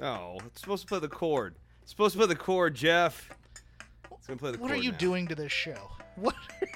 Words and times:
Oh, 0.00 0.38
it's 0.46 0.60
supposed 0.60 0.82
to 0.82 0.88
play 0.88 0.98
the 1.00 1.08
chord. 1.08 1.54
It's 1.82 1.90
supposed 1.90 2.12
to 2.14 2.18
play 2.18 2.26
the 2.28 2.36
chord, 2.36 2.74
Jeff. 2.74 3.30
It's 4.12 4.26
gonna 4.26 4.38
play 4.38 4.52
the 4.52 4.58
What 4.58 4.68
chord 4.68 4.80
are 4.80 4.82
you 4.82 4.92
now. 4.92 4.98
doing 4.98 5.26
to 5.28 5.34
this 5.34 5.52
show? 5.52 5.76
What? 6.18 6.34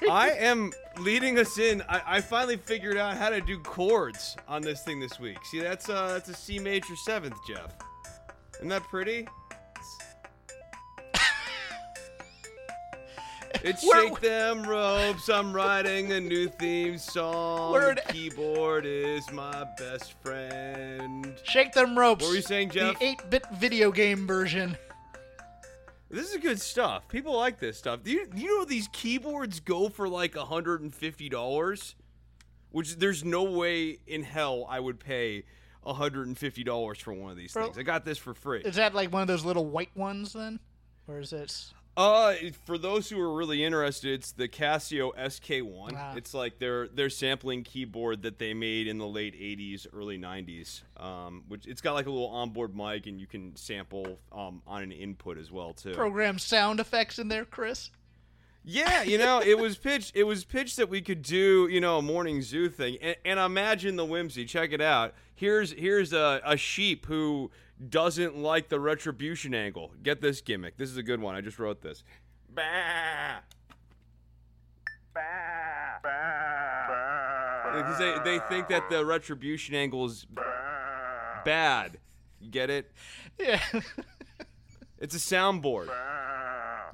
I 0.09 0.29
am 0.29 0.71
leading 0.99 1.37
us 1.37 1.57
in. 1.59 1.81
I, 1.89 2.01
I 2.05 2.21
finally 2.21 2.55
figured 2.55 2.95
out 2.95 3.17
how 3.17 3.29
to 3.29 3.41
do 3.41 3.59
chords 3.59 4.37
on 4.47 4.61
this 4.61 4.83
thing 4.83 5.01
this 5.01 5.19
week. 5.19 5.37
See, 5.51 5.59
that's 5.59 5.89
uh, 5.89 6.13
that's 6.13 6.29
a 6.29 6.33
C 6.33 6.59
major 6.59 6.95
seventh, 6.95 7.35
Jeff. 7.45 7.75
Isn't 8.55 8.69
that 8.69 8.83
pretty? 8.83 9.27
It's 13.63 13.81
Where- 13.87 14.01
shake 14.09 14.19
them 14.19 14.63
ropes. 14.63 15.29
I'm 15.29 15.53
writing 15.53 16.11
a 16.11 16.19
new 16.19 16.49
theme 16.49 16.97
song. 16.97 17.71
Where- 17.71 17.95
The 17.95 18.01
keyboard 18.13 18.85
is 18.85 19.31
my 19.31 19.65
best 19.77 20.13
friend. 20.21 21.33
Shake 21.43 21.71
them 21.71 21.97
ropes. 21.97 22.23
What 22.23 22.29
were 22.31 22.35
you 22.35 22.41
saying, 22.41 22.71
Jeff? 22.71 22.99
The 22.99 23.05
8-bit 23.05 23.45
video 23.53 23.91
game 23.91 24.27
version. 24.27 24.77
This 26.09 26.31
is 26.33 26.37
good 26.41 26.59
stuff. 26.59 27.07
People 27.07 27.35
like 27.37 27.57
this 27.59 27.77
stuff. 27.77 28.03
Do 28.03 28.11
you, 28.11 28.27
you 28.35 28.47
know 28.59 28.65
these 28.65 28.87
keyboards 28.91 29.59
go 29.61 29.87
for 29.89 30.07
like 30.09 30.33
$150? 30.35 31.95
Which 32.71 32.95
there's 32.97 33.23
no 33.23 33.43
way 33.43 33.99
in 34.07 34.23
hell 34.23 34.65
I 34.69 34.79
would 34.79 34.99
pay 34.99 35.43
$150 35.85 36.97
for 37.01 37.13
one 37.13 37.31
of 37.31 37.37
these 37.37 37.53
Bro- 37.53 37.65
things. 37.65 37.77
I 37.77 37.83
got 37.83 38.03
this 38.03 38.17
for 38.17 38.33
free. 38.33 38.61
Is 38.61 38.75
that 38.75 38.93
like 38.93 39.11
one 39.13 39.21
of 39.21 39.27
those 39.27 39.45
little 39.45 39.65
white 39.65 39.95
ones 39.95 40.33
then, 40.33 40.59
or 41.07 41.19
is 41.19 41.33
it? 41.33 41.65
Uh, 41.95 42.33
for 42.65 42.77
those 42.79 43.09
who 43.09 43.19
are 43.19 43.33
really 43.33 43.63
interested, 43.63 44.13
it's 44.13 44.31
the 44.31 44.47
Casio 44.47 45.15
SK1. 45.15 45.93
Ah. 45.95 46.13
It's 46.15 46.33
like 46.33 46.57
their 46.57 46.87
their 46.87 47.09
sampling 47.09 47.63
keyboard 47.63 48.23
that 48.23 48.39
they 48.39 48.53
made 48.55 48.87
in 48.87 48.97
the 48.97 49.07
late 49.07 49.35
80s, 49.35 49.85
early 49.93 50.17
90s. 50.17 50.81
Um, 50.97 51.43
which 51.47 51.67
it's 51.67 51.81
got 51.81 51.93
like 51.93 52.07
a 52.07 52.09
little 52.09 52.29
onboard 52.29 52.75
mic 52.75 53.05
and 53.05 53.19
you 53.19 53.27
can 53.27 53.55
sample 53.55 54.17
um 54.31 54.61
on 54.65 54.81
an 54.81 54.91
input 54.91 55.37
as 55.37 55.51
well 55.51 55.73
too. 55.73 55.93
program 55.93 56.39
sound 56.39 56.79
effects 56.79 57.19
in 57.19 57.27
there, 57.27 57.45
Chris? 57.45 57.91
Yeah, 58.65 59.03
you 59.03 59.17
know, 59.17 59.41
it 59.41 59.57
was 59.59 59.77
pitched. 59.77 60.15
It 60.15 60.23
was 60.23 60.45
pitched 60.45 60.77
that 60.77 60.87
we 60.87 61.01
could 61.01 61.21
do, 61.21 61.67
you 61.69 61.81
know, 61.81 61.97
a 61.97 62.01
morning 62.01 62.41
zoo 62.41 62.69
thing, 62.69 62.97
and, 63.01 63.15
and 63.25 63.39
imagine 63.39 63.97
the 63.97 64.05
whimsy. 64.05 64.45
Check 64.45 64.71
it 64.71 64.79
out. 64.81 65.13
Here's 65.35 65.73
here's 65.73 66.13
a, 66.13 66.41
a 66.45 66.55
sheep 66.55 67.05
who 67.05 67.51
doesn't 67.89 68.37
like 68.37 68.69
the 68.69 68.79
retribution 68.79 69.53
angle. 69.53 69.91
Get 70.01 70.21
this 70.21 70.41
gimmick. 70.41 70.77
This 70.77 70.89
is 70.89 70.97
a 70.97 71.03
good 71.03 71.21
one. 71.21 71.35
I 71.35 71.41
just 71.41 71.59
wrote 71.59 71.81
this. 71.81 72.03
Bah. 72.53 73.39
Because 77.73 77.97
they, 77.97 78.15
they 78.23 78.39
think 78.49 78.67
that 78.67 78.89
the 78.89 79.05
retribution 79.05 79.75
angle 79.75 80.05
is 80.05 80.25
bad. 81.43 81.97
You 82.39 82.49
get 82.49 82.69
it? 82.69 82.91
Yeah. 83.39 83.59
It's 84.99 85.15
a 85.15 85.17
soundboard. 85.17 85.89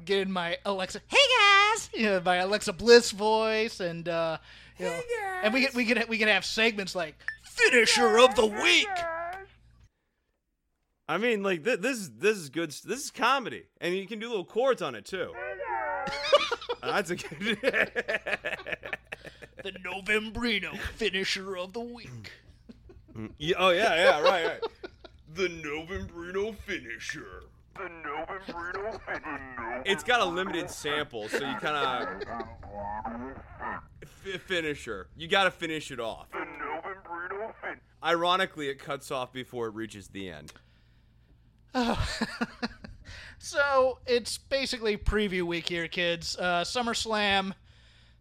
Get 0.03 0.19
in 0.19 0.31
my 0.31 0.57
Alexa. 0.65 1.01
Hey 1.07 1.17
guys. 1.17 1.89
Yeah, 1.94 2.19
my 2.25 2.38
Alexa 2.38 2.73
Bliss 2.73 3.11
voice, 3.11 3.79
and 3.79 4.09
uh, 4.09 4.38
you 4.79 4.85
know, 4.85 4.91
guys. 4.91 5.03
and 5.44 5.53
we 5.53 5.66
can 5.66 5.75
we 5.75 5.85
can 5.85 6.03
we 6.09 6.17
can 6.17 6.28
have 6.28 6.44
segments 6.44 6.95
like 6.95 7.16
finisher 7.44 8.17
of 8.17 8.33
the 8.33 8.47
week. 8.47 8.88
I 11.09 11.18
mean, 11.18 11.42
like 11.44 11.64
th- 11.66 11.80
this 11.80 11.97
is 11.97 12.12
this 12.12 12.38
is 12.38 12.50
good. 12.50 12.70
s- 12.70 12.81
This 12.81 13.03
is 13.06 13.12
comedy, 13.12 13.64
and 13.81 13.96
you 13.96 14.06
can 14.08 14.20
do 14.20 14.30
little 14.30 14.46
chords 14.46 14.81
on 14.81 14.94
it 14.96 15.06
too. 15.06 15.34
That's 16.84 17.09
a 17.09 17.16
good. 17.16 17.58
The 19.62 19.74
Novembrino 19.74 20.78
finisher 20.96 21.58
of 21.58 21.74
the 21.74 21.81
week. 21.81 22.31
Mm, 23.14 23.31
yeah, 23.38 23.56
oh 23.59 23.72
yeah, 23.72 23.94
yeah, 23.96 24.22
right, 24.22 24.46
right. 24.47 24.62
The 25.34 25.50
Novembrino 25.50 26.56
finisher. 26.59 27.44
The 27.76 27.81
Novembrino 27.90 29.02
finisher. 29.06 29.84
It's 29.86 30.03
got 30.06 30.22
a 30.22 30.26
limited 30.26 30.70
sample, 30.70 31.28
so 31.28 31.40
you 31.40 31.56
kind 31.58 31.76
of 31.76 32.08
f- 34.02 34.41
finisher. 34.44 35.09
You 35.18 35.28
got 35.28 35.44
to 35.44 35.52
finish 35.52 35.91
it 35.91 36.00
off. 36.00 36.30
The 36.31 36.38
Novembrino 36.38 37.53
finisher. 37.62 37.81
Ironically, 38.02 38.70
it 38.70 38.80
cuts 38.80 39.12
off 39.12 39.34
before 39.34 39.68
it 39.68 39.74
reaches 39.74 40.08
the 40.08 40.30
end. 40.30 40.53
So 43.40 44.00
it's 44.06 44.38
basically 44.38 44.97
preview 44.97 45.44
week 45.44 45.69
here, 45.69 45.88
kids. 45.88 46.38
Uh, 46.38 46.62
SummerSlam, 46.63 47.53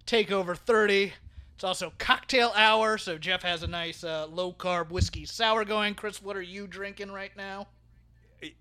Takeover 0.07 0.57
30. 0.57 1.13
It's 1.57 1.65
also 1.65 1.93
cocktail 1.99 2.53
hour, 2.55 2.97
so 2.99 3.19
Jeff 3.19 3.43
has 3.43 3.65
a 3.65 3.67
nice 3.67 4.05
uh, 4.05 4.29
low 4.31 4.53
carb 4.53 4.91
whiskey 4.91 5.25
sour 5.25 5.65
going. 5.65 5.97
Chris, 5.97 6.23
what 6.23 6.37
are 6.37 6.43
you 6.43 6.69
drinking 6.69 7.11
right 7.11 7.37
now? 7.37 7.67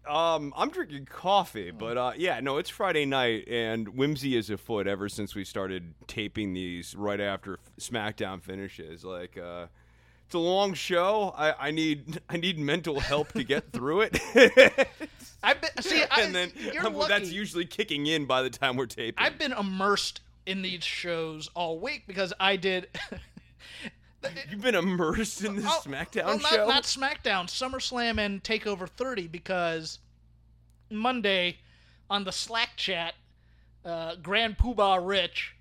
Um, 0.09 0.51
I'm 0.57 0.71
drinking 0.71 1.05
coffee, 1.05 1.69
but 1.69 1.95
uh, 1.95 2.13
yeah, 2.17 2.39
no, 2.39 2.57
it's 2.57 2.71
Friday 2.71 3.05
night, 3.05 3.47
and 3.47 3.89
whimsy 3.89 4.35
is 4.35 4.49
afoot 4.49 4.87
ever 4.87 5.07
since 5.07 5.35
we 5.35 5.43
started 5.43 5.93
taping 6.07 6.55
these 6.55 6.95
right 6.95 7.21
after 7.21 7.59
SmackDown 7.79 8.41
finishes. 8.41 9.05
Like, 9.05 9.37
uh, 9.37 9.67
it's 10.27 10.35
a 10.35 10.39
long 10.39 10.73
show. 10.73 11.33
I, 11.37 11.67
I 11.67 11.71
need 11.71 12.21
I 12.29 12.35
need 12.35 12.59
mental 12.59 12.99
help 12.99 13.31
to 13.33 13.43
get 13.43 13.71
through 13.71 14.01
it, 14.01 14.19
I've 15.43 15.61
been 15.61 15.69
see, 15.81 16.03
I, 16.11 16.21
and 16.21 16.35
then 16.35 16.51
you're 16.73 16.89
lucky. 16.89 17.07
that's 17.07 17.31
usually 17.31 17.65
kicking 17.65 18.05
in 18.07 18.25
by 18.25 18.41
the 18.41 18.49
time 18.49 18.75
we're 18.75 18.87
taping. 18.87 19.23
I've 19.23 19.37
been 19.39 19.53
immersed 19.53 20.19
in 20.45 20.61
these 20.61 20.83
shows 20.83 21.49
all 21.55 21.79
week 21.79 22.03
because 22.07 22.33
I 22.39 22.57
did. 22.57 22.87
You've 24.51 24.61
been 24.61 24.75
immersed 24.75 25.43
in 25.45 25.55
this 25.55 25.65
Oh, 25.65 25.79
SmackDown 25.85 26.25
well, 26.25 26.39
not, 26.39 26.49
show. 26.51 26.67
Not 26.67 26.83
SmackDown, 26.83 27.45
SummerSlam 27.45 28.19
and 28.19 28.43
Takeover 28.43 28.89
30 28.89 29.27
because 29.27 29.99
Monday 30.89 31.59
on 32.09 32.25
the 32.25 32.31
Slack 32.33 32.71
chat, 32.75 33.13
uh, 33.85 34.15
Grand 34.15 34.57
Poobah 34.57 34.99
Rich 35.07 35.55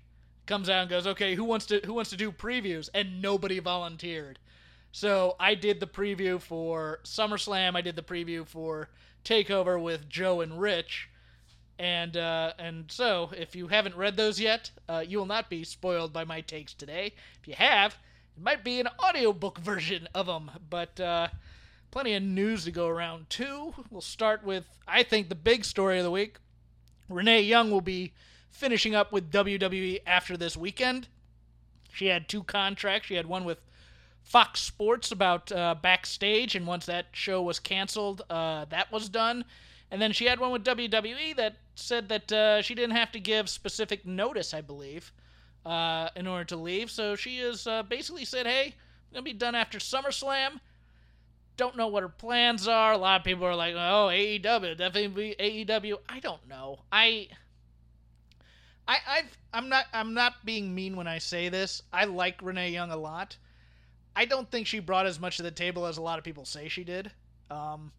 comes 0.47 0.69
out 0.69 0.81
and 0.81 0.89
goes, 0.89 1.07
"Okay, 1.07 1.35
who 1.35 1.45
wants 1.45 1.65
to 1.67 1.79
who 1.85 1.93
wants 1.93 2.09
to 2.09 2.17
do 2.17 2.31
previews?" 2.31 2.89
And 2.93 3.21
nobody 3.21 3.59
volunteered. 3.59 4.39
So 4.97 5.35
I 5.39 5.53
did 5.53 5.79
the 5.79 5.85
preview 5.85 6.41
for 6.41 7.01
SummerSlam. 7.03 7.75
I 7.75 7.81
did 7.81 7.95
the 7.95 8.01
preview 8.01 8.47
for 8.47 8.89
Takeover 9.23 9.79
with 9.79 10.09
Joe 10.09 10.41
and 10.41 10.59
Rich. 10.59 11.07
And 11.77 12.17
uh, 12.17 12.53
and 12.57 12.91
so, 12.91 13.29
if 13.37 13.55
you 13.55 13.67
haven't 13.67 13.95
read 13.95 14.17
those 14.17 14.39
yet, 14.39 14.71
uh, 14.89 15.03
you 15.07 15.19
will 15.19 15.27
not 15.27 15.51
be 15.51 15.63
spoiled 15.63 16.13
by 16.13 16.23
my 16.23 16.41
takes 16.41 16.73
today. 16.73 17.13
If 17.39 17.47
you 17.47 17.53
have, 17.53 17.95
it 18.35 18.41
might 18.41 18.63
be 18.63 18.79
an 18.79 18.87
audiobook 18.99 19.59
version 19.63 20.07
of 20.15 20.25
them. 20.25 20.49
But 20.67 20.99
uh, 20.99 21.27
plenty 21.91 22.15
of 22.15 22.23
news 22.23 22.63
to 22.63 22.71
go 22.71 22.87
around 22.87 23.29
too. 23.29 23.75
We'll 23.91 24.01
start 24.01 24.43
with 24.43 24.65
I 24.87 25.03
think 25.03 25.29
the 25.29 25.35
big 25.35 25.63
story 25.63 25.99
of 25.99 26.05
the 26.05 26.11
week. 26.11 26.37
Renee 27.07 27.43
Young 27.43 27.69
will 27.69 27.81
be 27.81 28.13
finishing 28.49 28.95
up 28.95 29.11
with 29.11 29.31
WWE 29.31 29.99
after 30.07 30.35
this 30.35 30.57
weekend. 30.57 31.07
She 31.93 32.07
had 32.07 32.27
two 32.27 32.41
contracts. 32.41 33.09
She 33.09 33.13
had 33.13 33.27
one 33.27 33.45
with 33.45 33.59
Fox 34.27 34.59
Sports 34.59 35.13
about 35.13 35.53
uh, 35.53 35.73
backstage, 35.81 36.53
and 36.53 36.67
once 36.67 36.85
that 36.85 37.05
show 37.13 37.41
was 37.41 37.59
canceled, 37.59 38.23
uh, 38.29 38.65
that 38.65 38.91
was 38.91 39.07
done. 39.07 39.45
And 39.89 40.01
then 40.01 40.11
she 40.11 40.25
had 40.25 40.37
one 40.37 40.51
with 40.51 40.65
WWE 40.65 41.33
that 41.37 41.55
said 41.75 42.09
that 42.09 42.29
uh, 42.29 42.61
she 42.61 42.75
didn't 42.75 42.97
have 42.97 43.13
to 43.13 43.21
give 43.21 43.47
specific 43.47 44.05
notice, 44.05 44.53
I 44.53 44.59
believe, 44.59 45.13
uh, 45.65 46.09
in 46.13 46.27
order 46.27 46.43
to 46.43 46.57
leave. 46.57 46.91
So 46.91 47.15
she 47.15 47.37
has 47.37 47.65
uh, 47.67 47.83
basically 47.83 48.25
said, 48.25 48.45
"Hey, 48.45 48.65
I'm 48.65 49.13
gonna 49.13 49.23
be 49.23 49.31
done 49.31 49.55
after 49.55 49.79
SummerSlam." 49.79 50.59
Don't 51.55 51.77
know 51.77 51.87
what 51.87 52.03
her 52.03 52.09
plans 52.09 52.67
are. 52.67 52.91
A 52.91 52.97
lot 52.97 53.21
of 53.21 53.23
people 53.23 53.45
are 53.45 53.55
like, 53.55 53.75
"Oh, 53.75 54.09
AEW, 54.11 54.77
definitely 54.77 55.35
AEW." 55.39 55.99
I 56.09 56.19
don't 56.19 56.45
know. 56.49 56.79
I, 56.91 57.29
I, 58.89 58.97
I've, 59.07 59.37
I'm 59.53 59.69
not, 59.69 59.85
I'm 59.93 60.13
not 60.13 60.43
being 60.43 60.75
mean 60.75 60.97
when 60.97 61.07
I 61.07 61.19
say 61.19 61.47
this. 61.47 61.81
I 61.93 62.03
like 62.03 62.41
Renee 62.41 62.71
Young 62.71 62.91
a 62.91 62.97
lot. 62.97 63.37
I 64.17 64.25
don't 64.25 64.49
think 64.49 64.67
she 64.67 64.79
brought 64.79 65.05
as 65.05 65.19
much 65.19 65.37
to 65.37 65.43
the 65.43 65.51
table 65.51 65.85
as 65.85 65.97
a 65.97 66.01
lot 66.01 66.17
of 66.17 66.25
people 66.25 66.43
say 66.43 66.67
she 66.67 66.83
did. 66.83 67.11
Um, 67.49 67.91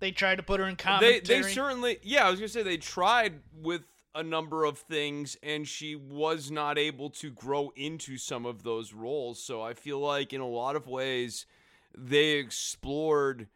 they 0.00 0.12
tried 0.12 0.36
to 0.36 0.42
put 0.42 0.60
her 0.60 0.66
in 0.66 0.74
they 0.74 0.82
commentary. 0.82 1.20
they 1.20 1.42
certainly 1.42 1.98
yeah 2.04 2.24
i 2.24 2.30
was 2.30 2.38
gonna 2.38 2.48
say 2.48 2.62
they 2.62 2.76
tried 2.76 3.40
with 3.60 3.82
a 4.14 4.22
number 4.22 4.64
of 4.64 4.78
things 4.78 5.36
and 5.42 5.66
she 5.66 5.96
was 5.96 6.52
not 6.52 6.78
able 6.78 7.10
to 7.10 7.30
grow 7.30 7.72
into 7.74 8.16
some 8.16 8.46
of 8.46 8.62
those 8.62 8.92
roles 8.92 9.42
so 9.42 9.60
i 9.60 9.74
feel 9.74 9.98
like 9.98 10.32
in 10.32 10.40
a 10.40 10.46
lot 10.46 10.76
of 10.76 10.86
ways 10.86 11.46
they 11.96 12.34
explored 12.34 13.48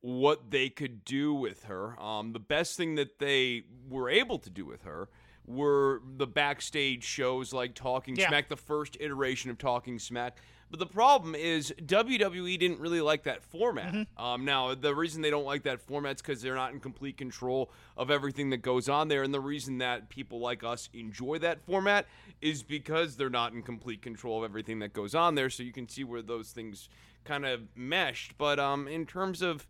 what 0.00 0.50
they 0.50 0.68
could 0.68 1.04
do 1.04 1.34
with 1.34 1.64
her. 1.64 2.00
Um, 2.00 2.32
the 2.32 2.38
best 2.38 2.76
thing 2.76 2.94
that 2.96 3.18
they 3.18 3.64
were 3.88 4.08
able 4.08 4.38
to 4.38 4.50
do 4.50 4.64
with 4.64 4.82
her 4.82 5.08
were 5.46 6.00
the 6.16 6.26
backstage 6.26 7.02
shows 7.02 7.52
like 7.52 7.74
Talking 7.74 8.16
Yeah. 8.16 8.28
Smack, 8.28 8.48
the 8.48 8.56
first 8.56 8.96
iteration 9.00 9.50
of 9.50 9.58
Talking 9.58 9.98
Smack. 9.98 10.38
But 10.70 10.80
the 10.80 10.86
problem 10.86 11.34
is 11.34 11.72
WWE 11.80 12.58
didn't 12.58 12.80
really 12.80 13.00
like 13.00 13.22
that 13.24 13.42
format. 13.42 13.92
Mm-hmm. 13.92 14.22
Um, 14.22 14.44
now, 14.44 14.74
the 14.74 14.94
reason 14.94 15.22
they 15.22 15.30
don't 15.30 15.44
like 15.44 15.62
that 15.62 15.80
format 15.80 16.16
is 16.16 16.22
because 16.22 16.42
they're 16.42 16.56
not 16.56 16.72
in 16.72 16.80
complete 16.80 17.16
control 17.16 17.70
of 17.96 18.10
everything 18.10 18.50
that 18.50 18.62
goes 18.62 18.88
on 18.88 19.08
there. 19.08 19.22
And 19.22 19.32
the 19.32 19.40
reason 19.40 19.78
that 19.78 20.08
people 20.08 20.40
like 20.40 20.64
us 20.64 20.88
enjoy 20.92 21.38
that 21.38 21.64
format 21.64 22.06
is 22.42 22.62
because 22.62 23.16
they're 23.16 23.30
not 23.30 23.52
in 23.52 23.62
complete 23.62 24.02
control 24.02 24.38
of 24.38 24.50
everything 24.50 24.80
that 24.80 24.92
goes 24.92 25.14
on 25.14 25.36
there. 25.36 25.50
So 25.50 25.62
you 25.62 25.72
can 25.72 25.88
see 25.88 26.02
where 26.02 26.22
those 26.22 26.50
things 26.50 26.88
kind 27.24 27.46
of 27.46 27.62
meshed. 27.76 28.36
But 28.36 28.58
um, 28.58 28.88
in 28.88 29.06
terms 29.06 29.42
of 29.42 29.66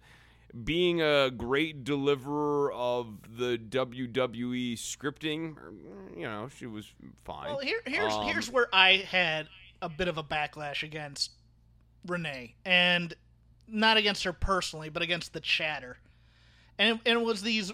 being 0.64 1.02
a 1.02 1.30
great 1.30 1.84
deliverer 1.84 2.72
of 2.72 3.36
the 3.36 3.58
WWE 3.58 4.74
scripting, 4.74 5.56
you 6.16 6.22
know, 6.22 6.48
she 6.56 6.66
was 6.66 6.90
fine. 7.24 7.48
Well, 7.48 7.58
here, 7.58 7.80
here's 7.84 8.14
Um, 8.14 8.26
here's 8.26 8.50
where 8.50 8.68
I 8.72 8.96
had 9.10 9.48
a 9.82 9.88
bit 9.88 10.08
of 10.08 10.18
a 10.18 10.22
backlash 10.22 10.82
against 10.82 11.32
Renee, 12.06 12.54
and 12.64 13.14
not 13.68 13.96
against 13.96 14.24
her 14.24 14.32
personally, 14.32 14.88
but 14.88 15.02
against 15.02 15.32
the 15.32 15.40
chatter, 15.40 15.98
and 16.78 17.00
and 17.04 17.20
it 17.20 17.24
was 17.24 17.42
these. 17.42 17.72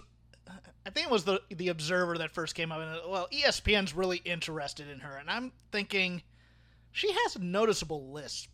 I 0.85 0.89
think 0.89 1.07
it 1.07 1.11
was 1.11 1.23
the 1.23 1.41
the 1.49 1.69
Observer 1.69 2.17
that 2.17 2.31
first 2.31 2.55
came 2.55 2.71
up, 2.71 2.79
and 2.79 3.11
well, 3.11 3.27
ESPN's 3.31 3.95
really 3.95 4.17
interested 4.17 4.89
in 4.89 4.99
her, 4.99 5.17
and 5.17 5.29
I'm 5.29 5.51
thinking 5.71 6.23
she 6.91 7.11
has 7.11 7.35
a 7.35 7.39
noticeable 7.39 8.11
lisp, 8.11 8.49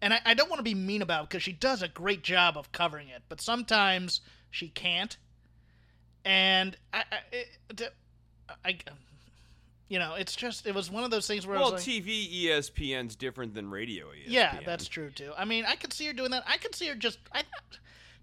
and 0.00 0.12
I, 0.14 0.20
I 0.24 0.34
don't 0.34 0.50
want 0.50 0.58
to 0.58 0.64
be 0.64 0.74
mean 0.74 1.02
about 1.02 1.24
it 1.24 1.28
because 1.30 1.42
she 1.42 1.52
does 1.52 1.82
a 1.82 1.88
great 1.88 2.22
job 2.22 2.56
of 2.56 2.72
covering 2.72 3.08
it, 3.08 3.22
but 3.28 3.40
sometimes 3.40 4.20
she 4.50 4.68
can't, 4.68 5.16
and 6.24 6.76
I, 6.92 7.04
I, 7.10 7.18
it, 7.32 7.94
I 8.64 8.78
you 9.92 9.98
know, 9.98 10.14
it's 10.14 10.34
just 10.34 10.66
it 10.66 10.74
was 10.74 10.90
one 10.90 11.04
of 11.04 11.10
those 11.10 11.26
things 11.26 11.46
where 11.46 11.54
I 11.54 11.60
Well, 11.60 11.72
was 11.72 11.86
like, 11.86 12.02
TV 12.02 12.44
ESPN's 12.44 13.14
different 13.14 13.52
than 13.52 13.70
radio 13.70 14.06
ESPN. 14.06 14.24
yeah, 14.28 14.60
that's 14.64 14.88
true 14.88 15.10
too. 15.10 15.32
I 15.36 15.44
mean, 15.44 15.66
I 15.68 15.76
could 15.76 15.92
see 15.92 16.06
her 16.06 16.14
doing 16.14 16.30
that. 16.30 16.44
I 16.46 16.56
could 16.56 16.74
see 16.74 16.86
her 16.88 16.94
just 16.94 17.18
I 17.30 17.42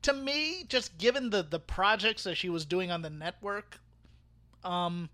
to 0.02 0.14
me, 0.14 0.64
just 0.68 0.98
given 0.98 1.30
the 1.30 1.44
the 1.44 1.60
projects 1.60 2.24
that 2.24 2.36
she 2.38 2.50
was 2.50 2.66
doing 2.66 2.90
on 2.90 3.04
the 3.04 3.10
network, 3.12 3.80
um 4.64 5.10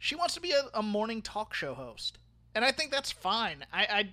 she 0.00 0.16
wants 0.16 0.34
to 0.34 0.40
be 0.40 0.50
a, 0.50 0.62
a 0.74 0.82
morning 0.82 1.22
talk 1.22 1.54
show 1.54 1.74
host. 1.74 2.18
And 2.56 2.64
I 2.64 2.72
think 2.72 2.90
that's 2.90 3.12
fine. 3.12 3.64
I, 3.72 3.82
I 3.84 4.08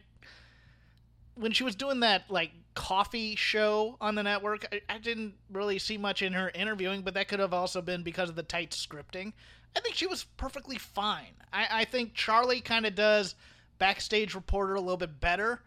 when 1.34 1.52
she 1.52 1.64
was 1.64 1.76
doing 1.76 2.02
that 2.02 2.30
like 2.30 2.52
coffee 2.76 3.36
show 3.36 3.98
on 4.00 4.14
the 4.14 4.22
network, 4.22 4.68
I, 4.72 4.82
I 4.88 4.98
didn't 5.00 5.34
really 5.52 5.80
see 5.80 5.98
much 5.98 6.22
in 6.22 6.34
her 6.34 6.52
interviewing, 6.54 7.02
but 7.02 7.16
that 7.16 7.28
could 7.28 7.40
have 7.40 7.54
also 7.56 7.82
been 7.82 8.04
because 8.04 8.30
of 8.30 8.36
the 8.36 8.44
tight 8.44 8.70
scripting. 8.70 9.34
I 9.76 9.80
think 9.80 9.96
she 9.96 10.08
was 10.08 10.24
perfectly 10.38 10.78
fine. 10.78 11.36
I, 11.54 11.68
I 11.72 11.86
think 11.86 12.14
Charlie 12.14 12.62
kind 12.62 12.86
of 12.86 12.96
does 12.96 13.36
backstage 13.78 14.36
reporter 14.36 14.76
a 14.76 14.82
little 14.82 14.98
bit 14.98 15.20
better. 15.20 15.62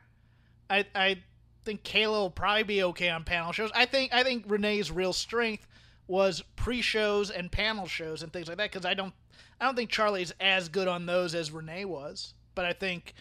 I 0.69 0.87
I 0.95 1.23
think 1.65 1.83
Kayla 1.83 2.13
will 2.13 2.31
probably 2.31 2.63
be 2.63 2.83
okay 2.85 3.09
on 3.09 3.25
panel 3.25 3.53
shows. 3.53 3.71
I 3.75 3.87
think 3.87 4.13
I 4.13 4.23
think 4.23 4.45
Renee's 4.47 4.91
real 4.91 5.13
strength 5.13 5.67
was 6.07 6.43
pre-shows 6.57 7.31
and 7.31 7.53
panel 7.53 7.87
shows 7.87 8.23
and 8.23 8.33
things 8.33 8.49
like 8.49 8.57
that 8.57 8.73
because 8.73 8.85
I 8.85 8.95
don't 8.95 9.15
I 9.61 9.67
don't 9.67 9.77
think 9.77 9.91
Charlie's 9.91 10.33
as 10.41 10.69
good 10.69 10.89
on 10.89 11.07
those 11.07 11.35
as 11.35 11.51
Renee 11.51 11.85
was. 11.85 12.35
But 12.55 12.65
I 12.65 12.73
think 12.73 13.15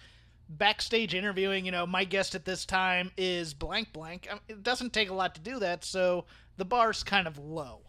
backstage 0.50 1.14
interviewing, 1.14 1.66
you 1.66 1.72
know, 1.72 1.86
my 1.86 2.04
guest 2.04 2.34
at 2.34 2.46
this 2.46 2.66
time 2.66 3.12
is 3.18 3.54
blank 3.54 3.94
blank. 3.94 4.28
It 4.48 4.64
doesn't 4.64 4.94
take 4.94 5.10
a 5.10 5.14
lot 5.14 5.36
to 5.36 5.42
do 5.42 5.60
that, 5.60 5.86
so 5.86 6.26
the 6.58 6.66
bar's 6.66 7.04
kind 7.04 7.28
of 7.28 7.38
low. 7.38 7.82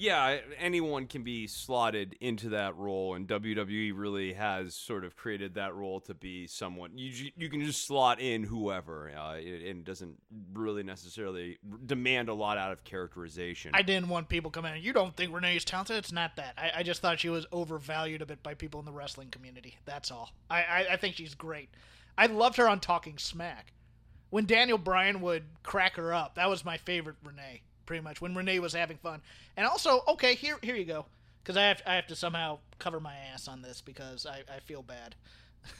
Yeah, 0.00 0.38
anyone 0.60 1.08
can 1.08 1.24
be 1.24 1.48
slotted 1.48 2.14
into 2.20 2.50
that 2.50 2.76
role, 2.76 3.14
and 3.14 3.26
WWE 3.26 3.92
really 3.96 4.32
has 4.34 4.76
sort 4.76 5.04
of 5.04 5.16
created 5.16 5.54
that 5.54 5.74
role 5.74 5.98
to 6.02 6.14
be 6.14 6.46
someone 6.46 6.96
you 6.96 7.32
you 7.36 7.50
can 7.50 7.64
just 7.64 7.84
slot 7.84 8.20
in 8.20 8.44
whoever, 8.44 9.10
uh, 9.10 9.34
and 9.34 9.84
doesn't 9.84 10.16
really 10.52 10.84
necessarily 10.84 11.58
demand 11.84 12.28
a 12.28 12.34
lot 12.34 12.58
out 12.58 12.70
of 12.70 12.84
characterization. 12.84 13.72
I 13.74 13.82
didn't 13.82 14.08
want 14.08 14.28
people 14.28 14.52
coming 14.52 14.76
in. 14.76 14.82
You 14.82 14.92
don't 14.92 15.16
think 15.16 15.34
Renee's 15.34 15.64
talented? 15.64 15.96
It's 15.96 16.12
not 16.12 16.36
that. 16.36 16.54
I, 16.56 16.70
I 16.76 16.82
just 16.84 17.02
thought 17.02 17.18
she 17.18 17.28
was 17.28 17.46
overvalued 17.50 18.22
a 18.22 18.26
bit 18.26 18.40
by 18.40 18.54
people 18.54 18.78
in 18.78 18.86
the 18.86 18.92
wrestling 18.92 19.30
community. 19.30 19.78
That's 19.84 20.12
all. 20.12 20.30
I, 20.48 20.62
I, 20.62 20.86
I 20.92 20.96
think 20.96 21.16
she's 21.16 21.34
great. 21.34 21.70
I 22.16 22.26
loved 22.26 22.56
her 22.58 22.68
on 22.68 22.78
Talking 22.78 23.18
Smack. 23.18 23.72
When 24.30 24.46
Daniel 24.46 24.78
Bryan 24.78 25.20
would 25.22 25.42
crack 25.64 25.96
her 25.96 26.14
up, 26.14 26.36
that 26.36 26.48
was 26.48 26.64
my 26.64 26.76
favorite 26.76 27.16
Renee, 27.24 27.62
pretty 27.88 28.04
much. 28.04 28.20
When 28.20 28.34
Renee 28.34 28.58
was 28.60 28.74
having 28.74 28.98
fun. 28.98 29.20
And 29.56 29.66
also, 29.66 30.02
okay, 30.06 30.34
here 30.36 30.58
here 30.62 30.76
you 30.76 30.84
go. 30.84 31.06
Because 31.42 31.56
I 31.56 31.62
have, 31.62 31.82
I 31.86 31.94
have 31.94 32.06
to 32.08 32.14
somehow 32.16 32.58
cover 32.78 33.00
my 33.00 33.14
ass 33.32 33.48
on 33.48 33.62
this 33.62 33.80
because 33.80 34.26
I, 34.26 34.42
I 34.54 34.60
feel 34.60 34.82
bad. 34.82 35.16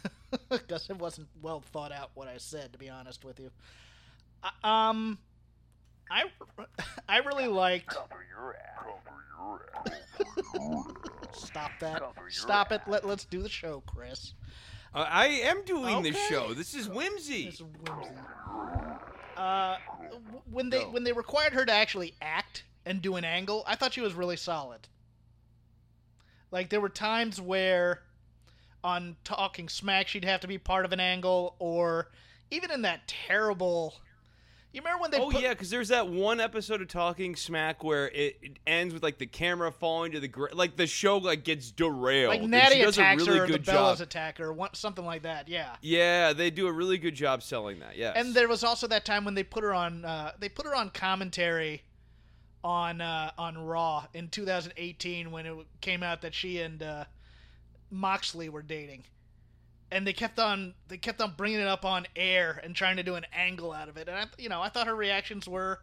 Because 0.50 0.90
it 0.90 0.98
wasn't 0.98 1.26
well 1.40 1.60
thought 1.72 1.90
out 1.90 2.10
what 2.14 2.28
I 2.28 2.36
said, 2.36 2.72
to 2.74 2.78
be 2.78 2.90
honest 2.90 3.24
with 3.24 3.40
you. 3.40 3.50
I- 4.42 4.88
Um, 4.90 5.18
I, 6.10 6.24
I 7.08 7.18
really 7.18 7.46
liked. 7.48 7.86
Cover 7.88 8.24
your 8.28 8.54
ass. 8.56 8.84
Cover 9.04 9.24
your 9.38 9.70
ass. 11.32 11.38
Stop 11.44 11.70
that. 11.80 12.00
Cover 12.00 12.12
your 12.20 12.30
Stop 12.30 12.72
it. 12.72 12.82
Let, 12.86 13.06
let's 13.06 13.24
do 13.24 13.40
the 13.42 13.48
show, 13.48 13.82
Chris. 13.86 14.34
Uh, 14.94 15.06
I 15.08 15.26
am 15.28 15.64
doing 15.64 16.02
this 16.02 16.14
Okay. 16.16 16.26
show. 16.28 16.52
This 16.54 16.74
is 16.74 16.88
whimsy. 16.88 17.44
It's 17.48 17.60
whimsy. 17.60 18.10
Uh, 19.38 19.76
when 20.50 20.68
they 20.68 20.80
Go. 20.80 20.90
when 20.90 21.04
they 21.04 21.12
required 21.12 21.52
her 21.52 21.64
to 21.64 21.72
actually 21.72 22.14
act 22.20 22.64
and 22.84 23.00
do 23.00 23.14
an 23.14 23.24
angle, 23.24 23.62
I 23.68 23.76
thought 23.76 23.94
she 23.94 24.00
was 24.00 24.14
really 24.14 24.36
solid. 24.36 24.88
Like 26.50 26.70
there 26.70 26.80
were 26.80 26.88
times 26.88 27.40
where 27.40 28.02
on 28.82 29.16
Talking 29.22 29.68
Smack 29.68 30.08
she'd 30.08 30.24
have 30.24 30.40
to 30.40 30.48
be 30.48 30.58
part 30.58 30.84
of 30.84 30.92
an 30.92 30.98
angle, 30.98 31.54
or 31.60 32.08
even 32.50 32.72
in 32.72 32.82
that 32.82 33.06
terrible. 33.06 33.94
You 34.72 34.82
remember 34.82 35.00
when 35.00 35.10
they? 35.10 35.18
Oh 35.18 35.30
put, 35.30 35.42
yeah, 35.42 35.50
because 35.50 35.70
there's 35.70 35.88
that 35.88 36.08
one 36.08 36.40
episode 36.40 36.82
of 36.82 36.88
Talking 36.88 37.36
Smack 37.36 37.82
where 37.82 38.08
it, 38.08 38.38
it 38.42 38.58
ends 38.66 38.92
with 38.92 39.02
like 39.02 39.16
the 39.16 39.26
camera 39.26 39.72
falling 39.72 40.12
to 40.12 40.20
the 40.20 40.28
ground, 40.28 40.56
like 40.56 40.76
the 40.76 40.86
show 40.86 41.16
like 41.16 41.42
gets 41.42 41.70
derailed. 41.70 42.30
like 42.30 42.42
and 42.42 42.50
Natty 42.50 42.76
she 42.76 42.82
a 42.82 42.88
attacks 42.88 43.26
really 43.26 43.38
her, 43.38 43.44
or 43.44 43.46
the 43.46 43.52
good 43.54 43.64
Bellas 43.64 43.96
job. 43.96 44.00
attack 44.02 44.38
her, 44.38 44.52
one, 44.52 44.74
something 44.74 45.06
like 45.06 45.22
that. 45.22 45.48
Yeah. 45.48 45.74
Yeah, 45.80 46.34
they 46.34 46.50
do 46.50 46.66
a 46.66 46.72
really 46.72 46.98
good 46.98 47.14
job 47.14 47.42
selling 47.42 47.78
that. 47.78 47.96
Yeah. 47.96 48.12
And 48.14 48.34
there 48.34 48.46
was 48.46 48.62
also 48.62 48.86
that 48.88 49.06
time 49.06 49.24
when 49.24 49.34
they 49.34 49.42
put 49.42 49.64
her 49.64 49.72
on 49.72 50.04
uh, 50.04 50.32
they 50.38 50.50
put 50.50 50.66
her 50.66 50.74
on 50.74 50.90
commentary 50.90 51.82
on 52.62 53.00
uh, 53.00 53.30
on 53.38 53.56
Raw 53.56 54.04
in 54.12 54.28
2018 54.28 55.30
when 55.30 55.46
it 55.46 55.54
came 55.80 56.02
out 56.02 56.20
that 56.20 56.34
she 56.34 56.60
and 56.60 56.82
uh, 56.82 57.04
Moxley 57.90 58.50
were 58.50 58.62
dating. 58.62 59.04
And 59.90 60.06
they 60.06 60.12
kept 60.12 60.38
on 60.38 60.74
they 60.88 60.98
kept 60.98 61.20
on 61.20 61.32
bringing 61.36 61.60
it 61.60 61.66
up 61.68 61.84
on 61.84 62.06
air 62.14 62.60
and 62.62 62.74
trying 62.76 62.96
to 62.96 63.02
do 63.02 63.14
an 63.14 63.24
angle 63.32 63.72
out 63.72 63.88
of 63.88 63.96
it. 63.96 64.08
And 64.08 64.16
I, 64.16 64.24
you 64.38 64.48
know, 64.48 64.60
I 64.60 64.68
thought 64.68 64.86
her 64.86 64.94
reactions 64.96 65.48
were 65.48 65.80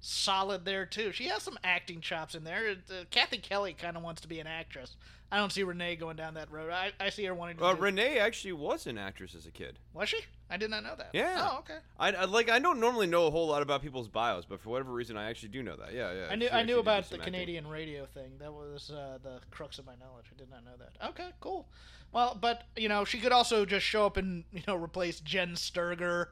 solid 0.00 0.64
there 0.64 0.86
too. 0.86 1.12
She 1.12 1.26
has 1.28 1.42
some 1.42 1.58
acting 1.62 2.00
chops 2.00 2.34
in 2.34 2.44
there. 2.44 2.76
Uh, 2.90 3.04
Cathy 3.10 3.38
Kelley 3.38 3.72
kind 3.74 3.96
of 3.96 4.02
wants 4.02 4.20
to 4.22 4.28
be 4.28 4.40
an 4.40 4.46
actress. 4.46 4.96
I 5.32 5.36
don't 5.36 5.52
see 5.52 5.62
Renee 5.62 5.94
going 5.94 6.16
down 6.16 6.34
that 6.34 6.50
road. 6.50 6.72
I, 6.72 6.90
I 6.98 7.10
see 7.10 7.24
her 7.26 7.34
wanting 7.34 7.58
to. 7.58 7.64
uh, 7.64 7.74
do- 7.74 7.80
Renee 7.82 8.18
actually 8.18 8.52
was 8.54 8.88
an 8.88 8.98
actress 8.98 9.36
as 9.36 9.46
a 9.46 9.52
kid. 9.52 9.78
was 9.94 10.08
she? 10.08 10.18
I 10.52 10.56
did 10.56 10.70
not 10.70 10.82
know 10.82 10.96
that. 10.98 11.10
Yeah. 11.12 11.36
Oh, 11.52 11.58
okay. 11.60 11.76
I, 12.00 12.10
I 12.10 12.24
like. 12.24 12.50
I 12.50 12.58
don't 12.58 12.80
normally 12.80 13.06
know 13.06 13.28
a 13.28 13.30
whole 13.30 13.46
lot 13.46 13.62
about 13.62 13.82
people's 13.82 14.08
bios, 14.08 14.44
but 14.44 14.60
for 14.60 14.70
whatever 14.70 14.90
reason, 14.90 15.16
I 15.16 15.30
actually 15.30 15.50
do 15.50 15.62
know 15.62 15.76
that. 15.76 15.94
Yeah, 15.94 16.12
yeah. 16.12 16.26
I 16.28 16.34
knew 16.34 16.48
I 16.48 16.64
knew 16.64 16.80
about 16.80 17.08
the 17.08 17.14
acting. 17.18 17.32
Canadian 17.32 17.68
radio 17.68 18.06
thing. 18.06 18.32
That 18.40 18.52
was 18.52 18.90
uh, 18.90 19.18
the 19.22 19.38
crux 19.52 19.78
of 19.78 19.86
my 19.86 19.94
knowledge. 20.00 20.24
I 20.34 20.36
did 20.36 20.50
not 20.50 20.64
know 20.64 20.72
that. 20.80 21.10
Okay, 21.10 21.28
cool. 21.38 21.68
Well, 22.12 22.36
but 22.40 22.64
you 22.76 22.88
know, 22.88 23.04
she 23.04 23.18
could 23.18 23.32
also 23.32 23.64
just 23.64 23.86
show 23.86 24.06
up 24.06 24.16
and 24.16 24.44
you 24.52 24.62
know 24.66 24.76
replace 24.76 25.20
Jen 25.20 25.52
Sturger 25.54 26.26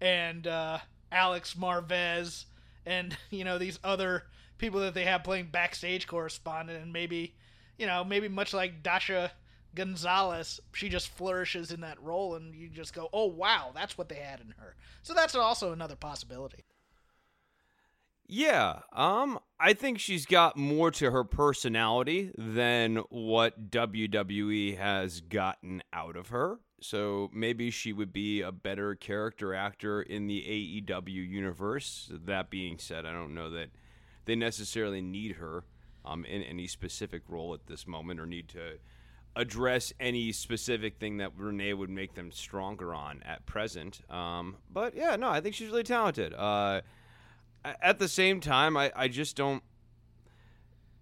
and 0.00 0.46
uh, 0.46 0.78
Alex 1.10 1.54
Marvez 1.54 2.44
and 2.84 3.16
you 3.30 3.44
know 3.44 3.58
these 3.58 3.78
other 3.84 4.24
people 4.58 4.80
that 4.80 4.94
they 4.94 5.04
have 5.04 5.24
playing 5.24 5.48
backstage 5.50 6.06
correspondent, 6.06 6.82
and 6.82 6.92
maybe 6.92 7.34
you 7.78 7.86
know 7.86 8.04
maybe 8.04 8.28
much 8.28 8.52
like 8.52 8.82
Dasha 8.82 9.32
Gonzalez, 9.74 10.60
she 10.72 10.88
just 10.88 11.08
flourishes 11.08 11.72
in 11.72 11.80
that 11.80 12.02
role, 12.02 12.34
and 12.34 12.54
you 12.54 12.68
just 12.68 12.94
go, 12.94 13.08
oh 13.12 13.26
wow, 13.26 13.70
that's 13.74 13.96
what 13.96 14.08
they 14.08 14.16
had 14.16 14.40
in 14.40 14.54
her. 14.58 14.74
So 15.02 15.14
that's 15.14 15.34
also 15.34 15.72
another 15.72 15.96
possibility. 15.96 16.64
Yeah, 18.34 18.78
um, 18.94 19.38
I 19.60 19.74
think 19.74 19.98
she's 19.98 20.24
got 20.24 20.56
more 20.56 20.90
to 20.92 21.10
her 21.10 21.22
personality 21.22 22.30
than 22.38 22.96
what 23.10 23.70
WWE 23.70 24.78
has 24.78 25.20
gotten 25.20 25.82
out 25.92 26.16
of 26.16 26.28
her. 26.28 26.58
So 26.80 27.28
maybe 27.34 27.70
she 27.70 27.92
would 27.92 28.10
be 28.10 28.40
a 28.40 28.50
better 28.50 28.94
character 28.94 29.54
actor 29.54 30.00
in 30.00 30.28
the 30.28 30.40
AEW 30.88 31.28
universe. 31.28 32.10
That 32.10 32.48
being 32.48 32.78
said, 32.78 33.04
I 33.04 33.12
don't 33.12 33.34
know 33.34 33.50
that 33.50 33.68
they 34.24 34.34
necessarily 34.34 35.02
need 35.02 35.32
her 35.32 35.64
um, 36.02 36.24
in 36.24 36.42
any 36.42 36.66
specific 36.66 37.24
role 37.28 37.52
at 37.52 37.66
this 37.66 37.86
moment 37.86 38.18
or 38.18 38.24
need 38.24 38.48
to 38.48 38.78
address 39.36 39.92
any 40.00 40.32
specific 40.32 40.98
thing 40.98 41.18
that 41.18 41.32
Renee 41.36 41.74
would 41.74 41.90
make 41.90 42.14
them 42.14 42.32
stronger 42.32 42.94
on 42.94 43.22
at 43.24 43.44
present. 43.44 44.00
Um, 44.10 44.56
but 44.72 44.96
yeah, 44.96 45.16
no, 45.16 45.28
I 45.28 45.42
think 45.42 45.54
she's 45.54 45.68
really 45.68 45.82
talented. 45.82 46.32
Uh, 46.32 46.80
at 47.64 47.98
the 47.98 48.08
same 48.08 48.40
time, 48.40 48.76
I, 48.76 48.92
I 48.94 49.08
just 49.08 49.36
don't. 49.36 49.62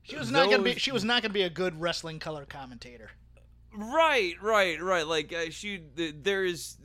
She 0.02 0.16
was 0.16 0.30
not 0.30 0.50
gonna 0.50 0.62
be. 0.62 0.74
She 0.74 0.92
was 0.92 1.04
not 1.04 1.22
gonna 1.22 1.34
be 1.34 1.42
a 1.42 1.50
good 1.50 1.80
wrestling 1.80 2.18
color 2.18 2.44
commentator. 2.44 3.10
Right, 3.72 4.34
right, 4.42 4.80
right. 4.82 5.06
Like 5.06 5.32
uh, 5.32 5.50
she, 5.50 5.78
th- 5.96 6.16
there's 6.22 6.78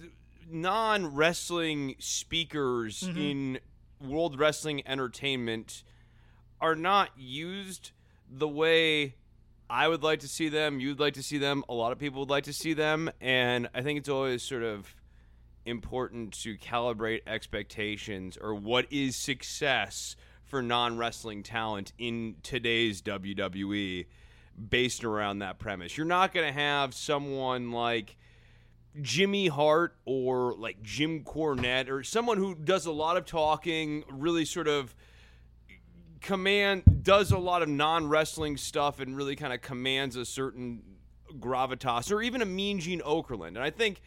non 0.49 1.15
wrestling 1.15 1.95
speakers 1.99 3.03
in 3.03 3.59
World 4.01 4.39
Wrestling 4.39 4.83
Entertainment 4.85 5.83
are 6.61 6.75
not 6.75 7.09
used 7.17 7.91
the 8.29 8.47
way 8.47 9.15
I 9.69 9.87
would 9.87 10.03
like 10.03 10.19
to 10.19 10.27
see 10.27 10.49
them. 10.49 10.79
You'd 10.79 10.99
like 10.99 11.15
to 11.15 11.23
see 11.23 11.37
them. 11.37 11.63
A 11.69 11.73
lot 11.73 11.91
of 11.91 11.99
people 11.99 12.19
would 12.21 12.29
like 12.29 12.43
to 12.43 12.53
see 12.53 12.73
them, 12.73 13.09
and 13.19 13.67
I 13.73 13.81
think 13.81 13.97
it's 13.97 14.09
always 14.09 14.43
sort 14.43 14.63
of 14.63 14.93
important 15.65 16.33
to 16.43 16.57
calibrate 16.57 17.21
expectations 17.27 18.37
or 18.39 18.53
what 18.55 18.85
is 18.91 19.15
success 19.15 20.15
for 20.43 20.61
non 20.61 20.97
wrestling 20.97 21.43
talent 21.43 21.93
in 21.97 22.35
today's 22.43 23.01
WWE 23.01 24.05
based 24.69 25.03
around 25.03 25.39
that 25.39 25.59
premise. 25.59 25.97
You're 25.97 26.05
not 26.05 26.33
going 26.33 26.45
to 26.45 26.53
have 26.53 26.93
someone 26.93 27.71
like 27.71 28.15
Jimmy 29.01 29.47
Hart 29.47 29.95
or 30.05 30.53
like 30.53 30.81
Jim 30.81 31.23
Cornette 31.23 31.89
or 31.89 32.03
someone 32.03 32.37
who 32.37 32.55
does 32.55 32.85
a 32.85 32.91
lot 32.91 33.17
of 33.17 33.25
talking, 33.25 34.03
really 34.09 34.45
sort 34.45 34.67
of 34.67 34.95
command 36.21 36.83
does 37.03 37.31
a 37.31 37.37
lot 37.37 37.61
of 37.61 37.69
non-wrestling 37.69 38.57
stuff 38.57 38.99
and 38.99 39.15
really 39.15 39.35
kind 39.35 39.53
of 39.53 39.61
commands 39.61 40.15
a 40.15 40.25
certain 40.25 40.81
gravitas 41.39 42.11
or 42.11 42.21
even 42.21 42.41
a 42.41 42.45
mean 42.45 42.79
Gene 42.79 43.01
Okerlund. 43.01 43.49
And 43.49 43.59
I 43.59 43.69
think 43.69 44.01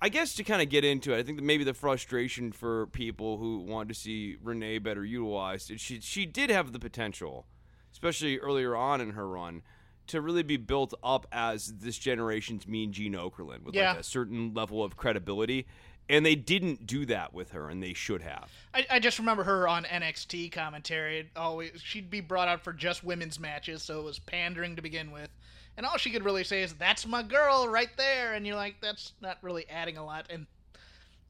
I 0.00 0.08
guess 0.08 0.34
to 0.36 0.44
kind 0.44 0.62
of 0.62 0.68
get 0.68 0.84
into 0.84 1.12
it, 1.12 1.18
I 1.18 1.22
think 1.22 1.38
that 1.38 1.44
maybe 1.44 1.64
the 1.64 1.74
frustration 1.74 2.52
for 2.52 2.86
people 2.88 3.38
who 3.38 3.58
want 3.60 3.88
to 3.88 3.94
see 3.94 4.36
Renee 4.42 4.78
better 4.78 5.04
utilized, 5.04 5.72
she 5.80 6.00
she 6.00 6.24
did 6.26 6.50
have 6.50 6.72
the 6.72 6.78
potential, 6.78 7.46
especially 7.92 8.38
earlier 8.38 8.76
on 8.76 9.00
in 9.00 9.10
her 9.10 9.28
run, 9.28 9.62
to 10.08 10.20
really 10.20 10.42
be 10.44 10.56
built 10.56 10.94
up 11.02 11.26
as 11.32 11.78
this 11.78 11.98
generation's 11.98 12.66
mean 12.66 12.92
Gene 12.92 13.14
Okerlund 13.14 13.62
with 13.64 13.74
Yeah. 13.74 13.90
like 13.92 14.00
a 14.00 14.04
certain 14.04 14.54
level 14.54 14.84
of 14.84 14.96
credibility. 14.96 15.66
And 16.10 16.24
they 16.24 16.36
didn't 16.36 16.86
do 16.86 17.04
that 17.04 17.34
with 17.34 17.50
her, 17.50 17.68
and 17.68 17.82
they 17.82 17.92
should 17.92 18.22
have. 18.22 18.50
I, 18.72 18.86
I 18.92 18.98
just 18.98 19.18
remember 19.18 19.44
her 19.44 19.68
on 19.68 19.84
NXT 19.84 20.50
commentary. 20.52 21.28
Always, 21.36 21.82
she'd 21.84 22.08
be 22.08 22.22
brought 22.22 22.48
out 22.48 22.64
for 22.64 22.72
just 22.72 23.04
women's 23.04 23.38
matches, 23.38 23.82
so 23.82 24.00
it 24.00 24.04
was 24.04 24.18
pandering 24.18 24.74
to 24.76 24.80
begin 24.80 25.10
with. 25.10 25.28
And 25.78 25.86
all 25.86 25.96
she 25.96 26.10
could 26.10 26.24
really 26.24 26.42
say 26.42 26.62
is, 26.62 26.74
"That's 26.74 27.06
my 27.06 27.22
girl 27.22 27.68
right 27.68 27.88
there," 27.96 28.34
and 28.34 28.44
you're 28.44 28.56
like, 28.56 28.80
"That's 28.82 29.12
not 29.20 29.38
really 29.42 29.64
adding 29.70 29.96
a 29.96 30.04
lot." 30.04 30.26
And 30.28 30.46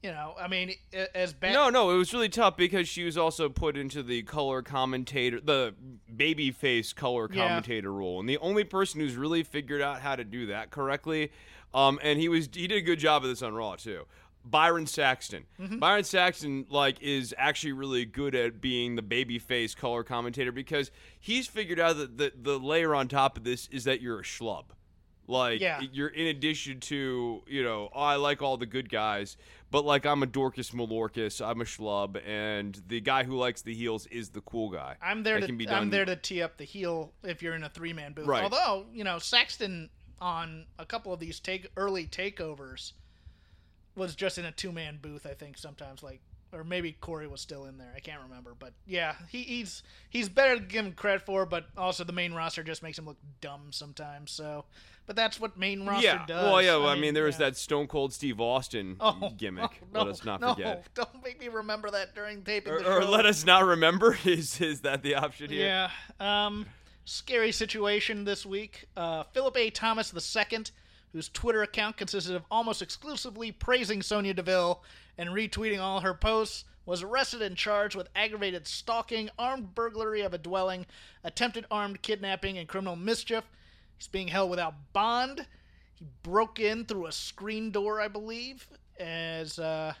you 0.01 0.11
know, 0.11 0.33
I 0.39 0.47
mean, 0.47 0.73
as 1.13 1.33
bad. 1.33 1.53
No, 1.53 1.69
no, 1.69 1.91
it 1.91 1.97
was 1.97 2.13
really 2.13 2.29
tough 2.29 2.57
because 2.57 2.87
she 2.87 3.03
was 3.03 3.17
also 3.17 3.47
put 3.49 3.77
into 3.77 4.01
the 4.01 4.23
color 4.23 4.61
commentator, 4.61 5.39
the 5.39 5.75
babyface 6.11 6.95
color 6.95 7.29
Yeah. 7.31 7.47
commentator 7.47 7.91
role, 7.93 8.19
and 8.19 8.27
the 8.27 8.37
only 8.39 8.63
person 8.63 9.01
who's 9.01 9.15
really 9.15 9.43
figured 9.43 9.81
out 9.81 10.01
how 10.01 10.15
to 10.15 10.23
do 10.23 10.47
that 10.47 10.71
correctly, 10.71 11.31
um, 11.73 11.99
and 12.01 12.17
he 12.17 12.27
was 12.27 12.49
he 12.51 12.65
did 12.65 12.77
a 12.77 12.81
good 12.81 12.99
job 12.99 13.23
of 13.23 13.29
this 13.29 13.41
on 13.43 13.53
Raw 13.53 13.75
too. 13.75 14.07
Byron 14.45 14.87
Saxton. 14.87 15.45
Mm-hmm. 15.59 15.79
Byron 15.79 16.03
Saxton 16.03 16.65
like 16.69 17.01
is 17.01 17.33
actually 17.37 17.73
really 17.73 18.05
good 18.05 18.35
at 18.35 18.61
being 18.61 18.95
the 18.95 19.01
babyface 19.01 19.75
color 19.75 20.03
commentator 20.03 20.51
because 20.51 20.91
he's 21.19 21.47
figured 21.47 21.79
out 21.79 21.97
that 21.97 22.17
the 22.17 22.31
the 22.41 22.57
layer 22.59 22.95
on 22.95 23.07
top 23.07 23.37
of 23.37 23.43
this 23.43 23.67
is 23.67 23.83
that 23.83 24.01
you're 24.01 24.19
a 24.19 24.23
schlub. 24.23 24.65
Like 25.27 25.61
Yeah. 25.61 25.81
you're 25.91 26.07
in 26.07 26.25
addition 26.27 26.79
to, 26.79 27.43
you 27.45 27.63
know, 27.63 27.89
oh, 27.93 27.99
I 28.01 28.15
like 28.15 28.41
all 28.41 28.57
the 28.57 28.65
good 28.65 28.89
guys, 28.89 29.37
but 29.69 29.85
like 29.85 30.05
I'm 30.05 30.23
a 30.23 30.25
Dorcas 30.25 30.71
Malorcas, 30.71 31.45
I'm 31.45 31.61
a 31.61 31.65
schlub, 31.65 32.19
and 32.27 32.81
the 32.87 32.99
guy 32.99 33.23
who 33.23 33.37
likes 33.37 33.61
the 33.61 33.75
heels 33.75 34.07
is 34.07 34.29
the 34.29 34.41
cool 34.41 34.71
guy. 34.71 34.95
I'm 35.01 35.21
there 35.21 35.39
That 35.39 35.55
to 35.55 35.67
I'm 35.69 35.91
there 35.91 36.05
to 36.05 36.15
tee 36.15 36.41
up 36.41 36.57
the 36.57 36.63
heel 36.63 37.13
if 37.23 37.43
you're 37.43 37.53
in 37.53 37.63
a 37.63 37.69
three 37.69 37.93
man 37.93 38.13
booth. 38.13 38.25
Right. 38.25 38.43
Although 38.43 38.87
you 38.91 39.03
know 39.03 39.19
Saxton 39.19 39.91
on 40.19 40.65
a 40.79 40.85
couple 40.85 41.13
of 41.13 41.19
these 41.19 41.39
take 41.39 41.69
early 41.77 42.07
takeovers 42.07 42.93
was 43.95 44.15
just 44.15 44.37
in 44.37 44.45
a 44.45 44.51
two 44.51 44.71
man 44.71 44.99
booth. 45.01 45.25
I 45.25 45.33
think 45.33 45.57
sometimes 45.57 46.03
like 46.03 46.21
or 46.51 46.63
maybe 46.63 46.93
Corey 46.93 47.27
was 47.27 47.41
still 47.41 47.65
in 47.65 47.77
there. 47.77 47.91
I 47.95 47.99
can't 47.99 48.21
remember, 48.23 48.55
but 48.57 48.73
yeah, 48.87 49.15
he, 49.27 49.43
he's 49.43 49.83
he's 50.09 50.29
better 50.29 50.55
to 50.55 50.61
give 50.61 50.85
him 50.85 50.93
credit 50.93 51.21
for. 51.25 51.45
But 51.45 51.65
also 51.77 52.03
the 52.03 52.13
main 52.13 52.33
roster 52.33 52.63
just 52.63 52.81
makes 52.81 52.97
him 52.97 53.05
look 53.05 53.17
dumb 53.41 53.67
sometimes. 53.71 54.31
So, 54.31 54.65
but 55.05 55.15
that's 55.15 55.39
what 55.39 55.57
main 55.57 55.85
roster 55.85 56.05
yeah. 56.05 56.25
does. 56.25 56.43
Well, 56.43 56.61
yeah. 56.61 56.77
Well, 56.77 56.87
I 56.87 56.95
mean, 56.95 57.13
there 57.13 57.25
was 57.25 57.37
that 57.37 57.55
Stone 57.55 57.87
Cold 57.87 58.13
Steve 58.13 58.41
Austin 58.41 58.97
Oh, 58.99 59.31
gimmick. 59.37 59.81
no, 59.93 59.99
let 59.99 60.07
us 60.09 60.25
not 60.25 60.41
no, 60.41 60.55
forget. 60.55 60.85
Don't 60.95 61.23
make 61.23 61.39
me 61.39 61.49
remember 61.49 61.91
that 61.91 62.15
during 62.15 62.41
taping 62.43 62.73
Or, 62.73 62.79
the 62.81 62.95
or 62.95 63.05
let 63.05 63.25
us 63.25 63.45
not 63.45 63.65
remember. 63.65 64.17
Is 64.25 64.59
is 64.59 64.81
that 64.81 65.03
the 65.03 65.15
option 65.15 65.51
here? 65.51 65.89
Yeah. 66.19 66.45
Um, 66.45 66.65
scary 67.05 67.51
situation 67.51 68.23
this 68.25 68.45
week. 68.45 68.85
Uh, 68.97 69.23
Philip 69.33 69.55
A. 69.57 69.69
Thomas 69.69 70.13
II, 70.13 70.59
whose 71.13 71.29
Twitter 71.29 71.61
account 71.61 71.97
consisted 71.97 72.35
of 72.35 72.43
almost 72.51 72.81
exclusively 72.81 73.51
praising 73.51 74.01
Sonya 74.01 74.33
Deville 74.33 74.83
and 75.17 75.29
retweeting 75.29 75.79
all 75.79 76.01
her 76.01 76.13
posts, 76.13 76.65
was 76.85 77.03
arrested 77.03 77.41
and 77.41 77.55
charged 77.55 77.95
with 77.95 78.09
aggravated 78.15 78.67
stalking, 78.67 79.29
armed 79.37 79.75
burglary 79.75 80.21
of 80.21 80.33
a 80.33 80.37
dwelling, 80.37 80.85
attempted 81.23 81.65
armed 81.69 82.01
kidnapping, 82.01 82.57
and 82.57 82.67
criminal 82.67 82.95
mischief. 82.95 83.43
He's 83.97 84.07
being 84.07 84.29
held 84.29 84.49
without 84.49 84.73
bond. 84.93 85.45
He 85.93 86.05
broke 86.23 86.59
in 86.59 86.85
through 86.85 87.05
a 87.05 87.11
screen 87.11 87.69
door, 87.69 88.01
I 88.01 88.07
believe, 88.07 88.67
as 88.99 89.59
uh, 89.59 89.93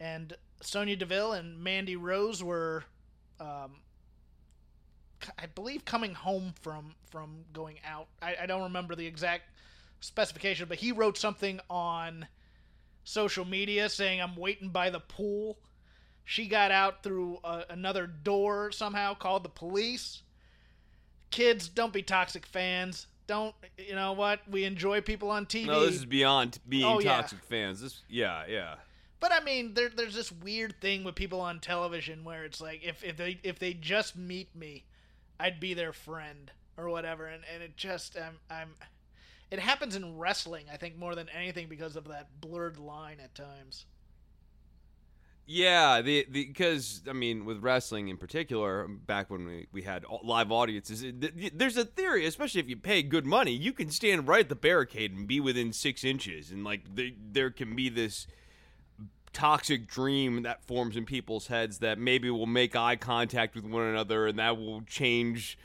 and 0.00 0.32
Sonya 0.62 0.96
Deville 0.96 1.32
and 1.32 1.62
Mandy 1.62 1.96
Rose 1.96 2.42
were 2.42 2.84
um, 3.40 3.72
I 5.38 5.46
believe 5.46 5.84
coming 5.84 6.14
home 6.14 6.54
from 6.60 6.94
from 7.10 7.44
going 7.52 7.76
out. 7.84 8.08
I, 8.22 8.36
I 8.42 8.46
don't 8.46 8.62
remember 8.62 8.94
the 8.94 9.06
exact 9.06 9.44
specification, 10.00 10.66
but 10.68 10.78
he 10.78 10.92
wrote 10.92 11.18
something 11.18 11.60
on 11.70 12.28
social 13.04 13.44
media 13.44 13.88
saying, 13.88 14.20
"I'm 14.20 14.36
waiting 14.36 14.70
by 14.70 14.90
the 14.90 15.00
pool." 15.00 15.58
She 16.24 16.48
got 16.48 16.70
out 16.72 17.02
through 17.02 17.38
a, 17.44 17.64
another 17.70 18.06
door 18.06 18.72
somehow, 18.72 19.14
called 19.14 19.44
the 19.44 19.48
police. 19.48 20.22
Kids, 21.30 21.68
don't 21.68 21.92
be 21.92 22.02
toxic 22.02 22.46
fans. 22.46 23.06
Don't 23.26 23.54
you 23.78 23.94
know 23.94 24.12
what? 24.12 24.40
We 24.48 24.64
enjoy 24.64 25.00
people 25.00 25.30
on 25.30 25.46
TV. 25.46 25.66
No, 25.66 25.84
this 25.84 25.96
is 25.96 26.04
beyond 26.06 26.58
being 26.68 26.84
Oh, 26.84 27.00
yeah. 27.00 27.16
toxic 27.16 27.42
fans. 27.44 27.80
This, 27.80 28.02
yeah, 28.08 28.44
yeah. 28.48 28.76
But 29.18 29.32
I 29.32 29.40
mean, 29.40 29.74
there, 29.74 29.88
there's 29.88 30.14
this 30.14 30.30
weird 30.30 30.80
thing 30.80 31.02
with 31.02 31.14
people 31.14 31.40
on 31.40 31.58
television 31.58 32.22
where 32.22 32.44
it's 32.44 32.60
like, 32.60 32.84
if, 32.84 33.02
if 33.02 33.16
they 33.16 33.40
if 33.42 33.58
they 33.58 33.72
just 33.72 34.16
meet 34.16 34.54
me, 34.54 34.84
I'd 35.40 35.58
be 35.58 35.74
their 35.74 35.92
friend 35.92 36.50
or 36.76 36.88
whatever, 36.88 37.26
and, 37.26 37.42
and 37.52 37.62
it 37.62 37.76
just 37.76 38.16
I'm 38.16 38.38
I'm, 38.50 38.74
it 39.50 39.58
happens 39.58 39.96
in 39.96 40.18
wrestling 40.18 40.66
I 40.72 40.76
think 40.76 40.96
more 40.96 41.14
than 41.14 41.28
anything 41.28 41.68
because 41.68 41.96
of 41.96 42.08
that 42.08 42.40
blurred 42.40 42.78
line 42.78 43.18
at 43.22 43.34
times. 43.34 43.86
Yeah, 45.48 46.02
the 46.02 46.26
because 46.28 47.02
I 47.08 47.12
mean, 47.12 47.44
with 47.44 47.62
wrestling 47.62 48.08
in 48.08 48.16
particular, 48.16 48.88
back 48.88 49.30
when 49.30 49.46
we, 49.46 49.66
we 49.70 49.82
had 49.82 50.04
live 50.24 50.50
audiences, 50.50 51.04
there's 51.54 51.76
a 51.76 51.84
theory, 51.84 52.26
especially 52.26 52.60
if 52.60 52.68
you 52.68 52.76
pay 52.76 53.04
good 53.04 53.24
money, 53.24 53.52
you 53.52 53.72
can 53.72 53.90
stand 53.90 54.26
right 54.26 54.40
at 54.40 54.48
the 54.48 54.56
barricade 54.56 55.12
and 55.12 55.28
be 55.28 55.38
within 55.38 55.72
six 55.72 56.02
inches, 56.02 56.50
and 56.50 56.64
like 56.64 56.96
the, 56.96 57.14
there 57.30 57.50
can 57.50 57.76
be 57.76 57.88
this 57.88 58.26
toxic 59.32 59.86
dream 59.86 60.42
that 60.42 60.64
forms 60.64 60.96
in 60.96 61.04
people's 61.04 61.46
heads 61.46 61.78
that 61.78 61.96
maybe 61.96 62.28
will 62.28 62.46
make 62.46 62.74
eye 62.74 62.96
contact 62.96 63.54
with 63.54 63.64
one 63.64 63.84
another, 63.84 64.26
and 64.26 64.40
that 64.40 64.58
will 64.58 64.82
change 64.82 65.56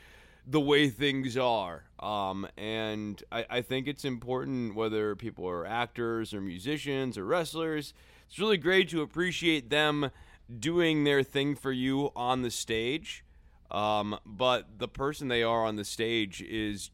the 0.46 0.60
way 0.60 0.88
things 0.90 1.36
are. 1.36 1.82
Um, 2.02 2.48
and 2.56 3.22
I, 3.30 3.46
I 3.48 3.60
think 3.62 3.86
it's 3.86 4.04
important 4.04 4.74
whether 4.74 5.14
people 5.14 5.48
are 5.48 5.64
actors 5.64 6.34
or 6.34 6.40
musicians 6.40 7.16
or 7.16 7.24
wrestlers. 7.24 7.94
It's 8.28 8.38
really 8.40 8.56
great 8.56 8.88
to 8.90 9.02
appreciate 9.02 9.70
them 9.70 10.10
doing 10.58 11.04
their 11.04 11.22
thing 11.22 11.54
for 11.54 11.70
you 11.70 12.10
on 12.16 12.42
the 12.42 12.50
stage. 12.50 13.24
Um, 13.70 14.18
but 14.26 14.78
the 14.78 14.88
person 14.88 15.28
they 15.28 15.42
are 15.42 15.64
on 15.64 15.76
the 15.76 15.84
stage 15.84 16.42
is 16.42 16.90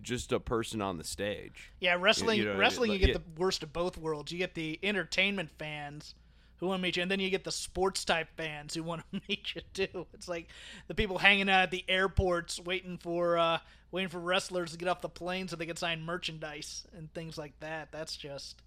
just 0.00 0.32
a 0.32 0.40
person 0.40 0.80
on 0.80 0.96
the 0.96 1.04
stage. 1.04 1.70
Yeah, 1.78 1.96
wrestling 1.98 2.38
you 2.38 2.46
know, 2.46 2.56
wrestling 2.56 2.90
you 2.90 2.98
get 2.98 3.10
yeah. 3.10 3.18
the 3.18 3.40
worst 3.40 3.62
of 3.62 3.72
both 3.72 3.96
worlds. 3.96 4.32
You 4.32 4.38
get 4.38 4.54
the 4.54 4.80
entertainment 4.82 5.50
fans 5.58 6.14
who 6.62 6.68
want 6.68 6.78
to 6.78 6.82
meet 6.82 6.96
you, 6.96 7.02
and 7.02 7.10
then 7.10 7.18
you 7.18 7.28
get 7.28 7.42
the 7.42 7.50
sports 7.50 8.04
type 8.04 8.28
fans 8.36 8.72
who 8.72 8.84
want 8.84 9.02
to 9.12 9.20
meet 9.28 9.52
you 9.56 9.62
too. 9.74 10.06
It's 10.14 10.28
like 10.28 10.46
the 10.86 10.94
people 10.94 11.18
hanging 11.18 11.50
out 11.50 11.64
at 11.64 11.70
the 11.72 11.84
airports 11.88 12.60
waiting 12.60 12.98
for 12.98 13.36
uh, 13.36 13.58
waiting 13.90 14.08
for 14.08 14.20
wrestlers 14.20 14.70
to 14.70 14.78
get 14.78 14.86
off 14.86 15.00
the 15.00 15.08
plane 15.08 15.48
so 15.48 15.56
they 15.56 15.66
can 15.66 15.74
sign 15.74 16.02
merchandise 16.02 16.84
and 16.96 17.12
things 17.12 17.36
like 17.36 17.58
that. 17.58 17.90
That's 17.90 18.16
just 18.16 18.62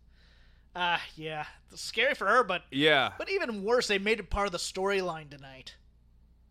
ah 0.76 1.02
yeah, 1.16 1.46
it's 1.72 1.82
scary 1.82 2.16
for 2.16 2.28
her, 2.28 2.44
but 2.44 2.64
Yeah. 2.70 3.14
but 3.18 3.30
even 3.32 3.64
worse, 3.64 3.88
they 3.88 3.98
made 3.98 4.20
it 4.20 4.30
part 4.30 4.46
of 4.48 4.52
the 4.52 4.58
storyline 4.58 5.30
tonight, 5.30 5.76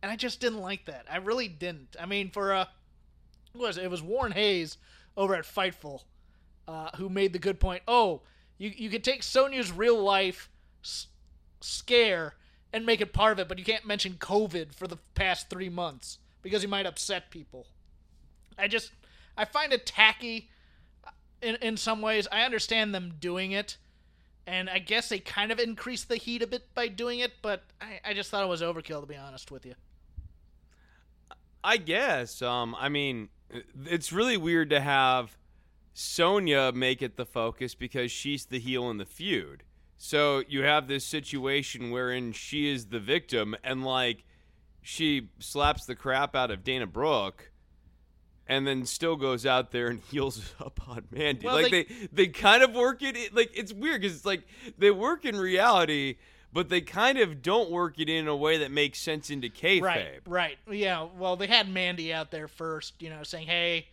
and 0.02 0.10
I 0.10 0.16
just 0.16 0.40
didn't 0.40 0.60
like 0.60 0.86
that. 0.86 1.04
I 1.12 1.18
really 1.18 1.46
didn't. 1.48 1.94
I 2.00 2.06
mean, 2.06 2.30
for 2.30 2.54
uh, 2.54 2.64
was 3.54 3.76
it? 3.76 3.84
It 3.84 3.90
was 3.90 4.00
Warren 4.00 4.32
Hayes 4.32 4.78
over 5.14 5.34
at 5.34 5.44
Fightful 5.44 6.04
uh, 6.66 6.88
who 6.96 7.10
made 7.10 7.34
the 7.34 7.38
good 7.38 7.60
point. 7.60 7.82
Oh, 7.86 8.22
you 8.56 8.72
you 8.74 8.88
could 8.88 9.04
take 9.04 9.22
Sonya's 9.22 9.70
real 9.70 10.02
life 10.02 10.48
scare 11.64 12.34
and 12.72 12.84
make 12.84 13.00
it 13.00 13.12
part 13.12 13.32
of 13.32 13.38
it, 13.38 13.48
but 13.48 13.58
you 13.58 13.64
can't 13.64 13.86
mention 13.86 14.14
COVID 14.14 14.74
for 14.74 14.86
the 14.86 14.98
past 15.14 15.48
three 15.48 15.68
months 15.68 16.18
because 16.42 16.62
you 16.62 16.68
might 16.68 16.86
upset 16.86 17.30
people. 17.30 17.66
I 18.58 18.68
just 18.68 18.92
I 19.36 19.44
find 19.44 19.72
it 19.72 19.86
tacky 19.86 20.50
in 21.40 21.56
in 21.56 21.76
some 21.76 22.02
ways. 22.02 22.28
I 22.30 22.42
understand 22.42 22.94
them 22.94 23.14
doing 23.20 23.52
it, 23.52 23.76
and 24.46 24.68
I 24.68 24.78
guess 24.78 25.08
they 25.08 25.18
kind 25.18 25.50
of 25.50 25.58
increased 25.58 26.08
the 26.08 26.16
heat 26.16 26.42
a 26.42 26.46
bit 26.46 26.74
by 26.74 26.88
doing 26.88 27.20
it, 27.20 27.32
but 27.42 27.62
I, 27.80 28.10
I 28.10 28.14
just 28.14 28.30
thought 28.30 28.44
it 28.44 28.48
was 28.48 28.62
overkill 28.62 29.00
to 29.00 29.06
be 29.06 29.16
honest 29.16 29.50
with 29.50 29.64
you. 29.64 29.74
I 31.62 31.78
guess. 31.78 32.42
Um, 32.42 32.76
I 32.78 32.88
mean, 32.88 33.30
it's 33.86 34.12
really 34.12 34.36
weird 34.36 34.70
to 34.70 34.80
have 34.80 35.38
Sonya 35.94 36.72
make 36.74 37.00
it 37.00 37.16
the 37.16 37.24
focus 37.24 37.74
because 37.74 38.10
she's 38.10 38.46
the 38.46 38.58
heel 38.58 38.90
in 38.90 38.98
the 38.98 39.06
feud. 39.06 39.62
So 39.96 40.42
you 40.48 40.62
have 40.62 40.88
this 40.88 41.04
situation 41.04 41.90
wherein 41.90 42.32
she 42.32 42.68
is 42.70 42.86
the 42.86 43.00
victim, 43.00 43.54
and 43.64 43.84
like 43.84 44.24
she 44.82 45.28
slaps 45.38 45.86
the 45.86 45.94
crap 45.94 46.34
out 46.36 46.50
of 46.50 46.62
Dana 46.64 46.86
Brooke, 46.86 47.50
and 48.46 48.66
then 48.66 48.84
still 48.84 49.16
goes 49.16 49.46
out 49.46 49.70
there 49.70 49.88
and 49.88 50.00
heals 50.10 50.52
up 50.60 50.80
on 50.88 51.04
Mandy. 51.10 51.46
Well, 51.46 51.54
like 51.62 51.70
they- 51.70 51.84
they, 51.84 52.08
they 52.12 52.26
kind 52.28 52.62
of 52.62 52.74
work 52.74 53.02
it. 53.02 53.34
Like 53.34 53.50
it's 53.56 53.72
weird 53.72 54.02
because 54.02 54.16
it's 54.16 54.26
like 54.26 54.42
they 54.78 54.90
work 54.90 55.24
in 55.24 55.36
reality. 55.36 56.16
But 56.52 56.68
they 56.68 56.82
kind 56.82 57.18
of 57.18 57.42
don't 57.42 57.68
work 57.72 57.98
it 57.98 58.08
in 58.08 58.28
a 58.28 58.36
way 58.36 58.58
that 58.58 58.70
makes 58.70 59.00
sense 59.00 59.28
into 59.28 59.48
kayfabe. 59.48 59.82
Right, 59.82 60.20
right. 60.24 60.56
Yeah, 60.70 61.08
well, 61.18 61.34
they 61.34 61.48
had 61.48 61.68
Mandy 61.68 62.12
out 62.12 62.30
there 62.30 62.46
first, 62.46 62.94
you 63.02 63.10
know, 63.10 63.24
saying, 63.24 63.48
"Hey, 63.48 63.88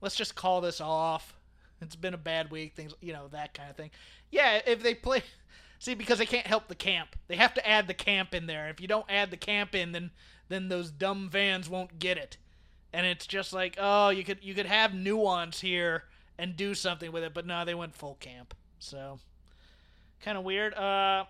let's 0.00 0.14
just 0.14 0.36
call 0.36 0.60
this 0.60 0.80
off. 0.80 1.34
It's 1.80 1.96
been 1.96 2.14
a 2.14 2.18
bad 2.18 2.52
week, 2.52 2.76
things, 2.76 2.94
you 3.00 3.12
know, 3.12 3.26
that 3.32 3.52
kind 3.52 3.68
of 3.68 3.74
thing." 3.76 3.90
Yeah, 4.30 4.60
if 4.64 4.80
they 4.80 4.94
play 4.94 5.24
See, 5.78 5.94
because 5.94 6.18
they 6.18 6.26
can't 6.26 6.46
help 6.46 6.68
the 6.68 6.74
camp. 6.74 7.16
They 7.28 7.36
have 7.36 7.54
to 7.54 7.68
add 7.68 7.86
the 7.88 7.94
camp 7.94 8.34
in 8.34 8.46
there. 8.46 8.68
If 8.68 8.80
you 8.80 8.88
don't 8.88 9.10
add 9.10 9.30
the 9.30 9.36
camp 9.36 9.74
in, 9.74 9.92
then 9.92 10.10
then 10.48 10.68
those 10.68 10.90
dumb 10.90 11.30
fans 11.30 11.68
won't 11.68 11.98
get 11.98 12.18
it. 12.18 12.36
And 12.92 13.06
it's 13.06 13.26
just 13.26 13.52
like, 13.52 13.76
"Oh, 13.78 14.10
you 14.10 14.24
could 14.24 14.38
you 14.42 14.54
could 14.54 14.66
have 14.66 14.94
nuance 14.94 15.60
here 15.60 16.04
and 16.38 16.56
do 16.56 16.74
something 16.74 17.12
with 17.12 17.24
it." 17.24 17.34
But 17.34 17.46
no, 17.46 17.64
they 17.64 17.74
went 17.74 17.94
full 17.94 18.14
camp. 18.16 18.54
So, 18.78 19.18
kind 20.20 20.38
of 20.38 20.44
weird. 20.44 20.74
Uh 20.74 21.24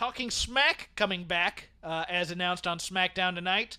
Talking 0.00 0.30
Smack 0.30 0.88
coming 0.96 1.24
back, 1.24 1.68
uh, 1.84 2.06
as 2.08 2.30
announced 2.30 2.66
on 2.66 2.78
SmackDown 2.78 3.34
tonight. 3.34 3.76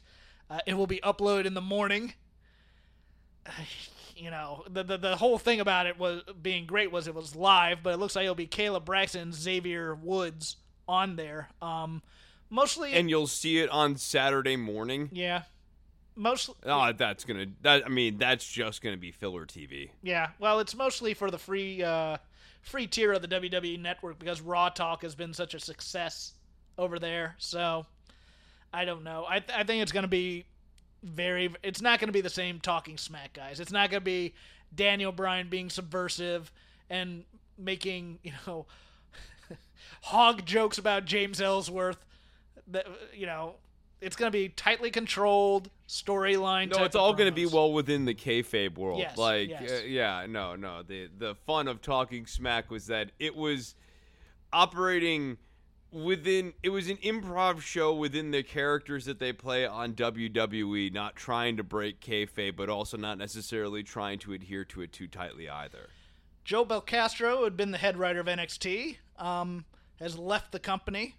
Uh, 0.52 0.60
it 0.68 0.76
will 0.76 0.86
be 0.86 1.00
uploaded 1.00 1.46
in 1.46 1.56
the 1.56 1.62
morning. 1.62 2.14
You 4.22 4.30
know, 4.32 4.64
the, 4.70 4.84
the 4.84 4.98
the 4.98 5.16
whole 5.16 5.38
thing 5.40 5.60
about 5.60 5.88
it 5.88 5.98
was 5.98 6.22
being 6.42 6.66
great 6.68 6.92
was 6.92 7.08
it 7.08 7.16
was 7.16 7.36
live, 7.36 7.80
but 7.82 7.94
it 7.94 7.98
looks 7.98 8.16
like 8.16 8.24
it'll 8.24 8.36
be 8.36 8.48
Kayla 8.48 8.84
Braxton 8.86 9.34
Xavier 9.34 9.96
Woods 9.96 10.58
on 10.88 11.16
there. 11.16 11.50
Um, 11.62 12.02
mostly, 12.50 12.94
And 12.94 13.10
you'll 13.10 13.26
see 13.28 13.58
it 13.60 13.70
on 13.72 13.98
Saturday 13.98 14.56
morning. 14.58 15.10
yeah, 15.12 15.44
mostly, 16.16 16.56
Oh, 16.66 16.92
that's 16.92 17.24
gonna. 17.24 17.48
That 17.64 17.86
I 17.86 17.90
mean, 17.90 18.18
that's 18.20 18.46
just 18.50 18.82
gonna 18.82 18.98
be 18.98 19.12
filler 19.12 19.46
TV. 19.46 19.90
yeah. 20.04 20.30
Well, 20.40 20.60
it's 20.60 20.76
mostly 20.76 21.14
for 21.16 21.32
the 21.32 21.40
free 21.40 21.82
uh, 21.82 22.18
free 22.62 22.86
tier 22.88 23.14
of 23.14 23.22
the 23.24 23.28
WWE 23.28 23.80
Network 23.80 24.20
because 24.20 24.40
Raw 24.40 24.70
Talk 24.70 25.02
has 25.02 25.16
been 25.16 25.34
such 25.34 25.56
a 25.56 25.60
success 25.60 26.34
over 26.78 27.00
there. 27.00 27.36
So 27.40 27.86
I 28.72 28.86
don't 28.86 29.04
know. 29.04 29.26
I 29.28 29.40
th- 29.40 29.58
I 29.58 29.64
think 29.64 29.82
it's 29.82 29.92
gonna 29.92 30.08
be 30.08 30.46
very. 31.04 31.54
It's 31.64 31.82
not 31.82 32.00
gonna 32.00 32.12
be 32.12 32.22
the 32.22 32.30
same 32.30 32.60
Talking 32.60 32.98
Smack 32.98 33.34
guys. 33.34 33.60
It's 33.60 33.72
not 33.72 33.90
gonna 33.90 34.02
be 34.02 34.34
Daniel 34.74 35.12
Bryan 35.12 35.50
being 35.50 35.70
subversive 35.70 36.52
and 36.90 37.24
making 37.58 38.20
you 38.24 38.34
know 38.46 38.66
hog 40.02 40.46
jokes 40.46 40.78
about 40.78 41.06
James 41.06 41.42
Ellsworth. 41.42 42.04
That 42.68 42.88
you 43.14 43.26
know. 43.26 43.56
It's 44.00 44.16
gonna 44.16 44.32
be 44.32 44.50
tightly 44.50 44.90
controlled 44.90 45.70
storyline. 45.92 46.76
No, 46.76 46.84
it's 46.86 46.96
all 46.96 47.14
going 47.14 47.30
to 47.30 47.36
be 47.36 47.46
well 47.46 47.74
within 47.74 48.06
the 48.06 48.16
kayfabe 48.16 48.78
world. 48.78 49.00
Yes, 49.00 49.18
like, 49.18 49.50
yes. 49.50 49.70
uh, 49.70 49.84
yeah, 49.86 50.26
no, 50.28 50.56
no. 50.56 50.84
The 50.84 51.10
the 51.16 51.36
fun 51.46 51.68
of 51.68 51.82
talking 51.82 52.26
smack 52.26 52.72
was 52.72 52.88
that 52.88 53.12
it 53.20 53.36
was 53.36 53.76
operating 54.54 55.38
within. 55.92 56.54
It 56.64 56.70
was 56.70 56.90
an 56.90 56.98
improv 56.98 57.62
show 57.62 57.94
within 57.94 58.32
the 58.32 58.44
characters 58.44 59.06
that 59.06 59.20
they 59.20 59.34
play 59.34 59.66
on 59.66 59.94
WWE, 59.94 60.94
not 60.94 61.16
trying 61.16 61.58
to 61.58 61.64
break 61.64 62.00
kayfabe, 62.00 62.56
but 62.56 62.70
also 62.70 62.98
not 62.98 63.18
necessarily 63.18 63.84
trying 63.84 64.20
to 64.20 64.34
adhere 64.34 64.66
to 64.66 64.82
it 64.82 64.92
too 64.92 65.08
tightly 65.08 65.50
either. 65.50 65.90
Joe 66.44 66.66
Belcastro, 66.66 67.38
who 67.38 67.44
had 67.44 67.56
been 67.56 67.72
the 67.72 67.78
head 67.78 67.98
writer 67.98 68.20
of 68.20 68.26
NXT, 68.26 68.98
um, 69.18 69.66
has 70.00 70.18
left 70.18 70.52
the 70.52 70.60
company. 70.60 71.16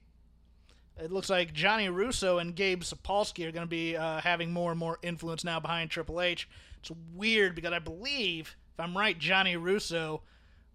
It 0.98 1.10
looks 1.10 1.30
like 1.30 1.52
Johnny 1.52 1.88
Russo 1.88 2.38
and 2.38 2.54
Gabe 2.54 2.82
Sapolsky 2.82 3.46
are 3.46 3.52
going 3.52 3.66
to 3.66 3.70
be 3.70 3.96
uh, 3.96 4.20
having 4.20 4.52
more 4.52 4.70
and 4.70 4.78
more 4.78 4.98
influence 5.02 5.42
now 5.44 5.58
behind 5.58 5.90
Triple 5.90 6.20
H. 6.20 6.48
It's 6.80 6.90
weird 7.14 7.54
because 7.54 7.72
I 7.72 7.78
believe, 7.78 8.56
if 8.74 8.80
I'm 8.80 8.96
right, 8.96 9.18
Johnny 9.18 9.56
Russo 9.56 10.22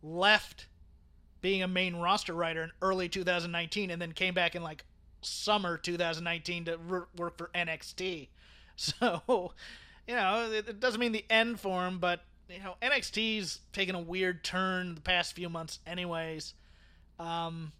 left 0.01 0.67
being 1.47 1.63
a 1.63 1.67
main 1.67 1.95
roster 1.95 2.33
writer 2.33 2.61
in 2.61 2.71
early 2.81 3.07
2019 3.07 3.89
and 3.89 4.01
then 4.01 4.11
came 4.11 4.33
back 4.33 4.53
in 4.53 4.61
like 4.61 4.83
summer 5.21 5.77
2019 5.77 6.65
to 6.65 6.77
r- 6.91 7.07
work 7.15 7.37
for 7.37 7.49
NXT. 7.55 8.27
So, 8.75 9.53
you 10.07 10.13
know, 10.13 10.51
it, 10.51 10.67
it 10.69 10.79
doesn't 10.81 10.99
mean 10.99 11.13
the 11.13 11.23
end 11.31 11.59
for 11.59 11.87
him, 11.87 11.97
but 11.99 12.19
you 12.47 12.59
know, 12.59 12.75
NXT's 12.81 13.61
taken 13.73 13.95
a 13.95 13.99
weird 13.99 14.43
turn 14.43 14.93
the 14.93 15.01
past 15.01 15.33
few 15.33 15.47
months, 15.49 15.79
anyways. 15.87 16.53
Um, 17.17 17.71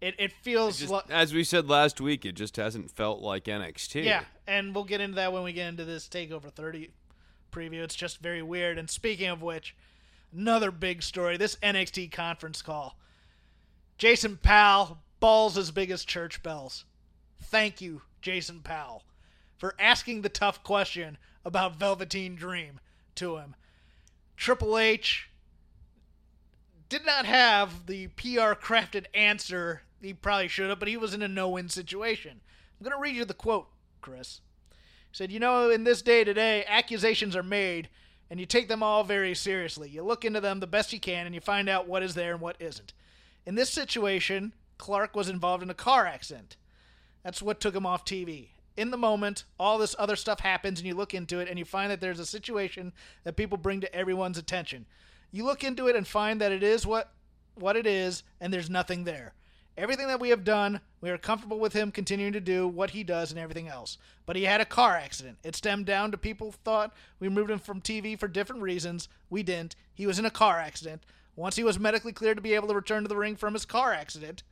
it 0.00 0.14
it 0.18 0.32
feels 0.40 0.78
Just, 0.78 0.90
li- 0.92 1.00
as 1.10 1.34
we 1.34 1.42
said 1.44 1.68
last 1.68 2.00
week, 2.00 2.24
it 2.24 2.36
just 2.36 2.56
hasn't 2.56 2.90
felt 2.92 3.20
like 3.20 3.44
NXT. 3.44 4.04
yeah, 4.04 4.22
and 4.46 4.74
we'll 4.74 4.84
get 4.84 5.02
into 5.02 5.16
that 5.16 5.32
when 5.32 5.42
we 5.42 5.52
get 5.52 5.68
into 5.68 5.84
this 5.84 6.08
Takeover 6.08 6.50
30 6.50 6.90
preview. 7.52 7.82
It's 7.82 7.94
just 7.96 8.18
very 8.22 8.40
weird. 8.42 8.78
And 8.78 8.88
speaking 8.88 9.28
of 9.28 9.42
which, 9.42 9.74
another 10.34 10.70
big 10.70 11.02
story: 11.02 11.36
this 11.36 11.56
NXT 11.56 12.12
conference 12.12 12.62
call. 12.62 12.96
Jason 13.96 14.36
Powell, 14.36 14.98
balls 15.20 15.56
as 15.56 15.70
big 15.70 15.90
as 15.90 16.04
church 16.04 16.42
bells. 16.42 16.84
Thank 17.40 17.80
you, 17.80 18.02
Jason 18.20 18.60
Powell, 18.60 19.04
for 19.56 19.74
asking 19.78 20.22
the 20.22 20.28
tough 20.28 20.62
question 20.62 21.16
about 21.44 21.76
Velveteen 21.76 22.34
Dream 22.34 22.80
to 23.14 23.36
him. 23.36 23.54
Triple 24.36 24.76
H 24.76 25.30
did 26.88 27.06
not 27.06 27.26
have 27.26 27.86
the 27.86 28.08
PR 28.08 28.54
crafted 28.54 29.06
answer 29.14 29.82
he 30.04 30.12
probably 30.12 30.48
should 30.48 30.68
have, 30.68 30.78
but 30.78 30.88
he 30.88 30.96
was 30.96 31.14
in 31.14 31.22
a 31.22 31.28
no 31.28 31.48
win 31.48 31.68
situation. 31.68 32.40
I'm 32.78 32.84
going 32.84 32.96
to 32.96 33.00
read 33.00 33.16
you 33.16 33.24
the 33.24 33.34
quote, 33.34 33.68
Chris. 34.00 34.40
He 34.70 34.76
said, 35.12 35.32
You 35.32 35.40
know, 35.40 35.70
in 35.70 35.84
this 35.84 36.02
day 36.02 36.24
today, 36.24 36.64
accusations 36.68 37.34
are 37.34 37.42
made, 37.42 37.88
and 38.30 38.40
you 38.40 38.46
take 38.46 38.68
them 38.68 38.82
all 38.82 39.04
very 39.04 39.34
seriously. 39.34 39.88
You 39.88 40.02
look 40.02 40.24
into 40.24 40.40
them 40.40 40.60
the 40.60 40.66
best 40.66 40.92
you 40.92 41.00
can, 41.00 41.26
and 41.26 41.34
you 41.34 41.40
find 41.40 41.68
out 41.68 41.88
what 41.88 42.02
is 42.02 42.14
there 42.14 42.32
and 42.32 42.40
what 42.40 42.56
isn't. 42.60 42.92
In 43.46 43.54
this 43.54 43.70
situation, 43.70 44.54
Clark 44.78 45.14
was 45.14 45.28
involved 45.28 45.62
in 45.62 45.70
a 45.70 45.74
car 45.74 46.06
accident. 46.06 46.56
That's 47.22 47.42
what 47.42 47.60
took 47.60 47.74
him 47.74 47.86
off 47.86 48.04
TV. 48.04 48.48
In 48.76 48.90
the 48.90 48.96
moment, 48.96 49.44
all 49.58 49.78
this 49.78 49.94
other 49.98 50.16
stuff 50.16 50.40
happens, 50.40 50.80
and 50.80 50.86
you 50.86 50.94
look 50.94 51.14
into 51.14 51.38
it, 51.38 51.48
and 51.48 51.58
you 51.58 51.64
find 51.64 51.90
that 51.90 52.00
there's 52.00 52.18
a 52.18 52.26
situation 52.26 52.92
that 53.22 53.36
people 53.36 53.56
bring 53.56 53.80
to 53.80 53.94
everyone's 53.94 54.38
attention. 54.38 54.86
You 55.30 55.44
look 55.44 55.62
into 55.62 55.86
it 55.88 55.96
and 55.96 56.06
find 56.06 56.40
that 56.40 56.52
it 56.52 56.62
is 56.62 56.86
what 56.86 57.12
what 57.56 57.76
it 57.76 57.86
is, 57.86 58.24
and 58.40 58.52
there's 58.52 58.68
nothing 58.68 59.04
there. 59.04 59.32
Everything 59.76 60.06
that 60.06 60.20
we 60.20 60.28
have 60.28 60.44
done, 60.44 60.80
we 61.00 61.10
are 61.10 61.18
comfortable 61.18 61.58
with 61.58 61.72
him 61.72 61.90
continuing 61.90 62.32
to 62.32 62.40
do 62.40 62.68
what 62.68 62.90
he 62.90 63.02
does 63.02 63.30
and 63.30 63.40
everything 63.40 63.66
else. 63.66 63.98
But 64.24 64.36
he 64.36 64.44
had 64.44 64.60
a 64.60 64.64
car 64.64 64.96
accident. 64.96 65.38
It 65.42 65.56
stemmed 65.56 65.86
down 65.86 66.12
to 66.12 66.16
people 66.16 66.52
thought 66.52 66.94
we 67.18 67.28
moved 67.28 67.50
him 67.50 67.58
from 67.58 67.80
TV 67.80 68.18
for 68.18 68.28
different 68.28 68.62
reasons. 68.62 69.08
We 69.30 69.42
didn't. 69.42 69.74
He 69.92 70.06
was 70.06 70.18
in 70.18 70.24
a 70.24 70.30
car 70.30 70.60
accident. 70.60 71.02
Once 71.36 71.56
he 71.56 71.64
was 71.64 71.78
medically 71.78 72.12
cleared 72.12 72.36
to 72.36 72.42
be 72.42 72.54
able 72.54 72.68
to 72.68 72.74
return 72.74 73.02
to 73.02 73.08
the 73.08 73.16
ring 73.16 73.34
from 73.34 73.54
his 73.54 73.64
car 73.64 73.92
accident, 73.92 74.44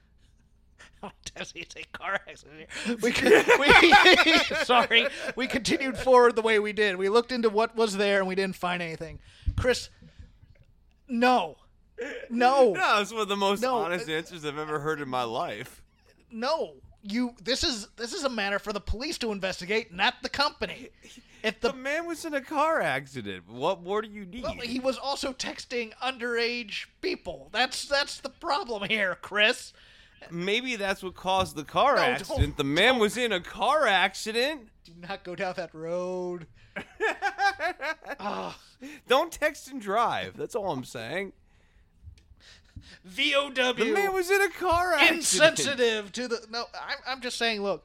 does 1.37 1.53
he 1.53 1.65
say 1.73 1.85
car 1.93 2.21
accident? 2.29 2.69
We, 3.01 3.13
we 3.61 4.39
sorry, 4.65 5.07
we 5.37 5.47
continued 5.47 5.97
forward 5.97 6.35
the 6.35 6.43
way 6.43 6.59
we 6.59 6.73
did. 6.73 6.97
We 6.97 7.09
looked 7.09 7.31
into 7.31 7.49
what 7.49 7.77
was 7.77 7.97
there 7.97 8.19
and 8.19 8.29
we 8.29 8.35
didn't 8.35 8.57
find 8.57 8.83
anything. 8.83 9.21
Chris, 9.57 9.89
no, 11.09 11.57
no, 12.31 12.73
No, 12.77 13.01
it's 13.01 13.13
one 13.13 13.23
of 13.23 13.29
the 13.29 13.37
most 13.37 13.63
No, 13.63 13.77
honest 13.79 14.09
answers 14.09 14.45
I've 14.45 14.59
ever 14.59 14.81
heard 14.81 15.01
in 15.01 15.09
my 15.09 15.23
life. 15.25 15.83
no. 16.31 16.75
You. 17.05 17.35
This 17.43 17.65
is 17.65 17.89
this 17.97 18.13
is 18.13 18.23
a 18.23 18.29
matter 18.29 18.61
for 18.61 18.73
the 18.73 18.81
police 18.81 19.19
to 19.19 19.33
investigate, 19.33 19.93
not 19.93 20.15
the 20.23 20.29
company. 20.29 20.91
If 21.43 21.59
The 21.61 21.71
the 21.71 21.75
man 21.75 22.07
was 22.07 22.25
in 22.25 22.33
a 22.35 22.41
car 22.41 22.81
accident. 22.81 23.49
What 23.49 23.83
more 23.83 24.01
do 24.03 24.09
you 24.09 24.25
need? 24.25 24.45
well, 24.45 24.55
he 24.63 24.79
was 24.79 24.97
also 24.99 25.33
texting 25.33 25.93
underage 26.01 26.87
people. 27.01 27.49
That's 27.51 27.89
that's 27.89 28.21
the 28.21 28.29
problem 28.29 28.89
here, 28.89 29.17
Chris. 29.21 29.73
Maybe 30.31 30.77
that's 30.77 31.03
what 31.03 31.17
caused 31.17 31.57
the 31.57 31.65
car 31.65 31.97
No, 31.97 32.03
don't- 32.03 32.11
accident. 32.21 32.57
the 32.57 32.63
man 32.63 33.01
was 33.01 33.17
in 33.17 33.33
a 33.33 33.41
car 33.41 33.89
accident. 33.89 34.69
Do 34.85 34.93
not 35.01 35.25
go 35.25 35.35
down 35.35 35.55
that 35.57 35.75
road. 35.75 36.47
Ah. 38.21 38.57
Don't 39.09 39.33
text 39.33 39.69
and 39.69 39.81
drive. 39.81 40.37
That's 40.37 40.55
all 40.55 40.71
I'm 40.71 40.85
saying. 40.85 41.33
VOW. 43.05 43.73
The 43.73 43.93
man 43.93 44.13
was 44.13 44.31
in 44.31 44.41
a 44.43 44.51
car 44.51 44.95
accident. 44.95 45.19
insensitive 45.59 46.13
to 46.13 46.29
the. 46.29 46.41
No, 46.51 46.65
I'm, 46.75 46.97
I'm 47.07 47.21
just 47.21 47.39
saying. 47.39 47.63
Look, 47.63 47.85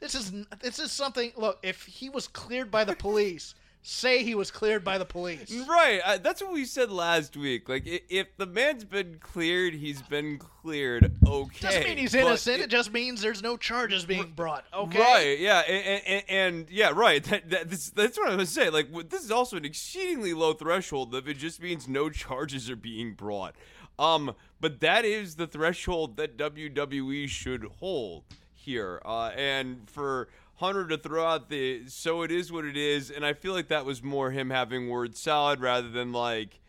this 0.00 0.14
is 0.14 0.32
this 0.60 0.78
is 0.78 0.92
something. 0.92 1.32
Look, 1.36 1.58
if 1.62 1.84
he 1.84 2.08
was 2.10 2.28
cleared 2.28 2.70
by 2.70 2.84
the 2.84 2.96
police, 2.96 3.54
say 3.86 4.22
he 4.22 4.34
was 4.34 4.50
cleared 4.50 4.82
by 4.82 4.96
the 4.98 5.04
police. 5.04 5.54
Right, 5.68 6.00
uh, 6.04 6.16
that's 6.18 6.40
what 6.42 6.52
we 6.52 6.64
said 6.64 6.90
last 6.90 7.36
week. 7.36 7.68
Like, 7.68 7.86
i- 7.86 8.00
if 8.08 8.34
the 8.38 8.46
man's 8.46 8.82
been 8.84 9.18
cleared, 9.20 9.74
he's 9.74 10.00
been 10.00 10.38
cleared. 10.38 11.12
Okay, 11.26 11.58
Doesn't 11.60 11.84
mean 11.84 11.98
he's 11.98 12.14
innocent. 12.14 12.60
it- 12.60 12.64
It 12.64 12.70
just 12.70 12.92
means 12.94 13.20
there's 13.20 13.42
no 13.42 13.58
charges 13.58 14.06
being 14.06 14.32
brought. 14.34 14.64
Okay. 14.72 14.98
Right, 14.98 15.38
yeah, 15.38 15.58
and, 15.60 16.02
and, 16.06 16.24
and 16.30 16.70
yeah, 16.70 16.92
right. 16.94 17.22
That, 17.24 17.50
that, 17.50 17.68
this, 17.68 17.90
that's 17.90 18.16
what 18.16 18.30
I 18.30 18.36
was 18.36 18.48
saying. 18.48 18.72
Like, 18.72 18.90
this 19.10 19.22
is 19.22 19.30
also 19.30 19.58
an 19.58 19.66
exceedingly 19.66 20.32
low 20.32 20.54
threshold 20.54 21.14
if 21.14 21.28
it 21.28 21.34
just 21.36 21.60
means 21.60 21.86
no 21.86 22.08
charges 22.08 22.70
are 22.70 22.76
being 22.76 23.12
brought. 23.12 23.54
Um, 23.98 24.34
but 24.60 24.80
that 24.80 25.04
is 25.04 25.36
the 25.36 25.46
threshold 25.46 26.16
that 26.16 26.36
WWE 26.36 27.28
should 27.28 27.64
hold 27.78 28.24
here. 28.52 29.00
Uh, 29.04 29.28
and 29.36 29.88
for 29.88 30.28
Hunter 30.56 30.86
to 30.88 30.96
throw 30.98 31.26
out 31.26 31.48
the 31.48 31.86
"so 31.88 32.22
it 32.22 32.30
is 32.30 32.50
what 32.52 32.64
it 32.64 32.76
is," 32.76 33.10
and 33.10 33.24
I 33.26 33.32
feel 33.32 33.52
like 33.52 33.68
that 33.68 33.84
was 33.84 34.02
more 34.02 34.30
him 34.30 34.50
having 34.50 34.88
word 34.88 35.16
salad 35.16 35.60
rather 35.60 35.88
than 35.88 36.12
like 36.12 36.60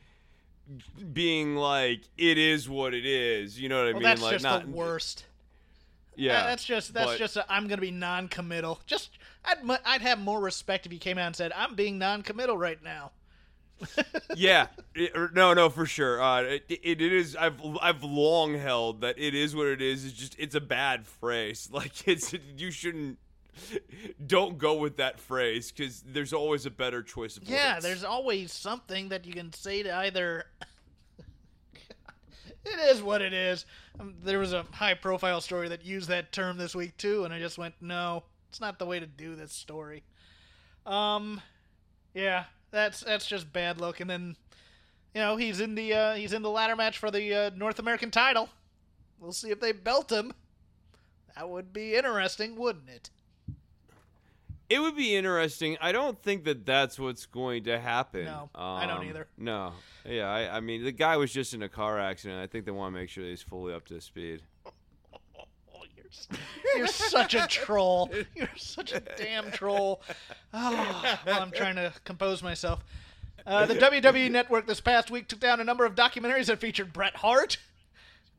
being 1.14 1.56
like 1.56 2.02
"it 2.18 2.38
is 2.38 2.68
what 2.68 2.94
it 2.94 3.06
is." 3.06 3.60
You 3.60 3.70
know 3.70 3.78
what 3.78 3.88
I 3.88 3.92
Well, 3.92 3.94
mean? 3.96 4.04
that's 4.04 4.22
like 4.22 4.32
just 4.34 4.44
not 4.44 4.66
the 4.66 4.72
worst. 4.72 5.26
Yeah, 6.16 6.44
that's 6.46 6.64
just 6.64 6.94
that's 6.94 7.12
but- 7.12 7.20
just 7.20 7.38
i 7.38 7.44
I'm 7.50 7.68
gonna 7.68 7.82
be 7.82 7.92
non-committal. 7.92 8.80
Just 8.86 9.12
I'd 9.44 9.58
I'd 9.86 10.02
have 10.02 10.20
more 10.20 10.40
respect 10.40 10.86
if 10.86 10.94
you 10.94 11.00
came 11.00 11.18
out 11.18 11.28
and 11.28 11.36
said 11.36 11.52
I'm 11.56 11.76
being 11.76 11.98
non-committal 11.98 12.58
right 12.58 12.82
now. 12.84 13.12
Yeah, 14.36 14.68
it- 14.94 15.16
or- 15.16 15.32
no, 15.34 15.54
no, 15.54 15.70
for 15.70 15.86
sure. 15.86 16.22
Uh, 16.22 16.42
it, 16.44 16.66
it, 16.70 17.02
it 17.02 17.14
is. 17.14 17.36
I've 17.36 17.60
I've 17.82 18.04
long 18.04 18.56
held 18.56 19.02
that 19.02 19.18
it 19.20 19.36
is 19.36 19.56
what 19.56 19.68
it 19.68 19.82
is. 19.82 20.06
It's 20.06 20.14
just 20.14 20.36
it's 20.40 20.56
a 20.56 20.62
bad 20.62 21.06
phrase. 21.06 21.70
Like 21.76 22.08
it's 22.08 22.34
you 22.58 22.72
shouldn't. 22.72 23.18
Don't 24.26 24.58
go 24.58 24.76
with 24.76 24.98
that 24.98 25.20
phrase 25.20 25.72
because 25.72 26.02
there's 26.06 26.34
always 26.34 26.66
a 26.66 26.70
better 26.72 27.02
choice 27.02 27.38
of 27.38 27.44
Yeah, 27.44 27.80
there's 27.80 28.04
always 28.04 28.52
something 28.52 29.10
that 29.10 29.26
you 29.26 29.34
can 29.34 29.54
say 29.54 29.82
to 29.84 29.96
either. 29.96 30.46
it 32.66 32.80
is 32.90 33.02
what 33.02 33.22
it 33.22 33.34
is. 33.34 33.66
Um, 34.00 34.16
there 34.24 34.40
was 34.40 34.52
a 34.54 34.66
high-profile 34.72 35.40
story 35.42 35.70
that 35.70 35.86
used 35.86 36.10
that 36.10 36.32
term 36.32 36.58
this 36.58 36.76
week 36.76 36.98
too, 36.98 37.24
and 37.24 37.34
I 37.34 37.40
just 37.40 37.58
went, 37.58 37.76
no, 37.80 38.24
it's 38.50 38.60
not 38.60 38.78
the 38.80 38.86
way 38.86 39.00
to 39.00 39.08
do 39.08 39.36
this 39.36 39.54
story. 39.54 40.04
Um, 40.86 41.42
yeah, 42.14 42.46
that's 42.72 43.02
that's 43.02 43.26
just 43.26 43.52
bad 43.54 43.80
look. 43.80 44.00
And 44.00 44.10
then, 44.10 44.36
you 45.14 45.22
know, 45.22 45.36
he's 45.38 45.60
in 45.60 45.76
the 45.76 45.94
uh, 45.94 46.14
he's 46.16 46.34
in 46.34 46.42
the 46.42 46.50
ladder 46.50 46.76
match 46.76 46.98
for 46.98 47.12
the 47.12 47.34
uh, 47.34 47.50
North 47.56 47.80
American 47.80 48.12
title. 48.12 48.50
We'll 49.20 49.32
see 49.32 49.50
if 49.50 49.60
they 49.60 49.72
belt 49.72 50.12
him. 50.12 50.34
That 51.36 51.50
would 51.50 51.74
be 51.74 51.96
interesting, 51.96 52.56
wouldn't 52.56 52.90
it? 52.90 53.10
It 54.68 54.80
would 54.80 54.96
be 54.96 55.16
interesting. 55.16 55.78
I 55.80 55.92
don't 55.92 56.20
think 56.24 56.44
that 56.46 56.66
that's 56.66 56.98
what's 56.98 57.26
going 57.28 57.66
to 57.66 57.80
happen. 57.80 58.26
No, 58.26 58.50
I 58.56 58.88
don't 58.88 59.02
Um, 59.02 59.08
either. 59.10 59.28
No. 59.38 59.74
Yeah, 60.04 60.28
I, 60.28 60.58
I 60.58 60.60
mean, 60.60 60.84
the 60.84 60.92
guy 60.92 61.18
was 61.18 61.32
just 61.32 61.54
in 61.54 61.62
a 61.62 61.70
car 61.70 62.00
accident. 62.00 62.40
I 62.42 62.48
think 62.48 62.66
they 62.66 62.72
want 62.72 62.94
to 62.96 63.00
make 63.00 63.10
sure 63.10 63.24
he's 63.26 63.44
fully 63.44 63.74
up 63.76 63.86
to 63.88 64.02
speed. 64.02 64.42
Oh, 66.34 66.78
you're, 66.78 66.88
such 66.88 67.36
a 67.36 67.46
troll. 67.48 68.10
You're 68.36 68.50
such 68.58 68.92
a 68.94 69.00
damn 69.00 69.52
troll. 69.52 70.02
Oh, 70.54 71.18
well, 71.26 71.42
I'm 71.42 71.52
trying 71.52 71.76
to 71.76 71.94
compose 72.04 72.42
myself. 72.42 72.80
Uh, 73.46 73.66
the 73.66 73.76
WWE 73.76 74.32
Network 74.32 74.66
this 74.68 74.82
past 74.82 75.12
week 75.12 75.28
took 75.28 75.40
down 75.40 75.60
a 75.60 75.64
number 75.64 75.86
of 75.86 75.94
documentaries 75.96 76.48
that 76.48 76.60
featured 76.60 76.92
Bret 76.92 77.18
Hart. 77.18 77.58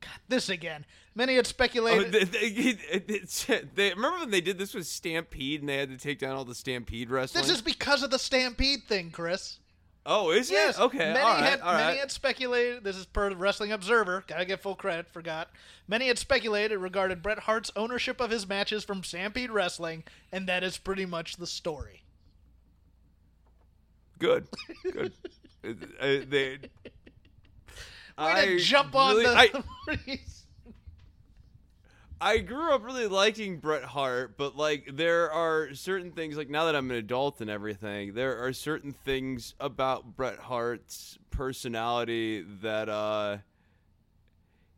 God, 0.01 0.11
this 0.29 0.49
again. 0.49 0.85
Many 1.15 1.37
had 1.37 1.47
Oh, 1.47 1.49
speculated. 1.49 2.13
they, 2.13 2.25
they, 2.25 3.61
they- 3.75 3.91
remember 3.95 4.19
when 4.21 4.31
they 4.31 4.41
did 4.43 4.59
this 4.59 4.75
with 4.75 4.87
Stampede 4.87 5.61
and 5.61 5.69
they 5.69 5.77
had 5.79 5.89
to 5.91 5.97
take 5.97 6.19
down 6.19 6.37
all 6.37 6.45
the 6.45 6.55
Stampede 6.55 7.09
wrestling? 7.11 7.43
this 7.43 7.51
is 7.51 7.63
because 7.63 8.03
of 8.03 8.11
the 8.11 8.19
Stampede 8.19 8.81
thing, 8.89 9.11
Chris. 9.11 9.59
Oh, 10.07 10.31
is 10.31 10.51
Yes. 10.51 10.79
it? 10.79 10.83
Okay, 10.83 10.99
Many 10.99 11.19
all 11.19 11.35
right, 11.35 11.43
had 11.45 11.61
all 11.61 11.75
many 11.75 11.99
had 11.99 12.11
speculated. 12.11 12.85
This 12.85 12.97
is 12.97 13.05
per 13.07 13.35
Wrestling 13.35 13.73
Observer. 13.73 14.25
Gotta 14.27 14.45
get 14.45 14.63
full 14.63 14.75
credit. 14.77 15.09
Forgot. 15.11 15.51
Many 15.89 16.09
had 16.09 16.19
speculated 16.19 16.79
regarded 16.79 17.23
Bret 17.23 17.41
Hart's 17.41 17.71
ownership 17.77 18.21
of 18.21 18.31
his 18.31 18.49
matches 18.49 18.85
from 18.85 19.03
Stampede 19.05 19.51
Wrestling, 19.51 20.05
and 20.33 20.49
that 20.49 20.63
is 20.65 20.79
pretty 20.79 21.05
much 21.07 21.37
the 21.37 21.47
story. 21.47 22.03
Good, 24.19 24.47
good. 24.93 25.13
Uh, 25.99 26.21
they, 26.29 26.59
Way 28.17 28.47
to 28.47 28.59
jump 28.61 28.95
on 28.95 29.17
really- 29.17 29.25
the. 29.25 29.65
I, 29.89 30.21
I 32.21 32.39
grew 32.39 32.73
up 32.73 32.83
really 32.83 33.09
liking 33.09 33.59
Bret 33.59 33.85
Hart, 33.85 34.39
but 34.39 34.57
like 34.57 34.91
there 34.95 35.31
are 35.31 35.75
certain 35.75 36.13
things 36.13 36.37
like 36.37 36.49
now 36.49 36.65
that 36.65 36.75
I'm 36.75 36.91
an 36.91 36.97
adult 36.97 37.41
and 37.41 37.51
everything, 37.51 38.15
there 38.15 38.43
are 38.43 38.53
certain 38.53 38.93
things 38.93 39.55
about 39.61 40.17
Bret 40.17 40.39
Hart's 40.39 41.19
personality 41.31 42.45
that 42.63 42.89
uh 42.89 43.39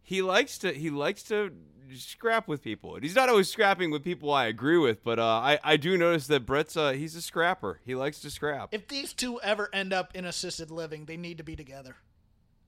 he 0.03 0.23
likes 0.23 0.59
to 0.59 0.73
he 0.73 0.91
likes 0.91 1.23
to 1.25 1.53
scrap 1.95 2.49
with 2.49 2.63
people. 2.63 2.97
And 2.97 3.05
he's 3.05 3.15
not 3.15 3.29
always 3.29 3.49
scrapping 3.49 3.93
with 3.93 4.03
people 4.03 4.33
I 4.33 4.47
agree 4.47 4.79
with, 4.79 5.05
but 5.05 5.21
uh 5.21 5.25
I 5.25 5.61
I 5.63 5.77
do 5.77 5.97
notice 5.97 6.27
that 6.27 6.45
Bret's 6.45 6.77
uh 6.77 6.91
he's 6.91 7.15
a 7.15 7.23
scrapper. 7.23 7.81
He 7.85 7.95
likes 7.95 8.19
to 8.21 8.31
scrap. 8.31 8.71
if 8.75 8.89
these 8.89 9.13
two 9.13 9.41
ever 9.43 9.71
end 9.73 9.93
up 9.93 10.15
in 10.17 10.25
assisted 10.25 10.73
living, 10.73 11.05
they 11.05 11.17
need 11.17 11.39
to 11.39 11.45
be 11.45 11.55
together. 11.55 11.97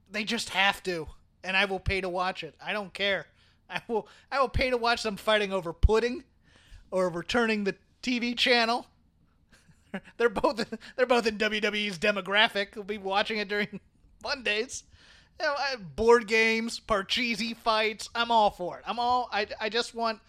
They 0.09 0.23
just 0.23 0.49
have 0.49 0.81
to, 0.83 1.07
and 1.43 1.57
I 1.57 1.65
will 1.65 1.79
pay 1.79 1.99
to 1.99 2.09
watch 2.09 2.43
it. 2.43 2.55
I 2.63 2.71
don't 2.71 2.93
care. 2.93 3.27
I 3.71 3.81
will. 3.87 4.07
I 4.31 4.39
will 4.39 4.49
pay 4.49 4.69
to 4.69 4.77
watch 4.77 5.03
them 5.03 5.17
fighting 5.17 5.53
over 5.53 5.73
pudding, 5.73 6.23
or 6.91 7.09
returning 7.09 7.63
the 7.63 7.75
TV 8.03 8.37
channel. 8.37 8.87
they're 10.17 10.29
both. 10.29 10.63
They're 10.95 11.05
both 11.05 11.27
in 11.27 11.37
WWE's 11.37 11.97
demographic. 11.97 12.75
We'll 12.75 12.83
be 12.83 12.97
watching 12.97 13.37
it 13.37 13.47
during 13.47 13.79
Mondays. 14.23 14.83
You 15.39 15.47
know, 15.47 15.55
board 15.95 16.27
games, 16.27 16.79
Parcheesi 16.79 17.55
fights. 17.55 18.09
I'm 18.13 18.29
all 18.29 18.51
for 18.51 18.77
it. 18.77 18.83
I'm 18.85 18.99
all. 18.99 19.29
I. 19.31 19.47
I 19.59 19.69
just 19.69 19.95
want. 19.95 20.19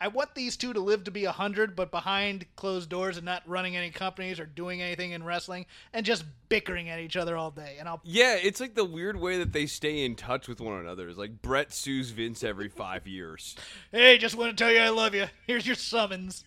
I 0.00 0.08
want 0.08 0.34
these 0.34 0.56
two 0.56 0.72
to 0.72 0.80
live 0.80 1.04
to 1.04 1.10
be 1.10 1.24
100, 1.24 1.74
but 1.74 1.90
behind 1.90 2.46
closed 2.54 2.88
doors 2.88 3.16
and 3.16 3.26
not 3.26 3.42
running 3.46 3.76
any 3.76 3.90
companies 3.90 4.38
or 4.38 4.46
doing 4.46 4.80
anything 4.80 5.10
in 5.10 5.24
wrestling 5.24 5.66
and 5.92 6.06
just 6.06 6.24
bickering 6.48 6.88
at 6.88 7.00
each 7.00 7.16
other 7.16 7.36
all 7.36 7.50
day. 7.50 7.76
And 7.80 7.88
I'll. 7.88 8.00
Yeah, 8.04 8.36
it's 8.36 8.60
like 8.60 8.74
the 8.74 8.84
weird 8.84 9.18
way 9.18 9.38
that 9.38 9.52
they 9.52 9.66
stay 9.66 10.04
in 10.04 10.14
touch 10.14 10.46
with 10.46 10.60
one 10.60 10.78
another. 10.80 11.08
It's 11.08 11.18
like 11.18 11.42
Bret 11.42 11.72
sues 11.72 12.10
Vince 12.10 12.44
every 12.44 12.68
five 12.68 13.08
years. 13.08 13.56
Hey, 13.90 14.18
just 14.18 14.36
want 14.36 14.56
to 14.56 14.64
tell 14.64 14.72
you 14.72 14.80
I 14.80 14.90
love 14.90 15.14
you. 15.14 15.26
Here's 15.46 15.66
your 15.66 15.76
summons. 15.76 16.44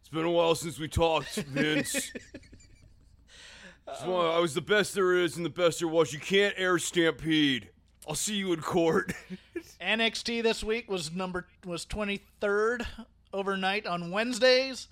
It's 0.00 0.08
been 0.10 0.26
a 0.26 0.30
while 0.30 0.54
since 0.54 0.78
we 0.78 0.86
talked, 0.86 1.34
Vince. 1.36 2.12
Wanna- 4.06 4.30
I 4.30 4.38
was 4.38 4.54
the 4.54 4.60
best 4.60 4.94
there 4.94 5.14
is 5.14 5.36
and 5.36 5.44
the 5.44 5.50
best 5.50 5.78
there 5.78 5.88
was. 5.88 6.12
You 6.12 6.18
can't 6.20 6.54
air 6.56 6.78
Stampede. 6.78 7.70
I'll 8.06 8.14
see 8.14 8.34
you 8.34 8.52
in 8.52 8.60
court. 8.60 9.12
NXT 9.80 10.42
this 10.42 10.62
week 10.62 10.90
was 10.90 11.12
number 11.12 11.46
was 11.64 11.86
23rd 11.86 12.86
overnight 13.32 13.86
on 13.86 14.10
Wednesdays. 14.10 14.88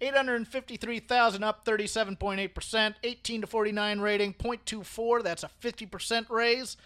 853,000 0.00 1.44
up 1.44 1.64
37.8%, 1.64 2.94
18 3.02 3.40
to 3.42 3.46
49 3.46 4.00
rating, 4.00 4.32
0.24, 4.32 5.22
that's 5.22 5.42
a 5.42 5.50
50% 5.62 6.30
raise. 6.30 6.78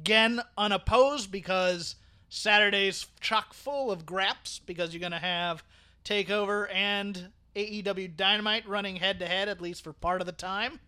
Again, 0.00 0.42
unopposed 0.58 1.32
because 1.32 1.96
Saturday's 2.28 3.06
chock 3.20 3.54
full 3.54 3.90
of 3.90 4.04
graps 4.04 4.60
because 4.66 4.92
you're 4.92 5.00
going 5.00 5.12
to 5.12 5.18
have 5.18 5.64
TakeOver 6.04 6.68
and 6.74 7.30
AEW 7.56 8.14
Dynamite 8.16 8.68
running 8.68 8.96
head 8.96 9.18
to 9.20 9.26
head 9.26 9.48
at 9.48 9.62
least 9.62 9.82
for 9.82 9.94
part 9.94 10.20
of 10.20 10.26
the 10.26 10.32
time. 10.32 10.78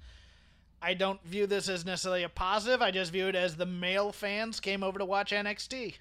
I 0.83 0.95
don't 0.95 1.23
view 1.25 1.47
this 1.47 1.69
as 1.69 1.85
necessarily 1.85 2.23
a 2.23 2.29
positive. 2.29 2.81
I 2.81 2.91
just 2.91 3.13
view 3.13 3.29
it 3.29 3.35
as 3.35 3.57
the 3.57 3.67
male 3.67 4.13
fans 4.13 4.61
came 4.61 4.83
over 4.83 4.99
to 4.99 5.05
watch 5.05 5.33
NXT. 5.33 5.97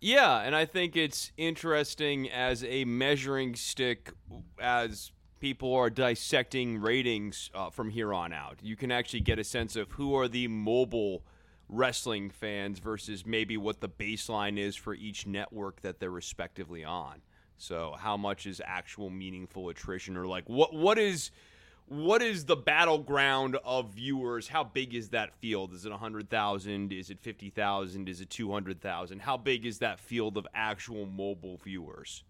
yeah, 0.00 0.40
and 0.40 0.54
I 0.54 0.66
think 0.66 0.96
it's 0.96 1.32
interesting 1.36 2.30
as 2.30 2.62
a 2.64 2.84
measuring 2.84 3.54
stick 3.54 4.12
as 4.60 5.12
people 5.40 5.74
are 5.74 5.90
dissecting 5.90 6.80
ratings 6.80 7.50
uh, 7.54 7.70
from 7.70 7.90
here 7.90 8.12
on 8.12 8.32
out. 8.32 8.58
You 8.62 8.76
can 8.76 8.90
actually 8.90 9.20
get 9.20 9.38
a 9.38 9.44
sense 9.44 9.76
of 9.76 9.90
who 9.92 10.14
are 10.14 10.28
the 10.28 10.48
mobile 10.48 11.22
wrestling 11.68 12.30
fans 12.30 12.78
versus 12.78 13.26
maybe 13.26 13.56
what 13.56 13.80
the 13.80 13.88
baseline 13.88 14.58
is 14.58 14.74
for 14.74 14.94
each 14.94 15.26
network 15.26 15.82
that 15.82 16.00
they're 16.00 16.10
respectively 16.10 16.84
on. 16.84 17.20
So 17.56 17.94
how 17.98 18.16
much 18.16 18.46
is 18.46 18.62
actual 18.64 19.10
meaningful 19.10 19.68
attrition 19.68 20.16
or 20.16 20.26
like 20.26 20.48
what 20.48 20.74
what 20.74 20.98
is 20.98 21.30
what 21.88 22.22
is 22.22 22.44
the 22.44 22.56
battleground 22.56 23.56
of 23.64 23.90
viewers? 23.94 24.48
How 24.48 24.62
big 24.64 24.94
is 24.94 25.08
that 25.10 25.34
field? 25.40 25.72
Is 25.72 25.84
it 25.86 25.90
100,000? 25.90 26.92
Is 26.92 27.10
it 27.10 27.18
50,000? 27.20 28.08
Is 28.08 28.20
it 28.20 28.30
200,000? 28.30 29.20
How 29.20 29.36
big 29.36 29.64
is 29.64 29.78
that 29.78 29.98
field 29.98 30.36
of 30.36 30.46
actual 30.54 31.06
mobile 31.06 31.56
viewers? 31.56 32.24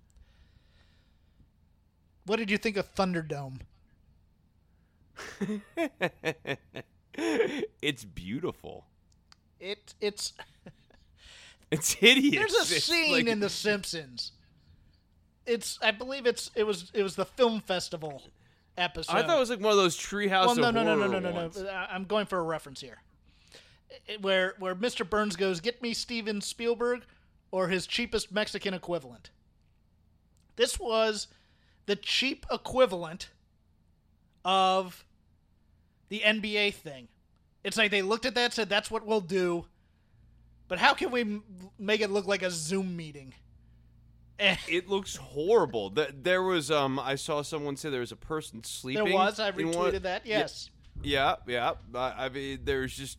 What 2.24 2.36
did 2.36 2.50
you 2.50 2.58
think 2.58 2.76
of 2.76 2.94
Thunderdome? 2.94 3.60
it's 7.82 8.04
beautiful. 8.04 8.84
It 9.58 9.94
it's 10.00 10.34
It's 11.70 11.92
hideous. 11.92 12.34
there's 12.36 12.70
a 12.70 12.80
scene 12.80 13.12
like- 13.12 13.26
in 13.26 13.40
The 13.40 13.48
Simpsons. 13.50 14.32
It's 15.46 15.78
I 15.82 15.90
believe 15.90 16.26
it's 16.26 16.50
it 16.54 16.64
was 16.64 16.90
it 16.94 17.02
was 17.02 17.16
the 17.16 17.24
film 17.24 17.60
festival 17.60 18.22
episode. 18.78 19.12
I 19.14 19.22
thought 19.22 19.36
it 19.36 19.40
was 19.40 19.50
like 19.50 19.60
one 19.60 19.70
of 19.72 19.76
those 19.76 19.96
treehouse 19.96 20.46
well, 20.46 20.54
no, 20.56 20.70
no, 20.70 20.82
no, 20.82 20.94
no, 20.94 21.06
no, 21.06 21.18
no, 21.18 21.30
no. 21.62 21.68
I- 21.70 21.88
I'm 21.94 22.04
going 22.04 22.26
for 22.26 22.38
a 22.38 22.42
reference 22.42 22.80
here. 22.80 22.98
It- 24.06 24.22
where 24.22 24.54
where 24.58 24.74
Mr. 24.74 25.08
Burns 25.08 25.36
goes, 25.36 25.60
get 25.60 25.80
me 25.82 25.92
Steven 25.94 26.40
Spielberg 26.40 27.02
or 27.50 27.68
his 27.68 27.86
cheapest 27.86 28.30
Mexican 28.32 28.74
equivalent. 28.74 29.30
This 30.56 30.78
was 30.78 31.28
the 31.86 31.96
cheap 31.96 32.44
equivalent 32.50 33.30
of 34.44 35.04
the 36.08 36.20
NBA 36.20 36.74
thing. 36.74 37.08
It's 37.64 37.76
like 37.76 37.90
they 37.90 38.02
looked 38.02 38.24
at 38.26 38.34
that, 38.34 38.44
and 38.44 38.52
said 38.52 38.68
that's 38.68 38.90
what 38.90 39.04
we'll 39.06 39.20
do, 39.20 39.66
but 40.68 40.78
how 40.78 40.94
can 40.94 41.10
we 41.10 41.22
m- 41.22 41.42
make 41.78 42.00
it 42.00 42.10
look 42.10 42.26
like 42.26 42.42
a 42.42 42.50
Zoom 42.50 42.96
meeting? 42.96 43.34
Eh, 44.38 44.56
It 44.68 44.88
looks 44.88 45.16
horrible. 45.16 45.90
Th- 45.90 46.10
There 46.22 46.42
was 46.42 46.70
um 46.70 46.98
I 46.98 47.14
saw 47.16 47.42
someone 47.42 47.76
say 47.76 47.90
there 47.90 48.00
was 48.00 48.12
a 48.12 48.16
person 48.16 48.62
sleeping. 48.64 49.04
there 49.06 49.14
was. 49.14 49.40
I 49.40 49.50
in 49.50 49.72
one- 49.72 49.94
that. 50.02 50.26
Yes. 50.26 50.70
Yeah, 51.02 51.36
yeah. 51.46 51.74
I, 51.94 52.26
I 52.26 52.28
mean, 52.28 52.60
there's 52.64 52.96
just 52.96 53.18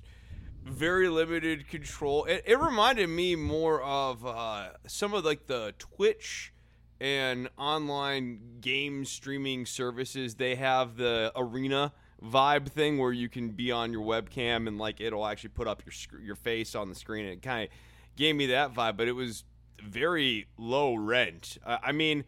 very 0.65 1.07
limited 1.07 1.67
control. 1.69 2.25
It, 2.25 2.43
it 2.45 2.59
reminded 2.59 3.07
me 3.07 3.35
more 3.35 3.81
of 3.81 4.25
uh, 4.25 4.69
some 4.85 5.13
of 5.13 5.23
like 5.23 5.47
the 5.47 5.73
Twitch 5.79 6.51
and 6.99 7.49
online 7.57 8.39
game 8.59 9.05
streaming 9.05 9.65
services. 9.65 10.35
They 10.35 10.55
have 10.55 10.97
the 10.97 11.31
arena 11.35 11.93
vibe 12.21 12.67
thing 12.67 12.97
where 12.97 13.13
you 13.13 13.29
can 13.29 13.51
be 13.51 13.71
on 13.71 13.93
your 13.93 14.03
webcam 14.05 14.67
and 14.67 14.77
like 14.77 14.99
it'll 14.99 15.25
actually 15.25 15.51
put 15.51 15.65
up 15.67 15.81
your 15.85 15.93
sc- 15.93 16.21
your 16.21 16.35
face 16.35 16.75
on 16.75 16.89
the 16.89 16.95
screen. 16.95 17.23
And 17.25 17.35
It 17.35 17.41
kind 17.41 17.63
of 17.63 17.69
gave 18.17 18.35
me 18.35 18.47
that 18.47 18.73
vibe, 18.73 18.97
but 18.97 19.07
it 19.07 19.13
was 19.13 19.45
very 19.81 20.47
low 20.57 20.95
rent. 20.95 21.57
Uh, 21.65 21.77
I 21.81 21.91
mean 21.91 22.25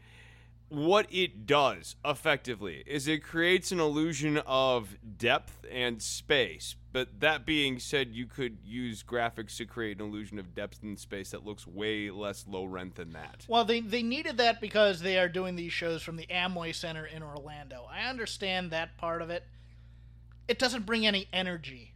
what 0.72 1.06
it 1.12 1.46
does 1.46 1.98
effectively 2.06 2.82
is 2.86 3.06
it 3.06 3.22
creates 3.22 3.74
an 3.74 3.82
illusion 3.82 4.38
of 4.46 4.96
depth 5.18 5.66
and 5.70 6.02
space. 6.02 6.78
But 6.94 7.20
that 7.20 7.46
being 7.46 7.78
said, 7.78 8.16
you 8.16 8.26
could 8.26 8.60
use 8.64 9.04
graphics 9.04 9.58
to 9.58 9.66
create 9.66 10.00
an 10.00 10.08
illusion 10.08 10.40
of 10.40 10.56
depth 10.56 10.82
and 10.82 10.98
space 10.98 11.32
that 11.32 11.46
looks 11.46 11.68
way 11.68 12.10
less 12.10 12.46
low 12.48 12.64
rent 12.64 12.96
than 12.96 13.12
that. 13.12 13.46
Well, 13.50 13.66
they 13.66 13.82
they 13.82 14.02
needed 14.02 14.38
that 14.38 14.62
because 14.62 15.02
they 15.02 15.20
are 15.20 15.28
doing 15.28 15.58
these 15.58 15.74
shows 15.74 16.04
from 16.04 16.16
the 16.16 16.28
Amway 16.28 16.74
Center 16.74 17.06
in 17.06 17.22
Orlando. 17.22 17.86
I 17.92 18.10
understand 18.10 18.72
that 18.72 18.98
part 18.98 19.22
of 19.22 19.30
it. 19.30 19.44
It 20.48 20.58
doesn't 20.58 20.86
bring 20.86 21.06
any 21.06 21.28
energy. 21.34 21.94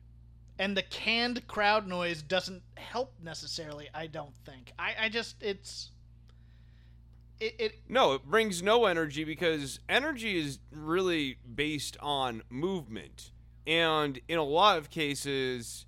And 0.58 0.76
the 0.76 0.84
canned 0.84 1.48
crowd 1.48 1.88
noise 1.88 2.22
doesn't 2.22 2.64
help 2.78 3.14
necessarily, 3.22 3.90
I 3.94 4.08
don't 4.08 4.36
think. 4.46 4.72
I, 4.80 4.96
I 5.02 5.10
just 5.10 5.36
it's 5.42 5.92
it, 7.40 7.56
it 7.60 7.80
No, 7.90 8.14
it 8.14 8.26
brings 8.26 8.64
no 8.64 8.86
energy 8.86 9.24
because 9.24 9.80
energy 9.90 10.40
is 10.40 10.60
really 10.72 11.38
based 11.54 11.98
on 12.00 12.44
movement. 12.50 13.32
And 13.68 14.20
in 14.28 14.38
a 14.38 14.44
lot 14.44 14.78
of 14.78 14.90
cases, 14.90 15.86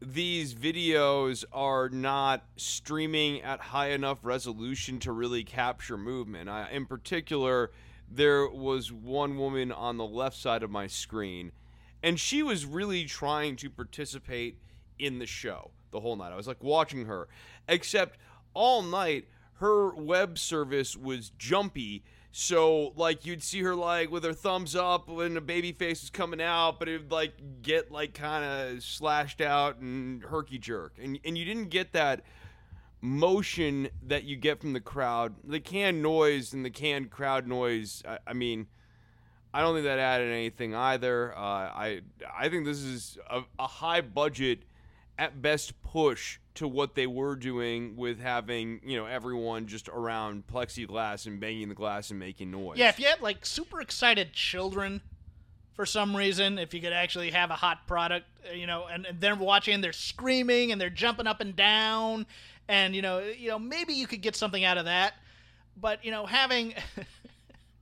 these 0.00 0.54
videos 0.54 1.44
are 1.52 1.88
not 1.88 2.44
streaming 2.56 3.40
at 3.42 3.60
high 3.60 3.90
enough 3.90 4.18
resolution 4.22 4.98
to 5.00 5.12
really 5.12 5.44
capture 5.44 5.96
movement. 5.96 6.48
I, 6.48 6.68
in 6.70 6.86
particular, 6.86 7.70
there 8.10 8.48
was 8.48 8.92
one 8.92 9.38
woman 9.38 9.72
on 9.72 9.96
the 9.96 10.04
left 10.04 10.36
side 10.36 10.62
of 10.62 10.70
my 10.70 10.86
screen, 10.86 11.52
and 12.04 12.20
she 12.20 12.42
was 12.42 12.66
really 12.66 13.06
trying 13.06 13.56
to 13.56 13.70
participate 13.70 14.58
in 14.98 15.18
the 15.18 15.26
show 15.26 15.70
the 15.90 16.00
whole 16.00 16.14
night. 16.16 16.32
I 16.32 16.36
was 16.36 16.46
like 16.46 16.62
watching 16.62 17.06
her, 17.06 17.28
except 17.66 18.18
all 18.52 18.82
night 18.82 19.26
her 19.54 19.94
web 19.94 20.38
service 20.38 20.96
was 20.96 21.30
jumpy. 21.30 22.04
So 22.30 22.92
like 22.94 23.24
you'd 23.24 23.42
see 23.42 23.62
her 23.62 23.74
like 23.74 24.10
with 24.10 24.22
her 24.22 24.34
thumbs 24.34 24.76
up 24.76 25.08
when 25.08 25.32
the 25.32 25.40
baby 25.40 25.72
face 25.72 26.02
was 26.02 26.10
coming 26.10 26.42
out, 26.42 26.78
but 26.78 26.88
it'd 26.88 27.10
like 27.10 27.62
get 27.62 27.90
like 27.90 28.12
kind 28.12 28.44
of 28.44 28.82
slashed 28.82 29.40
out 29.40 29.78
and 29.78 30.22
herky 30.22 30.58
jerk, 30.58 30.98
and 31.02 31.18
and 31.24 31.38
you 31.38 31.46
didn't 31.46 31.70
get 31.70 31.92
that 31.94 32.22
motion 33.00 33.88
that 34.02 34.24
you 34.24 34.36
get 34.36 34.60
from 34.60 34.74
the 34.74 34.80
crowd. 34.80 35.36
The 35.42 35.60
canned 35.60 36.02
noise 36.02 36.52
and 36.52 36.64
the 36.64 36.70
canned 36.70 37.10
crowd 37.10 37.46
noise. 37.46 38.02
I, 38.06 38.18
I 38.26 38.32
mean, 38.34 38.66
I 39.54 39.60
don't 39.60 39.74
think 39.74 39.84
that 39.84 40.00
added 40.00 40.32
anything 40.32 40.74
either. 40.74 41.32
Uh, 41.36 41.40
I 41.40 42.00
I 42.36 42.48
think 42.48 42.64
this 42.64 42.80
is 42.80 43.16
a, 43.30 43.42
a 43.58 43.66
high 43.66 44.00
budget, 44.00 44.64
at 45.18 45.40
best 45.40 45.80
push 45.82 46.38
to 46.54 46.68
what 46.68 46.94
they 46.94 47.06
were 47.06 47.36
doing 47.36 47.96
with 47.96 48.20
having 48.20 48.80
you 48.84 48.96
know 48.96 49.06
everyone 49.06 49.66
just 49.66 49.88
around 49.88 50.46
plexiglass 50.46 51.26
and 51.26 51.40
banging 51.40 51.68
the 51.68 51.74
glass 51.74 52.10
and 52.10 52.18
making 52.18 52.50
noise. 52.50 52.78
yeah, 52.78 52.88
if 52.88 52.98
you 52.98 53.06
had 53.06 53.20
like 53.20 53.46
super 53.46 53.80
excited 53.80 54.32
children 54.32 55.00
for 55.74 55.86
some 55.86 56.16
reason, 56.16 56.58
if 56.58 56.72
you 56.72 56.80
could 56.80 56.92
actually 56.92 57.30
have 57.30 57.50
a 57.50 57.54
hot 57.54 57.86
product, 57.86 58.26
uh, 58.48 58.54
you 58.54 58.66
know, 58.66 58.86
and, 58.86 59.06
and 59.06 59.20
they're 59.20 59.34
watching, 59.34 59.80
they're 59.80 59.92
screaming 59.92 60.70
and 60.70 60.80
they're 60.80 60.90
jumping 60.90 61.26
up 61.26 61.40
and 61.40 61.56
down, 61.56 62.26
and 62.68 62.94
you 62.94 63.02
know, 63.02 63.20
you 63.20 63.48
know, 63.48 63.58
maybe 63.58 63.92
you 63.92 64.06
could 64.06 64.20
get 64.20 64.36
something 64.36 64.64
out 64.64 64.78
of 64.78 64.86
that. 64.86 65.14
But 65.80 66.04
you 66.04 66.10
know, 66.10 66.26
having 66.26 66.74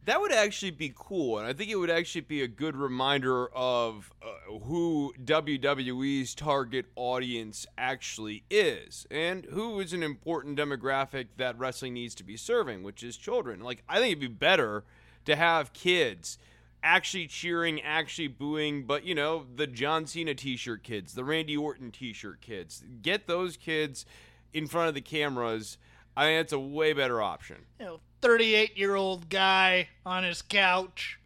That 0.04 0.20
would 0.20 0.32
actually 0.32 0.72
be 0.72 0.92
cool, 0.96 1.38
and 1.38 1.46
I 1.46 1.52
think 1.52 1.70
it 1.70 1.76
would 1.76 1.90
actually 1.90 2.22
be 2.22 2.42
a 2.42 2.48
good 2.48 2.74
reminder 2.74 3.46
of 3.54 4.12
uh, 4.20 4.58
who 4.64 5.14
WWE's 5.24 6.34
target 6.34 6.86
audience 6.96 7.66
actually 7.78 8.42
is, 8.50 9.06
and 9.12 9.44
who 9.44 9.78
is 9.78 9.92
an 9.92 10.02
important 10.02 10.58
demographic 10.58 11.28
that 11.36 11.56
wrestling 11.56 11.94
needs 11.94 12.16
to 12.16 12.24
be 12.24 12.36
serving, 12.36 12.82
which 12.82 13.04
is 13.04 13.16
children. 13.16 13.60
Like, 13.60 13.84
I 13.88 14.00
think 14.00 14.08
it'd 14.08 14.20
be 14.20 14.26
better 14.26 14.82
to 15.24 15.36
have 15.36 15.72
kids 15.72 16.36
actually 16.82 17.28
cheering, 17.28 17.80
actually 17.80 18.28
booing, 18.28 18.84
but 18.84 19.04
you 19.04 19.14
know, 19.14 19.46
the 19.54 19.66
John 19.66 20.06
Cena 20.06 20.34
t 20.34 20.56
shirt 20.56 20.82
kids, 20.82 21.14
the 21.14 21.24
Randy 21.24 21.56
Orton 21.56 21.90
t 21.92 22.12
shirt 22.12 22.40
kids. 22.40 22.82
Get 23.02 23.26
those 23.26 23.56
kids 23.56 24.04
in 24.52 24.66
front 24.66 24.88
of 24.88 24.94
the 24.94 25.00
cameras. 25.00 25.78
I 26.16 26.24
think 26.24 26.40
it's 26.42 26.52
a 26.52 26.58
way 26.58 26.92
better 26.92 27.22
option. 27.22 27.56
you 27.80 27.86
know, 27.86 28.00
38 28.20 28.76
year 28.76 28.94
old 28.94 29.28
guy 29.28 29.88
on 30.04 30.24
his 30.24 30.42
couch, 30.42 31.18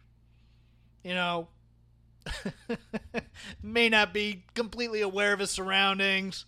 you 1.03 1.13
know, 1.13 1.47
may 3.61 3.89
not 3.89 4.13
be 4.13 4.43
completely 4.53 5.01
aware 5.01 5.33
of 5.33 5.39
his 5.39 5.51
surroundings, 5.51 6.45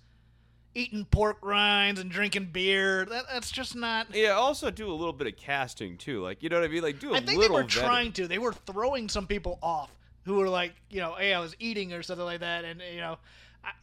eating 0.76 1.06
pork 1.06 1.38
rinds 1.42 2.00
and 2.00 2.10
drinking 2.12 2.50
beer. 2.52 3.06
That, 3.06 3.26
that's 3.32 3.52
just 3.52 3.76
not. 3.76 4.14
Yeah, 4.14 4.30
also 4.32 4.72
do 4.72 4.90
a 4.92 4.94
little 4.96 5.14
bit 5.14 5.28
of 5.28 5.36
casting 5.38 5.98
too. 5.98 6.22
Like 6.22 6.42
you 6.44 6.50
know 6.50 6.60
what 6.60 6.66
I 6.70 6.72
mean? 6.72 6.84
Like 6.84 7.00
do 7.00 7.12
a 7.12 7.14
I 7.14 7.18
think 7.18 7.28
they 7.30 7.38
little 7.38 7.58
were 7.58 7.64
vetting. 7.64 7.68
trying 7.70 8.12
to. 8.14 8.28
They 8.28 8.40
were 8.40 8.54
throwing 8.54 9.10
some 9.10 9.28
people 9.28 9.60
off 9.62 9.92
who 10.24 10.36
were 10.36 10.50
like, 10.50 10.74
you 10.90 11.00
know, 11.00 11.16
hey, 11.16 11.34
I 11.34 11.40
was 11.40 11.56
eating 11.60 11.94
or 11.94 12.04
something 12.04 12.26
like 12.26 12.40
that, 12.42 12.66
and 12.66 12.82
you 12.94 13.00
know. 13.02 13.18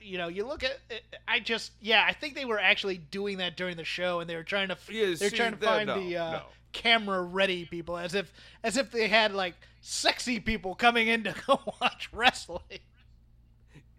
You 0.01 0.19
know, 0.19 0.29
you 0.29 0.47
look 0.47 0.65
at. 0.65 0.79
I 1.27 1.41
just, 1.41 1.73
yeah, 1.81 2.05
I 2.07 2.13
think 2.13 2.35
they 2.35 2.45
were 2.45 2.59
actually 2.59 2.99
doing 2.99 3.39
that 3.39 3.57
during 3.57 3.77
the 3.77 3.85
show, 3.85 4.21
and 4.21 4.31
they 4.31 4.37
were 4.37 4.43
trying 4.43 4.69
to. 4.69 4.77
Yeah, 4.91 5.15
they're 5.19 5.31
trying 5.31 5.53
to 5.53 5.59
find 5.59 5.87
no, 5.89 6.01
the 6.01 6.17
uh, 6.17 6.31
no. 6.33 6.43
camera 6.73 7.23
ready 7.23 7.65
people, 7.65 7.97
as 7.97 8.15
if, 8.15 8.33
as 8.63 8.77
if 8.77 8.91
they 8.91 9.09
had 9.09 9.33
like 9.33 9.55
sexy 9.81 10.41
people 10.41 10.75
coming 10.75 11.09
in 11.09 11.25
to 11.25 11.35
go 11.47 11.61
watch 11.81 12.09
wrestling. 12.13 12.81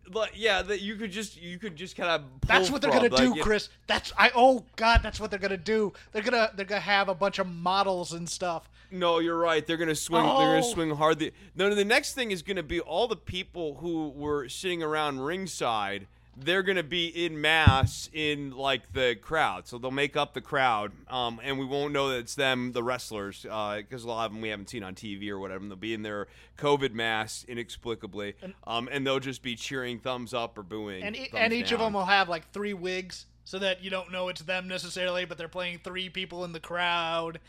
But 0.10 0.38
yeah, 0.38 0.62
that 0.62 0.82
you 0.82 0.96
could 0.96 1.12
just 1.12 1.40
you 1.42 1.60
could 1.60 1.76
just 1.76 1.96
kind 1.96 2.10
of. 2.10 2.24
That's 2.48 2.72
what 2.72 2.82
they're 2.82 2.92
gonna 2.92 3.10
do, 3.10 3.36
Chris. 3.42 3.70
That's 3.88 4.14
I. 4.18 4.32
Oh 4.34 4.64
God, 4.78 5.02
that's 5.04 5.20
what 5.20 5.30
they're 5.30 5.40
gonna 5.40 5.58
do. 5.58 5.94
They're 6.12 6.22
gonna 6.22 6.52
they're 6.56 6.66
gonna 6.66 6.80
have 6.80 7.10
a 7.10 7.16
bunch 7.16 7.40
of 7.40 7.48
models 7.48 8.14
and 8.14 8.30
stuff. 8.30 8.70
No, 8.92 9.20
you're 9.20 9.38
right. 9.38 9.66
They're 9.66 9.78
gonna 9.78 9.96
swing. 9.96 10.24
They're 10.24 10.32
Oh. 10.34 10.38
gonna 10.38 10.64
swing 10.64 10.92
hard. 10.96 11.20
The, 11.20 11.34
no, 11.56 11.74
the 11.74 11.84
next 11.86 12.14
thing 12.14 12.32
is 12.32 12.42
gonna 12.42 12.64
be 12.64 12.80
all 12.80 13.08
the 13.08 13.16
people 13.16 13.76
who 13.76 14.10
were 14.10 14.48
sitting 14.50 14.82
around 14.82 15.20
ringside. 15.22 16.08
They're 16.40 16.62
gonna 16.62 16.84
be 16.84 17.08
in 17.08 17.42
mass 17.42 18.10
in 18.14 18.52
like 18.52 18.94
the 18.94 19.16
crowd, 19.20 19.68
so 19.68 19.80
they'll 19.80 19.90
make 19.90 20.16
up 20.16 20.36
the 20.36 20.42
crowd, 20.42 20.92
um, 21.10 21.42
and 21.44 21.58
we 21.58 21.66
won't 21.66 21.92
know 21.94 22.10
that 22.10 22.18
it's 22.20 22.36
them, 22.36 22.74
the 22.74 22.84
wrestlers, 22.84 23.42
because 23.42 24.04
a 24.04 24.08
lot 24.08 24.28
of 24.28 24.34
them 24.34 24.42
we 24.42 24.50
haven't 24.50 24.70
seen 24.70 24.84
on 24.84 24.94
TV 24.94 25.30
or 25.32 25.40
whatever. 25.40 25.62
And 25.64 25.72
they'll 25.72 25.76
be 25.78 25.96
in 25.96 26.04
their 26.04 26.28
COVID 26.60 26.94
masks 26.94 27.44
inexplicably, 27.48 28.36
um, 28.68 28.88
and 28.92 29.06
they'll 29.06 29.20
just 29.20 29.42
be 29.42 29.56
cheering 29.56 29.98
thumbs 30.00 30.32
up 30.34 30.58
or 30.60 30.64
booing. 30.64 31.02
And 31.02 31.16
e- 31.16 31.30
and 31.34 31.52
each 31.52 31.72
of 31.72 31.80
them 31.80 31.94
will 31.94 32.06
have 32.06 32.30
like 32.30 32.52
three 32.52 32.74
wigs, 32.76 33.26
so 33.44 33.58
that 33.58 33.84
you 33.84 33.90
don't 33.90 34.12
know 34.12 34.28
it's 34.30 34.42
them 34.42 34.68
necessarily, 34.68 35.26
but 35.26 35.40
they're 35.40 35.48
playing 35.48 35.80
three 35.84 36.08
people 36.10 36.46
in 36.46 36.52
the 36.52 36.60
crowd. 36.60 37.40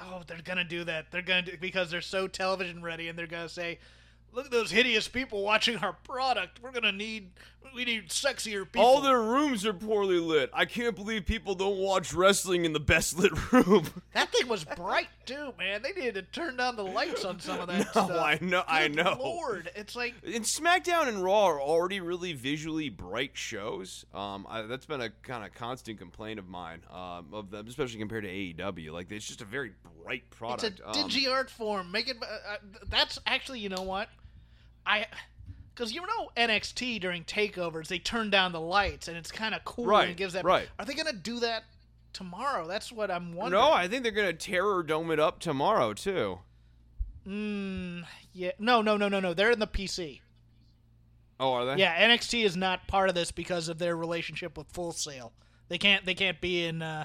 Oh, 0.00 0.22
they're 0.26 0.40
gonna 0.44 0.64
do 0.64 0.84
that. 0.84 1.10
They're 1.10 1.22
gonna 1.22 1.42
do 1.42 1.56
because 1.60 1.90
they're 1.90 2.00
so 2.00 2.26
television 2.28 2.82
ready, 2.82 3.08
and 3.08 3.18
they're 3.18 3.26
gonna 3.26 3.48
say, 3.48 3.78
look 4.32 4.46
at 4.46 4.50
those 4.50 4.70
hideous 4.70 5.08
people 5.08 5.42
watching 5.42 5.76
our 5.78 5.92
product. 5.92 6.60
We're 6.62 6.72
gonna 6.72 6.92
need 6.92 7.30
we 7.74 7.84
need 7.84 8.08
sexier 8.08 8.64
people. 8.64 8.82
All 8.82 9.00
their 9.00 9.20
rooms 9.20 9.64
are 9.66 9.72
poorly 9.72 10.18
lit. 10.18 10.50
I 10.52 10.64
can't 10.64 10.94
believe 10.96 11.26
people 11.26 11.54
don't 11.54 11.78
watch 11.78 12.12
wrestling 12.12 12.64
in 12.64 12.72
the 12.72 12.80
best 12.80 13.18
lit 13.18 13.32
room. 13.52 13.86
that 14.14 14.30
thing 14.32 14.48
was 14.48 14.64
bright 14.64 15.08
too, 15.26 15.52
man. 15.58 15.82
They 15.82 15.92
needed 15.92 16.14
to 16.14 16.22
turn 16.22 16.56
down 16.56 16.76
the 16.76 16.84
lights 16.84 17.24
on 17.24 17.40
some 17.40 17.60
of 17.60 17.68
that 17.68 17.78
No, 17.84 17.84
stuff. 17.90 18.10
I 18.10 18.38
know- 18.40 18.64
I 18.66 18.88
know. 18.88 19.16
Lord, 19.20 19.70
it's 19.76 19.94
like 19.96 20.14
and 20.24 20.44
SmackDown 20.44 21.08
and 21.08 21.22
Raw 21.22 21.46
are 21.46 21.60
already 21.60 22.00
really 22.00 22.32
visually 22.32 22.88
bright 22.88 23.32
shows. 23.36 24.04
Um, 24.14 24.46
I, 24.48 24.62
that's 24.62 24.86
been 24.86 25.00
a 25.00 25.10
kind 25.10 25.44
of 25.44 25.54
constant 25.54 25.98
complaint 25.98 26.38
of 26.38 26.48
mine, 26.48 26.82
um, 26.90 27.28
of 27.32 27.50
them, 27.50 27.66
especially 27.68 27.98
compared 27.98 28.24
to 28.24 28.30
AEW. 28.30 28.92
Like 28.92 29.10
it's 29.12 29.26
just 29.26 29.40
a 29.42 29.44
very 29.46 29.72
bright 30.02 30.28
product. 30.30 30.64
It's 30.64 30.80
a 30.80 30.86
Um, 30.88 30.92
dingy 30.94 31.26
art 31.28 31.50
form. 31.50 31.90
Make 31.92 32.08
it. 32.08 32.16
Uh, 32.22 32.26
uh, 32.54 32.56
that's 32.88 33.18
actually, 33.26 33.60
you 33.60 33.68
know 33.68 33.82
what? 33.82 34.08
I, 34.86 35.06
because 35.78 35.94
you 35.94 36.00
know 36.00 36.28
NXT 36.36 37.00
during 37.00 37.22
takeovers 37.22 37.86
they 37.86 38.00
turn 38.00 38.30
down 38.30 38.50
the 38.50 38.60
lights 38.60 39.06
and 39.06 39.16
it's 39.16 39.30
kind 39.30 39.54
of 39.54 39.64
cool 39.64 39.86
Right, 39.86 40.08
and 40.08 40.16
gives 40.16 40.32
that. 40.32 40.44
right. 40.44 40.68
Are 40.76 40.84
they 40.84 40.94
gonna 40.94 41.12
do 41.12 41.38
that 41.40 41.64
tomorrow? 42.12 42.66
That's 42.66 42.90
what 42.90 43.12
I'm 43.12 43.32
wondering. 43.32 43.62
no, 43.62 43.70
I 43.72 43.86
think 43.86 44.02
they're 44.02 44.10
gonna 44.10 44.32
Thunderdome 44.32 45.12
it 45.12 45.20
up 45.20 45.38
tomorrow 45.38 45.94
too. 45.94 46.40
Mm, 47.26 48.04
yeah. 48.32 48.52
No, 48.58 48.82
no, 48.82 48.96
no, 48.96 49.08
no, 49.08 49.20
no. 49.20 49.34
They're 49.34 49.52
in 49.52 49.60
the 49.60 49.66
PC. 49.66 50.20
Oh, 51.38 51.52
are 51.52 51.64
they? 51.66 51.76
Yeah, 51.80 52.08
NXT 52.08 52.44
is 52.44 52.56
not 52.56 52.88
part 52.88 53.08
of 53.08 53.14
this 53.14 53.30
because 53.30 53.68
of 53.68 53.78
their 53.78 53.96
relationship 53.96 54.58
with 54.58 54.66
Full 54.72 54.92
Sail. 54.92 55.32
They 55.68 55.78
can't. 55.78 56.04
They 56.04 56.14
can't 56.14 56.40
be 56.40 56.64
in. 56.64 56.82
Uh, 56.82 57.04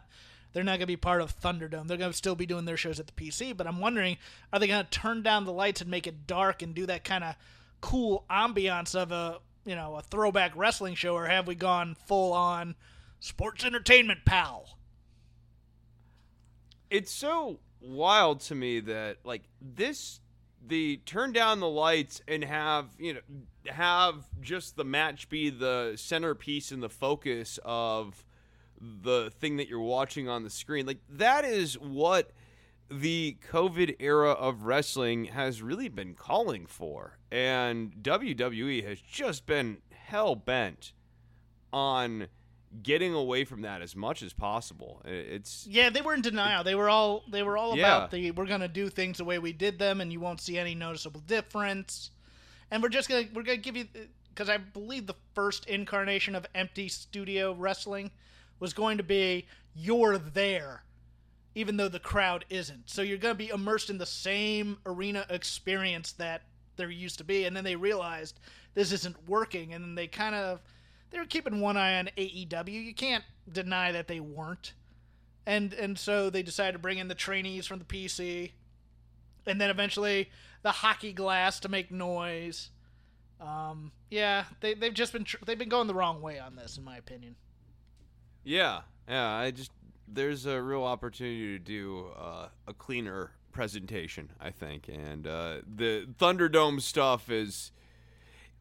they're 0.54 0.64
not 0.64 0.74
going 0.74 0.82
to 0.82 0.86
be 0.88 0.96
part 0.98 1.22
of 1.22 1.40
Thunderdome. 1.40 1.88
They're 1.88 1.98
going 1.98 2.12
to 2.12 2.18
still 2.18 2.36
be 2.36 2.46
doing 2.46 2.66
their 2.66 2.78
shows 2.78 3.00
at 3.00 3.08
the 3.08 3.14
PC. 3.14 3.58
But 3.58 3.68
I'm 3.68 3.80
wondering, 3.80 4.18
are 4.52 4.60
they 4.60 4.68
going 4.68 4.84
to 4.84 4.90
turn 4.90 5.24
down 5.24 5.46
the 5.46 5.52
lights 5.52 5.82
and 5.82 5.90
make 5.90 6.06
it 6.08 6.26
dark 6.28 6.62
and 6.62 6.74
do 6.76 6.86
that 6.86 7.04
kind 7.04 7.24
of 7.24 7.36
cool 7.84 8.24
ambiance 8.32 8.96
of 8.96 9.12
a 9.12 9.40
you 9.66 9.76
know 9.76 9.96
a 9.98 10.02
throwback 10.02 10.54
wrestling 10.56 10.96
show, 10.96 11.14
or 11.14 11.28
have 11.28 11.48
we 11.48 11.54
gone 11.54 11.96
full 12.08 12.32
on 12.32 12.76
sports 13.20 13.66
entertainment, 13.66 14.22
pal? 14.26 14.78
it's 16.94 17.12
so 17.12 17.60
wild 17.82 18.40
to 18.40 18.54
me 18.54 18.80
that 18.80 19.18
like 19.24 19.42
this 19.60 20.20
the 20.66 20.98
turn 21.08 21.34
down 21.34 21.60
the 21.60 21.68
lights 21.68 22.22
and 22.28 22.44
have 22.44 22.86
you 23.00 23.16
know 23.16 23.20
have 23.66 24.24
just 24.42 24.76
the 24.78 24.84
match 24.84 25.28
be 25.28 25.50
the 25.50 25.94
centerpiece 25.96 26.72
and 26.72 26.84
the 26.84 26.90
focus 26.90 27.60
of 27.66 28.24
the 28.80 29.32
thing 29.40 29.58
that 29.58 29.68
you're 29.68 29.80
watching 29.80 30.30
on 30.30 30.44
the 30.44 30.50
screen 30.52 30.86
like 30.86 31.00
that 31.10 31.44
is 31.44 31.80
what 31.80 32.30
the 33.00 33.38
covid 33.52 33.96
era 34.00 34.32
of 34.32 34.64
wrestling 34.64 35.26
has 35.26 35.62
really 35.62 35.90
been 35.90 36.14
calling 36.14 36.66
for 36.66 37.18
and 37.32 37.94
WWE 38.02 38.84
has 38.88 39.00
just 39.00 39.46
been 39.46 39.78
hell 39.92 40.36
bent 40.36 40.92
on 41.72 42.28
getting 42.82 43.14
away 43.14 43.46
from 43.46 43.62
that 43.62 43.82
as 43.82 43.96
much 43.96 44.22
as 44.22 44.34
possible 44.34 45.02
it's 45.06 45.66
Yeah, 45.68 45.90
they 45.90 46.02
were 46.02 46.14
in 46.14 46.22
denial. 46.22 46.64
They 46.64 46.76
were 46.76 46.90
all 46.90 47.24
they 47.32 47.44
were 47.44 47.58
all 47.58 47.76
Yeah. 47.78 47.98
about 47.98 48.12
the 48.12 48.32
we're 48.32 48.46
gonna 48.46 48.68
do 48.68 48.90
things 48.90 49.18
the 49.18 49.26
way 49.26 49.40
we 49.40 49.54
did 49.54 49.80
them, 49.80 50.02
and 50.02 50.12
you 50.12 50.20
won't 50.20 50.42
see 50.42 50.58
any 50.58 50.76
noticeable 50.76 51.22
difference. 51.22 52.12
And 52.72 52.82
we're 52.82 52.90
just 52.90 53.10
gonna 53.10 53.28
we're 53.34 53.44
gonna 53.44 53.58
give 53.58 53.78
you 53.78 53.88
because 54.30 54.50
I 54.50 54.58
believe 54.58 55.06
the 55.06 55.16
first 55.36 55.66
incarnation 55.68 56.34
of 56.34 56.46
empty 56.56 56.88
studio 56.88 57.54
wrestling 57.54 58.10
was 58.60 58.74
going 58.74 58.98
to 58.98 59.04
be 59.04 59.46
you're 59.76 60.18
there, 60.18 60.84
even 61.56 61.78
though 61.78 61.88
the 61.88 62.00
crowd 62.00 62.46
isn't. 62.50 62.90
So 62.90 63.02
you're 63.02 63.18
gonna 63.18 63.36
be 63.36 63.50
immersed 63.50 63.90
in 63.90 63.98
the 63.98 64.06
same 64.06 64.78
arena 64.86 65.26
experience 65.30 66.12
that 66.14 66.44
there 66.76 66.90
used 66.90 67.18
to 67.20 67.24
be, 67.24 67.46
and 67.46 67.56
then 67.56 67.64
they 67.64 67.76
realized 67.76 68.40
this 68.74 68.92
isn't 68.92 69.28
working, 69.28 69.74
and 69.74 69.84
then 69.84 69.96
they 69.96 70.08
kind 70.08 70.36
of 70.36 70.62
they 71.12 71.20
were 71.20 71.26
keeping 71.26 71.62
one 71.62 71.78
eye 71.78 72.00
on 72.00 72.10
AEW. 72.18 72.86
You 72.86 72.94
can't 72.94 73.24
deny 73.52 73.92
that 73.92 74.08
they 74.08 74.20
weren't 74.20 74.74
and 75.46 75.74
and 75.74 75.98
so 75.98 76.30
they 76.30 76.44
decided 76.44 76.74
to 76.74 76.80
bring 76.80 76.98
in 76.98 77.08
the 77.08 77.16
trainees 77.16 77.66
from 77.68 77.80
the 77.80 77.86
PC, 77.86 78.52
and 79.46 79.60
then 79.60 79.70
eventually 79.70 80.30
the 80.62 80.72
hockey 80.72 81.14
glass 81.14 81.60
to 81.62 81.70
make 81.70 81.92
noise. 81.92 82.70
Um, 83.42 83.92
yeah, 84.10 84.46
they 84.62 84.74
they've 84.74 84.94
just 84.94 85.12
been 85.12 85.26
tr- 85.26 85.44
they've 85.46 85.58
been 85.58 85.70
going 85.70 85.88
the 85.88 85.94
wrong 85.94 86.22
way 86.22 86.40
on 86.40 86.56
this, 86.56 86.78
in 86.78 86.84
my 86.84 86.98
opinion. 86.98 87.36
Yeah, 88.44 88.82
yeah. 89.08 89.34
I 89.36 89.52
just 89.52 89.72
there's 90.08 90.46
a 90.46 90.62
real 90.62 90.84
opportunity 90.84 91.58
to 91.58 91.60
do 91.60 92.08
uh, 92.18 92.48
a 92.68 92.74
cleaner 92.74 93.32
presentation, 93.52 94.32
I 94.40 94.52
think, 94.52 94.88
and 94.88 95.28
uh, 95.28 95.58
the 95.76 96.08
Thunderdome 96.20 96.82
stuff 96.82 97.30
is. 97.30 97.72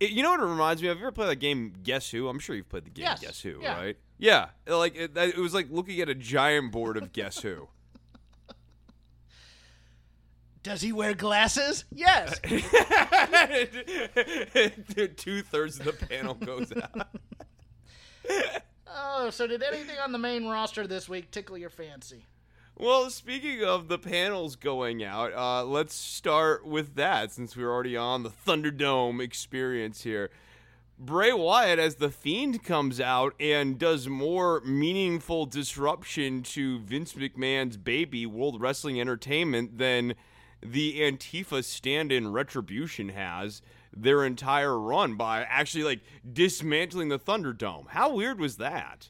It, 0.01 0.11
you 0.11 0.23
know 0.23 0.31
what 0.31 0.41
it 0.41 0.47
reminds 0.47 0.83
me 0.83 0.89
of? 0.89 0.97
Have 0.97 1.01
you 1.01 1.07
ever 1.07 1.13
played 1.13 1.29
that 1.29 1.37
game 1.37 1.75
Guess 1.83 2.11
Who? 2.11 2.29
I'm 2.29 2.39
sure 2.39 2.57
you've 2.57 2.69
played 2.69 2.85
the 2.85 2.91
game 2.91 3.05
Yes, 3.05 3.21
Guess 3.21 3.41
Who, 3.43 3.61
yeah. 3.63 3.77
right? 3.77 3.97
Yeah, 4.19 4.47
like 4.67 4.97
it, 4.97 5.17
it 5.17 5.37
was 5.37 5.55
like 5.55 5.69
looking 5.71 6.01
at 6.01 6.09
a 6.09 6.15
giant 6.15 6.73
board 6.73 6.97
of 6.97 7.13
Guess 7.13 7.41
Who. 7.43 7.69
Does 10.63 10.81
he 10.81 10.93
wear 10.93 11.15
glasses? 11.15 11.85
Yes. 11.93 12.39
Two 15.17 15.43
thirds 15.43 15.79
of 15.81 15.87
the 15.87 16.07
panel 16.09 16.35
goes 16.35 16.73
out. 16.73 17.09
oh, 18.95 19.31
so 19.31 19.47
did 19.47 19.63
anything 19.63 19.97
on 20.03 20.13
the 20.13 20.19
main 20.19 20.47
roster 20.47 20.87
this 20.87 21.09
week 21.09 21.31
tickle 21.31 21.59
your 21.59 21.71
fancy? 21.71 22.27
Well, 22.77 23.11
speaking 23.11 23.63
of 23.63 23.89
the 23.89 23.99
panels 23.99 24.57
going 24.57 25.05
out, 25.05 25.33
uh, 25.35 25.65
let's 25.65 25.95
start 25.95 26.67
with 26.67 26.95
that 26.95 27.31
since 27.31 27.57
we're 27.57 27.71
already 27.71 27.97
on 27.97 28.23
the 28.23 28.31
Thunderdome 28.31 29.23
experience 29.23 30.03
here. 30.03 30.31
Bray 30.99 31.33
Wyatt, 31.33 31.79
as 31.79 31.97
the 31.97 32.11
Fiend, 32.11 32.63
comes 32.63 33.01
out 33.01 33.35
and 33.41 33.79
does 33.79 34.09
more 34.09 34.61
meaningful 34.63 35.47
disruption 35.47 36.43
to 36.45 36.79
Vince 36.79 37.15
McMahon's 37.15 37.77
baby, 37.77 38.25
World 38.25 38.61
Wrestling 38.61 39.01
Entertainment, 39.01 39.79
than 39.79 40.15
the 40.63 41.01
Antifa 41.01 41.65
stand 41.65 42.13
in 42.13 42.33
Retribution 42.33 43.11
has 43.11 43.63
their 43.95 44.25
entire 44.25 44.79
run 44.79 45.15
by 45.17 45.43
actually 45.43 45.85
like 45.85 46.01
dismantling 46.33 47.09
the 47.09 47.19
Thunderdome. 47.19 47.89
How 47.89 48.15
weird 48.15 48.39
was 48.41 48.57
that? 48.57 49.09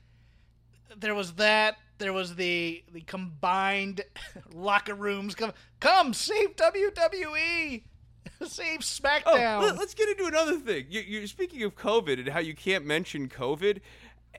There 0.96 1.14
was 1.14 1.34
that. 1.34 1.76
There 1.98 2.12
was 2.12 2.34
the 2.34 2.82
the 2.92 3.00
combined 3.02 4.02
locker 4.52 4.94
rooms. 4.94 5.34
Come, 5.34 5.52
come 5.80 6.12
save 6.12 6.56
WWE, 6.56 7.82
save 8.46 8.78
Oh, 8.80 8.82
SmackDown. 8.82 9.62
let, 9.62 9.78
us 9.78 9.94
get 9.94 10.08
into 10.08 10.26
another 10.26 10.58
thing. 10.58 10.86
You, 10.90 11.00
you're 11.00 11.26
speaking 11.26 11.62
of 11.62 11.76
COVID 11.76 12.18
and 12.18 12.28
how 12.28 12.40
you 12.40 12.54
can't 12.54 12.84
mention 12.84 13.28
COVID. 13.28 13.80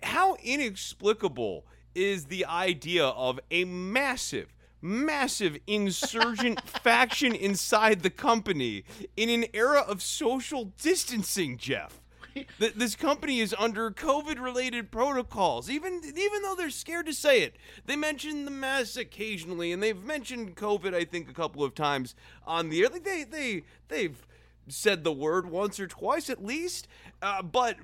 How 0.03 0.35
inexplicable 0.43 1.65
is 1.95 2.25
the 2.25 2.45
idea 2.45 3.05
of 3.05 3.39
a 3.49 3.63
massive, 3.63 4.53
massive 4.83 5.57
insurgent 5.65 6.61
faction 6.83 7.33
inside 7.33 8.03
the 8.03 8.09
company 8.09 8.83
in 9.15 9.29
an 9.29 9.45
era 9.53 9.79
of 9.79 10.01
social 10.01 10.73
distancing, 10.81 11.57
Jeff? 11.57 12.01
Th- 12.33 12.73
this 12.73 12.95
company 12.95 13.39
is 13.39 13.55
under 13.57 13.91
COVID-related 13.91 14.91
protocols, 14.91 15.69
even 15.69 16.01
even 16.03 16.41
though 16.41 16.55
they're 16.55 16.69
scared 16.69 17.05
to 17.05 17.13
say 17.13 17.43
it. 17.43 17.55
They 17.85 17.95
mention 17.95 18.45
the 18.45 18.51
mask 18.51 18.99
occasionally, 18.99 19.71
and 19.71 19.81
they've 19.83 20.03
mentioned 20.03 20.55
COVID, 20.55 20.95
I 20.95 21.05
think, 21.05 21.29
a 21.29 21.33
couple 21.33 21.63
of 21.63 21.75
times 21.75 22.15
on 22.45 22.69
the 22.69 22.81
air. 22.81 22.89
Like 22.89 23.03
they 23.03 23.23
they 23.23 23.63
they've 23.87 24.25
said 24.67 25.03
the 25.03 25.11
word 25.11 25.49
once 25.49 25.79
or 25.79 25.87
twice 25.87 26.29
at 26.29 26.43
least, 26.43 26.87
uh, 27.21 27.43
but 27.43 27.77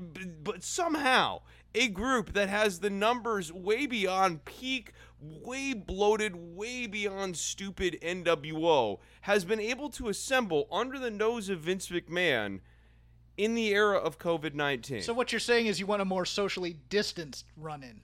but 0.44 0.64
somehow 0.64 1.42
a 1.76 1.88
group 1.88 2.34
that 2.34 2.50
has 2.50 2.80
the 2.80 2.90
numbers 2.90 3.54
way 3.54 3.86
beyond 3.86 4.46
peak, 4.46 4.94
way 5.22 5.74
bloated, 5.74 6.36
way 6.56 6.88
beyond 6.88 7.38
stupid 7.38 7.98
NWO 8.02 9.00
has 9.22 9.46
been 9.46 9.60
able 9.60 9.90
to 9.92 10.10
assemble 10.10 10.68
under 10.72 10.98
the 10.98 11.12
nose 11.12 11.50
of 11.50 11.60
Vince 11.60 11.90
McMahon 11.90 12.60
in 13.38 13.56
the 13.56 13.70
era 13.70 13.98
of 13.98 14.20
COVID 14.20 14.54
19. 14.54 15.02
So 15.02 15.14
what 15.14 15.32
you're 15.32 15.40
saying 15.40 15.68
is 15.68 15.80
you 15.80 15.86
want 15.86 16.02
a 16.02 16.06
more 16.06 16.26
socially 16.26 16.78
distanced 16.90 17.46
run-in. 17.58 18.02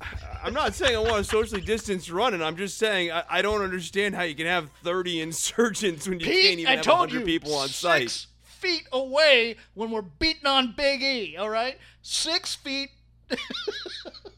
I'm 0.42 0.54
not 0.54 0.74
saying 0.74 0.96
I 0.96 1.00
want 1.00 1.20
a 1.20 1.24
socially 1.24 1.60
distanced 1.60 2.10
run, 2.10 2.32
and 2.34 2.42
I'm 2.42 2.56
just 2.56 2.78
saying 2.78 3.10
I, 3.10 3.24
I 3.28 3.42
don't 3.42 3.62
understand 3.62 4.14
how 4.14 4.22
you 4.22 4.34
can 4.34 4.46
have 4.46 4.70
30 4.82 5.20
insurgents 5.20 6.08
when 6.08 6.20
you 6.20 6.26
can't 6.26 6.58
even 6.60 6.66
I 6.66 6.76
have 6.76 6.84
told 6.84 7.10
100 7.10 7.20
you, 7.20 7.24
people 7.26 7.54
on 7.54 7.68
six 7.68 8.12
site. 8.12 8.26
feet 8.42 8.84
away 8.92 9.56
when 9.74 9.90
we're 9.90 10.02
beating 10.02 10.46
on 10.46 10.74
Big 10.76 11.02
E. 11.02 11.36
All 11.36 11.50
right, 11.50 11.78
six 12.02 12.54
feet. 12.54 12.90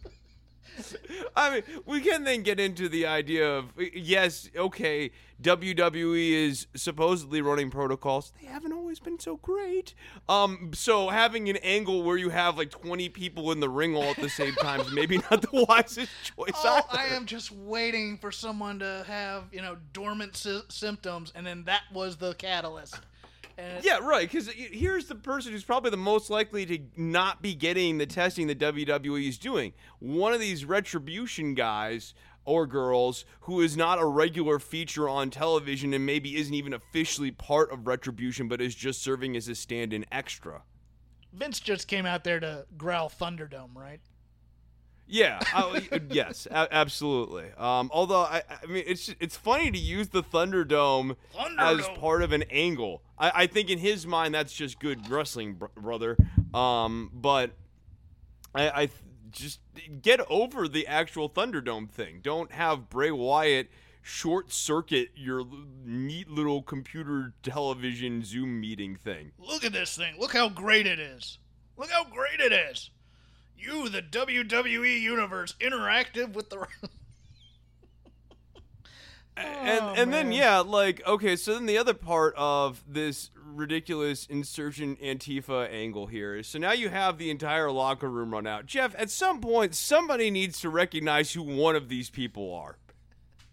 I 1.37 1.55
mean, 1.55 1.63
we 1.87 2.01
can 2.01 2.25
then 2.25 2.43
get 2.43 2.59
into 2.61 2.89
the 2.89 3.07
idea 3.07 3.49
of 3.49 3.73
yes, 3.95 4.49
okay, 4.57 5.11
WWE 5.43 6.33
is 6.49 6.67
supposedly 6.75 7.41
running 7.41 7.71
protocols. 7.71 8.33
They 8.41 8.47
haven't 8.47 8.73
always 8.73 8.99
been 9.01 9.19
so 9.19 9.37
great. 9.37 9.95
Um, 10.29 10.73
so 10.75 11.09
having 11.09 11.49
an 11.49 11.57
angle 11.57 12.03
where 12.03 12.17
you 12.17 12.29
have 12.31 12.59
like 12.59 12.71
20 12.71 13.09
people 13.09 13.51
in 13.53 13.61
the 13.61 13.69
ring 13.69 13.95
all 13.97 14.05
at 14.05 14.17
the 14.17 14.29
same 14.29 14.55
time 14.55 14.81
is 14.81 14.93
maybe 14.93 15.19
not 15.31 15.43
the 15.43 15.65
wisest 15.69 16.11
choice. 16.23 16.51
Oh, 16.57 16.83
either. 16.91 16.99
I 17.13 17.15
am 17.15 17.27
just 17.27 17.51
waiting 17.53 18.19
for 18.19 18.31
someone 18.31 18.79
to 18.81 19.05
have 19.07 19.45
you 19.53 19.63
know 19.63 19.77
dormant 19.93 20.37
sy- 20.37 20.61
symptoms, 20.69 21.33
and 21.35 21.47
then 21.47 21.65
that 21.65 21.83
was 21.93 22.17
the 22.17 22.35
catalyst. 22.35 23.01
And 23.61 23.85
Yeah, 23.85 23.99
right. 23.99 24.31
Because 24.31 24.49
here's 24.49 25.07
the 25.07 25.15
person 25.15 25.53
who's 25.53 25.65
probably 25.65 25.91
the 25.91 25.97
most 25.97 26.31
likely 26.31 26.65
to 26.67 26.79
not 26.97 27.43
be 27.43 27.55
getting 27.55 27.99
the 27.99 28.07
testing 28.07 28.47
that 28.47 28.59
WWE 28.59 29.29
is 29.29 29.39
doing. 29.39 29.73
One 29.99 30.33
of 30.33 30.41
these 30.41 30.65
retribution 30.65 31.55
guys 31.55 32.15
or 32.45 32.67
girls 32.67 33.25
who 33.43 33.61
is 33.61 33.77
not 33.77 34.01
a 34.01 34.07
regular 34.07 34.59
feature 34.59 35.09
on 35.09 35.31
television 35.31 35.93
and 35.93 36.07
maybe 36.07 36.37
isn't 36.37 36.55
even 36.55 36.73
officially 36.73 37.31
part 37.31 37.71
of 37.71 37.87
retribution, 37.87 38.49
but 38.49 38.61
is 38.61 38.75
just 38.75 39.03
serving 39.03 39.37
as 39.37 39.47
a 39.47 39.55
stand-in 39.55 40.07
extra. 40.11 40.63
Vince 41.33 41.61
just 41.61 41.87
came 41.87 42.07
out 42.07 42.25
there 42.25 42.41
to 42.41 42.67
growl 42.77 43.09
Thunderdome, 43.11 43.75
right? 43.75 44.01
Yeah, 45.11 45.41
I- 45.53 46.01
yes, 46.11 46.47
a- 46.51 46.69
absolutely. 46.73 47.47
Um, 47.59 47.91
although 47.93 48.21
I, 48.23 48.43
I 48.63 48.67
mean, 48.67 48.85
it's 48.87 49.13
it's 49.21 49.37
funny 49.37 49.71
to 49.71 49.79
use 49.79 50.09
the 50.09 50.23
Thunderdome, 50.23 51.17
as 51.59 51.89
part 51.99 52.23
of 52.23 52.33
an 52.33 52.45
angle. 52.51 53.03
I, 53.19 53.33
I 53.43 53.47
think 53.47 53.71
in 53.71 53.79
his 53.79 54.07
mind 54.07 54.35
that's 54.35 54.53
just 54.53 54.79
good 54.79 55.09
wrestling, 55.11 55.55
br- 55.55 55.67
brother. 55.77 56.17
Um, 56.55 57.11
but 57.13 57.51
I, 58.55 58.71
I 58.71 58.87
th- 58.87 58.93
just 59.33 59.61
get 60.03 60.21
over 60.31 60.67
the 60.69 60.87
actual 60.87 61.29
Thunderdome 61.29 61.89
thing. 61.91 62.21
Don't 62.23 62.51
have 62.53 62.89
Bray 62.89 63.11
Wyatt 63.11 63.69
short 64.03 64.53
circuit 64.53 65.11
your 65.15 65.41
l- 65.41 65.65
neat 65.85 66.29
little 66.31 66.63
computer 66.63 67.33
television 67.43 68.25
Zoom 68.25 68.61
meeting 68.61 68.97
thing. 68.97 69.33
Look 69.39 69.65
at 69.65 69.73
this 69.73 69.97
thing. 69.97 70.15
Look 70.19 70.33
how 70.33 70.49
great 70.49 70.87
it 70.87 70.99
is. 70.99 71.39
Look 71.77 71.91
how 71.91 72.05
great 72.05 72.41
it 72.41 72.53
is. 72.53 72.91
You, 73.61 73.89
the 73.89 74.03
WWE 74.03 75.01
Universe, 75.01 75.55
interactive 75.61 76.33
with 76.33 76.51
the. 76.51 76.59
and 79.37 79.81
Oh, 79.83 79.95
and 79.97 80.13
then 80.13 80.33
yeah, 80.33 80.59
like 80.59 81.07
okay, 81.07 81.37
so 81.37 81.55
then 81.55 81.67
the 81.67 81.79
other 81.79 81.95
part 81.95 82.35
of 82.37 82.83
this 82.87 83.31
ridiculous 83.37 84.27
insurgent 84.27 85.01
Antifa 85.01 85.69
angle 85.71 86.07
here 86.07 86.37
is 86.37 86.47
so 86.47 86.59
now 86.59 86.73
you 86.73 86.89
have 86.89 87.19
the 87.19 87.31
entire 87.31 87.71
locker 87.71 88.09
room 88.09 88.33
run 88.33 88.47
out. 88.47 88.67
Jeff, 88.67 88.95
at 88.99 89.11
some 89.11 89.41
point, 89.41 89.75
somebody 89.75 90.31
needs 90.31 90.61
to 90.61 90.69
recognize 90.71 91.33
who 91.33 91.43
one 91.43 91.77
of 91.77 91.89
these 91.89 92.11
people 92.11 92.55
are. 92.55 92.77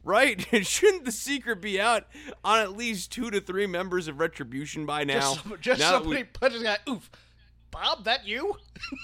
Right? 0.04 0.46
Shouldn't 0.66 1.04
the 1.06 1.12
secret 1.12 1.62
be 1.62 1.82
out 1.82 2.06
on 2.44 2.60
at 2.60 2.78
least 2.78 3.12
two 3.12 3.30
to 3.30 3.42
three 3.42 3.68
members 3.68 4.08
of 4.08 4.20
Retribution 4.20 4.86
by 4.86 5.04
now? 5.04 5.20
just 5.20 5.44
some- 5.44 5.58
just 5.60 5.80
Now 5.82 5.92
that 5.92 6.04
somebody 6.04 6.24
punches 6.24 6.62
a 6.62 6.64
guy. 6.64 6.78
Oof. 6.90 7.10
Bob, 7.72 8.06
that 8.06 8.28
you? 8.28 8.56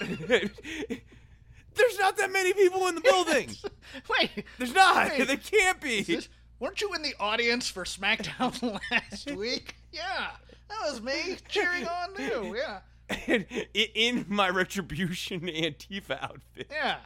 There's 1.76 1.98
not 1.98 2.16
that 2.18 2.30
many 2.32 2.52
people 2.52 2.86
in 2.86 2.94
the 2.94 3.00
building. 3.00 3.50
Wait. 4.18 4.44
There's 4.58 4.72
not. 4.74 5.10
Wait. 5.10 5.26
There 5.26 5.36
can't 5.36 5.80
be. 5.80 6.02
This- 6.02 6.28
weren't 6.60 6.80
you 6.80 6.92
in 6.94 7.02
the 7.02 7.14
audience 7.18 7.68
for 7.68 7.84
SmackDown 7.84 8.80
last 8.90 9.30
week? 9.32 9.74
Yeah, 9.92 10.30
that 10.68 10.78
was 10.90 11.02
me 11.02 11.36
cheering 11.48 11.86
on 11.86 12.10
you. 12.18 12.56
Yeah, 12.56 12.80
in, 13.26 13.44
in 13.74 14.24
my 14.28 14.48
retribution 14.50 15.40
Antifa 15.42 16.22
outfit. 16.22 16.68
yeah. 16.70 16.96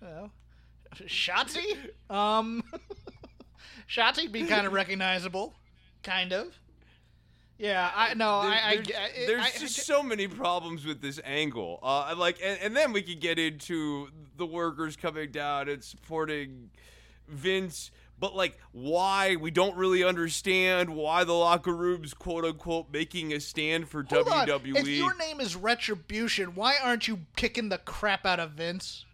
Well, 0.00 0.30
Shotzi? 0.96 1.90
Um, 2.10 2.62
Shotzi'd 3.88 4.32
be 4.32 4.44
kind 4.44 4.66
of 4.66 4.72
recognizable, 4.72 5.54
kind 6.02 6.32
of. 6.32 6.54
Yeah, 7.62 7.92
I 7.94 8.14
no, 8.14 8.26
I, 8.28 8.54
I, 8.54 8.70
I, 8.72 9.08
there's 9.24 9.44
I, 9.44 9.50
just 9.56 9.78
I, 9.78 9.82
so 9.82 10.02
many 10.02 10.26
problems 10.26 10.84
with 10.84 11.00
this 11.00 11.20
angle. 11.24 11.78
Uh, 11.80 12.12
like, 12.18 12.40
and, 12.42 12.58
and 12.60 12.76
then 12.76 12.92
we 12.92 13.02
could 13.02 13.20
get 13.20 13.38
into 13.38 14.08
the 14.36 14.44
workers 14.44 14.96
coming 14.96 15.30
down 15.30 15.68
and 15.68 15.82
supporting 15.84 16.70
Vince. 17.28 17.92
But 18.18 18.34
like, 18.34 18.58
why 18.72 19.36
we 19.36 19.52
don't 19.52 19.76
really 19.76 20.02
understand 20.02 20.90
why 20.96 21.22
the 21.22 21.34
locker 21.34 21.72
room's 21.72 22.14
quote 22.14 22.44
unquote 22.44 22.86
making 22.92 23.32
a 23.32 23.38
stand 23.38 23.88
for 23.88 24.02
Hold 24.10 24.26
on. 24.26 24.48
WWE. 24.48 24.78
If 24.78 24.88
your 24.88 25.14
name 25.16 25.40
is 25.40 25.54
Retribution, 25.54 26.56
why 26.56 26.74
aren't 26.82 27.06
you 27.06 27.20
kicking 27.36 27.68
the 27.68 27.78
crap 27.78 28.26
out 28.26 28.40
of 28.40 28.50
Vince? 28.50 29.04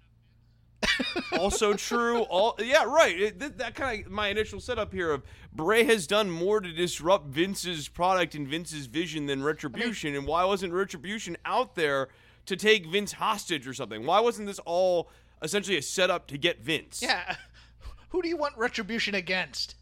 Also 1.32 1.74
true. 1.74 2.22
All 2.22 2.54
yeah, 2.58 2.84
right. 2.84 3.18
It, 3.18 3.40
th- 3.40 3.52
that 3.56 3.74
kind 3.74 4.06
of 4.06 4.12
my 4.12 4.28
initial 4.28 4.60
setup 4.60 4.92
here 4.92 5.10
of 5.10 5.22
Bray 5.52 5.84
has 5.84 6.06
done 6.06 6.30
more 6.30 6.60
to 6.60 6.72
disrupt 6.72 7.28
Vince's 7.28 7.88
product 7.88 8.34
and 8.34 8.46
Vince's 8.46 8.86
vision 8.86 9.26
than 9.26 9.42
Retribution, 9.42 10.14
and 10.14 10.26
why 10.26 10.44
wasn't 10.44 10.72
Retribution 10.72 11.36
out 11.44 11.74
there 11.74 12.08
to 12.46 12.56
take 12.56 12.86
Vince 12.86 13.12
hostage 13.12 13.66
or 13.66 13.74
something? 13.74 14.06
Why 14.06 14.20
wasn't 14.20 14.46
this 14.46 14.58
all 14.60 15.10
essentially 15.42 15.76
a 15.76 15.82
setup 15.82 16.26
to 16.28 16.38
get 16.38 16.60
Vince? 16.60 17.02
Yeah. 17.02 17.36
Who 18.10 18.22
do 18.22 18.28
you 18.28 18.36
want 18.36 18.56
retribution 18.56 19.14
against? 19.14 19.74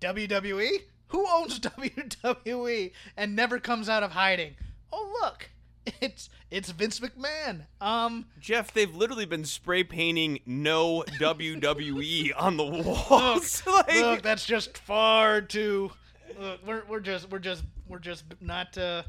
WWE? 0.00 0.82
Who 1.08 1.26
owns 1.28 1.58
WWE 1.60 2.92
and 3.16 3.34
never 3.34 3.58
comes 3.58 3.88
out 3.88 4.02
of 4.02 4.12
hiding? 4.12 4.54
Oh 4.92 5.18
look, 5.20 5.50
it's 6.00 6.28
it's 6.50 6.70
Vince 6.70 7.00
McMahon. 7.00 7.66
Um, 7.80 8.26
Jeff, 8.40 8.72
they've 8.72 8.94
literally 8.94 9.26
been 9.26 9.44
spray 9.44 9.84
painting 9.84 10.40
no 10.46 11.04
WWE 11.18 12.32
on 12.38 12.56
the 12.56 12.64
walls. 12.64 13.62
like, 13.66 13.94
look, 13.94 14.22
that's 14.22 14.44
just 14.44 14.78
far 14.78 15.40
too. 15.40 15.92
Look, 16.38 16.66
we're 16.66 16.82
we're 16.88 17.00
just 17.00 17.30
we're 17.30 17.38
just 17.38 17.64
we're 17.88 17.98
just 17.98 18.24
not. 18.40 18.76
Uh, 18.76 19.02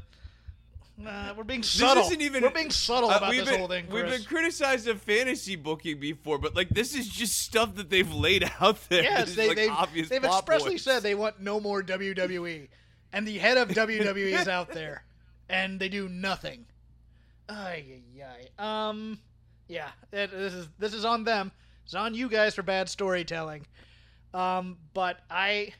uh, 1.06 1.32
we're 1.36 1.44
being 1.44 1.62
subtle. 1.62 2.02
This 2.02 2.12
isn't 2.12 2.22
even. 2.22 2.42
we're 2.42 2.50
being 2.50 2.70
subtle 2.70 3.10
uh, 3.10 3.16
about 3.16 3.30
we've 3.30 3.40
this 3.40 3.50
been, 3.50 3.58
whole 3.58 3.68
thing. 3.68 3.86
Chris. 3.88 4.02
We've 4.02 4.12
been 4.12 4.24
criticized 4.24 4.86
of 4.88 5.00
fantasy 5.00 5.56
booking 5.56 5.98
before, 5.98 6.38
but 6.38 6.54
like 6.54 6.68
this 6.68 6.94
is 6.94 7.08
just 7.08 7.38
stuff 7.38 7.74
that 7.76 7.90
they've 7.90 8.12
laid 8.12 8.48
out 8.60 8.78
there. 8.88 9.02
Yes, 9.02 9.34
they, 9.34 9.48
like, 9.48 9.56
they've, 9.56 10.08
they've 10.08 10.24
expressly 10.24 10.72
points. 10.72 10.84
said 10.84 11.02
they 11.02 11.14
want 11.14 11.40
no 11.40 11.60
more 11.60 11.82
WWE, 11.82 12.68
and 13.12 13.26
the 13.26 13.38
head 13.38 13.56
of 13.56 13.68
WWE 13.70 14.38
is 14.38 14.48
out 14.48 14.70
there, 14.72 15.04
and 15.48 15.80
they 15.80 15.88
do 15.88 16.08
nothing. 16.08 16.66
Ay, 17.48 18.00
ay, 18.18 18.24
ay. 18.58 18.88
Um, 18.88 19.18
yeah, 19.68 19.88
it, 20.12 20.30
this 20.30 20.52
is 20.54 20.68
this 20.78 20.94
is 20.94 21.04
on 21.04 21.24
them. 21.24 21.52
It's 21.84 21.94
on 21.94 22.14
you 22.14 22.28
guys 22.28 22.54
for 22.54 22.62
bad 22.62 22.88
storytelling. 22.88 23.66
Um, 24.32 24.78
but 24.94 25.18
I, 25.30 25.72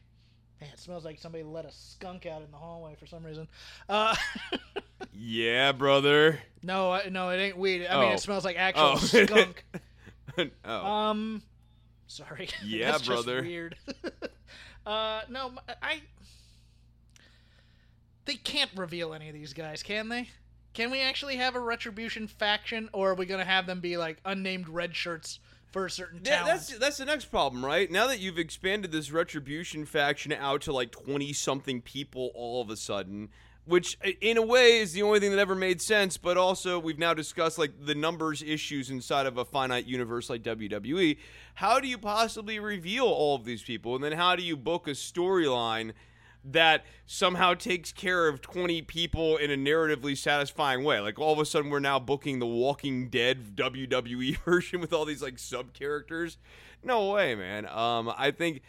man, 0.60 0.70
it 0.72 0.78
smells 0.78 1.04
like 1.04 1.18
somebody 1.18 1.44
let 1.44 1.64
a 1.64 1.70
skunk 1.72 2.26
out 2.26 2.42
in 2.42 2.50
the 2.50 2.56
hallway 2.56 2.94
for 2.98 3.06
some 3.06 3.24
reason. 3.24 3.48
Uh, 3.88 4.14
Yeah, 5.14 5.72
brother. 5.72 6.38
no, 6.62 6.92
I- 6.92 7.08
no, 7.10 7.30
it 7.30 7.36
ain't 7.38 7.56
weed. 7.58 7.86
I 7.86 8.00
mean, 8.00 8.10
Oh. 8.12 8.14
it 8.14 8.20
smells 8.20 8.44
like 8.44 8.56
actual 8.56 8.92
Oh. 8.94 8.96
skunk. 8.96 9.64
oh. 10.64 10.86
Um, 10.86 11.42
sorry. 12.06 12.48
Yeah, 12.64 12.92
That's 12.92 13.02
just 13.02 13.24
brother. 13.24 13.42
weird. 13.42 13.76
uh, 14.86 15.22
no, 15.28 15.52
I. 15.82 16.00
They 18.24 18.34
can't 18.36 18.70
reveal 18.76 19.12
any 19.14 19.28
of 19.28 19.34
these 19.34 19.52
guys, 19.52 19.82
can 19.82 20.08
they? 20.08 20.28
Can 20.74 20.90
we 20.90 21.00
actually 21.00 21.36
have 21.36 21.54
a 21.54 21.60
retribution 21.60 22.26
faction, 22.26 22.88
or 22.92 23.10
are 23.10 23.14
we 23.14 23.26
gonna 23.26 23.44
have 23.44 23.66
them 23.66 23.80
be 23.80 23.96
like 23.96 24.18
unnamed 24.24 24.68
red 24.68 24.96
shirts 24.96 25.38
for 25.70 25.86
a 25.86 25.90
certain 25.90 26.20
Yeah, 26.24 26.38
talent? 26.38 26.46
that's 26.46 26.78
that's 26.78 26.96
the 26.98 27.04
next 27.04 27.26
problem, 27.26 27.64
right? 27.64 27.90
Now 27.90 28.06
that 28.06 28.20
you've 28.20 28.38
expanded 28.38 28.92
this 28.92 29.10
retribution 29.10 29.84
faction 29.84 30.32
out 30.32 30.62
to 30.62 30.72
like 30.72 30.90
twenty 30.90 31.32
something 31.32 31.80
people 31.82 32.30
all 32.34 32.62
of 32.62 32.70
a 32.70 32.76
sudden, 32.76 33.28
which 33.66 33.98
in 34.20 34.38
a 34.38 34.42
way 34.42 34.78
is 34.78 34.92
the 34.92 35.02
only 35.02 35.20
thing 35.20 35.30
that 35.30 35.38
ever 35.38 35.54
made 35.54 35.82
sense, 35.82 36.16
but 36.16 36.36
also 36.38 36.78
we've 36.78 36.98
now 36.98 37.12
discussed 37.14 37.58
like 37.58 37.72
the 37.84 37.94
numbers 37.94 38.42
issues 38.42 38.88
inside 38.90 39.26
of 39.26 39.36
a 39.36 39.44
finite 39.44 39.86
universe 39.86 40.30
like 40.30 40.42
WWE. 40.42 41.18
How 41.54 41.80
do 41.80 41.86
you 41.86 41.98
possibly 41.98 42.58
reveal 42.58 43.04
all 43.06 43.36
of 43.36 43.44
these 43.44 43.62
people, 43.62 43.94
and 43.94 44.02
then 44.02 44.12
how 44.12 44.36
do 44.36 44.42
you 44.42 44.56
book 44.56 44.88
a 44.88 44.92
storyline? 44.92 45.92
That 46.44 46.84
somehow 47.06 47.54
takes 47.54 47.92
care 47.92 48.28
of 48.28 48.40
20 48.40 48.82
people 48.82 49.36
in 49.36 49.50
a 49.50 49.56
narratively 49.56 50.16
satisfying 50.16 50.82
way. 50.82 51.00
Like 51.00 51.18
all 51.18 51.32
of 51.32 51.38
a 51.38 51.46
sudden 51.46 51.70
we're 51.70 51.78
now 51.78 51.98
booking 51.98 52.38
the 52.38 52.46
Walking 52.46 53.08
Dead 53.08 53.56
WWE 53.56 54.38
version 54.44 54.80
with 54.80 54.92
all 54.92 55.04
these 55.04 55.22
like 55.22 55.38
sub 55.38 55.72
characters. 55.72 56.38
No 56.82 57.10
way, 57.10 57.34
man. 57.34 57.66
Um 57.66 58.12
I 58.16 58.32
think 58.32 58.62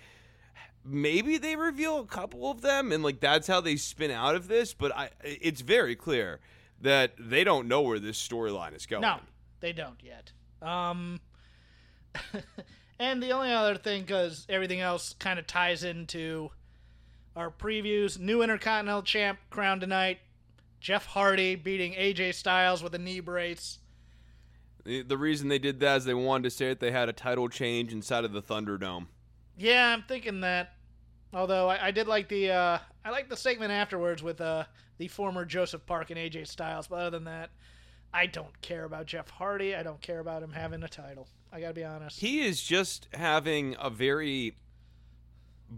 maybe 0.85 1.37
they 1.37 1.55
reveal 1.55 1.99
a 1.99 2.05
couple 2.05 2.51
of 2.51 2.61
them 2.61 2.91
and 2.91 3.03
like 3.03 3.19
that's 3.19 3.47
how 3.47 3.61
they 3.61 3.75
spin 3.75 4.11
out 4.11 4.35
of 4.35 4.47
this, 4.47 4.73
but 4.73 4.95
I 4.95 5.09
it's 5.23 5.61
very 5.61 5.95
clear 5.95 6.39
that 6.81 7.13
they 7.17 7.43
don't 7.43 7.67
know 7.67 7.81
where 7.81 7.99
this 7.99 8.21
storyline 8.21 8.75
is 8.75 8.85
going. 8.85 9.01
no, 9.01 9.17
they 9.61 9.73
don't 9.73 9.99
yet. 10.03 10.31
Um, 10.61 11.19
and 12.99 13.23
the 13.23 13.31
only 13.31 13.51
other 13.51 13.75
thing, 13.75 14.01
because 14.01 14.45
everything 14.49 14.81
else 14.81 15.13
kind 15.17 15.39
of 15.39 15.47
ties 15.47 15.83
into 15.83 16.51
our 17.35 17.51
previews: 17.51 18.19
new 18.19 18.41
Intercontinental 18.41 19.03
Champ 19.03 19.39
crowned 19.49 19.81
tonight. 19.81 20.19
Jeff 20.79 21.05
Hardy 21.05 21.55
beating 21.55 21.93
AJ 21.93 22.33
Styles 22.33 22.83
with 22.83 22.93
a 22.93 22.99
knee 22.99 23.21
brace. 23.21 23.79
The, 24.83 25.01
the 25.01 25.17
reason 25.17 25.47
they 25.47 25.59
did 25.59 25.79
that 25.79 25.97
is 25.97 26.05
they 26.05 26.13
wanted 26.13 26.43
to 26.43 26.49
say 26.49 26.69
that 26.69 26.81
they 26.81 26.91
had 26.91 27.07
a 27.07 27.13
title 27.13 27.47
change 27.47 27.93
inside 27.93 28.25
of 28.25 28.33
the 28.33 28.41
Thunderdome. 28.41 29.07
Yeah, 29.57 29.93
I'm 29.93 30.03
thinking 30.03 30.41
that. 30.41 30.73
Although 31.33 31.69
I, 31.69 31.87
I 31.87 31.91
did 31.91 32.07
like 32.07 32.27
the 32.27 32.51
uh, 32.51 32.77
I 33.05 33.09
like 33.09 33.29
the 33.29 33.37
segment 33.37 33.71
afterwards 33.71 34.21
with 34.21 34.41
uh, 34.41 34.65
the 34.97 35.07
former 35.07 35.45
Joseph 35.45 35.85
Park 35.85 36.09
and 36.09 36.19
AJ 36.19 36.47
Styles. 36.47 36.87
But 36.87 36.99
other 36.99 37.11
than 37.11 37.23
that, 37.25 37.49
I 38.13 38.27
don't 38.27 38.61
care 38.61 38.83
about 38.83 39.05
Jeff 39.05 39.29
Hardy. 39.29 39.75
I 39.75 39.83
don't 39.83 40.01
care 40.01 40.19
about 40.19 40.43
him 40.43 40.51
having 40.51 40.83
a 40.83 40.87
title. 40.87 41.27
I 41.51 41.59
gotta 41.59 41.73
be 41.73 41.83
honest. 41.83 42.19
He 42.19 42.45
is 42.45 42.61
just 42.61 43.07
having 43.13 43.75
a 43.79 43.89
very 43.89 44.57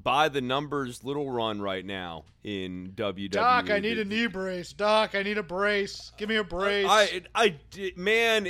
by 0.03 0.29
the 0.29 0.41
numbers 0.41 1.03
little 1.03 1.29
run 1.29 1.61
right 1.61 1.85
now 1.85 2.25
in 2.43 2.93
WWE. 2.95 3.31
Doc, 3.31 3.69
I 3.69 3.79
need 3.79 3.97
a 3.97 4.05
knee 4.05 4.27
brace. 4.27 4.73
Doc, 4.73 5.15
I 5.15 5.23
need 5.23 5.37
a 5.37 5.43
brace. 5.43 6.11
Give 6.17 6.29
me 6.29 6.35
a 6.35 6.43
brace. 6.43 6.87
I, 6.89 7.21
I, 7.33 7.55
did- 7.71 7.97
man, 7.97 8.45
it, 8.45 8.49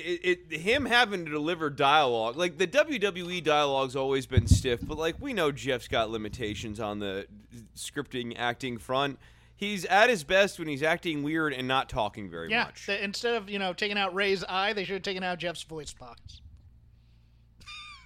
it, 0.51 0.53
him 0.53 0.85
having 0.85 1.25
to 1.25 1.31
deliver 1.31 1.69
dialogue, 1.69 2.35
like 2.35 2.57
the 2.57 2.67
WWE 2.67 3.43
dialogue's 3.43 3.95
always 3.95 4.25
been 4.25 4.47
stiff, 4.47 4.79
but 4.85 4.97
like 4.97 5.15
we 5.19 5.33
know 5.33 5.51
Jeff's 5.51 5.87
got 5.87 6.09
limitations 6.09 6.79
on 6.79 6.99
the 6.99 7.27
scripting 7.75 8.33
acting 8.37 8.77
front. 8.77 9.19
He's 9.57 9.85
at 9.85 10.09
his 10.09 10.25
best 10.25 10.59
when 10.59 10.67
he's 10.67 10.83
acting 10.83 11.23
weird 11.23 11.53
and 11.53 11.67
not 11.67 11.87
talking 11.87 12.29
very 12.29 12.49
yeah, 12.49 12.65
much. 12.65 12.87
th- 12.87 13.01
instead 13.01 13.35
of 13.35 13.49
you 13.49 13.59
know 13.59 13.71
taking 13.71 13.97
out 13.97 14.13
Rey's 14.13 14.43
eye, 14.43 14.73
they 14.73 14.83
should 14.83 14.95
have 14.95 15.03
taken 15.03 15.23
out 15.23 15.39
Jeff's 15.39 15.63
voice 15.63 15.93
box. 15.93 16.41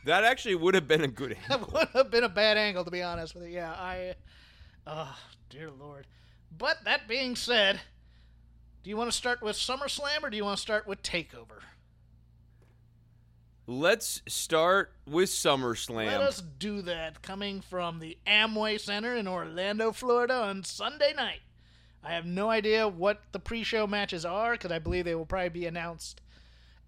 That 0.05 0.23
actually 0.23 0.55
would 0.55 0.75
have 0.75 0.87
been 0.87 1.03
a 1.03 1.07
good. 1.07 1.37
That 1.49 1.71
would 1.71 1.89
have 1.89 2.11
been 2.11 2.23
a 2.23 2.29
bad 2.29 2.57
angle, 2.57 2.85
to 2.85 2.91
be 2.91 3.01
honest 3.01 3.35
with 3.35 3.45
you. 3.45 3.49
Yeah, 3.49 3.71
I. 3.71 4.15
Oh, 4.87 5.15
dear 5.49 5.69
Lord. 5.71 6.07
But 6.55 6.83
that 6.85 7.07
being 7.07 7.35
said, 7.35 7.79
do 8.83 8.89
you 8.89 8.97
want 8.97 9.11
to 9.11 9.15
start 9.15 9.41
with 9.41 9.55
SummerSlam 9.55 10.23
or 10.23 10.29
do 10.29 10.37
you 10.37 10.43
want 10.43 10.57
to 10.57 10.61
start 10.61 10.87
with 10.87 11.03
Takeover? 11.03 11.61
Let's 13.67 14.23
start 14.27 14.93
with 15.05 15.29
SummerSlam. 15.29 16.07
Let 16.07 16.21
us 16.21 16.41
do 16.41 16.81
that. 16.81 17.21
Coming 17.21 17.61
from 17.61 17.99
the 17.99 18.17
Amway 18.25 18.79
Center 18.79 19.15
in 19.15 19.27
Orlando, 19.27 19.91
Florida 19.91 20.33
on 20.33 20.63
Sunday 20.63 21.13
night. 21.15 21.41
I 22.03 22.13
have 22.13 22.25
no 22.25 22.49
idea 22.49 22.87
what 22.87 23.21
the 23.31 23.39
pre 23.39 23.63
show 23.63 23.85
matches 23.85 24.25
are 24.25 24.53
because 24.53 24.71
I 24.71 24.79
believe 24.79 25.05
they 25.05 25.13
will 25.13 25.25
probably 25.25 25.49
be 25.49 25.65
announced 25.67 26.21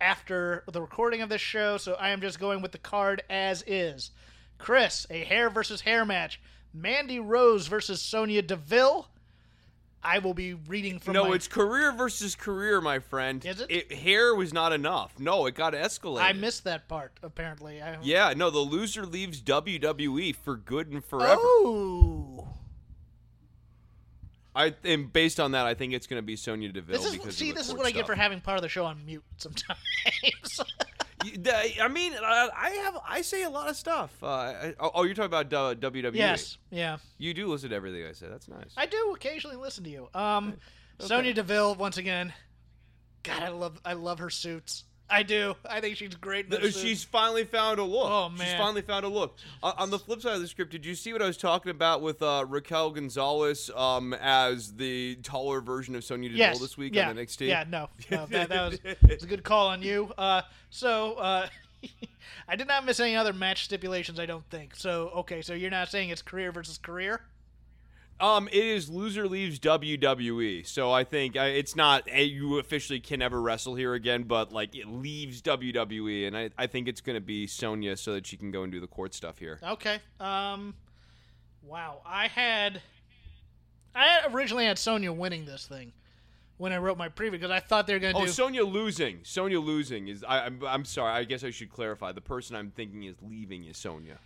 after 0.02 0.64
the 0.72 0.82
recording 0.82 1.22
of 1.22 1.30
this 1.30 1.42
show, 1.42 1.78
so 1.78 1.94
I 1.94 2.10
am 2.10 2.20
just 2.20 2.40
going 2.40 2.62
with 2.62 2.72
the 2.72 2.78
card 2.78 3.22
as 3.30 3.64
is. 3.68 4.12
Chris, 4.58 5.08
a 5.10 5.24
hair 5.24 5.50
versus 5.50 5.82
hair 5.82 6.04
match. 6.06 6.42
Mandy 6.74 7.20
Rose 7.20 7.68
versus 7.68 8.02
Sonya 8.02 8.42
Deville. 8.42 9.08
I 10.04 10.18
will 10.18 10.34
be 10.34 10.56
reading 10.56 10.98
from 11.00 11.14
no, 11.14 11.30
my- 11.30 11.36
it's 11.36 11.48
career 11.48 11.92
versus 11.92 12.34
career, 12.34 12.82
my 12.82 13.00
friend. 13.00 13.46
Is 13.46 13.64
it? 13.68 13.92
Hair 13.92 14.34
was 14.34 14.52
not 14.52 14.74
enough. 14.74 15.20
No, 15.20 15.46
it 15.46 15.54
got 15.54 15.74
escalated. 15.74 16.24
I 16.24 16.34
missed 16.34 16.64
that 16.64 16.88
part, 16.88 17.12
apparently. 17.22 17.82
I... 17.82 17.98
Yeah, 18.02 18.34
no, 18.36 18.50
the 18.50 18.60
loser 18.60 19.06
leaves 19.06 19.42
WWE 19.42 20.36
for 20.36 20.56
good 20.56 20.90
and 20.90 21.06
forever. 21.06 21.40
Oh. 21.40 22.21
I 24.56 24.74
and 24.84 25.12
based 25.12 25.40
on 25.40 25.52
that, 25.52 25.66
I 25.66 25.74
think 25.74 25.94
it's 25.94 26.08
going 26.08 26.22
to 26.22 26.26
be 26.26 26.36
Sonya 26.36 26.72
Deville. 26.72 26.98
This 26.98 27.06
is 27.06 27.14
because 27.14 27.38
see, 27.38 27.52
this 27.52 27.68
is 27.68 27.74
what 27.74 27.86
I 27.86 27.92
get 27.92 28.06
for 28.06 28.16
having 28.16 28.42
part 28.42 28.58
of 28.58 28.64
the 28.64 28.70
show 28.70 28.86
on 28.86 29.06
mute 29.06 29.24
sometimes. 29.38 29.80
I 31.24 31.88
mean, 31.88 32.14
I 32.22 32.82
have 32.84 32.98
I 33.08 33.22
say 33.22 33.44
a 33.44 33.50
lot 33.50 33.70
of 33.70 33.76
stuff. 33.76 34.12
Uh, 34.22 34.28
I, 34.28 34.74
oh, 34.80 34.92
oh, 34.96 35.04
you're 35.04 35.14
talking 35.14 35.28
about 35.28 35.54
uh, 35.54 35.76
WWE. 35.76 36.16
yes, 36.16 36.58
yeah, 36.70 36.98
you 37.18 37.34
do 37.34 37.48
listen 37.48 37.70
to 37.70 37.76
everything 37.76 38.06
I 38.06 38.12
say. 38.14 38.28
That's 38.30 38.48
nice. 38.48 38.74
I 38.76 38.88
do 38.88 39.14
occasionally 39.16 39.58
listen 39.58 39.84
to 39.86 39.90
you. 39.90 40.10
Um, 40.14 40.56
Sonya 41.00 41.34
Deville 41.34 41.76
once 41.76 41.98
again. 41.98 42.34
God, 43.24 43.44
I 43.44 43.50
love 43.50 43.80
I 43.86 43.94
love 43.94 44.20
her 44.20 44.30
suits. 44.30 44.84
I 45.12 45.24
do. 45.24 45.56
I 45.70 45.82
think 45.82 45.98
she's 45.98 46.16
great. 46.16 46.48
She's 46.62 46.76
suits. 46.76 47.04
finally 47.04 47.44
found 47.44 47.80
a 47.80 47.84
look. 47.84 48.10
Oh, 48.10 48.30
man, 48.30 48.48
She's 48.48 48.56
finally 48.56 48.82
found 48.82 49.06
a 49.06 49.10
look. 49.10 49.38
Uh, 49.62 49.74
on 49.78 49.90
the 49.92 50.00
flip 50.00 50.22
side 50.22 50.36
of 50.36 50.42
the 50.42 50.48
script, 50.48 50.72
did 50.72 50.86
you 50.86 50.96
see 50.96 51.12
what 51.12 51.22
I 51.22 51.28
was 51.28 51.38
talking 51.38 51.70
about 51.70 52.02
with 52.02 52.22
uh, 52.22 52.46
Raquel 52.48 52.92
Gonzalez 52.92 53.70
um, 53.76 54.14
as 54.14 54.74
the 54.74 55.16
taller 55.22 55.60
version 55.60 55.96
of 55.96 56.04
Sonya 56.04 56.30
Deville 56.30 56.40
yes. 56.40 56.60
this 56.60 56.78
week 56.78 56.96
yeah. 56.96 57.10
on 57.10 57.18
NXT? 57.18 57.48
Yeah, 57.48 57.66
no, 57.70 57.90
no, 58.12 58.26
that, 58.28 58.50
that 58.50 58.72
was, 58.72 58.80
was 59.02 59.24
a 59.24 59.28
good 59.28 59.44
call 59.44 59.68
on 59.68 59.82
you. 59.82 60.14
Uh, 60.18 60.44
so 60.70 61.16
uh, 61.16 61.48
I 62.48 62.56
did 62.56 62.68
not 62.68 62.86
miss 62.86 63.00
any 63.00 63.16
other 63.16 63.34
match 63.34 63.66
stipulations. 63.66 64.20
I 64.20 64.26
don't 64.26 64.50
think. 64.50 64.76
So 64.76 65.12
okay, 65.18 65.42
so 65.42 65.54
you're 65.54 65.72
not 65.72 65.90
saying 65.90 66.10
it's 66.10 66.22
career 66.22 66.52
versus 66.52 66.78
career? 66.78 67.22
Um, 68.22 68.48
it 68.50 68.54
is 68.64 68.88
loser 68.88 69.28
leaves 69.28 69.60
WWE, 69.60 70.66
so 70.68 70.92
I 70.92 71.04
think 71.04 71.36
uh, 71.36 71.42
it's 71.42 71.76
not 71.76 72.08
a, 72.12 72.24
you 72.24 72.60
officially 72.60 73.00
can 73.00 73.20
never 73.20 73.42
wrestle 73.42 73.74
here 73.74 73.96
again, 73.96 74.24
but 74.24 74.52
like 74.54 74.76
it 74.76 74.88
leaves 74.88 75.42
WWE, 75.42 76.28
and 76.28 76.38
I, 76.38 76.52
I 76.58 76.68
think 76.68 76.88
it's 76.88 77.02
going 77.02 77.16
to 77.16 77.22
be 77.22 77.48
Sonya 77.48 77.98
so 77.98 78.14
that 78.14 78.28
she 78.28 78.38
can 78.38 78.52
go 78.52 78.62
and 78.62 78.72
do 78.72 78.80
the 78.80 78.88
court 78.88 79.14
stuff 79.16 79.40
here. 79.40 79.60
Okay. 79.64 80.00
Um. 80.20 80.76
Wow. 81.64 82.02
I 82.06 82.28
had. 82.28 82.82
I 83.96 84.06
had 84.06 84.34
originally 84.34 84.66
had 84.66 84.78
Sonya 84.78 85.12
winning 85.12 85.46
this 85.46 85.66
thing 85.66 85.92
when 86.58 86.72
I 86.72 86.78
wrote 86.78 86.98
my 86.98 87.10
preview 87.10 87.32
because 87.32 87.52
I 87.52 87.60
thought 87.60 87.88
they 87.88 87.94
were 87.94 88.00
gonna 88.00 88.18
Oh, 88.18 88.26
do. 88.26 88.32
Sonya 88.32 88.64
losing. 88.64 89.20
Sonya 89.24 89.60
losing 89.60 90.08
is. 90.08 90.24
I, 90.24 90.46
I'm, 90.46 90.62
I'm 90.66 90.86
sorry. 90.86 91.12
I 91.12 91.24
guess 91.24 91.44
I 91.44 91.50
should 91.50 91.72
clarify. 91.72 92.12
The 92.12 92.22
person 92.22 92.56
I'm 92.56 92.70
thinking 92.70 93.04
is 93.04 93.16
leaving 93.22 93.66
is 93.66 93.78
Sonya. 93.78 94.20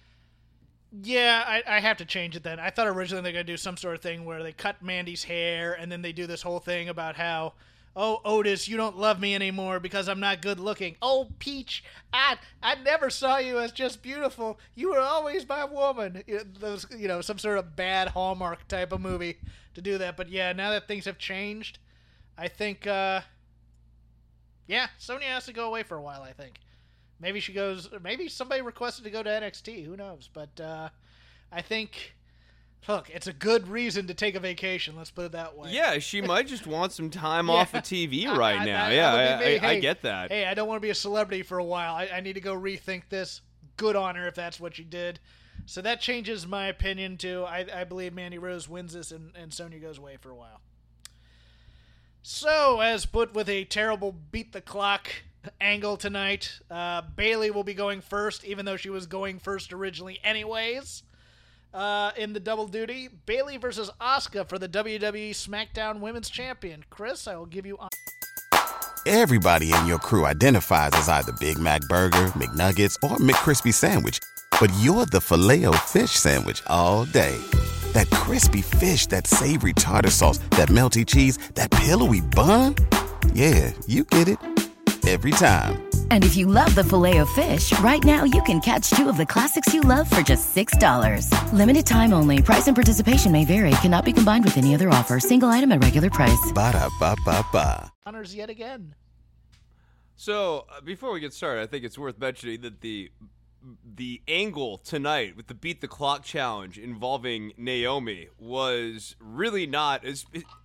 Yeah, 1.03 1.43
I, 1.45 1.63
I 1.77 1.79
have 1.79 1.97
to 1.97 2.05
change 2.05 2.35
it 2.35 2.43
then. 2.43 2.59
I 2.59 2.69
thought 2.69 2.87
originally 2.87 3.23
they're 3.23 3.31
gonna 3.33 3.43
do 3.43 3.57
some 3.57 3.77
sort 3.77 3.95
of 3.95 4.01
thing 4.01 4.25
where 4.25 4.43
they 4.43 4.51
cut 4.53 4.81
Mandy's 4.81 5.23
hair 5.23 5.73
and 5.73 5.91
then 5.91 6.01
they 6.01 6.11
do 6.11 6.27
this 6.27 6.41
whole 6.41 6.59
thing 6.59 6.89
about 6.89 7.15
how. 7.15 7.53
Oh, 7.97 8.19
Otis, 8.25 8.67
you 8.67 8.75
don't 8.75 8.97
love 8.97 9.21
me 9.21 9.33
anymore 9.33 9.79
because 9.79 10.09
I'm 10.09 10.19
not 10.19 10.41
good 10.41 10.59
looking. 10.59 10.97
Oh, 11.01 11.29
Peach, 11.39 11.81
I 12.11 12.35
I 12.61 12.75
never 12.75 13.09
saw 13.09 13.37
you 13.37 13.57
as 13.59 13.71
just 13.71 14.01
beautiful. 14.03 14.59
You 14.75 14.89
were 14.91 14.99
always 14.99 15.47
my 15.47 15.63
woman. 15.63 16.21
You 16.27 16.39
know, 16.39 16.43
Those, 16.59 16.85
you 16.97 17.07
know, 17.07 17.21
some 17.21 17.39
sort 17.39 17.57
of 17.57 17.77
bad 17.77 18.09
Hallmark 18.09 18.67
type 18.67 18.91
of 18.91 18.99
movie 18.99 19.37
to 19.75 19.81
do 19.81 19.97
that. 19.97 20.17
But 20.17 20.27
yeah, 20.29 20.51
now 20.51 20.71
that 20.71 20.89
things 20.89 21.05
have 21.05 21.17
changed, 21.17 21.79
I 22.37 22.49
think, 22.49 22.85
uh, 22.85 23.21
yeah, 24.67 24.87
Sonya 24.97 25.27
has 25.27 25.45
to 25.45 25.53
go 25.53 25.67
away 25.67 25.83
for 25.83 25.95
a 25.95 26.01
while. 26.01 26.21
I 26.21 26.33
think 26.33 26.59
maybe 27.19 27.39
she 27.39 27.53
goes. 27.53 27.89
Maybe 28.03 28.27
somebody 28.27 28.61
requested 28.61 29.03
to 29.05 29.09
go 29.09 29.23
to 29.23 29.29
NXT. 29.29 29.85
Who 29.85 29.95
knows? 29.95 30.29
But 30.31 30.59
uh, 30.59 30.89
I 31.51 31.61
think, 31.61 32.15
look, 32.87 33.09
it's 33.09 33.27
a 33.27 33.33
good 33.33 33.67
reason 33.67 34.07
to 34.07 34.13
take 34.13 34.35
a 34.35 34.39
vacation. 34.39 34.95
Let's 34.95 35.11
put 35.11 35.25
it 35.25 35.31
that 35.33 35.57
way. 35.57 35.71
Yeah, 35.71 35.99
she 35.99 36.21
might 36.33 36.47
just 36.47 36.67
want 36.67 36.91
some 36.91 37.09
time 37.09 37.47
Yeah. 37.47 37.53
off 37.53 37.73
of 37.73 37.83
TV 37.83 38.27
right 38.27 38.59
I- 38.61 38.65
now. 38.65 38.85
I- 38.87 38.91
yeah, 38.93 39.13
I, 39.13 39.39
me. 39.45 39.59
I, 39.59 39.69
I 39.71 39.79
get 39.79 40.01
that. 40.03 40.31
Hey, 40.31 40.45
I 40.45 40.53
don't 40.53 40.67
want 40.67 40.77
to 40.77 40.85
be 40.85 40.89
a 40.91 40.95
celebrity 40.95 41.43
for 41.43 41.57
a 41.57 41.63
while. 41.63 41.95
I, 41.95 42.09
I 42.13 42.19
need 42.21 42.33
to 42.33 42.41
go 42.41 42.55
rethink 42.55 43.03
this. 43.09 43.41
Good 43.77 43.95
on 43.97 44.15
her 44.15 44.27
if 44.27 44.35
that's 44.35 44.59
what 44.59 44.75
she 44.75 44.83
did. 44.83 45.19
So 45.65 45.81
that 45.81 45.99
changes 45.99 46.45
my 46.47 46.67
opinion 46.67 47.17
too. 47.17 47.43
I, 47.47 47.65
I 47.75 47.83
believe 47.83 48.13
Mandy 48.13 48.37
Rose 48.37 48.69
wins 48.69 48.93
this 48.93 49.11
and, 49.11 49.31
and 49.35 49.53
Sonya 49.53 49.79
goes 49.79 49.97
away 49.97 50.17
for 50.21 50.29
a 50.29 50.35
while. 50.35 50.61
So, 52.21 52.79
as 52.81 53.05
put 53.05 53.33
with 53.33 53.47
a 53.49 53.65
terrible 53.65 54.11
beat 54.11 54.51
the 54.53 54.61
clock 54.61 55.09
angle 55.59 55.97
tonight, 55.97 56.59
uh, 56.69 57.01
Bayley 57.15 57.51
will 57.51 57.63
be 57.63 57.73
going 57.73 58.01
first, 58.01 58.43
even 58.45 58.65
though 58.65 58.77
she 58.77 58.89
was 58.89 59.05
going 59.05 59.39
first 59.39 59.73
originally, 59.73 60.19
anyways. 60.23 61.03
Uh, 61.73 62.11
in 62.15 62.31
the 62.31 62.39
double 62.39 62.67
duty, 62.67 63.09
Bayley 63.25 63.57
versus 63.57 63.91
Asuka 63.99 64.47
for 64.47 64.57
the 64.57 64.69
WWE 64.69 65.31
SmackDown 65.31 65.99
Women's 65.99 66.29
Champion. 66.29 66.85
Chris, 66.89 67.27
I 67.27 67.35
will 67.35 67.45
give 67.45 67.65
you. 67.65 67.77
Everybody 69.05 69.71
in 69.73 69.85
your 69.85 69.99
crew 69.99 70.25
identifies 70.25 70.91
as 70.93 71.09
either 71.09 71.33
Big 71.33 71.59
Mac 71.59 71.81
Burger, 71.81 72.27
McNuggets, 72.33 72.95
or 73.03 73.17
McCrispy 73.17 73.73
Sandwich. 73.73 74.19
But 74.59 74.71
you're 74.79 75.05
the 75.05 75.21
filet 75.21 75.65
fish 75.79 76.11
Sandwich 76.11 76.63
all 76.67 77.05
day. 77.05 77.37
That 77.93 78.09
crispy 78.09 78.61
fish, 78.61 79.07
that 79.07 79.27
savory 79.27 79.73
tartar 79.73 80.09
sauce, 80.09 80.39
that 80.51 80.69
melty 80.69 81.05
cheese, 81.05 81.37
that 81.55 81.71
pillowy 81.71 82.21
bun. 82.21 82.75
Yeah, 83.33 83.73
you 83.85 84.05
get 84.05 84.27
it. 84.27 84.64
Every 85.07 85.31
time. 85.31 85.87
And 86.09 86.23
if 86.23 86.35
you 86.35 86.47
love 86.47 86.73
the 86.73 86.83
filet 86.83 87.17
of 87.17 87.29
fish, 87.29 87.77
right 87.79 88.03
now 88.03 88.23
you 88.23 88.41
can 88.43 88.59
catch 88.59 88.89
two 88.89 89.07
of 89.07 89.17
the 89.17 89.25
classics 89.25 89.71
you 89.73 89.81
love 89.81 90.09
for 90.09 90.21
just 90.21 90.55
$6. 90.55 91.29
Limited 91.53 91.85
time 91.85 92.13
only. 92.13 92.41
Price 92.41 92.67
and 92.67 92.75
participation 92.75 93.31
may 93.31 93.45
vary. 93.45 93.69
Cannot 93.81 94.05
be 94.05 94.13
combined 94.13 94.45
with 94.45 94.57
any 94.57 94.73
other 94.73 94.89
offer. 94.89 95.19
Single 95.19 95.49
item 95.49 95.71
at 95.71 95.83
regular 95.83 96.09
price. 96.09 96.51
Ba-da-ba-ba-ba. 96.53 97.91
honors 98.05 98.33
yet 98.33 98.49
again. 98.49 98.95
So 100.15 100.65
uh, 100.75 100.81
before 100.81 101.11
we 101.11 101.19
get 101.19 101.33
started, 101.33 101.61
I 101.61 101.67
think 101.67 101.83
it's 101.83 101.97
worth 101.97 102.17
mentioning 102.17 102.61
that 102.61 102.81
the 102.81 103.11
the 103.95 104.21
angle 104.27 104.77
tonight 104.77 105.35
with 105.35 105.47
the 105.47 105.55
beat 105.55 105.81
the 105.81 105.87
clock 105.87 106.23
challenge 106.23 106.77
involving 106.77 107.51
Naomi 107.57 108.27
was 108.37 109.15
really 109.19 109.65
not 109.65 110.05
as 110.05 110.23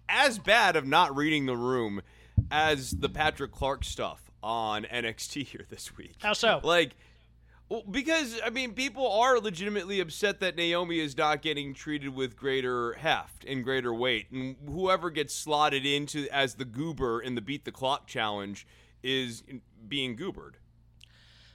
as 0.09 0.39
bad 0.39 0.77
of 0.77 0.87
not 0.87 1.17
reading 1.17 1.47
the 1.47 1.57
room 1.57 2.03
as 2.51 2.91
the 2.91 3.09
Patrick 3.09 3.53
Clark 3.53 3.85
stuff 3.85 4.30
on 4.43 4.85
NXT 4.85 5.47
here 5.47 5.67
this 5.69 5.97
week. 5.97 6.17
How 6.21 6.33
so? 6.33 6.61
Like 6.63 6.97
well, 7.71 7.85
because 7.89 8.41
I 8.45 8.51
mean, 8.51 8.75
people 8.75 9.11
are 9.11 9.39
legitimately 9.39 10.01
upset 10.01 10.41
that 10.41 10.57
Naomi 10.57 10.99
is 10.99 11.17
not 11.17 11.41
getting 11.41 11.73
treated 11.73 12.09
with 12.09 12.37
greater 12.37 12.95
heft 12.95 13.45
and 13.45 13.63
greater 13.63 13.95
weight, 13.95 14.29
and 14.33 14.57
whoever 14.69 15.09
gets 15.09 15.33
slotted 15.33 15.87
into 15.87 16.27
as 16.33 16.55
the 16.55 16.65
goober 16.65 17.21
in 17.21 17.37
the 17.37 17.41
beat 17.41 17.65
the 17.65 17.71
clock 17.71 18.09
challenge 18.09 18.67
is 19.05 19.45
being 19.87 20.17
goobered. 20.17 20.55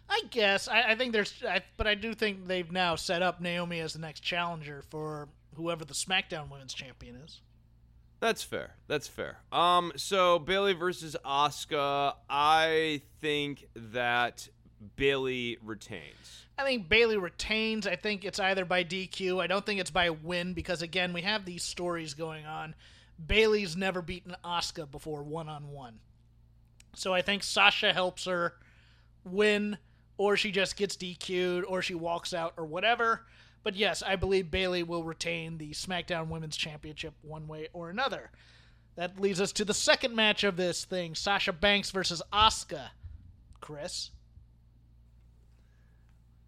I 0.09 0.21
guess 0.29 0.69
I, 0.69 0.91
I 0.91 0.95
think 0.95 1.11
there's, 1.11 1.43
I, 1.45 1.63
but 1.75 1.85
I 1.85 1.95
do 1.95 2.13
think 2.13 2.47
they've 2.47 2.71
now 2.71 2.95
set 2.95 3.21
up 3.21 3.41
Naomi 3.41 3.81
as 3.81 3.93
the 3.93 3.99
next 3.99 4.21
challenger 4.21 4.83
for 4.89 5.27
whoever 5.55 5.83
the 5.83 5.93
SmackDown 5.93 6.49
Women's 6.49 6.73
Champion 6.73 7.17
is. 7.17 7.41
That's 8.19 8.43
fair. 8.43 8.75
That's 8.87 9.07
fair. 9.07 9.39
Um, 9.51 9.91
so 9.95 10.39
Bayley 10.39 10.73
versus 10.73 11.15
Asuka, 11.25 12.13
I 12.29 13.01
think 13.21 13.67
that 13.75 14.47
Bayley 14.95 15.57
retains. 15.63 16.45
I 16.57 16.63
think 16.63 16.87
Bayley 16.87 17.17
retains. 17.17 17.85
I 17.85 17.95
think 17.95 18.23
it's 18.23 18.39
either 18.39 18.65
by 18.65 18.83
DQ. 18.83 19.41
I 19.41 19.47
don't 19.47 19.65
think 19.65 19.79
it's 19.79 19.91
by 19.91 20.09
win 20.09 20.53
because 20.53 20.81
again, 20.81 21.13
we 21.13 21.21
have 21.21 21.45
these 21.45 21.63
stories 21.63 22.13
going 22.13 22.45
on. 22.45 22.75
Bayley's 23.23 23.75
never 23.75 24.01
beaten 24.01 24.35
Asuka 24.43 24.89
before 24.89 25.23
one 25.23 25.49
on 25.49 25.71
one. 25.71 25.99
So 26.95 27.13
I 27.13 27.21
think 27.21 27.43
Sasha 27.43 27.93
helps 27.93 28.25
her 28.25 28.53
win 29.23 29.77
or 30.17 30.37
she 30.37 30.51
just 30.51 30.77
gets 30.77 30.95
DQ'd 30.95 31.65
or 31.65 31.81
she 31.81 31.93
walks 31.93 32.33
out 32.33 32.53
or 32.57 32.65
whatever. 32.65 33.25
But 33.65 33.75
yes, 33.75 34.03
I 34.03 34.15
believe 34.15 34.51
Bayley 34.51 34.83
will 34.83 35.03
retain 35.03 35.57
the 35.57 35.71
SmackDown 35.71 36.27
Women's 36.27 36.55
Championship 36.55 37.15
one 37.23 37.47
way 37.47 37.67
or 37.73 37.89
another. 37.89 38.29
That 38.95 39.19
leads 39.19 39.41
us 39.41 39.51
to 39.53 39.65
the 39.65 39.73
second 39.73 40.15
match 40.15 40.43
of 40.43 40.55
this 40.55 40.85
thing 40.85 41.15
Sasha 41.15 41.51
Banks 41.51 41.89
versus 41.89 42.21
Asuka. 42.31 42.89
Chris? 43.59 44.11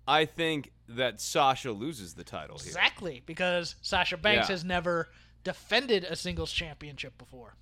I 0.07 0.25
think 0.25 0.71
that 0.87 1.19
Sasha 1.19 1.71
loses 1.71 2.13
the 2.13 2.23
title 2.23 2.59
here. 2.59 2.67
Exactly, 2.67 3.23
because 3.25 3.75
Sasha 3.81 4.15
Banks 4.15 4.47
Yeah. 4.47 4.53
has 4.53 4.63
never 4.63 5.09
defended 5.43 6.03
a 6.03 6.15
singles 6.15 6.51
championship 6.51 7.17
before. 7.17 7.55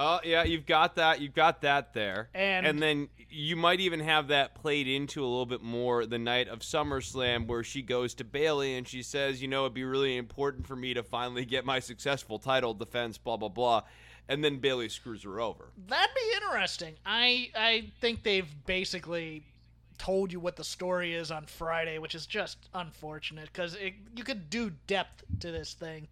Oh 0.00 0.20
yeah, 0.22 0.44
you've 0.44 0.64
got 0.64 0.94
that. 0.94 1.20
You've 1.20 1.34
got 1.34 1.62
that 1.62 1.92
there, 1.92 2.28
And- 2.32 2.80
then 2.80 3.08
you 3.30 3.56
might 3.56 3.80
even 3.80 4.00
have 4.00 4.28
that 4.28 4.54
played 4.54 4.86
into 4.86 5.22
a 5.22 5.26
little 5.26 5.44
bit 5.44 5.60
more 5.60 6.06
the 6.06 6.18
night 6.18 6.48
of 6.48 6.60
SummerSlam, 6.60 7.46
where 7.46 7.64
she 7.64 7.82
goes 7.82 8.14
to 8.14 8.24
Bayley 8.24 8.76
and 8.76 8.86
she 8.86 9.02
says, 9.02 9.42
"You 9.42 9.48
know, 9.48 9.64
it'd 9.64 9.74
be 9.74 9.84
really 9.84 10.16
important 10.16 10.66
for 10.66 10.76
me 10.76 10.94
to 10.94 11.02
finally 11.02 11.44
get 11.44 11.64
my 11.66 11.80
successful 11.80 12.38
title 12.38 12.74
defense." 12.74 13.18
Blah 13.18 13.38
blah 13.38 13.48
blah, 13.48 13.82
and 14.28 14.44
then 14.44 14.58
Bayley 14.60 14.88
screws 14.88 15.24
her 15.24 15.40
over. 15.40 15.72
That'd 15.88 16.14
be 16.14 16.32
interesting. 16.36 16.94
I 17.04 17.50
I 17.56 17.90
think 18.00 18.22
they've 18.22 18.48
basically 18.66 19.42
told 19.98 20.32
you 20.32 20.38
what 20.38 20.54
the 20.54 20.62
story 20.64 21.12
is 21.12 21.32
on 21.32 21.44
Friday, 21.44 21.98
which 21.98 22.14
is 22.14 22.24
just 22.24 22.56
unfortunate 22.72 23.46
because 23.52 23.76
you 24.14 24.22
could 24.22 24.48
do 24.48 24.70
depth 24.86 25.24
to 25.40 25.50
this 25.50 25.74
thing, 25.74 26.06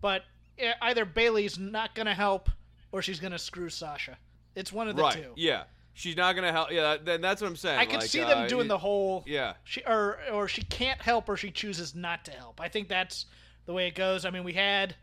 but 0.00 0.24
eh, 0.58 0.74
either 0.80 1.04
Bayley's 1.04 1.58
not 1.58 1.94
gonna 1.96 2.14
help 2.14 2.48
or 2.96 3.02
she's 3.02 3.20
gonna 3.20 3.38
screw 3.38 3.68
Sasha. 3.68 4.16
It's 4.54 4.72
one 4.72 4.88
of 4.88 4.96
the 4.96 5.02
right? 5.02 5.12
two. 5.12 5.32
Yeah, 5.36 5.64
she's 5.92 6.16
not 6.16 6.34
gonna 6.34 6.50
help. 6.50 6.70
Yeah, 6.70 6.96
then 7.02 7.20
that's 7.20 7.42
what 7.42 7.48
I'm 7.48 7.56
saying. 7.56 7.78
I 7.78 7.84
can 7.84 8.00
Like, 8.00 8.08
see 8.08 8.20
them 8.20 8.44
uh, 8.44 8.46
doing 8.48 8.68
the 8.68 8.78
whole 8.78 9.22
Yeah. 9.26 9.52
she 9.64 9.82
or 9.84 10.18
or 10.32 10.48
she 10.48 10.62
can't 10.62 11.02
help 11.02 11.28
or 11.28 11.36
she 11.36 11.50
chooses 11.50 11.94
not 11.94 12.24
to 12.24 12.30
help. 12.30 12.58
I 12.58 12.68
think 12.70 12.88
that's 12.88 13.26
the 13.66 13.74
way 13.74 13.86
it 13.86 13.94
goes. 13.94 14.24
I 14.24 14.30
mean, 14.30 14.44
we 14.44 14.54
had 14.54 14.96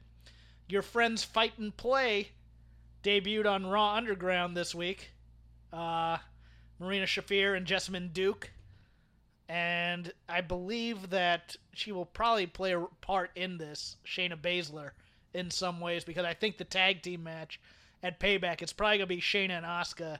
your 0.67 0.81
friends 0.81 1.23
fight 1.23 1.53
and 1.59 1.75
play 1.77 2.29
debuted 3.03 3.45
on 3.45 3.67
Raw 3.67 3.93
Underground 3.93 4.57
this 4.57 4.73
week. 4.73 5.11
Uh, 5.71 6.17
Marina 6.79 7.05
Shafir 7.05 7.55
and 7.55 7.67
Jessamyn 7.67 8.11
Duke, 8.11 8.49
and 9.47 10.11
I 10.27 10.41
believe 10.41 11.11
that 11.11 11.55
she 11.73 11.91
will 11.91 12.05
probably 12.05 12.47
play 12.47 12.73
a 12.73 12.79
part 13.01 13.29
in 13.35 13.59
this 13.59 13.97
Shayna 14.03 14.35
Baszler 14.35 14.91
in 15.33 15.51
some 15.51 15.79
ways 15.79 16.03
because 16.03 16.25
I 16.25 16.33
think 16.33 16.57
the 16.57 16.63
tag 16.63 17.01
team 17.01 17.23
match 17.23 17.59
at 18.03 18.19
Payback 18.19 18.61
it's 18.61 18.73
probably 18.73 18.97
gonna 18.97 19.07
be 19.07 19.21
Shayna 19.21 19.57
and 19.57 19.65
Asuka 19.65 20.19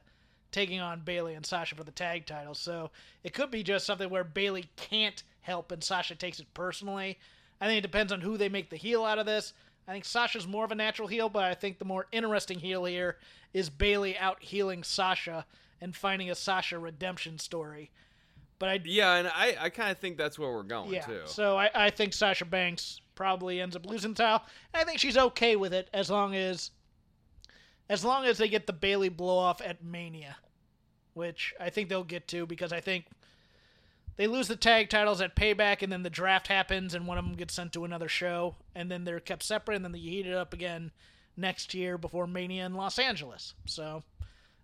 taking 0.53 0.79
on 0.79 1.01
Bayley 1.01 1.33
and 1.33 1.45
Sasha 1.45 1.75
for 1.75 1.83
the 1.83 1.91
tag 1.91 2.25
titles. 2.25 2.59
So 2.59 2.91
it 3.23 3.33
could 3.33 3.51
be 3.51 3.63
just 3.63 3.85
something 3.85 4.09
where 4.09 4.23
Bayley 4.23 4.69
can't 4.77 5.21
help 5.41 5.71
and 5.71 5.83
Sasha 5.83 6.15
takes 6.15 6.39
it 6.39 6.47
personally. 6.53 7.19
I 7.59 7.67
think 7.67 7.79
it 7.79 7.81
depends 7.81 8.13
on 8.13 8.21
who 8.21 8.37
they 8.37 8.49
make 8.49 8.69
the 8.69 8.77
heel 8.77 9.03
out 9.03 9.19
of 9.19 9.25
this. 9.25 9.53
I 9.87 9.91
think 9.91 10.05
Sasha's 10.05 10.47
more 10.47 10.63
of 10.63 10.71
a 10.71 10.75
natural 10.75 11.07
heel, 11.07 11.27
but 11.27 11.43
I 11.43 11.53
think 11.53 11.79
the 11.79 11.85
more 11.85 12.07
interesting 12.11 12.59
heel 12.59 12.85
here 12.85 13.17
is 13.53 13.69
Bayley 13.69 14.17
out 14.17 14.41
healing 14.41 14.83
Sasha 14.83 15.45
and 15.81 15.93
finding 15.93 16.29
a 16.29 16.35
Sasha 16.35 16.79
redemption 16.79 17.37
story. 17.37 17.91
But 18.59 18.69
I 18.69 18.79
Yeah, 18.85 19.15
and 19.15 19.27
I, 19.27 19.57
I 19.59 19.69
kind 19.69 19.91
of 19.91 19.97
think 19.97 20.17
that's 20.17 20.39
where 20.39 20.51
we're 20.51 20.63
going 20.63 20.93
yeah, 20.93 21.01
too. 21.01 21.21
so 21.25 21.57
I, 21.57 21.69
I 21.75 21.89
think 21.89 22.13
Sasha 22.13 22.45
Banks 22.45 23.01
probably 23.15 23.59
ends 23.59 23.75
up 23.75 23.85
losing 23.85 24.13
the 24.13 24.23
title. 24.23 24.45
And 24.73 24.81
I 24.81 24.85
think 24.85 24.99
she's 24.99 25.17
okay 25.17 25.57
with 25.57 25.73
it 25.73 25.89
as 25.93 26.09
long 26.09 26.33
as 26.35 26.71
as 27.89 28.03
long 28.03 28.25
as 28.25 28.37
they 28.37 28.47
get 28.47 28.67
the 28.67 28.73
Bayley 28.73 29.09
blow 29.09 29.37
off 29.37 29.61
at 29.61 29.83
Mania, 29.83 30.37
which 31.13 31.53
I 31.59 31.69
think 31.69 31.89
they'll 31.89 32.03
get 32.03 32.27
to 32.29 32.45
because 32.45 32.73
I 32.73 32.79
think 32.79 33.05
they 34.15 34.27
lose 34.27 34.47
the 34.47 34.55
tag 34.55 34.89
titles 34.89 35.21
at 35.21 35.35
Payback, 35.35 35.81
and 35.81 35.91
then 35.91 36.03
the 36.03 36.09
draft 36.09 36.47
happens, 36.47 36.93
and 36.93 37.07
one 37.07 37.17
of 37.17 37.25
them 37.25 37.35
gets 37.35 37.55
sent 37.55 37.73
to 37.73 37.85
another 37.85 38.07
show, 38.07 38.55
and 38.75 38.91
then 38.91 39.03
they're 39.03 39.19
kept 39.19 39.43
separate, 39.43 39.75
and 39.75 39.85
then 39.85 39.91
they 39.91 39.99
heat 39.99 40.27
it 40.27 40.35
up 40.35 40.53
again 40.53 40.91
next 41.35 41.73
year 41.73 41.97
before 41.97 42.27
Mania 42.27 42.65
in 42.65 42.75
Los 42.75 42.99
Angeles. 42.99 43.55
So, 43.65 44.03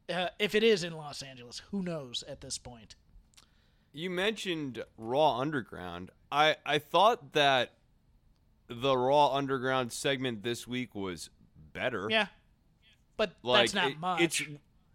uh, 0.07 0.29
if 0.37 0.53
it 0.53 0.63
is 0.63 0.83
in 0.83 0.93
Los 0.93 1.21
Angeles, 1.23 1.63
who 1.71 1.81
knows 1.81 2.23
at 2.27 2.41
this 2.41 2.57
point? 2.57 2.95
You 3.91 4.11
mentioned 4.11 4.83
Raw 4.97 5.39
Underground. 5.39 6.11
I 6.31 6.57
I 6.63 6.77
thought 6.77 7.33
that 7.33 7.73
the 8.67 8.95
Raw 8.95 9.33
Underground 9.33 9.91
segment 9.91 10.43
this 10.43 10.67
week 10.67 10.93
was 10.93 11.31
better. 11.73 12.07
Yeah, 12.09 12.27
but 13.19 13.31
like 13.43 13.71
that's 13.71 13.73
not 13.75 13.91
it- 13.91 13.99
much. 13.99 14.21
It's 14.21 14.41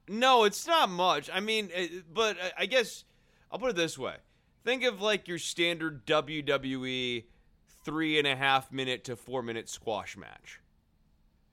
no, 0.09 0.45
it's 0.45 0.67
not 0.67 0.89
much. 0.91 1.31
I 1.33 1.39
mean, 1.41 1.71
it, 1.73 2.13
but 2.13 2.37
I- 2.43 2.63
I 2.63 2.67
guess 2.67 3.05
I'll 3.53 3.59
put 3.61 3.71
it 3.71 3.77
this 3.77 3.97
way: 3.97 4.17
think 4.65 4.83
of 4.83 5.01
like 5.01 5.29
your 5.29 5.39
standard 5.39 6.05
WWE 6.07 7.25
three 7.85 8.19
and 8.19 8.27
a 8.27 8.35
half 8.35 8.73
minute 8.73 9.05
to 9.05 9.15
four 9.17 9.43
minute 9.43 9.69
squash 9.69 10.17
match, 10.17 10.61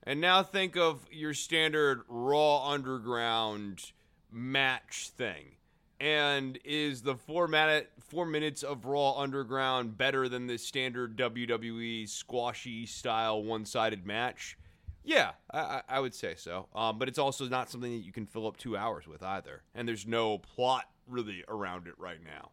and 0.03 0.19
now 0.19 0.41
think 0.43 0.75
of 0.75 1.05
your 1.11 1.33
standard 1.33 2.01
Raw 2.07 2.67
Underground 2.69 3.91
match 4.31 5.09
thing. 5.15 5.57
And 5.99 6.57
is 6.65 7.03
the 7.03 7.15
four 7.15 7.47
minute 7.47 7.91
four 7.99 8.25
minutes 8.25 8.63
of 8.63 8.85
Raw 8.85 9.19
Underground 9.19 9.97
better 9.99 10.27
than 10.27 10.47
the 10.47 10.57
standard 10.57 11.15
WWE 11.15 12.09
squashy 12.09 12.87
style 12.87 13.43
one 13.43 13.65
sided 13.65 14.03
match? 14.05 14.57
Yeah, 15.03 15.31
I, 15.49 15.59
I- 15.59 15.81
I 15.89 15.99
would 15.99 16.13
say 16.13 16.35
so. 16.37 16.67
Um, 16.75 16.99
but 16.99 17.07
it's 17.07 17.19
also 17.19 17.47
not 17.47 17.69
something 17.69 17.91
that 17.91 18.05
you 18.05 18.11
can 18.11 18.25
fill 18.25 18.47
up 18.47 18.57
two 18.57 18.77
hours 18.77 19.07
with 19.07 19.23
either. 19.23 19.63
And 19.73 19.87
there's 19.87 20.05
no 20.05 20.37
plot 20.37 20.85
really 21.07 21.43
around 21.47 21.87
it 21.87 21.93
right 21.97 22.19
now. 22.23 22.51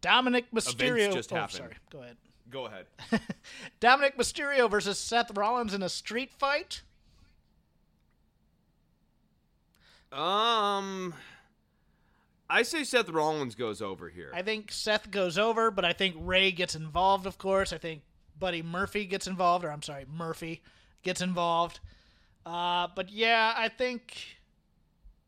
Dominic 0.00 0.50
Mysterio. 0.52 1.12
just 1.12 1.32
oh, 1.32 1.36
happened. 1.36 1.56
sorry. 1.58 1.74
Go 1.90 2.02
ahead. 2.02 2.16
Go 2.50 2.66
ahead. 2.66 2.86
Dominic 3.80 4.16
Mysterio 4.16 4.70
versus 4.70 4.98
Seth 4.98 5.36
Rollins 5.36 5.74
in 5.74 5.82
a 5.82 5.88
street 5.88 6.32
fight. 6.32 6.82
um, 10.12 11.14
I 12.48 12.62
say 12.62 12.82
Seth 12.82 13.08
Rollins 13.08 13.54
goes 13.54 13.80
over 13.80 14.08
here. 14.08 14.32
I 14.34 14.42
think 14.42 14.72
Seth 14.72 15.10
goes 15.10 15.38
over, 15.38 15.70
but 15.70 15.84
I 15.84 15.92
think 15.92 16.16
Rey 16.18 16.50
gets 16.50 16.74
involved. 16.74 17.26
Of 17.26 17.38
course, 17.38 17.72
I 17.72 17.78
think 17.78 18.02
Buddy 18.38 18.62
Murphy 18.62 19.04
gets 19.04 19.26
involved, 19.26 19.64
or 19.64 19.70
I'm 19.70 19.82
sorry, 19.82 20.06
Murphy 20.12 20.62
gets 21.02 21.20
involved. 21.20 21.80
Uh, 22.44 22.88
but 22.94 23.10
yeah, 23.10 23.54
I 23.56 23.68
think 23.68 24.16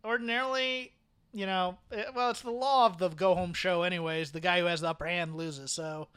ordinarily, 0.05 0.93
you 1.33 1.47
know, 1.47 1.79
eh, 1.93 2.05
well, 2.15 2.31
it's 2.31 2.43
the 2.43 2.51
law 2.51 2.87
of 2.87 2.99
the 2.99 3.09
go 3.09 3.35
home 3.35 3.55
show, 3.55 3.83
anyways. 3.83 4.33
The 4.33 4.41
guy 4.41 4.61
who 4.61 4.67
has 4.67 4.81
the 4.81 4.89
upper 4.89 5.07
hand 5.07 5.37
loses. 5.37 5.71
So, 5.73 6.09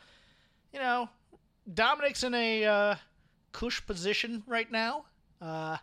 you 0.74 0.80
know, 0.80 1.10
Dominic's 1.72 2.24
in 2.24 2.34
a 2.34 2.66
uh, 2.66 2.95
cush 3.51 3.86
position 3.86 4.43
right 4.47 4.72
now. 4.72 5.06
Uh, 5.41 5.78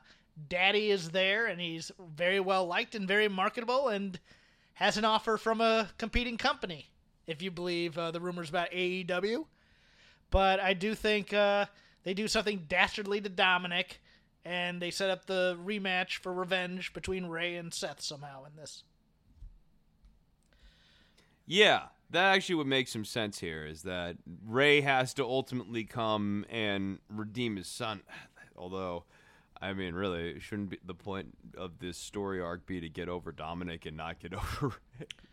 Daddy 0.49 0.91
is 0.91 1.11
there, 1.11 1.47
and 1.47 1.61
he's 1.61 1.93
very 2.15 2.41
well 2.41 2.67
liked 2.67 2.95
and 2.95 3.07
very 3.07 3.29
marketable, 3.29 3.89
and 3.89 4.19
has 4.75 4.97
an 4.97 5.05
offer 5.05 5.37
from 5.37 5.61
a 5.61 5.91
competing 5.99 6.39
company, 6.39 6.89
if 7.27 7.43
you 7.43 7.51
believe 7.51 7.97
uh, 7.99 8.11
the 8.11 8.21
rumors 8.21 8.49
about 8.49 8.71
AEW. 8.71 9.45
But 10.31 10.61
I 10.61 10.73
do 10.73 10.95
think 10.95 11.35
uh, 11.35 11.67
they 12.05 12.15
do 12.15 12.29
something 12.29 12.65
dastardly 12.69 13.21
to 13.21 13.29
Dominic, 13.29 14.01
and 14.45 14.81
they 14.81 14.91
set 14.91 15.11
up 15.11 15.27
the 15.27 15.57
rematch 15.65 16.19
for 16.19 16.33
revenge 16.33 16.93
between 16.93 17.27
Rey 17.27 17.57
and 17.57 17.73
Seth 17.73 18.01
somehow 18.01 18.45
in 18.45 18.57
this. 18.57 18.85
Yeah, 21.47 21.83
that 22.11 22.35
actually 22.35 22.57
would 22.57 22.67
make 22.67 22.89
some 22.89 23.05
sense 23.05 23.39
here. 23.39 23.67
Is 23.67 23.83
that 23.83 24.17
Rey 24.47 24.81
has 24.81 25.15
to 25.15 25.25
ultimately 25.25 25.85
come 25.85 26.45
and 26.51 26.99
redeem 27.09 27.57
his 27.57 27.69
son? 27.69 28.03
Although, 28.57 29.05
I 29.61 29.73
mean, 29.73 29.95
really, 29.95 30.31
it 30.31 30.43
shouldn't 30.43 30.71
be 30.71 30.79
the 30.85 30.95
point 30.95 31.37
of 31.57 31.79
this 31.79 31.97
story 31.97 32.41
arc 32.41 32.67
be 32.67 32.81
to 32.81 32.89
get 32.89 33.09
over 33.09 33.33
Dominic 33.33 33.87
and 33.87 33.97
not 33.97 34.21
get 34.21 34.35
over 34.35 34.75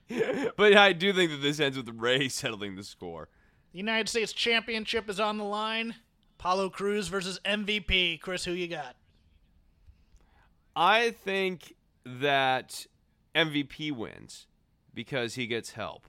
Rey. 0.09 0.49
but 0.57 0.75
I 0.75 0.93
do 0.93 1.13
think 1.13 1.31
that 1.31 1.41
this 1.41 1.59
ends 1.59 1.77
with 1.77 1.89
Ray 1.89 2.29
settling 2.29 2.75
the 2.75 2.83
score. 2.83 3.29
The 3.71 3.77
United 3.77 4.09
States 4.09 4.33
Championship 4.33 5.09
is 5.09 5.19
on 5.19 5.37
the 5.37 5.43
line. 5.43 5.95
Apollo 6.39 6.69
Crews 6.69 7.09
versus 7.09 7.37
MVP. 7.43 8.21
Chris, 8.21 8.45
who 8.45 8.53
you 8.53 8.69
got? 8.69 8.95
I 10.73 11.11
think 11.11 11.75
that 12.05 12.85
MVP 13.35 13.91
wins 13.91 14.47
because 14.93 15.35
he 15.35 15.47
gets 15.47 15.71
help. 15.71 16.07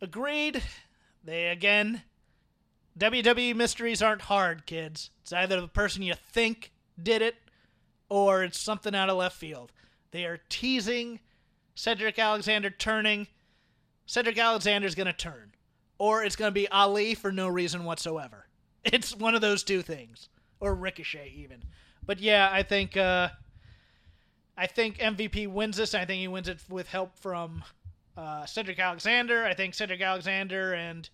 Agreed. 0.00 0.60
They 1.22 1.48
again. 1.48 2.02
WWE 2.98 3.54
mysteries 3.54 4.02
aren't 4.02 4.22
hard, 4.22 4.66
kids. 4.66 5.10
It's 5.22 5.32
either 5.32 5.60
the 5.60 5.68
person 5.68 6.02
you 6.02 6.14
think 6.14 6.72
did 7.00 7.22
it, 7.22 7.36
or 8.08 8.42
it's 8.42 8.58
something 8.58 8.94
out 8.94 9.08
of 9.08 9.16
left 9.16 9.36
field. 9.36 9.70
They 10.10 10.24
are 10.24 10.40
teasing 10.48 11.20
Cedric 11.76 12.18
Alexander 12.18 12.70
turning. 12.70 13.28
Cedric 14.04 14.36
Alexander's 14.36 14.96
going 14.96 15.06
to 15.06 15.12
turn, 15.12 15.52
or 15.98 16.24
it's 16.24 16.36
going 16.36 16.48
to 16.48 16.54
be 16.54 16.68
Ali 16.68 17.14
for 17.14 17.30
no 17.32 17.48
reason 17.48 17.84
whatsoever. 17.84 18.46
It's 18.84 19.14
one 19.14 19.36
of 19.36 19.40
those 19.40 19.62
two 19.62 19.80
things, 19.80 20.28
or 20.58 20.74
Ricochet 20.74 21.32
even. 21.36 21.62
But 22.04 22.18
yeah, 22.18 22.48
I 22.52 22.64
think 22.64 22.96
uh, 22.96 23.28
I 24.56 24.66
think 24.66 24.98
MVP 24.98 25.46
wins 25.48 25.76
this. 25.76 25.94
I 25.94 26.04
think 26.04 26.20
he 26.20 26.26
wins 26.28 26.48
it 26.48 26.58
with 26.68 26.88
help 26.88 27.16
from 27.18 27.62
uh, 28.16 28.44
Cedric 28.44 28.78
Alexander. 28.80 29.44
I 29.44 29.54
think 29.54 29.74
Cedric 29.74 30.00
Alexander 30.00 30.74
and 30.74 31.08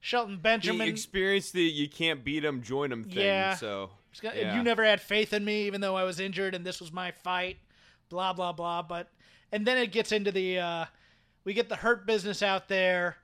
Shelton 0.00 0.34
He 0.34 0.40
Benjamin. 0.40 0.88
experienced 0.88 1.52
the 1.52 1.62
you 1.62 1.88
can't 1.88 2.24
beat 2.24 2.44
him, 2.44 2.62
join 2.62 2.90
him 2.92 3.04
thing. 3.04 3.24
Yeah. 3.24 3.54
So 3.54 3.90
got- 4.20 4.36
yeah. 4.36 4.56
You 4.56 4.62
never 4.64 4.84
had 4.84 5.00
faith 5.00 5.32
in 5.32 5.44
me, 5.44 5.66
even 5.66 5.80
though 5.80 5.96
I 5.96 6.02
was 6.02 6.18
injured 6.20 6.54
and 6.54 6.64
this 6.64 6.80
was 6.80 6.92
my 6.92 7.10
fight. 7.12 7.58
Blah 8.08 8.32
blah 8.32 8.52
blah. 8.52 8.82
But 8.82 9.08
and 9.52 9.64
then 9.66 9.78
it 9.78 9.92
gets 9.92 10.10
into 10.12 10.32
the 10.32 10.58
uh, 10.58 10.84
we 11.44 11.54
get 11.54 11.68
the 11.68 11.76
hurt 11.76 12.06
business 12.06 12.42
out 12.42 12.68
there, 12.68 13.16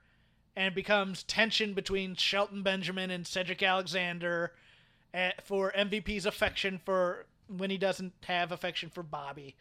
and 0.55 0.73
becomes 0.73 1.23
tension 1.23 1.73
between 1.73 2.15
Shelton 2.15 2.63
Benjamin 2.63 3.11
and 3.11 3.27
Cedric 3.27 3.61
Alexander 3.61 4.53
uh, 5.13 5.31
for 5.43 5.71
MVP's 5.77 6.25
affection 6.25 6.79
for 6.85 7.25
when 7.47 7.69
he 7.69 7.77
doesn't 7.77 8.13
have 8.23 8.51
affection 8.51 8.89
for 8.89 9.03
Bobby, 9.03 9.55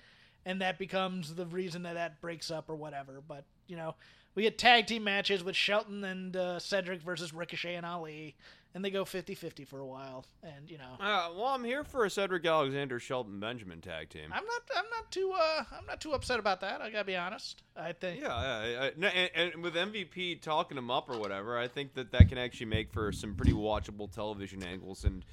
and 0.46 0.60
that 0.60 0.78
becomes 0.78 1.34
the 1.34 1.46
reason 1.46 1.82
that 1.82 1.94
that 1.94 2.20
breaks 2.20 2.50
up 2.50 2.68
or 2.68 2.76
whatever. 2.76 3.22
But 3.26 3.44
you 3.66 3.76
know. 3.76 3.94
We 4.36 4.42
get 4.42 4.58
tag 4.58 4.88
team 4.88 5.04
matches 5.04 5.44
with 5.44 5.54
Shelton 5.54 6.02
and 6.02 6.36
uh, 6.36 6.58
Cedric 6.58 7.00
versus 7.02 7.32
Ricochet 7.32 7.76
and 7.76 7.86
Ali, 7.86 8.34
and 8.74 8.84
they 8.84 8.90
go 8.90 9.04
50-50 9.04 9.66
for 9.66 9.78
a 9.80 9.86
while. 9.86 10.24
And 10.42 10.68
you 10.70 10.78
know, 10.78 10.96
Uh, 11.00 11.30
well, 11.34 11.46
I'm 11.46 11.64
here 11.64 11.84
for 11.84 12.04
a 12.04 12.10
Cedric 12.10 12.44
Alexander 12.44 12.98
Shelton 12.98 13.38
Benjamin 13.40 13.80
tag 13.80 14.08
team. 14.10 14.30
I'm 14.32 14.44
not. 14.44 14.62
I'm 14.76 14.84
not 14.90 15.10
too. 15.10 15.32
Uh, 15.34 15.64
I'm 15.78 15.86
not 15.86 16.00
too 16.00 16.12
upset 16.12 16.38
about 16.38 16.60
that. 16.62 16.80
I 16.80 16.90
gotta 16.90 17.04
be 17.04 17.16
honest. 17.16 17.62
I 17.76 17.92
think. 17.92 18.20
Yeah, 18.20 18.28
yeah, 18.28 18.78
I- 18.80 18.86
I- 18.86 18.92
no, 18.96 19.08
and, 19.08 19.30
and 19.54 19.62
with 19.62 19.74
MVP 19.74 20.40
talking 20.42 20.76
him 20.76 20.90
up 20.90 21.08
or 21.08 21.18
whatever, 21.18 21.56
I 21.58 21.68
think 21.68 21.94
that 21.94 22.10
that 22.12 22.28
can 22.28 22.38
actually 22.38 22.66
make 22.66 22.92
for 22.92 23.12
some 23.12 23.34
pretty 23.34 23.52
watchable 23.52 24.10
television 24.12 24.62
angles. 24.62 25.04
And 25.04 25.24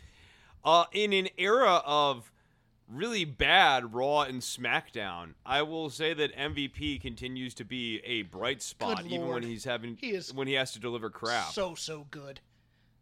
uh, 0.64 0.86
in 0.92 1.12
an 1.14 1.30
era 1.38 1.82
of 1.86 2.32
really 2.88 3.24
bad 3.26 3.94
Raw 3.94 4.22
and 4.24 4.42
SmackDown, 4.42 5.34
I 5.46 5.62
will 5.62 5.90
say 5.90 6.14
that 6.14 6.36
MVP 6.36 7.02
continues 7.02 7.54
to 7.56 7.64
be 7.64 8.00
a 8.06 8.24
bright 8.24 8.62
spot, 8.62 9.06
even 9.06 9.28
when 9.28 9.44
he's 9.44 9.64
having 9.64 9.98
He 10.00 10.12
is 10.12 10.34
when 10.34 10.48
he 10.48 10.54
has 10.56 10.74
to 10.74 10.80
deliver 10.80 11.10
crap. 11.10 11.52
So 11.54 11.74
so 11.76 12.06
good. 12.12 12.42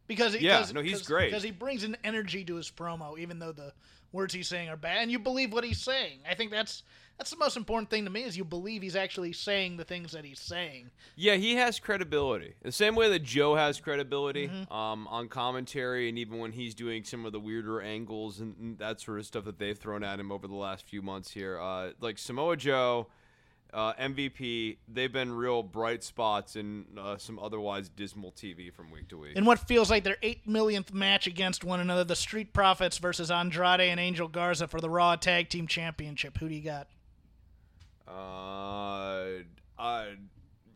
Because 0.10 0.34
he, 0.34 0.44
Yeah, 0.46 0.66
no, 0.74 0.82
he's 0.82 1.04
great. 1.04 1.30
Because 1.30 1.44
he 1.44 1.52
brings 1.52 1.86
an 1.86 1.96
energy 2.04 2.44
to 2.44 2.56
his 2.56 2.70
promo, 2.70 3.18
even 3.18 3.40
though 3.40 3.54
the 3.54 3.72
words 4.12 4.34
he's 4.34 4.48
saying 4.48 4.68
are 4.68 4.76
bad, 4.76 5.04
and 5.04 5.12
you 5.12 5.20
believe 5.20 5.54
what 5.54 5.64
he's 5.64 5.80
saying. 5.80 6.20
I 6.30 6.34
think 6.34 6.52
that's 6.52 6.84
that's 7.20 7.30
the 7.30 7.38
most 7.38 7.58
important 7.58 7.90
thing 7.90 8.06
to 8.06 8.10
me 8.10 8.24
is 8.24 8.36
you 8.38 8.46
believe 8.46 8.82
he's 8.82 8.96
actually 8.96 9.34
saying 9.34 9.76
the 9.78 9.84
things 9.84 10.14
that 10.14 10.24
he's 10.26 10.40
saying. 10.40 10.90
Yeah, 11.18 11.36
he 11.36 11.56
has 11.56 11.78
credibility. 11.78 12.54
The 12.64 12.72
same 12.72 12.96
way 12.96 13.10
that 13.10 13.24
Joe 13.24 13.56
has 13.56 13.80
credibility 13.80 14.48
Mm-hmm. 14.48 14.74
um, 14.74 15.06
on 15.10 15.28
commentary, 15.28 16.10
and 16.10 16.18
even 16.18 16.40
when 16.40 16.54
he's 16.54 16.74
doing 16.74 17.04
some 17.04 17.26
of 17.26 17.32
the 17.34 17.40
weirder 17.40 17.82
angles 17.82 18.40
and, 18.40 18.56
and 18.60 18.78
that 18.80 19.00
sort 19.02 19.20
of 19.20 19.26
stuff 19.26 19.44
that 19.46 19.60
they've 19.60 19.78
thrown 19.78 20.04
at 20.04 20.20
him 20.20 20.32
over 20.32 20.48
the 20.48 20.56
last 20.56 20.88
few 20.88 21.02
months 21.02 21.30
here. 21.30 21.60
Uh, 21.60 21.92
like 22.00 22.18
Samoa 22.18 22.56
Joe, 22.58 23.08
uh, 23.74 23.94
MVP, 23.94 24.78
they've 24.88 25.12
been 25.12 25.32
real 25.32 25.62
bright 25.64 26.04
spots 26.04 26.56
in 26.56 26.86
uh, 26.98 27.18
some 27.18 27.38
otherwise 27.40 27.90
dismal 27.90 28.32
TV 28.32 28.74
from 28.74 28.90
week 28.92 29.08
to 29.10 29.18
week. 29.18 29.36
In 29.36 29.46
what 29.46 29.60
feels 29.60 29.90
like 29.90 30.04
their 30.04 30.18
eight 30.24 30.48
millionth 30.48 30.94
match 30.94 31.28
against 31.28 31.64
one 31.64 31.80
another, 31.80 32.04
the 32.04 32.16
Street 32.16 32.54
Profits 32.54 32.98
versus 32.98 33.30
Andrade 33.30 33.82
and 33.82 34.00
Angel 34.00 34.28
Garza 34.28 34.68
for 34.68 34.82
the 34.82 34.90
Raw 34.90 35.16
Tag 35.16 35.50
Team 35.50 35.68
Championship. 35.68 36.38
Who 36.40 36.50
do 36.50 36.56
you 36.56 36.64
got? 36.64 36.88
Uh, 38.08 39.44
I, 39.78 40.14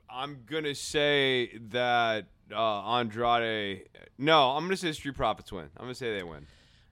I'm 0.09 0.43
gonna 0.45 0.75
say 0.75 1.57
that 1.71 2.27
uh, 2.55 2.97
Andrade. 2.97 3.89
No, 4.17 4.51
I'm 4.51 4.63
gonna 4.65 4.77
say 4.77 4.91
Street 4.91 5.15
Profits 5.15 5.51
win. 5.51 5.69
I'm 5.77 5.85
gonna 5.85 5.95
say 5.95 6.15
they 6.15 6.23
win. 6.23 6.45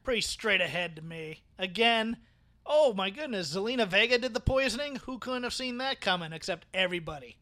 pretty 0.04 0.22
straight 0.22 0.62
ahead 0.62 0.96
to 0.96 1.02
me. 1.04 1.44
Again, 1.60 2.18
oh 2.66 2.94
my 2.94 3.10
goodness, 3.10 3.56
Zelina 3.56 3.88
Vega 3.88 4.18
did 4.18 4.34
the 4.34 4.40
poisoning. 4.40 4.98
Who 5.06 5.18
couldn't 5.20 5.44
have 5.44 5.54
seen 5.54 5.78
that 5.80 6.02
coming 6.02 6.34
except 6.34 6.66
everybody? 6.74 7.38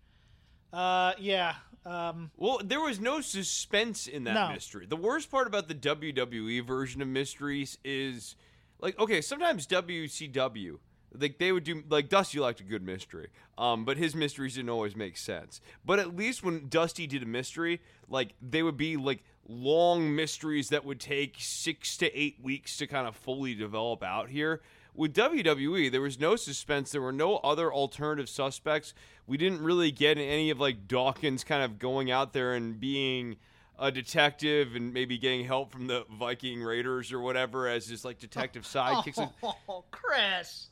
Uh, 0.72 1.14
yeah. 1.20 1.56
Um, 1.86 2.32
Well, 2.38 2.60
there 2.64 2.82
was 2.82 3.00
no 3.00 3.22
suspense 3.22 4.06
in 4.08 4.24
that 4.26 4.34
No. 4.34 4.54
mystery. 4.54 4.86
The 4.86 4.96
worst 4.98 5.32
part 5.32 5.48
about 5.48 5.68
the 5.68 5.76
WWE 5.76 6.62
version 6.66 7.02
of 7.02 7.08
mysteries 7.08 7.78
is 7.84 8.36
like 8.80 8.98
okay, 9.00 9.22
sometimes 9.22 9.66
WCW 9.68 10.80
like 11.18 11.40
they 11.40 11.52
would 11.52 11.64
do 11.64 11.84
like 11.90 12.08
Dusty 12.10 12.40
liked 12.40 12.60
a 12.60 12.64
good 12.64 12.84
mystery. 12.84 13.30
Um, 13.58 13.84
but 13.86 13.98
his 13.98 14.14
mysteries 14.16 14.56
didn't 14.56 14.70
always 14.70 14.96
make 14.96 15.18
sense. 15.18 15.60
But 15.86 16.00
at 16.00 16.16
least 16.16 16.44
when 16.44 16.68
Dusty 16.70 17.08
did 17.08 17.24
a 17.24 17.26
mystery, 17.26 17.82
like 18.08 18.34
they 18.42 18.62
would 18.62 18.78
be 18.78 18.96
like 18.98 19.24
long 19.48 20.16
mysteries 20.16 20.70
that 20.70 20.86
would 20.86 21.00
take 21.00 21.36
6 21.40 21.98
to 21.98 22.16
8 22.20 22.38
weeks 22.44 22.78
to 22.78 22.86
kind 22.86 23.08
of 23.08 23.16
fully 23.16 23.56
develop 23.56 24.04
out 24.04 24.30
here. 24.30 24.62
With 24.94 25.14
WWE, 25.14 25.92
there 25.92 26.02
was 26.02 26.20
no 26.20 26.36
suspense. 26.36 26.92
There 26.92 27.02
were 27.02 27.12
no 27.12 27.38
other 27.38 27.72
alternative 27.72 28.28
suspects. 28.28 28.94
We 29.28 29.38
didn't 29.38 29.62
really 29.62 29.92
get 29.92 30.18
any 30.18 30.50
of 30.50 30.60
like 30.60 30.88
Dawkins 30.88 31.44
kind 31.44 31.64
of 31.64 31.80
going 31.80 32.12
out 32.12 32.34
there 32.34 32.54
and 32.54 32.80
being 32.80 33.38
a 33.78 33.92
detective 33.92 34.76
and 34.76 34.94
maybe 34.94 35.18
getting 35.18 35.46
help 35.46 35.72
from 35.72 35.88
the 35.88 36.06
Viking 36.20 36.62
Raiders 36.62 37.14
or 37.14 37.20
whatever 37.20 37.68
as 37.68 37.88
his 37.88 38.04
like 38.04 38.20
detective 38.20 38.64
sidekicks. 38.66 39.32
Oh, 39.44 39.86
Chris. 39.92 40.70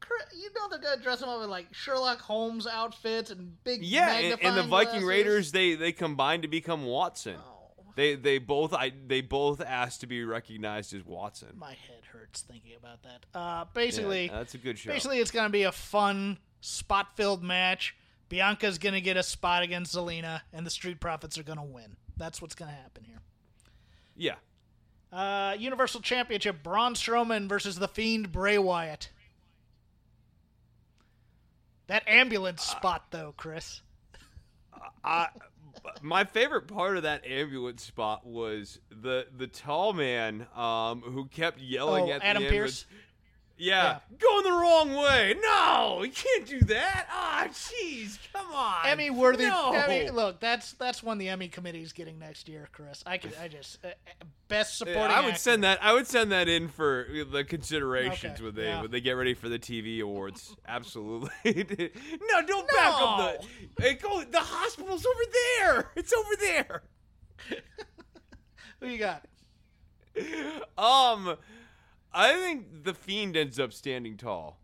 Chris, 0.00 0.22
you 0.36 0.48
know 0.54 0.68
they're 0.68 0.78
gonna 0.78 1.02
dress 1.02 1.20
him 1.20 1.28
up 1.28 1.42
in 1.42 1.50
like 1.50 1.72
Sherlock 1.72 2.20
Holmes 2.20 2.66
outfits 2.66 3.30
and 3.30 3.62
big 3.64 3.82
yeah, 3.82 4.12
and, 4.12 4.42
and 4.42 4.56
the 4.56 4.62
Viking 4.62 4.92
glasses. 4.92 5.08
Raiders 5.08 5.52
they 5.52 5.74
they 5.74 5.92
combined 5.92 6.42
to 6.42 6.48
become 6.48 6.84
Watson. 6.84 7.36
Oh, 7.38 7.59
They 8.00 8.14
they 8.14 8.38
both 8.38 8.72
I 8.72 8.92
they 9.06 9.20
both 9.20 9.60
asked 9.60 10.00
to 10.00 10.06
be 10.06 10.24
recognized 10.24 10.94
as 10.94 11.04
Watson. 11.04 11.50
my 11.58 11.72
head 11.72 12.00
hurts 12.10 12.40
thinking 12.40 12.72
about 12.74 13.02
that. 13.02 13.26
Uh, 13.38 13.66
basically, 13.74 14.24
Yeah, 14.28 14.38
that's 14.38 14.54
a 14.54 14.58
good 14.58 14.78
show. 14.78 14.90
Basically, 14.90 15.18
it's 15.18 15.30
going 15.30 15.44
to 15.44 15.52
be 15.52 15.64
a 15.64 15.72
fun, 15.72 16.38
spot 16.62 17.14
filled 17.14 17.42
match. 17.42 17.94
Bianca's 18.30 18.78
going 18.78 18.94
to 18.94 19.02
get 19.02 19.18
a 19.18 19.22
spot 19.22 19.62
against 19.62 19.94
Zelina, 19.94 20.40
and 20.50 20.64
the 20.64 20.70
Street 20.70 20.98
Profits 20.98 21.36
are 21.36 21.42
going 21.42 21.58
to 21.58 21.62
win. 21.62 21.96
That's 22.16 22.40
what's 22.40 22.54
going 22.54 22.70
to 22.70 22.74
happen 22.74 23.04
here. 23.04 23.20
yeah. 24.16 24.36
Uh, 25.12 25.56
Universal 25.58 26.00
Championship 26.00 26.62
Braun 26.62 26.94
Strowman 26.94 27.50
versus 27.50 27.76
The 27.76 27.88
Fiend 27.88 28.32
Bray 28.32 28.56
Wyatt. 28.56 29.10
That 31.88 32.04
ambulance 32.06 32.62
spot, 32.62 33.10
though, 33.10 33.34
Chris. 33.36 33.82
I, 35.04 35.26
my 36.02 36.24
favorite 36.24 36.68
part 36.68 36.96
of 36.96 37.02
that 37.04 37.26
ambulance 37.26 37.82
spot 37.82 38.26
was 38.26 38.78
the 38.90 39.26
the 39.36 39.46
tall 39.46 39.92
man 39.92 40.46
um, 40.56 41.02
who 41.02 41.26
kept 41.26 41.60
yelling 41.60 42.10
Oh, 42.10 42.12
at 42.12 42.22
Adam 42.22 42.42
the 42.42 42.48
ambulance. 42.48 42.86
Yeah, 43.60 43.98
going 44.18 44.44
the 44.44 44.52
wrong 44.52 44.94
way. 44.94 45.34
No, 45.42 46.02
you 46.02 46.10
can't 46.10 46.46
do 46.46 46.60
that. 46.60 47.06
Ah, 47.10 47.46
jeez, 47.50 48.18
come 48.32 48.50
on. 48.54 48.86
Emmy 48.86 49.10
worthy. 49.10 49.44
No. 49.46 49.72
Emmy, 49.72 50.08
look, 50.08 50.40
that's 50.40 50.72
that's 50.72 51.02
one 51.02 51.18
the 51.18 51.28
Emmy 51.28 51.48
committee's 51.48 51.92
getting 51.92 52.18
next 52.18 52.48
year, 52.48 52.68
Chris. 52.72 53.02
I 53.04 53.18
could, 53.18 53.34
I 53.38 53.48
just 53.48 53.84
uh, 53.84 53.88
uh, 53.88 54.24
best 54.48 54.78
supporting. 54.78 55.02
I 55.02 55.20
would 55.20 55.32
actor. 55.32 55.38
send 55.40 55.64
that. 55.64 55.84
I 55.84 55.92
would 55.92 56.06
send 56.06 56.32
that 56.32 56.48
in 56.48 56.68
for 56.68 57.06
the 57.30 57.44
considerations 57.44 58.34
Okay, 58.36 58.42
when 58.44 58.54
they 58.54 58.64
yeah. 58.64 58.80
when 58.80 58.90
they 58.90 59.02
get 59.02 59.12
ready 59.12 59.34
for 59.34 59.50
the 59.50 59.58
TV 59.58 60.00
awards. 60.00 60.56
Absolutely. 60.66 61.30
no, 61.44 62.46
don't 62.46 62.66
back 62.66 62.94
up 62.94 63.42
the. 63.76 63.82
Hey, 63.82 63.94
go. 63.94 64.24
The 64.24 64.40
hospital's 64.40 65.04
over 65.04 65.22
there. 65.58 65.90
It's 65.96 66.14
over 66.14 66.36
there. 66.40 66.82
Who 68.80 68.88
you 68.88 68.98
got? 68.98 69.26
Um, 70.78 71.36
I 72.12 72.32
think 72.34 72.84
the 72.84 72.94
fiend 72.94 73.36
ends 73.36 73.58
up 73.60 73.72
standing 73.72 74.16
tall. 74.16 74.58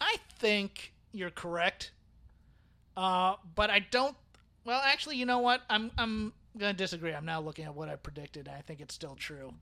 I 0.00 0.16
think 0.38 0.92
you're 1.12 1.30
correct. 1.30 1.92
Uh, 2.96 3.34
but 3.54 3.70
I 3.70 3.80
don't. 3.90 4.16
Well, 4.64 4.80
actually, 4.84 5.16
you 5.16 5.26
know 5.26 5.38
what? 5.38 5.62
I'm 5.70 5.90
I'm 5.96 6.32
gonna 6.56 6.72
disagree. 6.74 7.12
I'm 7.12 7.24
now 7.24 7.40
looking 7.40 7.64
at 7.64 7.74
what 7.74 7.88
I 7.88 7.96
predicted. 7.96 8.48
And 8.48 8.56
I 8.56 8.60
think 8.60 8.80
it's 8.80 8.94
still 8.94 9.14
true. 9.14 9.52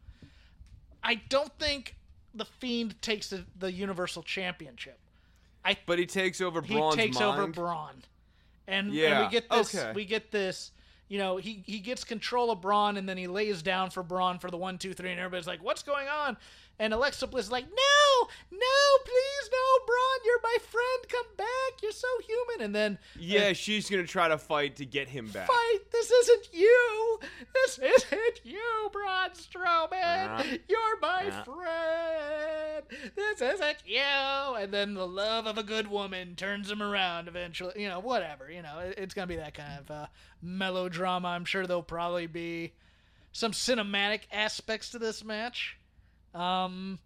I 1.03 1.17
don't 1.29 1.53
think 1.59 1.95
the 2.35 2.45
Fiend 2.45 3.01
takes 3.01 3.31
the, 3.31 3.45
the 3.59 3.71
Universal 3.71 4.23
Championship. 4.25 4.99
I 5.65 5.77
But 5.87 5.99
he 5.99 6.07
takes 6.07 6.41
over 6.41 6.63
he 6.63 6.75
Braun's 6.75 6.97
takes 6.97 7.19
mind. 7.19 7.41
over 7.41 7.47
Braun, 7.53 8.03
and, 8.67 8.87
and 8.89 8.95
Yeah, 8.95 9.25
we 9.25 9.31
get 9.31 9.49
this. 9.51 9.75
okay. 9.75 9.93
We 9.95 10.05
get 10.05 10.31
this. 10.31 10.73
You 11.09 11.19
know, 11.19 11.37
he 11.37 11.63
he 11.67 11.79
gets 11.79 12.03
control 12.03 12.51
of 12.51 12.61
Braun, 12.61 12.97
and 12.97 13.09
then 13.09 13.17
he 13.17 13.27
lays 13.27 13.63
down 13.63 13.91
for 13.91 14.03
Braun 14.03 14.39
for 14.39 14.51
the 14.51 14.57
one, 14.57 14.77
two, 14.79 14.93
three, 14.93 15.11
and 15.11 15.21
everybody's 15.21 15.47
like, 15.47 15.63
"What's 15.63 15.83
going 15.83 16.09
on?" 16.09 16.37
And 16.79 16.93
Alexa 16.93 17.27
Bliss 17.29 17.47
is 17.47 17.51
like, 17.53 17.65
"No, 17.65 18.29
no, 18.51 18.59
please, 19.05 19.51
no, 19.51 19.85
Braun, 19.87 20.19
you're 20.27 20.41
my 20.43 20.57
friend. 20.61 21.09
Come 21.09 21.27
back. 21.37 21.83
You're 21.83 21.93
so 21.93 22.09
human." 22.27 22.65
And 22.67 22.75
then 22.75 22.99
yeah, 23.19 23.55
she's 23.55 23.89
gonna 23.89 24.07
try 24.07 24.29
to 24.29 24.37
fight 24.39 24.77
to 24.77 24.85
get 24.85 25.09
him 25.09 25.29
back. 25.29 25.47
fight. 25.47 25.79
This 25.91 26.11
isn't 26.11 26.49
you. 26.53 27.21
This 27.55 27.79
isn't 27.79 28.41
you, 28.45 28.91
Braun 28.93 29.31
Strowman. 29.31 30.29
Uh-huh. 30.41 30.57
You're 30.69 31.01
my 31.01 31.23
Yeah. 31.25 31.43
friend. 31.45 32.85
This 33.17 33.41
isn't 33.41 33.79
you. 33.87 33.97
and 34.57 34.73
then 34.73 34.95
the 34.95 35.07
love 35.07 35.47
of 35.47 35.59
a 35.59 35.63
good 35.63 35.89
woman 35.89 36.35
turns 36.37 36.71
him 36.71 36.83
around 36.83 37.29
eventually. 37.29 37.81
You 37.83 37.89
know, 37.89 38.01
whatever. 38.01 38.51
You 38.51 38.63
know, 38.63 38.79
it- 38.81 38.99
it's 38.99 39.15
gonna 39.15 39.27
be 39.27 39.37
that 39.37 39.55
kind 39.55 39.79
of 39.81 39.91
uh, 39.91 40.07
melodrama. 40.43 41.29
I'm 41.29 41.45
sure 41.45 41.67
there'll 41.67 41.83
probably 41.83 42.27
be 42.27 42.75
some 43.33 43.53
cinematic 43.53 44.23
aspects 44.33 44.91
to 44.91 44.99
this 44.99 45.25
match. 45.25 45.79
Um, 46.37 46.99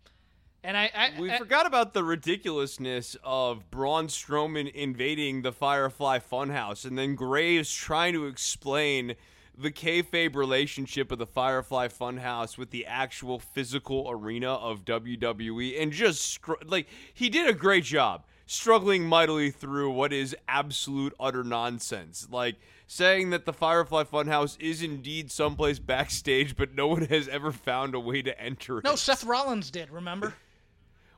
and 0.63 0.77
I, 0.77 0.91
I, 0.95 1.21
We 1.21 1.31
I- 1.31 1.39
forgot 1.39 1.67
about 1.67 1.95
the 1.95 2.05
ridiculousness 2.05 3.17
of 3.25 3.71
Braun 3.71 4.09
Strowman 4.09 4.71
invading 4.73 5.43
the 5.43 5.53
Firefly 5.53 6.19
Funhouse 6.19 6.85
and 6.85 6.99
then 6.99 7.15
Graves 7.15 7.73
trying 7.73 8.13
to 8.15 8.27
explain 8.27 9.15
the 9.57 9.71
kayfabe 9.71 10.35
relationship 10.35 11.13
of 11.13 11.19
the 11.19 11.27
Firefly 11.27 11.89
Funhouse 11.89 12.57
with 12.59 12.71
the 12.71 12.87
actual 12.87 13.39
physical 13.39 14.07
arena 14.11 14.53
of 14.55 14.85
WWE 14.85 15.81
and 15.83 15.93
just 15.93 16.39
like 16.67 16.89
he 17.13 17.29
did 17.29 17.49
a 17.49 17.53
great 17.53 17.85
job 17.85 18.25
struggling 18.47 19.05
mightily 19.07 19.51
through 19.51 19.91
what 19.91 20.13
is 20.13 20.35
absolute 20.49 21.15
utter 21.21 21.45
nonsense. 21.45 22.27
Like 22.31 22.57
saying 22.91 23.31
that 23.31 23.47
the 23.47 23.53
Firefly 23.53 24.03
Funhouse 24.03 24.61
is 24.61 24.83
indeed 24.83 25.31
someplace 25.31 25.79
backstage, 25.79 26.57
but 26.57 26.75
no 26.75 26.89
one 26.89 27.03
has 27.03 27.29
ever 27.29 27.53
found 27.53 27.95
a 27.95 28.01
way 28.01 28.21
to 28.21 28.39
enter 28.41 28.79
it. 28.79 28.85
no, 28.85 28.97
Seth 28.97 29.23
Rollins 29.23 29.71
did. 29.71 29.91
Remember? 29.91 30.35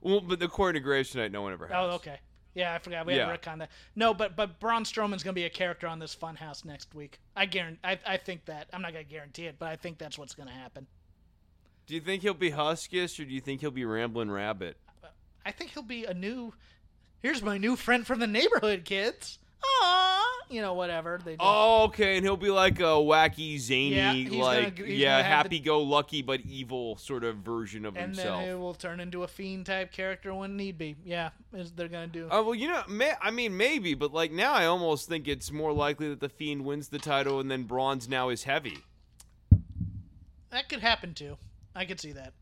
Well, 0.05 0.21
but 0.21 0.43
according 0.43 0.83
to 0.83 0.85
Graves 0.85 1.11
tonight, 1.11 1.31
no 1.31 1.43
one 1.43 1.53
ever 1.53 1.67
oh, 1.71 1.75
has. 1.75 1.91
Oh, 1.93 1.95
okay. 1.95 2.19
Yeah, 2.57 2.75
I 2.75 2.81
forgot. 2.81 3.07
We 3.07 3.15
Yeah. 3.15 3.31
had 3.31 3.41
retcon 3.41 3.59
that. 3.61 3.71
No, 3.95 4.13
but 4.13 4.35
but 4.35 4.59
Braun 4.59 4.83
Strowman's 4.83 5.23
gonna 5.23 5.33
be 5.33 5.45
a 5.45 5.49
character 5.49 5.87
on 5.87 6.01
this 6.01 6.13
Funhouse 6.13 6.65
next 6.65 6.93
week. 6.93 7.21
I 7.37 7.47
guarantee. 7.47 7.79
I, 7.85 8.01
I 8.05 8.17
think 8.17 8.45
that. 8.47 8.67
I'm 8.73 8.83
not 8.83 8.95
gonna 8.95 9.05
guarantee 9.05 9.47
it, 9.47 9.61
but 9.61 9.69
I 9.69 9.77
think 9.77 9.99
that's 9.99 10.19
what's 10.19 10.35
gonna 10.35 10.51
happen. 10.51 10.89
Do 11.87 11.95
you 11.95 12.01
think 12.01 12.23
he'll 12.23 12.35
be 12.35 12.51
Huskus 12.51 13.21
or 13.21 13.25
do 13.25 13.33
you 13.33 13.41
think 13.41 13.61
he'll 13.61 13.71
be 13.71 13.85
Ramblin' 13.85 14.29
Rabbit? 14.29 14.77
I 15.47 15.53
think 15.53 15.71
he'll 15.71 15.85
be 15.85 16.05
a 16.05 16.15
new. 16.15 16.53
Here's 17.21 17.41
my 17.41 17.57
new 17.57 17.77
friend 17.77 18.05
from 18.05 18.19
the 18.19 18.27
neighborhood, 18.27 18.85
kids. 18.85 19.39
Aww, 19.63 20.12
you 20.53 20.61
know, 20.61 20.75
whatever 20.75 21.19
they 21.25 21.33
do. 21.33 21.37
Oh, 21.41 21.85
okay, 21.85 22.17
and 22.17 22.25
he'll 22.25 22.37
be 22.37 22.51
like 22.51 22.79
a 22.81 22.95
wacky, 23.01 23.59
zany, 23.59 23.91
Yeah, 23.95 24.13
gonna- 24.29 24.43
like 24.43 24.79
yeah, 24.79 25.17
gonna 25.17 25.23
the- 25.23 25.29
happy-go-lucky 25.29 26.23
but 26.23 26.41
evil 26.43 26.97
sort 26.97 27.25
of 27.25 27.37
version 27.39 27.85
of 27.87 27.97
and 27.97 28.15
himself. 28.15 28.41
then 28.41 28.49
he 28.49 28.55
will 28.55 28.75
turn 28.75 29.01
into 29.01 29.23
a 29.23 29.29
fiend 29.29 29.67
type 29.67 29.91
character 29.93 30.35
when 30.35 30.57
need 30.57 30.77
be. 30.79 30.97
Yeah, 31.05 31.31
is 31.53 31.73
they're 31.73 31.89
gonna 31.89 32.07
do. 32.07 32.29
Oh 32.31 32.43
well, 32.45 32.55
you 32.55 32.69
know, 32.69 32.83
may, 32.89 33.13
I 33.21 33.31
mean, 33.31 33.57
maybe, 33.57 33.95
but 33.95 34.13
like 34.13 34.31
now, 34.33 34.53
I 34.53 34.67
almost 34.67 35.09
think 35.09 35.27
it's 35.29 35.51
more 35.51 35.73
likely 35.73 36.09
that 36.11 36.21
the 36.21 36.29
Fiend 36.29 36.65
wins 36.65 36.89
the 36.89 36.99
title, 36.99 37.41
and 37.41 37.51
then 37.51 37.65
Bronze 37.65 38.09
now 38.09 38.29
is 38.29 38.45
heavy. 38.45 38.79
That 40.51 40.69
could 40.69 40.81
happen 40.81 41.15
too. 41.15 41.39
I 41.75 41.85
could 41.87 41.99
see 42.01 42.13
that. 42.13 42.35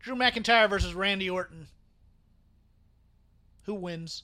Drew 0.00 0.14
McIntyre 0.14 0.68
versus 0.68 0.94
Randy 0.94 1.28
Orton. 1.28 1.66
Who 3.64 3.74
wins? 3.74 4.22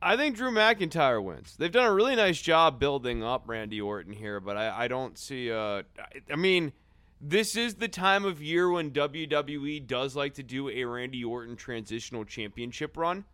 I 0.00 0.16
think 0.16 0.36
Drew 0.36 0.50
McIntyre 0.50 1.22
wins. 1.22 1.56
They've 1.56 1.72
done 1.72 1.86
a 1.86 1.92
really 1.92 2.14
nice 2.14 2.40
job 2.40 2.78
building 2.78 3.24
up 3.24 3.44
Randy 3.46 3.80
Orton 3.80 4.12
here, 4.12 4.38
but 4.38 4.56
I, 4.56 4.84
I 4.84 4.88
don't 4.88 5.18
see. 5.18 5.50
Uh, 5.50 5.82
I, 6.30 6.36
mean, 6.36 6.72
this 7.20 7.56
is 7.56 7.74
the 7.74 7.88
time 7.88 8.24
of 8.24 8.40
year 8.40 8.70
when 8.70 8.92
WWE 8.92 9.86
does 9.86 10.14
like 10.14 10.34
to 10.34 10.44
do 10.44 10.68
a 10.68 10.84
Randy 10.84 11.24
Orton 11.24 11.56
transitional 11.56 12.24
championship 12.24 12.96
run, 12.96 13.24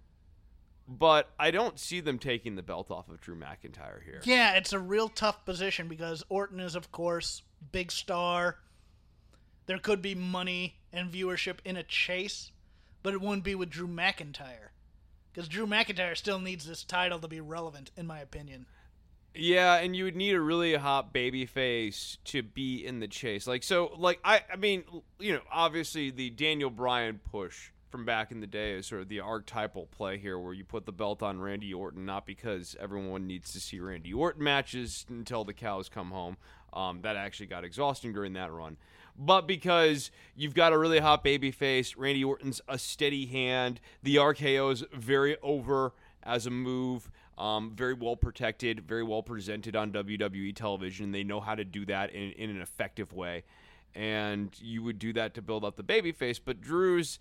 but 0.88 1.30
I 1.38 1.50
don't 1.50 1.78
see 1.78 2.00
them 2.00 2.18
taking 2.18 2.56
the 2.56 2.62
belt 2.62 2.90
off 2.90 3.10
of 3.10 3.20
Drew 3.20 3.36
McIntyre 3.36 4.02
here. 4.02 4.22
Yeah, 4.24 4.54
it's 4.54 4.72
a 4.72 4.78
real 4.78 5.10
tough 5.10 5.44
position 5.44 5.86
because 5.86 6.24
Orton 6.30 6.60
is, 6.60 6.74
of 6.74 6.90
course, 6.90 7.42
big 7.72 7.92
star. 7.92 8.56
There 9.66 9.78
could 9.78 10.00
be 10.00 10.14
money 10.14 10.76
and 10.94 11.12
viewership 11.12 11.58
in 11.66 11.76
a 11.76 11.82
chase, 11.82 12.52
but 13.02 13.12
it 13.12 13.20
wouldn't 13.20 13.44
be 13.44 13.54
with 13.54 13.68
Drew 13.68 13.88
McIntyre. 13.88 14.70
Because 15.34 15.48
Drew 15.48 15.66
McIntyre 15.66 16.16
still 16.16 16.38
needs 16.38 16.64
this 16.64 16.84
title 16.84 17.18
to 17.18 17.26
be 17.26 17.40
relevant, 17.40 17.90
in 17.96 18.06
my 18.06 18.20
opinion. 18.20 18.66
Yeah, 19.34 19.74
and 19.78 19.96
you 19.96 20.04
would 20.04 20.14
need 20.14 20.34
a 20.34 20.40
really 20.40 20.74
hot 20.76 21.12
baby 21.12 21.44
face 21.44 22.18
to 22.26 22.42
be 22.42 22.86
in 22.86 23.00
the 23.00 23.08
chase. 23.08 23.48
Like 23.48 23.64
so 23.64 23.92
like 23.96 24.20
I 24.24 24.42
I 24.52 24.54
mean, 24.54 24.84
you 25.18 25.32
know, 25.32 25.40
obviously 25.50 26.10
the 26.10 26.30
Daniel 26.30 26.70
Bryan 26.70 27.18
push 27.32 27.70
from 27.90 28.04
back 28.04 28.30
in 28.30 28.40
the 28.40 28.46
day 28.46 28.72
is 28.72 28.86
sort 28.86 29.02
of 29.02 29.08
the 29.08 29.20
archetypal 29.20 29.86
play 29.86 30.18
here 30.18 30.38
where 30.38 30.52
you 30.52 30.64
put 30.64 30.86
the 30.86 30.92
belt 30.92 31.20
on 31.20 31.40
Randy 31.40 31.74
Orton 31.74 32.04
not 32.04 32.26
because 32.26 32.76
everyone 32.78 33.26
needs 33.26 33.52
to 33.54 33.60
see 33.60 33.80
Randy 33.80 34.12
Orton 34.12 34.42
matches 34.42 35.04
until 35.08 35.44
the 35.44 35.52
cows 35.52 35.88
come 35.88 36.12
home. 36.12 36.36
Um, 36.72 37.00
that 37.02 37.16
actually 37.16 37.46
got 37.46 37.64
exhausting 37.64 38.12
during 38.12 38.34
that 38.34 38.52
run. 38.52 38.76
But 39.16 39.46
because 39.46 40.10
you've 40.34 40.54
got 40.54 40.72
a 40.72 40.78
really 40.78 40.98
hot 40.98 41.22
baby 41.22 41.50
face, 41.50 41.96
Randy 41.96 42.24
Orton's 42.24 42.60
a 42.68 42.78
steady 42.78 43.26
hand, 43.26 43.80
the 44.02 44.16
RKO 44.16 44.72
is 44.72 44.84
very 44.92 45.36
over 45.42 45.92
as 46.22 46.46
a 46.46 46.50
move. 46.50 47.10
Um, 47.36 47.72
very 47.74 47.94
well 47.94 48.14
protected, 48.16 48.86
very 48.86 49.02
well 49.02 49.22
presented 49.22 49.74
on 49.74 49.92
WWE 49.92 50.54
television. 50.54 51.10
They 51.10 51.24
know 51.24 51.40
how 51.40 51.56
to 51.56 51.64
do 51.64 51.84
that 51.86 52.10
in, 52.12 52.30
in 52.32 52.50
an 52.50 52.60
effective 52.60 53.12
way, 53.12 53.42
and 53.92 54.50
you 54.60 54.84
would 54.84 55.00
do 55.00 55.12
that 55.14 55.34
to 55.34 55.42
build 55.42 55.64
up 55.64 55.76
the 55.76 55.82
babyface. 55.82 56.38
But 56.44 56.60
Drew's 56.60 57.18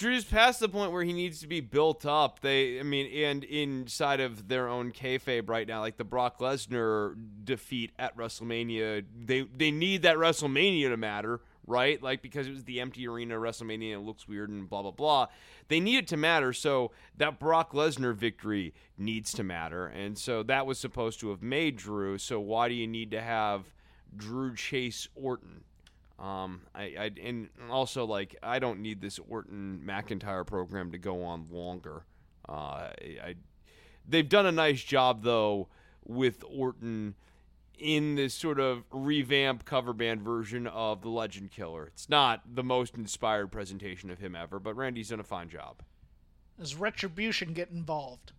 Drew's 0.00 0.24
past 0.24 0.60
the 0.60 0.68
point 0.70 0.92
where 0.92 1.04
he 1.04 1.12
needs 1.12 1.40
to 1.40 1.46
be 1.46 1.60
built 1.60 2.06
up. 2.06 2.40
They, 2.40 2.80
I 2.80 2.82
mean, 2.82 3.06
and 3.22 3.44
inside 3.44 4.20
of 4.20 4.48
their 4.48 4.66
own 4.66 4.92
kayfabe 4.92 5.46
right 5.46 5.68
now, 5.68 5.80
like 5.80 5.98
the 5.98 6.04
Brock 6.04 6.38
Lesnar 6.38 7.14
defeat 7.44 7.92
at 7.98 8.16
WrestleMania, 8.16 9.04
they 9.14 9.42
they 9.42 9.70
need 9.70 10.00
that 10.00 10.16
WrestleMania 10.16 10.88
to 10.88 10.96
matter, 10.96 11.42
right? 11.66 12.02
Like 12.02 12.22
because 12.22 12.46
it 12.46 12.52
was 12.52 12.64
the 12.64 12.80
empty 12.80 13.06
arena 13.06 13.34
WrestleMania, 13.34 13.92
it 13.92 13.98
looks 13.98 14.26
weird 14.26 14.48
and 14.48 14.70
blah 14.70 14.80
blah 14.80 14.90
blah. 14.90 15.26
They 15.68 15.80
need 15.80 15.98
it 15.98 16.08
to 16.08 16.16
matter, 16.16 16.54
so 16.54 16.92
that 17.18 17.38
Brock 17.38 17.72
Lesnar 17.72 18.14
victory 18.14 18.72
needs 18.96 19.34
to 19.34 19.44
matter, 19.44 19.86
and 19.86 20.16
so 20.16 20.42
that 20.44 20.64
was 20.64 20.78
supposed 20.78 21.20
to 21.20 21.28
have 21.28 21.42
made 21.42 21.76
Drew. 21.76 22.16
So 22.16 22.40
why 22.40 22.70
do 22.70 22.74
you 22.74 22.86
need 22.86 23.10
to 23.10 23.20
have 23.20 23.66
Drew 24.16 24.54
chase 24.54 25.08
Orton? 25.14 25.64
Um, 26.20 26.62
I, 26.74 26.82
I 26.82 27.10
and 27.22 27.48
also 27.70 28.04
like 28.04 28.36
I 28.42 28.58
don't 28.58 28.80
need 28.80 29.00
this 29.00 29.18
Orton 29.18 29.82
McIntyre 29.84 30.46
program 30.46 30.92
to 30.92 30.98
go 30.98 31.22
on 31.24 31.46
longer. 31.50 32.04
Uh, 32.48 32.52
I, 32.52 33.18
I 33.22 33.34
they've 34.06 34.28
done 34.28 34.46
a 34.46 34.52
nice 34.52 34.82
job 34.82 35.22
though 35.22 35.68
with 36.04 36.44
Orton 36.46 37.14
in 37.78 38.14
this 38.14 38.34
sort 38.34 38.60
of 38.60 38.84
revamped 38.90 39.64
cover 39.64 39.94
band 39.94 40.20
version 40.20 40.66
of 40.66 41.00
the 41.00 41.08
Legend 41.08 41.50
Killer. 41.50 41.86
It's 41.86 42.10
not 42.10 42.42
the 42.54 42.62
most 42.62 42.94
inspired 42.94 43.50
presentation 43.50 44.10
of 44.10 44.18
him 44.18 44.36
ever, 44.36 44.60
but 44.60 44.76
Randy's 44.76 45.08
done 45.08 45.20
a 45.20 45.24
fine 45.24 45.48
job. 45.48 45.82
Does 46.58 46.74
Retribution 46.74 47.54
get 47.54 47.70
involved? 47.70 48.32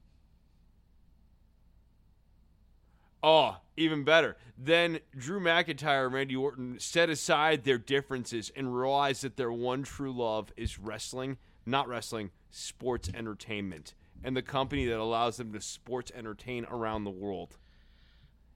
Oh, 3.24 3.58
even 3.78 4.04
better. 4.04 4.38
Then 4.58 5.00
Drew 5.16 5.40
McIntyre 5.40 6.06
and 6.06 6.14
Randy 6.14 6.36
Orton 6.36 6.80
set 6.80 7.10
aside 7.10 7.64
their 7.64 7.78
differences 7.78 8.52
and 8.56 8.76
realized 8.76 9.24
that 9.24 9.38
their 9.38 9.52
one 9.52 9.84
true 9.84 10.12
love 10.12 10.52
is 10.58 10.80
wrestling, 10.80 11.38
not 11.66 11.88
wrestling, 11.88 12.32
sports 12.50 13.10
entertainment, 13.14 13.94
and 14.24 14.36
the 14.36 14.42
company 14.42 14.86
that 14.86 15.00
allows 15.00 15.38
them 15.38 15.54
to 15.54 15.62
sports 15.62 16.12
entertain 16.16 16.66
around 16.66 17.04
the 17.04 17.12
world. 17.12 17.58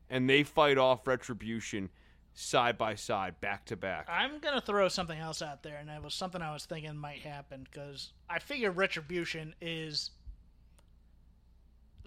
And 0.09 0.29
they 0.29 0.43
fight 0.43 0.77
off 0.77 1.07
Retribution 1.07 1.89
side 2.33 2.77
by 2.77 2.95
side, 2.95 3.39
back 3.39 3.65
to 3.65 3.75
back. 3.75 4.07
I'm 4.09 4.39
gonna 4.39 4.61
throw 4.61 4.87
something 4.89 5.17
else 5.17 5.41
out 5.41 5.63
there, 5.63 5.77
and 5.77 5.89
it 5.89 6.03
was 6.03 6.13
something 6.13 6.41
I 6.41 6.53
was 6.53 6.65
thinking 6.65 6.95
might 6.97 7.21
happen 7.21 7.65
because 7.71 8.11
I 8.29 8.39
figure 8.39 8.71
Retribution 8.71 9.55
is. 9.61 10.11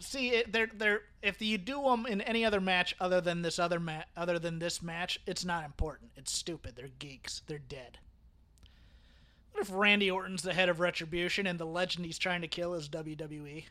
See, 0.00 0.28
it, 0.28 0.52
they're 0.52 0.70
they're 0.72 1.02
if 1.22 1.42
you 1.42 1.58
do 1.58 1.82
them 1.82 2.06
in 2.06 2.20
any 2.20 2.44
other 2.44 2.60
match 2.60 2.94
other 3.00 3.20
than 3.20 3.42
this 3.42 3.58
other 3.58 3.80
ma- 3.80 4.04
other 4.16 4.38
than 4.38 4.58
this 4.58 4.82
match, 4.82 5.20
it's 5.26 5.44
not 5.44 5.64
important. 5.64 6.12
It's 6.16 6.32
stupid. 6.32 6.76
They're 6.76 6.90
geeks. 6.98 7.42
They're 7.46 7.58
dead. 7.58 7.98
What 9.52 9.62
if 9.62 9.70
Randy 9.72 10.10
Orton's 10.10 10.42
the 10.42 10.54
head 10.54 10.68
of 10.68 10.78
Retribution 10.78 11.46
and 11.46 11.58
the 11.58 11.66
legend 11.66 12.06
he's 12.06 12.18
trying 12.18 12.42
to 12.42 12.48
kill 12.48 12.74
is? 12.74 12.88
WWE? 12.88 13.64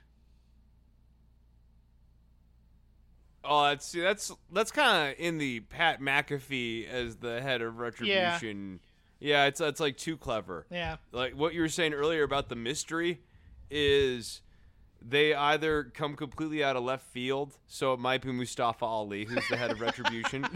Oh, 3.46 3.64
that's 3.64 3.88
see, 3.88 4.02
that's 4.02 4.32
that's 4.52 4.72
kind 4.72 5.12
of 5.14 5.20
in 5.20 5.38
the 5.38 5.62
Pat 5.62 6.02
McAfee 6.02 6.90
as 6.90 7.16
the 7.18 7.42
head 7.42 7.62
of 7.62 7.78
Retribution. 7.78 8.82
Yeah, 9.20 9.46
it's 9.46 9.62
it's 9.62 9.80
like 9.80 9.98
too 9.98 10.18
clever. 10.18 10.66
Yeah. 10.70 10.98
Like 11.14 11.34
what 11.34 11.54
you 11.54 11.62
were 11.62 11.70
saying 11.70 11.94
earlier 11.94 12.24
about 12.24 12.50
the 12.50 12.56
mystery 12.56 13.22
is 13.72 14.42
they 15.02 15.34
either 15.34 15.86
come 15.94 16.16
completely 16.16 16.64
out 16.64 16.76
of 16.76 16.84
left 16.84 17.06
field, 17.08 17.58
so 17.68 17.94
it 17.94 18.00
might 18.00 18.22
be 18.22 18.32
Mustafa 18.32 18.86
Ali 18.86 19.26
who's 19.26 19.48
the 19.50 19.58
head 19.58 19.72
of 19.72 19.82
Retribution. 19.82 20.48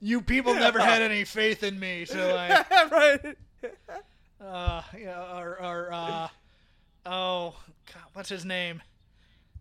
You 0.00 0.22
people 0.22 0.54
never 0.54 0.80
had 0.80 1.02
any 1.02 1.24
faith 1.24 1.62
in 1.62 1.78
me, 1.78 2.06
so 2.06 2.36
I. 2.36 2.64
right. 2.90 3.36
uh, 4.40 4.82
yeah, 4.98 5.38
or, 5.38 5.62
or 5.62 5.92
uh, 5.92 6.28
oh, 7.04 7.54
God, 7.92 8.02
what's 8.14 8.30
his 8.30 8.46
name? 8.46 8.80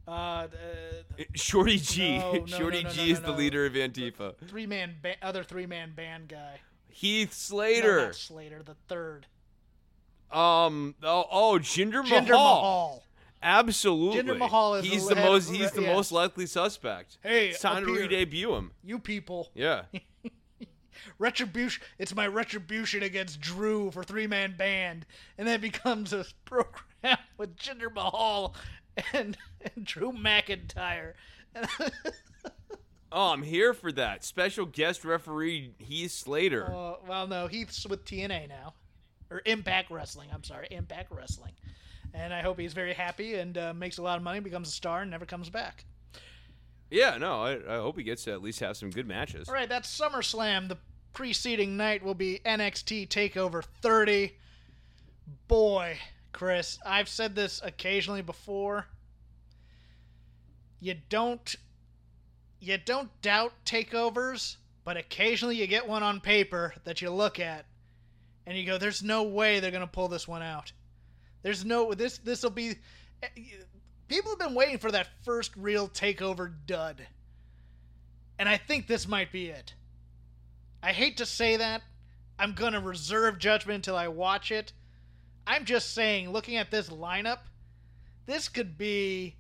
Uh, 0.08 0.48
Shorty 1.36 1.78
G. 1.78 2.20
No, 2.20 2.32
no, 2.32 2.46
Shorty 2.46 2.84
no, 2.84 2.90
G 2.90 3.12
is 3.12 3.22
the 3.22 3.32
leader 3.32 3.66
of 3.66 3.74
Antifa. 3.74 4.36
three 4.48 4.66
man, 4.66 4.96
ba- 5.02 5.18
other 5.22 5.44
three 5.44 5.66
man 5.66 5.92
band 5.94 6.30
guy. 6.30 6.62
Heath 6.88 7.34
Slater. 7.34 8.14
Slater, 8.14 8.64
the 8.64 8.76
third. 8.88 9.28
Um. 10.32 10.96
Oh, 11.04 11.26
oh 11.32 11.60
Jinder, 11.60 12.04
Jinder 12.04 12.30
Mahal. 12.30 12.56
Mahal. 12.62 13.04
Absolutely. 13.42 14.22
Jinder 14.22 14.38
Mahal 14.38 14.76
is 14.76 14.86
he's 14.86 15.08
the 15.08 15.16
the 15.16 15.22
most. 15.22 15.50
He's 15.50 15.72
the 15.72 15.82
yeah. 15.82 15.94
most 15.94 16.12
likely 16.12 16.46
suspect. 16.46 17.18
Hey, 17.24 17.50
it's 17.50 17.62
time 17.62 17.86
to 17.86 17.92
here. 17.92 18.02
re-debut 18.02 18.54
him. 18.54 18.72
You 18.84 19.00
people. 19.00 19.50
Yeah. 19.54 19.84
Retribution. 21.20 21.82
It's 21.98 22.14
my 22.14 22.28
retribution 22.28 23.04
against 23.04 23.40
Drew 23.40 23.92
for 23.92 24.04
three 24.04 24.28
man 24.28 24.56
band, 24.58 25.06
and 25.38 25.48
then 25.48 25.56
it 25.56 25.62
becomes 25.62 26.14
a 26.14 26.26
program 26.46 27.18
with 27.38 27.56
Jinder 27.56 27.94
Mahal 27.94 28.56
and, 29.14 29.38
and 29.76 29.86
Drew 29.86 30.12
McIntyre. 30.12 31.14
Oh, 33.12 33.32
I'm 33.32 33.42
here 33.42 33.74
for 33.74 33.92
that. 33.94 34.24
Special 34.24 34.66
guest 34.66 35.04
referee 35.04 35.74
Heath 35.80 36.12
Slater. 36.12 36.72
Uh, 36.72 36.96
well, 37.08 37.28
no, 37.28 37.48
Heath's 37.48 37.88
with 37.88 38.06
TNA 38.06 38.50
now, 38.50 38.76
or 39.32 39.42
Impact 39.46 39.92
Wrestling. 39.92 40.30
I'm 40.34 40.44
sorry, 40.44 40.68
Impact 40.72 41.12
Wrestling, 41.12 41.54
and 42.14 42.34
I 42.34 42.42
hope 42.42 42.60
he's 42.60 42.74
very 42.74 42.94
happy 42.94 43.36
and 43.36 43.58
uh, 43.58 43.74
makes 43.74 43.98
a 43.98 44.02
lot 44.02 44.18
of 44.18 44.24
money, 44.24 44.40
becomes 44.40 44.70
a 44.70 44.72
star, 44.72 45.02
and 45.02 45.12
never 45.12 45.26
comes 45.26 45.50
back. 45.50 45.86
yeah, 46.90 47.18
no, 47.18 47.44
I, 47.44 47.54
I 47.56 47.78
hope 47.78 47.98
he 47.98 48.04
gets 48.04 48.24
to 48.26 48.32
at 48.32 48.42
least 48.42 48.60
have 48.62 48.78
some 48.78 48.90
good 48.90 49.08
matches. 49.08 49.48
All 49.48 49.54
right, 49.54 49.70
that's 49.70 50.00
SummerSlam. 50.00 50.68
The 50.70 50.78
preceding 51.14 51.78
night 51.78 52.04
will 52.04 52.16
be 52.16 52.40
NXT 52.46 53.08
Takeover 53.10 53.64
30. 53.82 54.36
Boy, 55.48 55.98
Chris, 56.32 56.80
I've 56.86 57.10
said 57.10 57.36
this 57.36 57.62
occasionally 57.64 58.22
before. 58.22 58.88
You 60.80 60.96
don't 61.10 61.56
you 62.62 62.78
don't 62.78 63.10
doubt 63.22 63.54
takeovers, 63.66 64.58
but 64.84 64.98
occasionally 64.98 65.56
you 65.56 65.68
get 65.68 65.88
one 65.88 66.04
on 66.04 66.20
paper 66.20 66.74
that 66.84 67.02
you 67.02 67.10
look 67.10 67.40
at 67.40 67.66
and 68.50 68.58
you 68.58 68.66
go 68.66 68.80
there's 68.80 69.04
no 69.04 69.24
way 69.24 69.60
they're 69.60 69.72
going 69.72 69.82
to 69.82 69.88
pull 69.88 70.08
this 70.08 70.28
one 70.28 70.42
out. 70.42 70.74
There's 71.44 71.64
no 71.64 71.94
this 71.94 72.18
this 72.18 72.44
will 72.44 72.50
be 72.50 72.76
people 74.08 74.32
have 74.32 74.40
been 74.40 74.56
waiting 74.56 74.80
for 74.80 74.92
that 74.92 75.08
first 75.24 75.56
real 75.56 75.88
takeover 75.88 76.52
dud. 76.66 77.08
And 78.40 78.50
I 78.50 78.58
think 78.58 78.88
this 78.88 79.08
might 79.08 79.32
be 79.32 79.48
it. 79.48 79.76
I 80.82 80.94
hate 80.94 81.18
to 81.18 81.26
say 81.26 81.58
that. 81.58 81.84
I'm 82.40 82.54
going 82.54 82.74
to 82.74 82.80
reserve 82.80 83.38
judgment 83.38 83.76
until 83.76 83.98
I 83.98 84.08
watch 84.08 84.52
it. 84.52 84.74
I'm 85.46 85.66
just 85.66 85.94
saying, 85.94 86.32
looking 86.32 86.56
at 86.56 86.72
this 86.72 86.90
lineup, 86.90 87.40
this 88.26 88.48
could 88.48 88.78
be, 88.78 89.36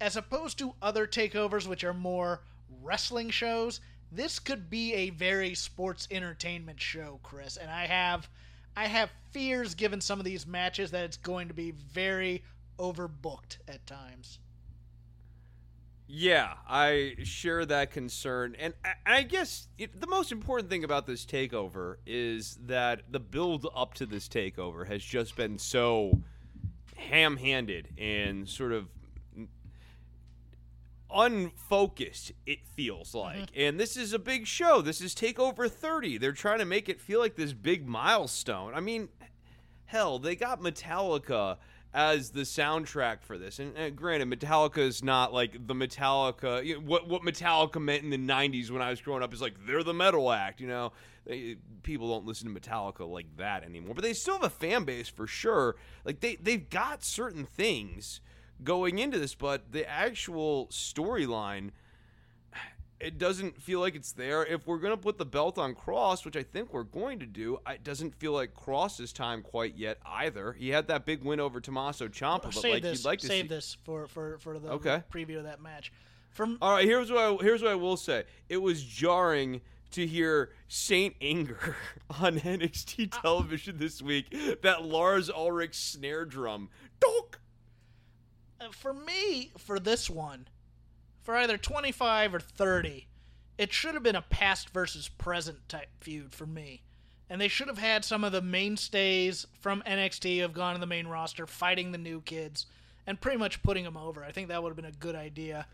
as 0.00 0.16
opposed 0.16 0.58
to 0.58 0.74
other 0.82 1.06
takeovers, 1.06 1.68
which 1.68 1.84
are 1.84 1.94
more 1.94 2.42
wrestling 2.82 3.30
shows, 3.30 3.80
this 4.12 4.38
could 4.38 4.70
be 4.70 4.94
a 4.94 5.10
very 5.10 5.54
sports 5.54 6.08
entertainment 6.10 6.80
show, 6.80 7.20
Chris. 7.22 7.56
And 7.56 7.70
I 7.70 7.86
have, 7.86 8.28
I 8.76 8.86
have 8.86 9.10
fears 9.32 9.74
given 9.74 10.00
some 10.00 10.18
of 10.18 10.24
these 10.24 10.46
matches 10.46 10.90
that 10.92 11.04
it's 11.04 11.16
going 11.16 11.48
to 11.48 11.54
be 11.54 11.72
very 11.72 12.42
overbooked 12.78 13.58
at 13.68 13.86
times. 13.86 14.38
Yeah, 16.08 16.52
I 16.68 17.16
share 17.24 17.66
that 17.66 17.90
concern, 17.90 18.54
and 18.60 18.74
I, 19.04 19.24
guess 19.24 19.66
the 19.76 20.06
most 20.06 20.30
important 20.30 20.70
thing 20.70 20.84
about 20.84 21.04
this 21.04 21.26
takeover 21.26 21.96
is 22.06 22.58
that 22.66 23.02
the 23.10 23.18
build 23.18 23.66
up 23.74 23.94
to 23.94 24.06
this 24.06 24.28
takeover 24.28 24.86
has 24.86 25.02
just 25.02 25.34
been 25.34 25.58
so 25.58 26.20
ham-handed 26.94 27.88
and 27.98 28.48
sort 28.48 28.70
of 28.70 28.86
unfocused 31.12 32.32
it 32.46 32.66
feels 32.66 33.14
like. 33.14 33.48
And 33.54 33.78
this 33.78 33.96
is 33.96 34.12
a 34.12 34.18
big 34.18 34.46
show. 34.46 34.80
This 34.82 35.00
is 35.00 35.14
takeover 35.14 35.70
30 35.70 36.18
they're 36.18 36.32
trying 36.32 36.58
to 36.58 36.64
make 36.64 36.88
it 36.88 37.00
feel 37.00 37.20
like 37.20 37.36
this 37.36 37.52
big 37.52 37.86
milestone. 37.86 38.74
I 38.74 38.80
mean 38.80 39.08
hell 39.86 40.18
they 40.18 40.34
got 40.34 40.60
metallica 40.60 41.58
as 41.94 42.30
the 42.30 42.42
soundtrack 42.42 43.22
for 43.22 43.38
this. 43.38 43.58
And, 43.58 43.76
uh 43.78 43.90
granted 43.90 44.28
metallica 44.28 44.78
is 44.78 45.04
not 45.04 45.32
like 45.32 45.66
the 45.66 45.74
metallica 45.74 46.64
you 46.64 46.74
know, 46.74 46.80
what 46.80 47.08
what 47.08 47.22
metallica 47.22 47.80
meant 47.80 48.02
in 48.02 48.10
the 48.10 48.18
90s 48.18 48.70
when 48.70 48.82
i 48.82 48.90
was 48.90 49.00
growing 49.00 49.22
up 49.22 49.32
is 49.32 49.40
like 49.40 49.54
they're 49.66 49.84
the 49.84 49.94
metal 49.94 50.32
act 50.32 50.60
you 50.60 50.66
know? 50.66 50.92
They, 51.24 51.56
people 51.82 52.08
don't 52.08 52.24
listen 52.24 52.52
to 52.52 52.60
metallica 52.60 53.08
like 53.08 53.26
that 53.36 53.64
anymore. 53.64 53.94
But 53.94 54.04
they 54.04 54.12
still 54.12 54.34
have 54.34 54.44
a 54.44 54.50
fan 54.50 54.84
base 54.84 55.08
for 55.08 55.26
sure. 55.26 55.76
Like 56.04 56.20
they 56.20 56.36
they've 56.36 56.68
got 56.68 57.02
certain 57.02 57.44
things 57.44 58.20
going 58.64 58.98
into 58.98 59.18
this 59.18 59.34
but 59.34 59.72
the 59.72 59.88
actual 59.88 60.66
storyline 60.68 61.70
it 62.98 63.18
doesn't 63.18 63.60
feel 63.60 63.80
like 63.80 63.94
it's 63.94 64.12
there. 64.12 64.44
If 64.44 64.66
we're 64.66 64.78
gonna 64.78 64.96
put 64.96 65.18
the 65.18 65.26
belt 65.26 65.58
on 65.58 65.74
Kross, 65.74 66.24
which 66.24 66.36
I 66.36 66.42
think 66.42 66.72
we're 66.72 66.82
going 66.82 67.18
to 67.18 67.26
do, 67.26 67.58
it 67.68 67.84
doesn't 67.84 68.14
feel 68.14 68.32
like 68.32 68.54
Kross's 68.54 69.12
time 69.12 69.42
quite 69.42 69.76
yet 69.76 69.98
either. 70.06 70.54
He 70.54 70.70
had 70.70 70.88
that 70.88 71.04
big 71.04 71.22
win 71.22 71.40
over 71.40 71.60
Tommaso 71.60 72.08
Ciampa, 72.08 72.44
but 72.44 72.54
save 72.54 72.72
like 72.74 72.82
this, 72.82 73.00
you'd 73.00 73.08
like 73.08 73.18
to 73.20 73.26
save 73.26 73.42
see. 73.42 73.48
this 73.48 73.76
for, 73.84 74.06
for, 74.06 74.38
for 74.38 74.58
the 74.58 74.70
Okay. 74.70 75.02
preview 75.12 75.38
of 75.38 75.44
that 75.44 75.60
match. 75.60 75.92
From 76.30 76.58
All 76.60 76.72
right, 76.72 76.84
here's 76.84 77.10
what 77.10 77.20
I, 77.20 77.42
here's 77.42 77.62
what 77.62 77.72
I 77.72 77.76
will 77.76 77.96
say. 77.96 78.24
It 78.48 78.58
was 78.58 78.82
jarring 78.82 79.60
to 79.92 80.06
hear 80.06 80.50
Saint 80.68 81.16
Anger 81.20 81.76
on 82.20 82.38
NXT 82.40 83.10
ah. 83.12 83.20
television 83.20 83.78
this 83.78 84.02
week. 84.02 84.34
That 84.62 84.84
Lars 84.84 85.30
Ulrich 85.30 85.74
snare 85.74 86.24
drum. 86.24 86.68
Donk. 87.00 87.38
Uh, 88.60 88.68
for 88.70 88.92
me, 88.92 89.50
for 89.58 89.78
this 89.78 90.08
one, 90.08 90.48
for 91.22 91.36
either 91.36 91.56
25 91.58 92.34
or 92.34 92.40
30, 92.40 93.08
it 93.58 93.72
should 93.72 93.94
have 93.94 94.02
been 94.02 94.16
a 94.16 94.22
past 94.22 94.70
versus 94.70 95.08
present 95.08 95.68
type 95.68 95.88
feud 96.00 96.34
for 96.34 96.46
me. 96.46 96.82
And 97.28 97.40
they 97.40 97.48
should 97.48 97.66
have 97.68 97.78
had 97.78 98.04
some 98.04 98.22
of 98.22 98.32
the 98.32 98.42
mainstays 98.42 99.46
from 99.60 99.82
NXT 99.86 100.36
who 100.36 100.42
have 100.42 100.52
gone 100.52 100.74
to 100.74 100.80
the 100.80 100.86
main 100.86 101.08
roster 101.08 101.46
fighting 101.46 101.90
the 101.90 101.98
new 101.98 102.20
kids 102.20 102.66
and 103.06 103.20
pretty 103.20 103.38
much 103.38 103.62
putting 103.62 103.84
them 103.84 103.96
over. 103.96 104.24
I 104.24 104.30
think 104.30 104.48
that 104.48 104.62
would 104.62 104.70
have 104.70 104.76
been 104.76 104.84
a 104.84 104.92
good 104.92 105.16
idea. 105.16 105.66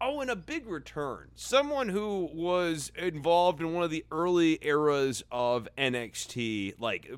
Oh, 0.00 0.20
and 0.20 0.30
a 0.30 0.36
big 0.36 0.66
return. 0.66 1.30
Someone 1.36 1.88
who 1.88 2.28
was 2.32 2.90
involved 2.96 3.60
in 3.60 3.72
one 3.72 3.84
of 3.84 3.90
the 3.90 4.04
early 4.10 4.58
eras 4.60 5.22
of 5.30 5.68
NXT, 5.78 6.74
like 6.78 7.08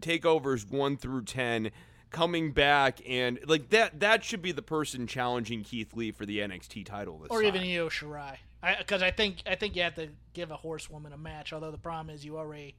takeovers 0.00 0.70
1 0.70 0.96
through 0.98 1.24
10, 1.24 1.70
coming 2.10 2.52
back 2.52 3.00
and 3.06 3.38
like 3.46 3.70
that 3.70 4.00
that 4.00 4.24
should 4.24 4.42
be 4.42 4.52
the 4.52 4.62
person 4.62 5.06
challenging 5.06 5.62
Keith 5.62 5.94
Lee 5.94 6.10
for 6.10 6.24
the 6.24 6.38
NXT 6.38 6.86
title 6.86 7.18
this 7.18 7.28
or 7.30 7.42
time. 7.42 7.54
even 7.54 7.62
Io 7.62 7.88
Shirai. 7.88 8.36
Because 8.78 9.02
I, 9.02 9.12
think 9.12 9.42
I 9.46 9.54
think 9.54 9.76
you 9.76 9.82
have 9.82 9.94
to 9.94 10.08
give 10.32 10.50
a 10.50 10.56
horsewoman 10.56 11.12
a 11.12 11.16
match. 11.16 11.52
Although 11.52 11.70
the 11.70 11.78
problem 11.78 12.12
is 12.12 12.24
you 12.24 12.38
already 12.38 12.74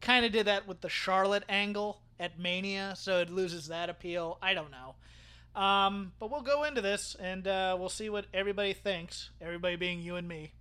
kind 0.00 0.24
of 0.24 0.32
did 0.32 0.46
that 0.46 0.66
with 0.66 0.80
the 0.80 0.88
Charlotte 0.88 1.44
angle 1.48 2.00
at 2.18 2.38
Mania, 2.38 2.94
so 2.96 3.20
it 3.20 3.30
loses 3.30 3.68
that 3.68 3.88
appeal. 3.88 4.38
I 4.42 4.54
don't 4.54 4.72
know, 4.72 5.60
um, 5.60 6.12
but 6.18 6.30
we'll 6.30 6.40
go 6.40 6.64
into 6.64 6.80
this 6.80 7.16
and 7.20 7.46
uh, 7.46 7.76
we'll 7.78 7.88
see 7.88 8.10
what 8.10 8.26
everybody 8.34 8.72
thinks. 8.72 9.30
Everybody 9.40 9.76
being 9.76 10.00
you 10.00 10.16
and 10.16 10.26
me. 10.26 10.52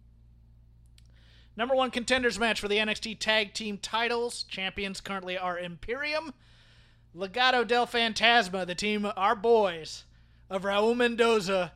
Number 1.60 1.76
one 1.76 1.92
contenders 1.92 2.40
match 2.40 2.62
for 2.62 2.70
the 2.70 2.78
NXT 2.78 3.20
Tag 3.20 3.54
Team 3.54 3.78
titles. 3.78 4.44
Champions 4.44 5.02
currently 5.02 5.38
are 5.38 5.60
Imperium, 5.60 6.34
Legado 7.16 7.66
del 7.68 7.88
Fantasma, 7.88 8.66
the 8.66 8.76
team, 8.76 9.08
our 9.18 9.36
boys 9.36 10.06
of 10.50 10.64
Raul 10.64 10.96
Mendoza, 10.96 11.74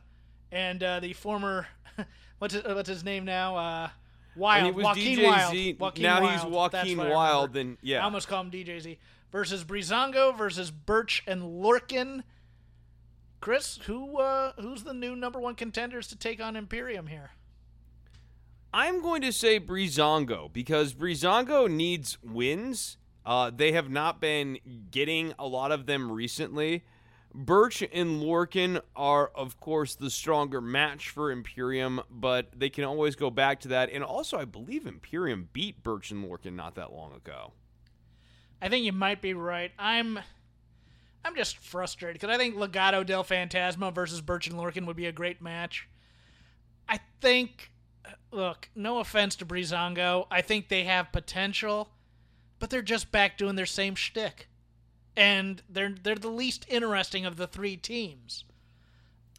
and 0.52 0.82
uh, 0.82 1.00
the 1.00 1.12
former 1.12 1.66
what's 2.38 2.54
his, 2.54 2.64
what's 2.64 2.88
his 2.88 3.04
name 3.04 3.24
now? 3.24 3.56
Uh, 3.56 3.88
Wild, 4.36 4.58
And 4.58 4.66
he 4.66 4.72
was 4.72 4.84
Joaquin 4.84 5.18
DJ 5.18 5.24
Wild. 5.26 5.52
Z. 5.52 5.76
Joaquin 5.78 6.02
Now 6.02 6.20
Wild. 6.22 6.32
he's 6.40 6.44
Joaquin 6.50 6.98
Wild, 6.98 7.56
and- 7.56 7.78
yeah. 7.82 8.00
I 8.00 8.04
almost 8.04 8.26
call 8.28 8.40
him 8.42 8.50
DJ 8.50 8.80
Z 8.80 8.98
versus 9.30 9.64
Breezango 9.64 10.36
versus 10.36 10.70
Burch 10.70 11.22
and 11.26 11.42
Lorcan. 11.42 12.22
Chris, 13.40 13.78
who 13.86 14.18
uh, 14.18 14.52
who's 14.60 14.82
the 14.84 14.94
new 14.94 15.14
number 15.14 15.38
one 15.38 15.54
contenders 15.54 16.08
to 16.08 16.16
take 16.16 16.40
on 16.40 16.56
Imperium 16.56 17.06
here? 17.08 17.30
I'm 18.72 19.02
going 19.02 19.22
to 19.22 19.32
say 19.32 19.60
Breezango 19.60 20.52
because 20.52 20.94
Breezango 20.94 21.70
needs 21.70 22.18
wins. 22.24 22.96
Uh, 23.24 23.50
they 23.54 23.72
have 23.72 23.88
not 23.88 24.20
been 24.20 24.58
getting 24.90 25.32
a 25.38 25.46
lot 25.46 25.72
of 25.72 25.86
them 25.86 26.12
recently. 26.12 26.84
Burch 27.34 27.82
and 27.82 28.22
Lorcan 28.22 28.80
are, 28.94 29.28
of 29.34 29.58
course, 29.58 29.96
the 29.96 30.10
stronger 30.10 30.60
match 30.60 31.08
for 31.08 31.32
Imperium, 31.32 32.00
but 32.08 32.48
they 32.56 32.70
can 32.70 32.84
always 32.84 33.16
go 33.16 33.28
back 33.28 33.58
to 33.60 33.68
that. 33.68 33.90
And 33.90 34.04
also, 34.04 34.38
I 34.38 34.44
believe 34.44 34.86
Imperium 34.86 35.48
beat 35.52 35.82
Burch 35.82 36.12
and 36.12 36.24
Lorcan 36.24 36.54
not 36.54 36.76
that 36.76 36.92
long 36.92 37.12
ago. 37.12 37.52
I 38.62 38.68
think 38.68 38.84
you 38.84 38.92
might 38.92 39.20
be 39.20 39.34
right. 39.34 39.72
I'm 39.78 40.20
I'm 41.24 41.34
just 41.34 41.56
frustrated 41.58 42.20
because 42.20 42.34
I 42.34 42.38
think 42.38 42.54
Legado 42.54 43.04
del 43.04 43.24
Fantasma 43.24 43.92
versus 43.92 44.20
Burch 44.20 44.46
and 44.46 44.56
Lorcan 44.56 44.86
would 44.86 44.96
be 44.96 45.06
a 45.06 45.12
great 45.12 45.40
match. 45.40 45.88
I 46.88 47.00
think, 47.20 47.72
look, 48.30 48.68
no 48.74 48.98
offense 48.98 49.34
to 49.36 49.46
Breezango, 49.46 50.26
I 50.30 50.42
think 50.42 50.68
they 50.68 50.84
have 50.84 51.12
potential, 51.12 51.88
but 52.58 52.70
they're 52.70 52.82
just 52.82 53.10
back 53.12 53.36
doing 53.38 53.56
their 53.56 53.66
same 53.66 53.94
shtick, 53.94 54.48
and 55.16 55.62
they're 55.68 55.94
they're 56.02 56.14
the 56.14 56.28
least 56.28 56.66
interesting 56.68 57.24
of 57.26 57.36
the 57.36 57.46
three 57.46 57.76
teams. 57.76 58.44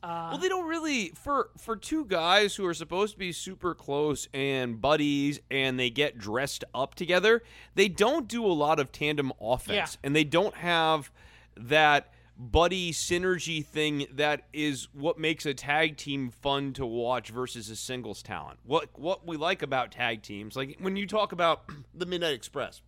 Uh, 0.03 0.27
well, 0.31 0.37
they 0.37 0.49
don't 0.49 0.67
really 0.67 1.09
for 1.15 1.49
for 1.57 1.75
two 1.75 2.05
guys 2.05 2.55
who 2.55 2.65
are 2.65 2.73
supposed 2.75 3.13
to 3.13 3.19
be 3.19 3.31
super 3.31 3.73
close 3.73 4.27
and 4.33 4.79
buddies, 4.79 5.39
and 5.49 5.79
they 5.79 5.89
get 5.89 6.17
dressed 6.17 6.63
up 6.75 6.93
together. 6.93 7.41
They 7.73 7.87
don't 7.87 8.27
do 8.27 8.45
a 8.45 8.53
lot 8.53 8.79
of 8.79 8.91
tandem 8.91 9.31
offense, 9.41 9.97
Yeah. 9.97 10.05
and 10.07 10.15
they 10.15 10.23
don't 10.23 10.55
have 10.55 11.09
that 11.57 12.11
buddy 12.37 12.91
synergy 12.91 13.65
thing 13.65 14.05
that 14.11 14.41
is 14.51 14.89
what 14.93 15.17
makes 15.17 15.45
a 15.45 15.53
tag 15.53 15.95
team 15.95 16.29
fun 16.29 16.73
to 16.73 16.85
watch 16.85 17.29
versus 17.29 17.69
a 17.69 17.75
singles 17.75 18.21
talent. 18.21 18.59
What 18.63 18.89
what 18.99 19.25
we 19.25 19.37
like 19.37 19.63
about 19.63 19.91
tag 19.91 20.21
teams, 20.21 20.55
like 20.55 20.75
when 20.79 20.97
you 20.97 21.07
talk 21.07 21.31
about 21.31 21.63
the 21.95 22.05
Midnight 22.05 22.33
Express, 22.33 22.81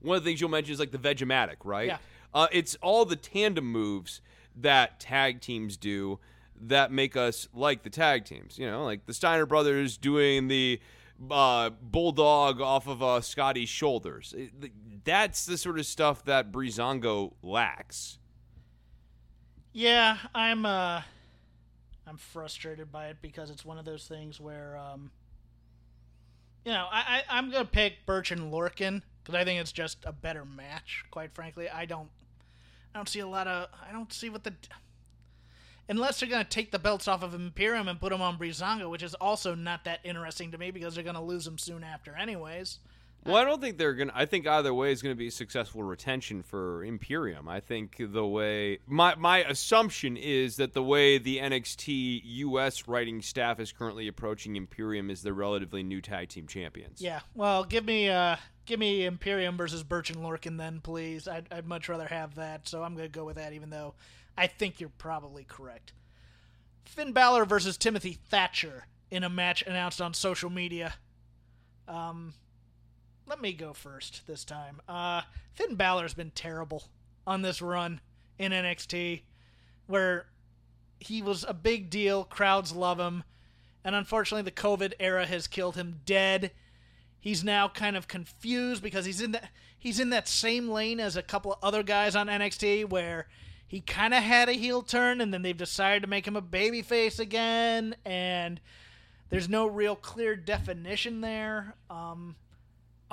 one 0.00 0.16
of 0.16 0.24
the 0.24 0.30
things 0.30 0.40
you'll 0.40 0.50
mention 0.50 0.72
is 0.72 0.80
like 0.80 0.92
the 0.92 0.98
Vegematic, 0.98 1.56
right? 1.64 1.88
Yeah. 1.88 1.98
Uh, 2.32 2.46
it's 2.52 2.76
all 2.82 3.04
the 3.04 3.16
tandem 3.16 3.66
moves 3.66 4.20
that 4.56 5.00
tag 5.00 5.40
teams 5.40 5.76
do 5.76 6.18
that 6.62 6.92
make 6.92 7.16
us 7.16 7.48
like 7.54 7.82
the 7.82 7.90
tag 7.90 8.24
teams. 8.24 8.58
You 8.58 8.70
know, 8.70 8.84
like 8.84 9.06
the 9.06 9.14
Steiner 9.14 9.46
brothers 9.46 9.96
doing 9.96 10.48
the 10.48 10.80
uh, 11.30 11.70
bulldog 11.82 12.60
off 12.60 12.86
of 12.86 13.02
uh, 13.02 13.20
Scotty's 13.20 13.68
shoulders. 13.68 14.34
That's 15.04 15.46
the 15.46 15.58
sort 15.58 15.78
of 15.78 15.86
stuff 15.86 16.24
that 16.24 16.52
Breezango 16.52 17.32
lacks. 17.42 18.18
Yeah, 19.72 20.18
I'm 20.34 20.66
uh 20.66 21.02
I'm 22.06 22.16
frustrated 22.16 22.90
by 22.90 23.08
it 23.08 23.18
because 23.22 23.50
it's 23.50 23.64
one 23.64 23.78
of 23.78 23.84
those 23.84 24.06
things 24.06 24.40
where 24.40 24.76
um 24.76 25.10
you 26.64 26.72
know, 26.72 26.88
I, 26.90 27.22
I 27.28 27.38
I'm 27.38 27.50
gonna 27.50 27.64
pick 27.64 28.04
Burch 28.04 28.32
and 28.32 28.52
Lorcan 28.52 29.02
because 29.22 29.34
I 29.34 29.44
think 29.44 29.60
it's 29.60 29.72
just 29.72 29.98
a 30.04 30.12
better 30.12 30.44
match, 30.44 31.04
quite 31.10 31.32
frankly. 31.32 31.68
I 31.68 31.84
don't 31.84 32.08
I 32.94 32.98
don't 32.98 33.08
see 33.08 33.20
a 33.20 33.26
lot 33.26 33.46
of 33.46 33.68
I 33.88 33.92
don't 33.92 34.12
see 34.12 34.30
what 34.30 34.44
the 34.44 34.54
unless 35.88 36.20
they're 36.20 36.28
gonna 36.28 36.44
take 36.44 36.70
the 36.70 36.78
belts 36.78 37.08
off 37.08 37.22
of 37.22 37.34
Imperium 37.34 37.88
and 37.88 38.00
put 38.00 38.10
them 38.10 38.22
on 38.22 38.38
Breezango, 38.38 38.90
which 38.90 39.02
is 39.02 39.14
also 39.14 39.54
not 39.54 39.84
that 39.84 40.00
interesting 40.04 40.50
to 40.52 40.58
me 40.58 40.70
because 40.70 40.94
they're 40.94 41.04
gonna 41.04 41.22
lose 41.22 41.44
them 41.44 41.58
soon 41.58 41.84
after 41.84 42.14
anyways. 42.16 42.78
Well, 43.26 43.36
I 43.36 43.44
don't 43.44 43.60
think 43.60 43.76
they're 43.76 43.94
gonna. 43.94 44.12
I 44.14 44.24
think 44.24 44.46
either 44.46 44.72
way 44.72 44.92
is 44.92 45.02
gonna 45.02 45.14
be 45.14 45.28
successful 45.28 45.82
retention 45.82 46.42
for 46.42 46.84
Imperium. 46.84 47.48
I 47.48 47.60
think 47.60 47.96
the 47.98 48.26
way 48.26 48.78
my 48.86 49.14
my 49.16 49.44
assumption 49.44 50.16
is 50.16 50.56
that 50.56 50.72
the 50.72 50.82
way 50.82 51.18
the 51.18 51.38
NXT 51.38 52.22
US 52.24 52.88
writing 52.88 53.20
staff 53.20 53.60
is 53.60 53.72
currently 53.72 54.08
approaching 54.08 54.56
Imperium 54.56 55.10
is 55.10 55.22
they're 55.22 55.34
relatively 55.34 55.82
new 55.82 56.00
tag 56.00 56.30
team 56.30 56.46
champions. 56.46 57.02
Yeah, 57.02 57.20
well, 57.34 57.64
give 57.64 57.84
me 57.84 58.08
uh, 58.08 58.36
give 58.64 58.80
me 58.80 59.04
Imperium 59.04 59.58
versus 59.58 59.82
Burch 59.82 60.08
and 60.08 60.20
Lorcan 60.20 60.56
then, 60.56 60.80
please. 60.80 61.28
I'd, 61.28 61.46
I'd 61.52 61.66
much 61.66 61.90
rather 61.90 62.06
have 62.06 62.36
that, 62.36 62.68
so 62.68 62.82
I'm 62.82 62.94
gonna 62.96 63.08
go 63.08 63.26
with 63.26 63.36
that, 63.36 63.52
even 63.52 63.68
though 63.68 63.94
I 64.38 64.46
think 64.46 64.80
you're 64.80 64.88
probably 64.96 65.44
correct. 65.44 65.92
Finn 66.84 67.12
Balor 67.12 67.44
versus 67.44 67.76
Timothy 67.76 68.18
Thatcher 68.30 68.86
in 69.10 69.24
a 69.24 69.28
match 69.28 69.62
announced 69.66 70.00
on 70.00 70.14
social 70.14 70.48
media. 70.48 70.94
Um, 71.86 72.34
let 73.30 73.40
me 73.40 73.52
go 73.52 73.72
first 73.72 74.26
this 74.26 74.44
time. 74.44 74.80
Uh, 74.88 75.22
Finn 75.54 75.76
Balor's 75.76 76.14
been 76.14 76.32
terrible 76.32 76.88
on 77.24 77.42
this 77.42 77.62
run 77.62 78.00
in 78.38 78.50
NXT, 78.50 79.22
where 79.86 80.26
he 80.98 81.22
was 81.22 81.44
a 81.46 81.54
big 81.54 81.90
deal, 81.90 82.24
crowds 82.24 82.74
love 82.74 82.98
him, 82.98 83.22
and 83.84 83.94
unfortunately 83.94 84.42
the 84.42 84.50
COVID 84.50 84.94
era 84.98 85.26
has 85.26 85.46
killed 85.46 85.76
him 85.76 86.00
dead. 86.04 86.50
He's 87.20 87.44
now 87.44 87.68
kind 87.68 87.96
of 87.96 88.08
confused 88.08 88.82
because 88.82 89.04
he's 89.04 89.20
in 89.20 89.30
that 89.30 89.50
he's 89.78 90.00
in 90.00 90.10
that 90.10 90.26
same 90.26 90.68
lane 90.68 90.98
as 90.98 91.16
a 91.16 91.22
couple 91.22 91.52
of 91.52 91.58
other 91.62 91.84
guys 91.84 92.16
on 92.16 92.26
NXT 92.26 92.90
where 92.90 93.28
he 93.68 93.80
kind 93.80 94.12
of 94.12 94.24
had 94.24 94.48
a 94.48 94.54
heel 94.54 94.82
turn 94.82 95.20
and 95.20 95.32
then 95.32 95.42
they've 95.42 95.56
decided 95.56 96.02
to 96.02 96.08
make 96.08 96.26
him 96.26 96.36
a 96.36 96.42
babyface 96.42 97.20
again 97.20 97.94
and 98.04 98.60
there's 99.28 99.48
no 99.48 99.66
real 99.66 99.94
clear 99.94 100.34
definition 100.34 101.20
there. 101.20 101.76
Um, 101.88 102.34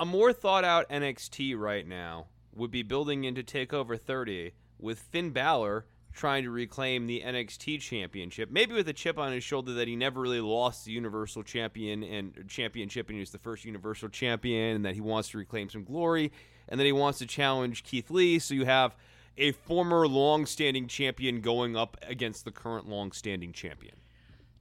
A 0.00 0.06
more 0.06 0.32
thought 0.32 0.62
out 0.62 0.88
NXT 0.90 1.58
right 1.58 1.84
now 1.84 2.26
would 2.54 2.70
be 2.70 2.84
building 2.84 3.24
into 3.24 3.42
Takeover 3.42 4.00
30 4.00 4.52
with 4.78 5.00
Finn 5.00 5.30
Balor 5.30 5.86
trying 6.12 6.44
to 6.44 6.50
reclaim 6.52 7.08
the 7.08 7.22
NXT 7.26 7.80
championship, 7.80 8.48
maybe 8.48 8.74
with 8.74 8.88
a 8.88 8.92
chip 8.92 9.18
on 9.18 9.32
his 9.32 9.42
shoulder 9.42 9.72
that 9.72 9.88
he 9.88 9.96
never 9.96 10.20
really 10.20 10.40
lost 10.40 10.84
the 10.84 10.92
Universal 10.92 11.42
Champion 11.42 12.04
and 12.04 12.44
championship 12.46 13.08
and 13.08 13.16
he 13.16 13.20
was 13.20 13.32
the 13.32 13.38
first 13.38 13.64
Universal 13.64 14.10
Champion 14.10 14.76
and 14.76 14.84
that 14.84 14.94
he 14.94 15.00
wants 15.00 15.30
to 15.30 15.38
reclaim 15.38 15.68
some 15.68 15.82
glory 15.82 16.30
and 16.68 16.78
then 16.78 16.86
he 16.86 16.92
wants 16.92 17.18
to 17.18 17.26
challenge 17.26 17.82
Keith 17.82 18.08
Lee 18.08 18.38
so 18.38 18.54
you 18.54 18.66
have 18.66 18.94
a 19.36 19.50
former 19.50 20.06
long-standing 20.06 20.86
champion 20.86 21.40
going 21.40 21.76
up 21.76 21.96
against 22.02 22.44
the 22.44 22.52
current 22.52 22.88
long-standing 22.88 23.52
champion. 23.52 23.96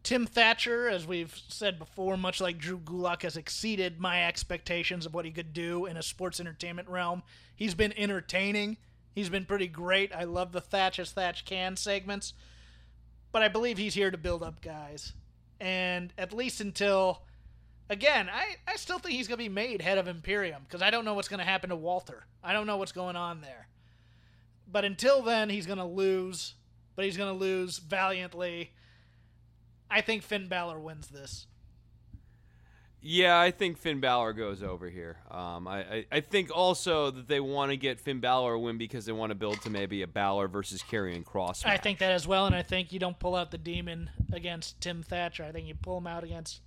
Tim 0.07 0.25
Thatcher, 0.25 0.87
as 0.87 1.05
we've 1.05 1.37
said 1.49 1.77
before, 1.77 2.15
much 2.15 2.39
like 2.39 2.57
Drew 2.57 2.79
Gulak, 2.79 3.23
has 3.23 3.35
exceeded 3.35 3.99
my 3.99 4.23
expectations 4.23 5.05
of 5.05 5.13
what 5.13 5.25
he 5.25 5.31
could 5.31 5.51
do 5.51 5.85
in 5.85 5.97
a 5.97 6.01
sports 6.01 6.39
entertainment 6.39 6.87
realm. 6.87 7.23
He's 7.53 7.73
been 7.73 7.91
entertaining. 7.97 8.77
He's 9.13 9.27
been 9.27 9.43
pretty 9.43 9.67
great. 9.67 10.15
I 10.15 10.23
love 10.23 10.53
the 10.53 10.61
Thatch 10.61 10.97
as 10.97 11.11
Thatch 11.11 11.43
can 11.43 11.75
segments. 11.75 12.31
But 13.33 13.41
I 13.41 13.49
believe 13.49 13.77
he's 13.77 13.95
here 13.95 14.09
to 14.09 14.17
build 14.17 14.43
up 14.43 14.61
guys. 14.61 15.11
And 15.59 16.13
at 16.17 16.31
least 16.31 16.61
until. 16.61 17.23
Again, 17.89 18.29
I, 18.31 18.55
I 18.65 18.77
still 18.77 18.99
think 18.99 19.13
he's 19.13 19.27
going 19.27 19.39
to 19.39 19.43
be 19.43 19.49
made 19.49 19.81
head 19.81 19.97
of 19.97 20.07
Imperium 20.07 20.61
because 20.63 20.81
I 20.81 20.89
don't 20.89 21.03
know 21.03 21.15
what's 21.15 21.27
going 21.27 21.39
to 21.39 21.43
happen 21.43 21.69
to 21.69 21.75
Walter. 21.75 22.27
I 22.41 22.53
don't 22.53 22.65
know 22.65 22.77
what's 22.77 22.93
going 22.93 23.17
on 23.17 23.41
there. 23.41 23.67
But 24.71 24.85
until 24.85 25.21
then, 25.21 25.49
he's 25.49 25.65
going 25.65 25.79
to 25.79 25.83
lose. 25.83 26.53
But 26.95 27.03
he's 27.03 27.17
going 27.17 27.33
to 27.33 27.37
lose 27.37 27.79
valiantly. 27.79 28.71
I 29.89 30.01
think 30.01 30.23
Finn 30.23 30.47
Balor 30.47 30.79
wins 30.79 31.07
this. 31.07 31.47
Yeah, 33.09 33.39
I 33.39 33.51
think 33.51 33.77
Finn 33.77 33.99
Balor 33.99 34.33
goes 34.33 34.63
over 34.63 34.89
here. 34.89 35.17
Um, 35.29 35.67
I, 35.67 35.79
I, 35.79 36.05
I 36.11 36.19
think 36.19 36.49
also 36.53 37.11
that 37.11 37.27
they 37.27 37.39
want 37.39 37.71
to 37.71 37.77
get 37.77 37.99
Finn 37.99 38.19
Balor 38.19 38.53
a 38.53 38.59
win 38.59 38.77
because 38.77 39.05
they 39.05 39.11
want 39.11 39.29
to 39.29 39.35
build 39.35 39.61
to 39.61 39.69
maybe 39.69 40.01
a 40.01 40.07
Balor 40.07 40.47
versus 40.47 40.81
Karrion 40.81 41.23
Kross. 41.23 41.65
I 41.65 41.77
think 41.77 41.99
that 41.99 42.11
as 42.11 42.27
well, 42.27 42.47
and 42.47 42.55
I 42.55 42.63
think 42.63 42.91
you 42.91 42.99
don't 42.99 43.17
pull 43.17 43.35
out 43.35 43.51
the 43.51 43.57
demon 43.57 44.09
against 44.33 44.81
Tim 44.81 45.03
Thatcher. 45.03 45.43
I 45.43 45.51
think 45.51 45.67
you 45.67 45.75
pull 45.75 45.99
him 45.99 46.07
out 46.07 46.23
against 46.23 46.61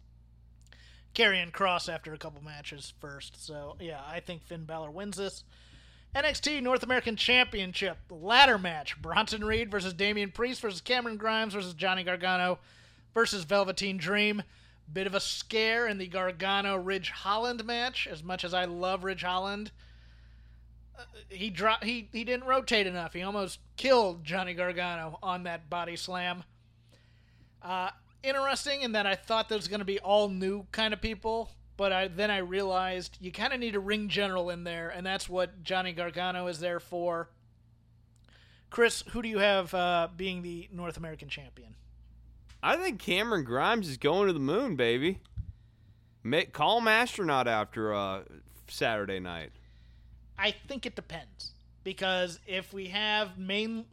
Karrion 1.15 1.51
Kross 1.51 1.93
after 1.93 2.15
a 2.15 2.19
couple 2.19 2.43
matches 2.43 2.95
first. 3.01 3.45
So 3.45 3.77
yeah, 3.81 4.01
I 4.09 4.21
think 4.21 4.43
Finn 4.45 4.65
Balor 4.65 4.93
wins 4.93 5.17
this. 5.17 5.45
NXT 6.15 6.63
North 6.63 6.83
American 6.83 7.17
Championship 7.17 7.99
ladder 8.09 8.57
match: 8.57 9.01
Bronson 9.03 9.45
Reed 9.45 9.71
versus 9.71 9.93
Damian 9.93 10.31
Priest 10.31 10.61
versus 10.61 10.81
Cameron 10.81 11.17
Grimes 11.17 11.55
versus 11.55 11.75
Johnny 11.75 12.05
Gargano 12.05 12.61
versus 13.15 13.45
Velveteen 13.45 13.97
Dream. 13.97 14.43
Bit 14.93 15.07
of 15.07 15.15
a 15.15 15.21
scare 15.21 15.87
in 15.87 15.99
the 15.99 16.09
Gargano 16.09 16.77
Ridge 16.77 17.11
Holland 17.11 17.65
match. 17.65 18.09
As 18.11 18.23
much 18.23 18.45
as 18.45 18.53
I 18.53 18.65
love 18.65 19.05
Ridge 19.05 19.23
Holland, 19.23 19.71
uh, 20.99 21.05
he 21.29 21.49
dro- 21.49 21.75
he 21.83 22.09
he 22.13 22.25
didn't 22.25 22.47
rotate 22.47 22.87
enough. 22.89 23.13
He 23.13 23.23
almost 23.23 23.61
killed 23.77 24.25
Johnny 24.25 24.53
Gargano 24.55 25.19
on 25.23 25.45
that 25.45 25.71
body 25.71 25.95
slam. 25.95 26.43
Uh, 27.63 27.91
interesting 28.23 28.83
in 28.83 28.93
that 28.93 29.07
I 29.07 29.15
thought 29.15 29.49
there 29.49 29.59
was 29.59 29.69
going 29.69 29.81
to 29.81 29.85
be 29.85 30.01
all 30.01 30.29
new 30.29 30.67
kind 30.73 30.93
of 30.93 31.01
people, 31.01 31.51
but 31.77 31.93
I 31.93 32.09
then 32.09 32.31
I 32.31 32.39
realized 32.39 33.17
you 33.21 33.31
kind 33.31 33.53
of 33.53 33.61
need 33.61 33.77
a 33.77 33.81
ring 33.81 34.09
general 34.09 34.51
in 34.51 34.65
there, 34.65 34.89
and 34.89 35.07
that's 35.07 35.29
what 35.29 35.63
Johnny 35.63 35.93
Gargano 35.93 36.49
is 36.49 36.59
there 36.59 36.81
for. 36.81 37.31
Chris, 38.71 39.03
who 39.11 39.23
do 39.23 39.29
you 39.29 39.39
have 39.39 39.73
uh, 39.75 40.09
being 40.17 40.43
the 40.43 40.69
North 40.73 40.97
American 40.97 41.29
champion? 41.29 41.75
I 42.63 42.77
think 42.77 43.01
Cameron 43.01 43.45
Grimes 43.45 43.89
is 43.89 43.97
going 43.97 44.27
to 44.27 44.33
the 44.33 44.39
moon, 44.39 44.77
baby. 44.77 45.21
Make, 46.23 46.53
call 46.53 46.79
him 46.79 46.89
astronaut 46.89 47.49
after 47.49 47.95
uh, 47.95 48.23
Saturday 48.69 49.19
night. 49.19 49.53
I 50.39 50.51
think 50.51 50.85
it 50.85 50.95
depends 50.95 51.53
because 51.85 52.39
if 52.47 52.73
we 52.73 52.89
have 52.89 53.39
main 53.39 53.85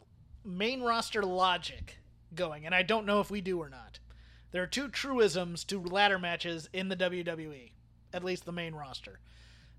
main 0.44 0.82
roster 0.82 1.24
logic 1.24 1.98
going, 2.34 2.66
and 2.66 2.74
I 2.74 2.84
don't 2.84 3.06
know 3.06 3.20
if 3.20 3.30
we 3.30 3.42
do 3.42 3.60
or 3.60 3.70
not, 3.70 4.00
there 4.52 4.64
are 4.64 4.68
two 4.68 4.88
truisms 4.88 5.64
to 5.66 5.82
ladder 5.82 6.20
matches 6.20 6.70
in 6.72 6.88
the 6.88 6.96
WWE, 6.96 7.72
at 8.14 8.24
least 8.24 8.46
the 8.46 8.52
main 8.52 8.74
roster. 8.74 9.20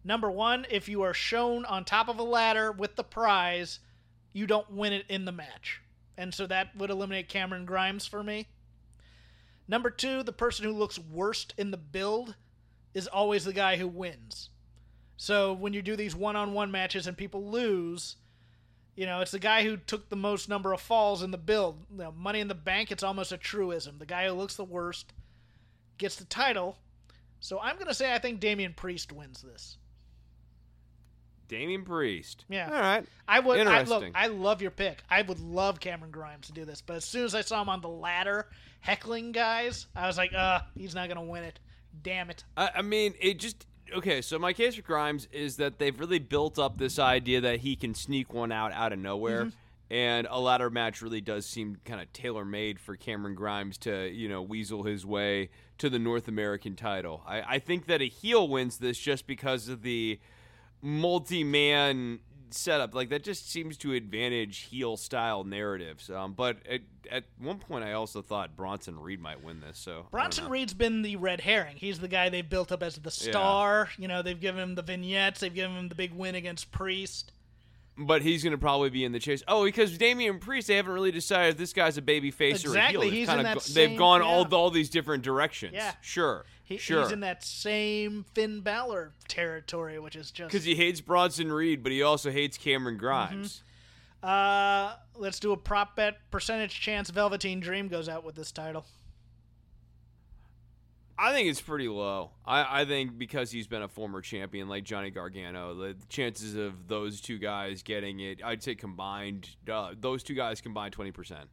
Number 0.04 0.30
one, 0.30 0.66
if 0.70 0.88
you 0.88 1.02
are 1.02 1.14
shown 1.14 1.64
on 1.64 1.84
top 1.84 2.08
of 2.08 2.18
a 2.18 2.22
ladder 2.22 2.70
with 2.70 2.96
the 2.96 3.04
prize, 3.04 3.80
you 4.32 4.46
don't 4.46 4.70
win 4.70 4.92
it 4.92 5.06
in 5.08 5.24
the 5.24 5.32
match, 5.32 5.80
and 6.16 6.34
so 6.34 6.46
that 6.46 6.76
would 6.76 6.90
eliminate 6.90 7.28
Cameron 7.28 7.64
Grimes 7.64 8.06
for 8.06 8.22
me. 8.22 8.46
Number 9.68 9.90
two, 9.90 10.22
the 10.22 10.32
person 10.32 10.64
who 10.64 10.72
looks 10.72 10.98
worst 10.98 11.54
in 11.58 11.70
the 11.70 11.76
build 11.76 12.34
is 12.94 13.06
always 13.06 13.44
the 13.44 13.52
guy 13.52 13.76
who 13.76 13.86
wins. 13.86 14.48
So 15.16 15.52
when 15.52 15.74
you 15.74 15.82
do 15.82 15.94
these 15.94 16.16
one-on-one 16.16 16.70
matches 16.70 17.06
and 17.06 17.16
people 17.16 17.50
lose, 17.50 18.16
you 18.96 19.04
know, 19.04 19.20
it's 19.20 19.30
the 19.30 19.38
guy 19.38 19.62
who 19.62 19.76
took 19.76 20.08
the 20.08 20.16
most 20.16 20.48
number 20.48 20.72
of 20.72 20.80
falls 20.80 21.22
in 21.22 21.30
the 21.30 21.38
build. 21.38 21.84
You 21.90 21.98
know, 21.98 22.12
money 22.12 22.40
in 22.40 22.48
the 22.48 22.54
bank, 22.54 22.90
it's 22.90 23.02
almost 23.02 23.30
a 23.30 23.36
truism. 23.36 23.98
The 23.98 24.06
guy 24.06 24.26
who 24.26 24.32
looks 24.32 24.56
the 24.56 24.64
worst 24.64 25.12
gets 25.98 26.16
the 26.16 26.24
title. 26.24 26.78
So 27.40 27.60
I'm 27.60 27.76
going 27.76 27.88
to 27.88 27.94
say 27.94 28.14
I 28.14 28.18
think 28.18 28.40
Damian 28.40 28.74
Priest 28.74 29.12
wins 29.12 29.42
this. 29.42 29.76
Damian 31.48 31.84
Priest. 31.84 32.44
Yeah. 32.48 32.66
All 32.72 32.80
right. 32.80 33.04
I 33.26 33.40
would. 33.40 33.58
I 33.60 33.62
love. 33.82 34.02
Interesting. 34.04 34.12
I 34.14 34.26
love 34.28 34.62
your 34.62 34.70
pick. 34.70 35.02
I 35.10 35.22
would 35.22 35.40
love 35.40 35.80
Cameron 35.80 36.10
Grimes 36.10 36.46
to 36.48 36.52
do 36.52 36.64
this, 36.64 36.82
but 36.82 36.96
as 36.96 37.04
soon 37.04 37.24
as 37.24 37.34
I 37.34 37.40
saw 37.40 37.60
him 37.62 37.68
on 37.68 37.80
the 37.80 37.88
ladder 37.88 38.46
heckling 38.80 39.32
guys, 39.32 39.86
I 39.96 40.06
was 40.06 40.16
like, 40.16 40.32
uh, 40.34 40.60
he's 40.76 40.94
not 40.94 41.08
gonna 41.08 41.24
win 41.24 41.44
it. 41.44 41.58
Damn 42.02 42.30
it. 42.30 42.44
I, 42.56 42.70
I 42.76 42.82
mean, 42.82 43.14
it 43.20 43.38
just 43.38 43.66
okay. 43.96 44.20
So 44.22 44.38
my 44.38 44.52
case 44.52 44.74
for 44.76 44.82
Grimes 44.82 45.26
is 45.32 45.56
that 45.56 45.78
they've 45.78 45.98
really 45.98 46.18
built 46.20 46.58
up 46.58 46.78
this 46.78 46.98
idea 46.98 47.40
that 47.40 47.60
he 47.60 47.74
can 47.76 47.94
sneak 47.94 48.32
one 48.32 48.52
out 48.52 48.72
out 48.72 48.92
of 48.92 48.98
nowhere, 48.98 49.46
Mm-hmm. 49.46 49.94
and 49.94 50.26
a 50.30 50.38
ladder 50.38 50.68
match 50.70 51.00
really 51.02 51.20
does 51.22 51.46
seem 51.46 51.78
kind 51.84 52.00
of 52.00 52.12
tailor 52.12 52.44
made 52.44 52.78
for 52.78 52.94
Cameron 52.94 53.34
Grimes 53.34 53.78
to 53.78 54.08
you 54.10 54.28
know 54.28 54.42
weasel 54.42 54.82
his 54.84 55.04
way 55.06 55.48
to 55.78 55.88
the 55.88 55.98
North 55.98 56.28
American 56.28 56.76
title. 56.76 57.22
I, 57.26 57.40
I 57.54 57.58
think 57.58 57.86
that 57.86 58.02
a 58.02 58.08
heel 58.08 58.46
wins 58.48 58.78
this 58.78 58.98
just 58.98 59.26
because 59.26 59.68
of 59.68 59.82
the 59.82 60.20
multi-man 60.82 62.20
setup 62.50 62.94
like 62.94 63.10
that 63.10 63.22
just 63.22 63.50
seems 63.50 63.76
to 63.76 63.92
advantage 63.92 64.68
heel 64.70 64.96
style 64.96 65.44
narratives 65.44 66.08
um, 66.08 66.32
but 66.32 66.56
at, 66.66 66.80
at 67.10 67.24
one 67.38 67.58
point 67.58 67.84
i 67.84 67.92
also 67.92 68.22
thought 68.22 68.56
bronson 68.56 68.98
reed 68.98 69.20
might 69.20 69.42
win 69.44 69.60
this 69.60 69.76
so 69.78 70.06
Bronson. 70.10 70.48
Reed's 70.48 70.72
been 70.72 71.02
the 71.02 71.16
red 71.16 71.42
herring. 71.42 71.76
He's 71.76 71.98
the 71.98 72.08
guy 72.08 72.30
they've 72.30 72.48
built 72.48 72.72
up 72.72 72.82
as 72.82 72.96
the 72.96 73.10
star. 73.10 73.90
You 73.98 74.08
know, 74.08 74.22
they've 74.22 74.40
given 74.40 74.62
him 74.62 74.74
the 74.74 74.82
vignettes. 74.82 75.40
They've 75.40 75.52
given 75.52 75.76
him 75.76 75.88
the 75.88 75.94
big 75.94 76.12
win 76.14 76.34
against 76.34 76.72
Priest. 76.72 77.32
But 77.96 78.22
he's 78.22 78.42
going 78.42 78.52
to 78.52 78.58
probably 78.58 78.90
be 78.90 79.04
in 79.04 79.12
the 79.12 79.18
chase. 79.18 79.42
Oh, 79.48 79.64
because 79.64 79.98
Damian 79.98 80.38
Priest, 80.38 80.68
they 80.68 80.76
haven't 80.76 80.92
really 80.92 81.10
decided 81.10 81.50
if 81.54 81.58
this 81.58 81.72
guy's 81.72 81.96
a 81.98 82.02
baby 82.02 82.30
face 82.30 82.64
or 82.64 82.76
a 82.76 82.88
heel. 82.88 83.00
They've 83.00 83.12
he's 83.12 83.28
in 83.28 83.42
that 83.42 83.54
go- 83.54 83.60
same- 83.60 83.74
They've 83.90 83.98
gone 83.98 84.20
yeah. 84.20 84.26
all 84.26 84.54
all 84.54 84.70
these 84.70 84.88
different 84.88 85.22
directions. 85.24 85.74
Yeah. 85.74 85.92
sure, 86.00 86.44
He, 86.68 86.76
sure. 86.76 87.02
He's 87.02 87.12
in 87.12 87.20
that 87.20 87.42
same 87.42 88.26
Finn 88.34 88.60
Balor 88.60 89.12
territory, 89.26 89.98
which 89.98 90.14
is 90.14 90.30
just. 90.30 90.50
Because 90.52 90.66
he 90.66 90.74
hates 90.74 91.00
Bronson 91.00 91.50
Reed, 91.50 91.82
but 91.82 91.92
he 91.92 92.02
also 92.02 92.30
hates 92.30 92.58
Cameron 92.58 92.96
Mm-hmm. 92.96 93.06
Grimes. 93.06 93.62
Uh, 94.22 94.96
let's 95.16 95.40
do 95.40 95.52
a 95.52 95.56
prop 95.56 95.96
bet. 95.96 96.16
Percentage 96.30 96.78
chance 96.78 97.08
Velveteen 97.08 97.60
Dream 97.60 97.88
goes 97.88 98.06
out 98.06 98.22
with 98.22 98.34
this 98.34 98.52
title. 98.52 98.84
I 101.18 101.32
think 101.32 101.48
it's 101.48 101.60
pretty 101.60 101.88
low. 101.88 102.32
I, 102.46 102.82
I 102.82 102.84
think 102.84 103.16
because 103.18 103.50
he's 103.50 103.66
been 103.66 103.82
a 103.82 103.88
former 103.88 104.20
champion 104.20 104.68
like 104.68 104.84
Johnny 104.84 105.10
Gargano, 105.10 105.74
the 105.74 105.96
chances 106.08 106.54
of 106.54 106.86
those 106.86 107.20
two 107.20 107.38
guys 107.38 107.82
getting 107.82 108.20
it, 108.20 108.40
I'd 108.44 108.62
say 108.62 108.74
combined, 108.74 109.48
uh, 109.72 109.94
those 109.98 110.22
two 110.22 110.34
guys 110.34 110.60
combined 110.60 110.92
twenty 110.92 111.12
percent. 111.12 111.48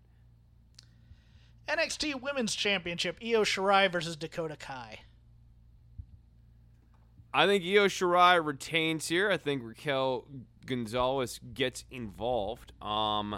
NXT 1.67 2.21
Women's 2.21 2.53
Championship: 2.53 3.17
Io 3.23 3.43
Shirai 3.43 3.91
versus 3.91 4.15
Dakota 4.15 4.55
Kai. 4.55 4.99
I 7.36 7.48
think 7.48 7.66
Io 7.66 7.88
Shirai 7.88 8.44
retains 8.44 9.10
here. 9.10 9.30
I 9.30 9.36
think 9.36 9.62
Raquel 9.62 10.26
Gonzalez 10.66 11.41
gets 11.53 11.84
involved. 11.91 12.72
Um, 12.82 13.38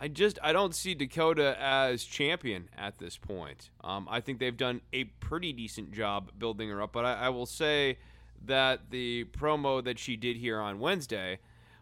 I 0.00 0.08
just 0.08 0.40
I 0.42 0.52
don't 0.52 0.74
see 0.74 0.92
Dakota 0.92 1.56
as 1.60 2.02
champion 2.02 2.68
at 2.76 2.98
this 2.98 3.16
point. 3.16 3.70
Um, 3.84 4.08
I 4.10 4.20
think 4.20 4.40
they've 4.40 4.56
done 4.56 4.80
a 4.92 5.04
pretty 5.04 5.52
decent 5.52 5.92
job 5.92 6.32
building 6.36 6.68
her 6.68 6.82
up, 6.82 6.92
but 6.92 7.04
I, 7.04 7.14
I 7.14 7.28
will 7.28 7.46
say 7.46 7.98
that 8.44 8.90
the 8.90 9.26
promo 9.26 9.82
that 9.84 10.00
she 10.00 10.16
did 10.16 10.36
here 10.36 10.58
on 10.58 10.80
Wednesday, 10.80 11.38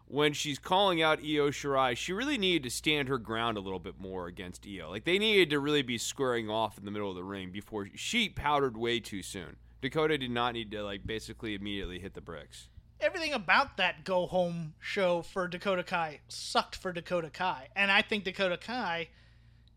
when 0.09 0.35
she's 0.35 0.59
calling 0.59 1.01
out 1.01 1.21
Io 1.21 1.49
Shirai, 1.49 1.97
she 1.97 2.13
really 2.13 2.37
needed 2.37 2.65
to 2.65 2.71
stand 2.71 3.09
her 3.09 3.17
ground 3.17 3.57
a 3.57 3.61
little 3.61 3.79
bit 3.79 3.99
more 3.99 4.27
against 4.27 4.67
Io. 4.67 4.91
Like 4.91 5.05
they 5.05 5.19
needed 5.19 5.49
to 5.49 5.59
really 5.59 5.81
be 5.81 5.97
squaring 5.97 6.51
off 6.51 6.77
in 6.77 6.85
the 6.85 6.91
middle 6.91 7.09
of 7.09 7.17
the 7.17 7.25
ring 7.25 7.51
before 7.51 7.89
she 7.95 8.29
powdered 8.29 8.77
way 8.77 9.01
too 9.01 9.23
soon. 9.23 9.57
Dakota 9.83 10.17
did 10.17 10.31
not 10.31 10.55
need 10.55 10.71
to 10.71 10.83
like 10.83 11.05
basically 11.05 11.55
immediately 11.55 11.99
hit 11.99 12.15
the 12.15 12.21
bricks. 12.21 12.69
Everything 13.01 13.33
about 13.33 13.77
that 13.77 14.05
go 14.05 14.27
home 14.27 14.75
show 14.79 15.23
for 15.23 15.49
Dakota 15.49 15.83
Kai 15.83 16.21
sucked 16.29 16.77
for 16.77 16.93
Dakota 16.93 17.31
Kai, 17.31 17.69
and 17.75 17.91
I 17.91 18.01
think 18.01 18.23
Dakota 18.23 18.57
Kai 18.57 19.09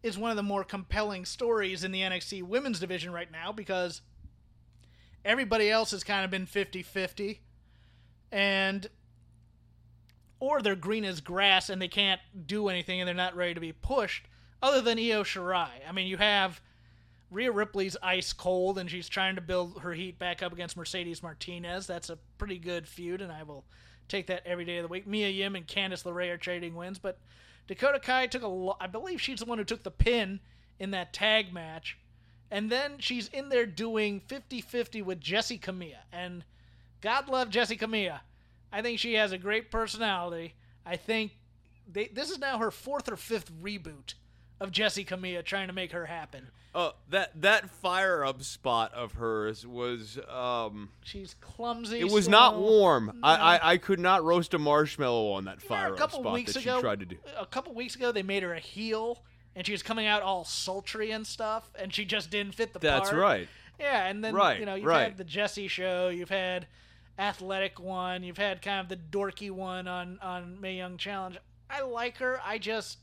is 0.03 0.17
one 0.17 0.29
of 0.29 0.37
the 0.37 0.43
more 0.43 0.63
compelling 0.63 1.25
stories 1.25 1.83
in 1.83 1.91
the 1.91 2.01
NXT 2.01 2.43
Women's 2.43 2.79
division 2.79 3.11
right 3.11 3.31
now 3.31 3.51
because 3.51 4.01
everybody 5.25 5.71
else 5.71 5.89
has 5.89 6.03
kind 6.03 6.23
of 6.23 6.29
been 6.29 6.45
50-50 6.45 7.39
and 8.31 8.87
or 10.39 10.61
they're 10.61 10.75
green 10.75 11.03
as 11.03 11.21
grass 11.21 11.69
and 11.69 11.81
they 11.81 11.87
can't 11.87 12.21
do 12.45 12.67
anything 12.67 13.01
and 13.01 13.07
they're 13.07 13.15
not 13.15 13.35
ready 13.35 13.55
to 13.55 13.59
be 13.59 13.71
pushed 13.71 14.27
other 14.61 14.81
than 14.81 14.99
Io 14.99 15.23
Shirai. 15.23 15.69
I 15.87 15.91
mean, 15.91 16.05
you 16.05 16.17
have 16.17 16.61
Rhea 17.31 17.51
Ripley's 17.51 17.97
ice 18.01 18.33
cold 18.33 18.77
and 18.77 18.89
she's 18.89 19.09
trying 19.09 19.35
to 19.35 19.41
build 19.41 19.81
her 19.81 19.93
heat 19.93 20.19
back 20.19 20.43
up 20.43 20.53
against 20.53 20.77
Mercedes 20.77 21.23
Martinez. 21.23 21.87
That's 21.87 22.09
a 22.09 22.17
pretty 22.37 22.57
good 22.57 22.87
feud 22.87 23.21
and 23.21 23.31
I 23.31 23.43
will 23.43 23.65
take 24.07 24.27
that 24.27 24.45
every 24.45 24.65
day 24.65 24.77
of 24.77 24.83
the 24.83 24.87
week. 24.87 25.07
Mia 25.07 25.29
Yim 25.29 25.55
and 25.55 25.67
Candice 25.67 26.03
LeRae 26.03 26.31
are 26.31 26.37
trading 26.37 26.75
wins, 26.75 26.99
but 26.99 27.17
Dakota 27.67 27.99
Kai 27.99 28.27
took 28.27 28.43
a 28.43 28.47
lo- 28.47 28.77
I 28.79 28.87
believe 28.87 29.21
she's 29.21 29.39
the 29.39 29.45
one 29.45 29.57
who 29.57 29.63
took 29.63 29.83
the 29.83 29.91
pin 29.91 30.39
in 30.79 30.91
that 30.91 31.13
tag 31.13 31.51
match. 31.53 31.97
And 32.51 32.71
then 32.71 32.99
she's 32.99 33.27
in 33.29 33.49
there 33.49 33.65
doing 33.65 34.21
50-50 34.27 35.03
with 35.03 35.19
Jessi 35.19 35.59
Kamea 35.59 35.97
and 36.13 36.43
God 37.01 37.27
love 37.27 37.49
Jessi 37.49 37.77
Kamea. 37.77 38.19
I 38.71 38.81
think 38.81 38.99
she 38.99 39.13
has 39.15 39.31
a 39.31 39.37
great 39.37 39.71
personality. 39.71 40.53
I 40.85 40.95
think 40.95 41.31
they, 41.91 42.07
this 42.07 42.29
is 42.29 42.39
now 42.39 42.59
her 42.59 42.71
fourth 42.71 43.09
or 43.09 43.15
fifth 43.15 43.51
reboot 43.61 44.13
of 44.59 44.71
Jessi 44.71 45.05
Kamea 45.05 45.43
trying 45.43 45.67
to 45.67 45.73
make 45.73 45.91
her 45.91 46.05
happen. 46.05 46.47
Oh, 46.73 46.93
that 47.09 47.41
that 47.41 47.69
fire 47.69 48.25
up 48.25 48.41
spot 48.43 48.93
of 48.93 49.13
hers 49.13 49.65
was 49.65 50.19
um 50.29 50.89
She's 51.03 51.35
clumsy. 51.39 51.99
it 52.01 52.11
was 52.11 52.27
not 52.27 52.57
warm. 52.59 53.17
I, 53.23 53.35
I 53.57 53.71
I 53.73 53.77
could 53.77 53.99
not 53.99 54.23
roast 54.25 54.53
a 54.53 54.59
marshmallow 54.59 55.31
on 55.31 55.45
that 55.45 55.59
Yeah, 55.63 55.69
fire 55.69 55.93
a 55.93 56.03
up 56.03 56.11
spot 56.11 56.33
weeks 56.33 56.53
that 56.53 56.63
ago, 56.63 56.75
she 56.77 56.81
tried 56.81 56.99
to 56.99 57.05
do. 57.05 57.17
a 57.37 57.45
couple 57.45 57.73
weeks 57.73 57.95
ago, 57.95 58.11
they 58.11 58.23
made 58.23 58.43
her 58.43 58.53
a 58.53 58.59
heel, 58.59 59.23
and 59.55 59.65
she 59.65 59.71
was 59.71 59.83
coming 59.83 60.05
out 60.05 60.21
all 60.21 60.43
sultry 60.43 61.11
and 61.11 61.25
stuff, 61.25 61.71
and 61.79 61.93
she 61.93 62.03
just 62.03 62.29
didn't 62.29 62.55
fit 62.55 62.73
the 62.73 62.79
part. 62.79 62.93
That's 62.93 63.09
part. 63.11 63.21
right. 63.21 63.47
Yeah, 63.79 64.05
and 64.07 64.23
then 64.23 64.33
Right, 64.35 64.59
you 64.59 64.65
know 64.65 64.75
you've 64.75 64.85
right. 64.85 65.03
had 65.03 65.17
the 65.17 65.23
Jesse 65.23 65.67
show, 65.69 66.09
you've 66.09 66.29
had 66.29 66.67
athletic 67.17 67.79
one, 67.79 68.23
you've 68.23 68.37
had 68.37 68.61
kind 68.61 68.79
of 68.81 68.89
the 68.89 68.97
dorky 69.17 69.49
one 69.51 69.87
on 69.87 70.19
on 70.21 70.59
Mae 70.59 70.75
Young 70.77 70.97
Challenge. 70.97 71.37
I 71.69 71.81
like 71.81 72.17
her. 72.17 72.41
I 72.45 72.57
just 72.57 72.97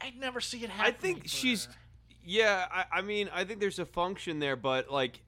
I'd 0.00 0.18
never 0.18 0.40
see 0.40 0.62
it 0.64 0.70
happen. 0.70 0.94
I 0.94 0.96
think 0.96 1.22
she's 1.26 1.68
yeah, 2.26 2.66
I, 2.70 2.98
I 2.98 3.02
mean, 3.02 3.30
I 3.32 3.44
think 3.44 3.60
there's 3.60 3.78
a 3.78 3.86
function 3.86 4.40
there, 4.40 4.56
but 4.56 4.90
like 4.90 5.22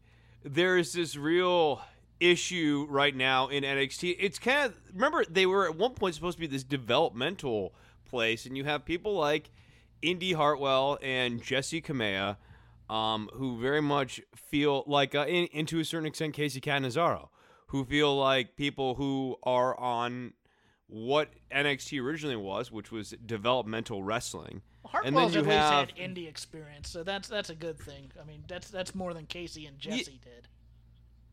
there 0.45 0.77
is 0.77 0.93
this 0.93 1.17
real 1.17 1.81
issue 2.21 2.87
right 2.91 3.15
now 3.15 3.49
in 3.49 3.63
NXT. 3.63 4.17
It's 4.19 4.39
kind 4.39 4.67
of 4.67 4.75
remember 4.93 5.25
they 5.25 5.47
were 5.47 5.67
at 5.67 5.77
one 5.77 5.95
point 5.95 6.17
supposed 6.17 6.37
to 6.37 6.41
be 6.41 6.47
this 6.49 6.65
developmental 6.65 7.73
place, 8.09 8.47
and 8.47 8.57
you 8.57 8.65
have 8.65 8.85
people 8.85 9.15
like 9.15 9.51
Indi 10.03 10.33
Hartwell 10.33 10.99
and 11.01 11.43
Jessi 11.43 11.85
Kamea, 11.85 12.37
um, 12.93 13.29
who 13.35 13.61
very 13.61 13.83
much 13.83 14.21
feel 14.35 14.85
like, 14.87 15.15
uh, 15.15 15.25
in, 15.29 15.49
and 15.55 15.69
to 15.69 15.81
a 15.81 15.85
certain 15.85 16.07
extent, 16.07 16.35
Kacy 16.35 16.61
Catanzaro, 16.61 17.31
who 17.69 17.85
feel 17.85 18.17
like 18.17 18.57
people 18.57 18.95
who 18.97 19.37
are 19.45 19.79
on 19.79 20.33
what 20.89 21.29
NXT 21.53 22.03
originally 22.03 22.37
was, 22.37 22.73
which 22.73 22.91
was 22.91 23.15
developmental 23.25 24.03
wrestling. 24.03 24.63
and 25.05 25.17
then 25.17 25.33
you 25.33 25.41
at 25.41 25.45
least 25.45 25.57
have 25.57 25.91
had 25.91 25.97
indie 25.97 26.29
experience, 26.29 26.89
so 26.89 27.03
that's 27.03 27.29
that's 27.29 27.51
a 27.51 27.55
good 27.55 27.79
thing. 27.79 28.11
I 28.21 28.25
mean, 28.27 28.45
that's 28.49 28.71
that's 28.71 28.95
more 28.95 29.15
than 29.15 29.27
Kacy 29.27 29.69
and 29.69 29.79
Jessi 29.79 30.21
did. 30.21 30.49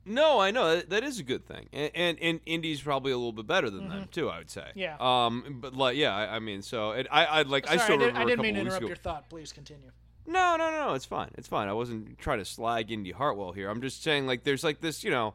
No, 0.08 0.40
I 0.40 0.52
know 0.52 0.76
that, 0.76 0.92
that 0.92 1.04
is 1.04 1.18
a 1.20 1.24
good 1.24 1.48
thing, 1.48 1.68
and, 1.74 1.92
and 1.96 2.20
and 2.22 2.40
Indy's 2.46 2.82
probably 2.82 3.12
a 3.12 3.18
little 3.18 3.32
bit 3.32 3.48
better 3.48 3.70
than 3.72 3.90
them 3.90 4.08
too. 4.12 4.30
I 4.30 4.38
would 4.38 4.52
say. 4.52 4.62
Mm-hmm. 4.62 4.80
Yeah. 4.80 4.98
Um. 5.00 5.58
But 5.62 5.74
like, 5.74 5.98
yeah. 5.98 6.14
I, 6.16 6.36
I 6.36 6.40
mean, 6.40 6.62
so 6.62 6.92
it, 6.92 7.08
I 7.10 7.26
I 7.26 7.42
like 7.44 7.66
I 7.66 7.78
Sorry, 7.78 7.80
I, 7.80 7.84
still 7.84 7.98
did, 7.98 8.06
remember 8.08 8.22
I 8.22 8.26
didn't 8.26 8.42
mean 8.44 8.54
to 8.56 8.62
interrupt 8.62 8.82
ago- 8.82 8.88
your 8.88 8.96
thought. 8.98 9.30
Please 9.30 9.52
continue. 9.52 9.90
No, 10.28 10.58
no, 10.58 10.70
no, 10.72 10.88
no. 10.88 10.94
It's 10.94 11.06
fine. 11.06 11.32
It's 11.36 11.48
fine. 11.48 11.68
I 11.68 11.74
wasn't 11.74 12.18
trying 12.18 12.40
to 12.40 12.46
slag 12.46 12.92
Indi 12.92 13.12
Hartwell 13.12 13.52
here. 13.52 13.70
I'm 13.70 13.82
just 13.82 14.04
saying 14.04 14.28
like 14.28 14.44
there's 14.44 14.64
like 14.64 14.82
this, 14.82 15.04
you 15.04 15.12
know, 15.12 15.34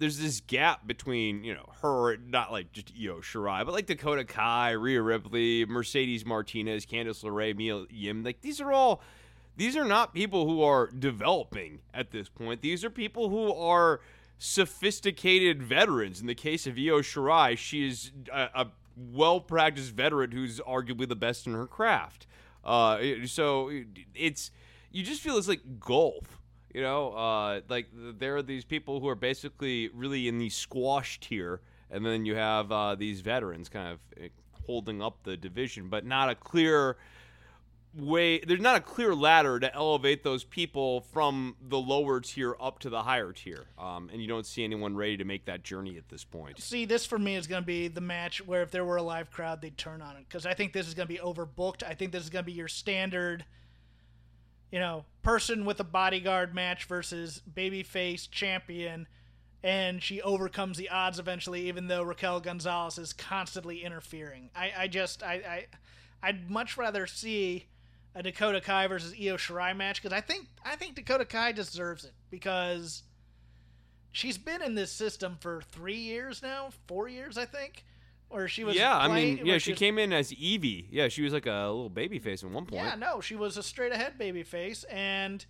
there's 0.00 0.18
this 0.18 0.40
gap 0.40 0.86
between 0.86 1.44
you 1.44 1.54
know 1.54 1.68
her, 1.82 2.16
not 2.16 2.50
like 2.50 2.72
just 2.72 2.90
Io 3.00 3.20
Shirai, 3.20 3.64
but 3.64 3.72
like 3.72 3.86
Dakota 3.86 4.24
Kai, 4.24 4.70
Rhea 4.70 5.00
Ripley, 5.00 5.66
Mercedes 5.66 6.26
Martinez, 6.26 6.86
Candice 6.86 7.22
LeRae, 7.22 7.54
Mia 7.54 7.84
Yim. 7.90 8.24
Like 8.24 8.40
these 8.40 8.60
are 8.60 8.72
all. 8.72 9.02
These 9.56 9.76
are 9.76 9.84
not 9.84 10.14
people 10.14 10.48
who 10.48 10.62
are 10.62 10.86
developing 10.86 11.80
at 11.92 12.12
this 12.12 12.30
point. 12.30 12.62
These 12.62 12.82
are 12.82 12.88
people 12.88 13.28
who 13.28 13.52
are 13.52 14.00
sophisticated 14.38 15.62
veterans. 15.62 16.18
In 16.20 16.26
the 16.26 16.34
case 16.34 16.66
of 16.66 16.78
Io 16.78 17.00
Shirai, 17.00 17.58
she 17.58 17.86
is 17.86 18.10
a, 18.32 18.48
a 18.54 18.66
well-practiced 18.96 19.92
veteran 19.92 20.32
who's 20.32 20.60
arguably 20.60 21.06
the 21.06 21.16
best 21.16 21.46
in 21.46 21.52
her 21.52 21.66
craft. 21.66 22.26
Uh, 22.64 22.98
so 23.26 23.70
it's 24.14 24.50
you 24.90 25.02
just 25.02 25.20
feel 25.20 25.36
it's 25.36 25.48
like 25.48 25.78
golf. 25.78 26.39
You 26.74 26.82
know, 26.82 27.12
uh, 27.12 27.60
like 27.68 27.88
there 27.92 28.36
are 28.36 28.42
these 28.42 28.64
people 28.64 29.00
who 29.00 29.08
are 29.08 29.14
basically 29.14 29.88
really 29.88 30.28
in 30.28 30.38
the 30.38 30.50
squash 30.50 31.18
tier, 31.20 31.60
and 31.90 32.04
then 32.04 32.24
you 32.24 32.36
have 32.36 32.70
uh, 32.70 32.94
these 32.94 33.20
veterans 33.20 33.68
kind 33.68 33.92
of 33.92 33.98
eh, 34.22 34.28
holding 34.66 35.02
up 35.02 35.22
the 35.24 35.36
division, 35.36 35.88
but 35.88 36.04
not 36.04 36.30
a 36.30 36.34
clear 36.34 36.96
way 37.96 38.38
there's 38.40 38.60
not 38.60 38.76
a 38.76 38.80
clear 38.80 39.14
ladder 39.14 39.58
to 39.58 39.74
elevate 39.74 40.22
those 40.22 40.44
people 40.44 41.00
from 41.12 41.56
the 41.68 41.78
lower 41.78 42.20
tier 42.20 42.54
up 42.60 42.78
to 42.78 42.88
the 42.88 43.02
higher 43.02 43.32
tier 43.32 43.66
um, 43.78 44.08
and 44.12 44.22
you 44.22 44.28
don't 44.28 44.46
see 44.46 44.62
anyone 44.62 44.96
ready 44.96 45.16
to 45.16 45.24
make 45.24 45.44
that 45.44 45.64
journey 45.64 45.96
at 45.96 46.08
this 46.08 46.22
point 46.22 46.60
See, 46.60 46.84
this 46.84 47.04
for 47.04 47.18
me 47.18 47.34
is 47.34 47.46
going 47.46 47.62
to 47.62 47.66
be 47.66 47.88
the 47.88 48.00
match 48.00 48.46
where 48.46 48.62
if 48.62 48.70
there 48.70 48.84
were 48.84 48.96
a 48.96 49.02
live 49.02 49.30
crowd, 49.30 49.60
they'd 49.60 49.76
turn 49.76 50.02
on 50.02 50.16
it 50.16 50.24
because 50.28 50.46
I 50.46 50.54
think 50.54 50.72
this 50.72 50.86
is 50.86 50.94
going 50.94 51.08
to 51.08 51.12
be 51.12 51.18
overbooked. 51.18 51.82
I 51.82 51.94
think 51.94 52.12
this 52.12 52.22
is 52.22 52.30
going 52.30 52.44
to 52.44 52.46
be 52.46 52.52
your 52.52 52.68
standard, 52.68 53.44
you 54.70 54.78
know, 54.78 55.04
person 55.22 55.64
with 55.64 55.80
a 55.80 55.84
bodyguard 55.84 56.54
match 56.54 56.84
versus 56.84 57.42
babyface 57.52 58.30
champion, 58.30 59.06
and 59.62 60.02
she 60.02 60.22
overcomes 60.22 60.78
the 60.78 60.88
odds 60.88 61.18
eventually, 61.18 61.68
even 61.68 61.88
though 61.88 62.02
Raquel 62.02 62.40
Gonzalez 62.40 62.98
is 62.98 63.12
constantly 63.12 63.84
interfering. 63.84 64.50
I, 64.54 64.72
I 64.78 64.88
just, 64.88 65.22
I, 65.22 65.34
I, 65.34 65.66
I'd 66.22 66.50
much 66.50 66.78
rather 66.78 67.06
see 67.06 67.66
a 68.14 68.22
Dakota 68.22 68.60
Kai 68.60 68.86
versus 68.86 69.12
Io 69.12 69.36
Shirai 69.36 69.76
match 69.76 70.02
because 70.02 70.16
I 70.16 70.20
think, 70.20 70.46
I 70.64 70.76
think 70.76 70.94
Dakota 70.94 71.24
Kai 71.24 71.52
deserves 71.52 72.04
it 72.04 72.12
because 72.30 73.02
she's 74.12 74.38
been 74.38 74.62
in 74.62 74.74
this 74.74 74.90
system 74.90 75.36
for 75.40 75.62
three 75.70 75.98
years 75.98 76.42
now, 76.42 76.70
four 76.86 77.08
years, 77.08 77.36
I 77.36 77.44
think. 77.44 77.84
Or 78.30 78.46
she 78.46 78.62
was 78.64 78.76
yeah 78.76 78.96
i 78.96 79.08
mean 79.08 79.40
yeah 79.44 79.58
she 79.58 79.72
was- 79.72 79.78
came 79.78 79.98
in 79.98 80.12
as 80.12 80.32
evie 80.32 80.86
yeah 80.90 81.08
she 81.08 81.22
was 81.22 81.32
like 81.32 81.46
a 81.46 81.50
little 81.68 81.88
baby 81.90 82.18
face 82.20 82.42
at 82.44 82.50
one 82.50 82.64
point 82.64 82.82
Yeah, 82.82 82.94
no, 82.94 83.20
she 83.20 83.34
was 83.36 83.56
a 83.56 83.62
straight 83.62 83.90
ahead 83.92 84.16
baby 84.18 84.44
face, 84.44 84.84
and 84.84 85.44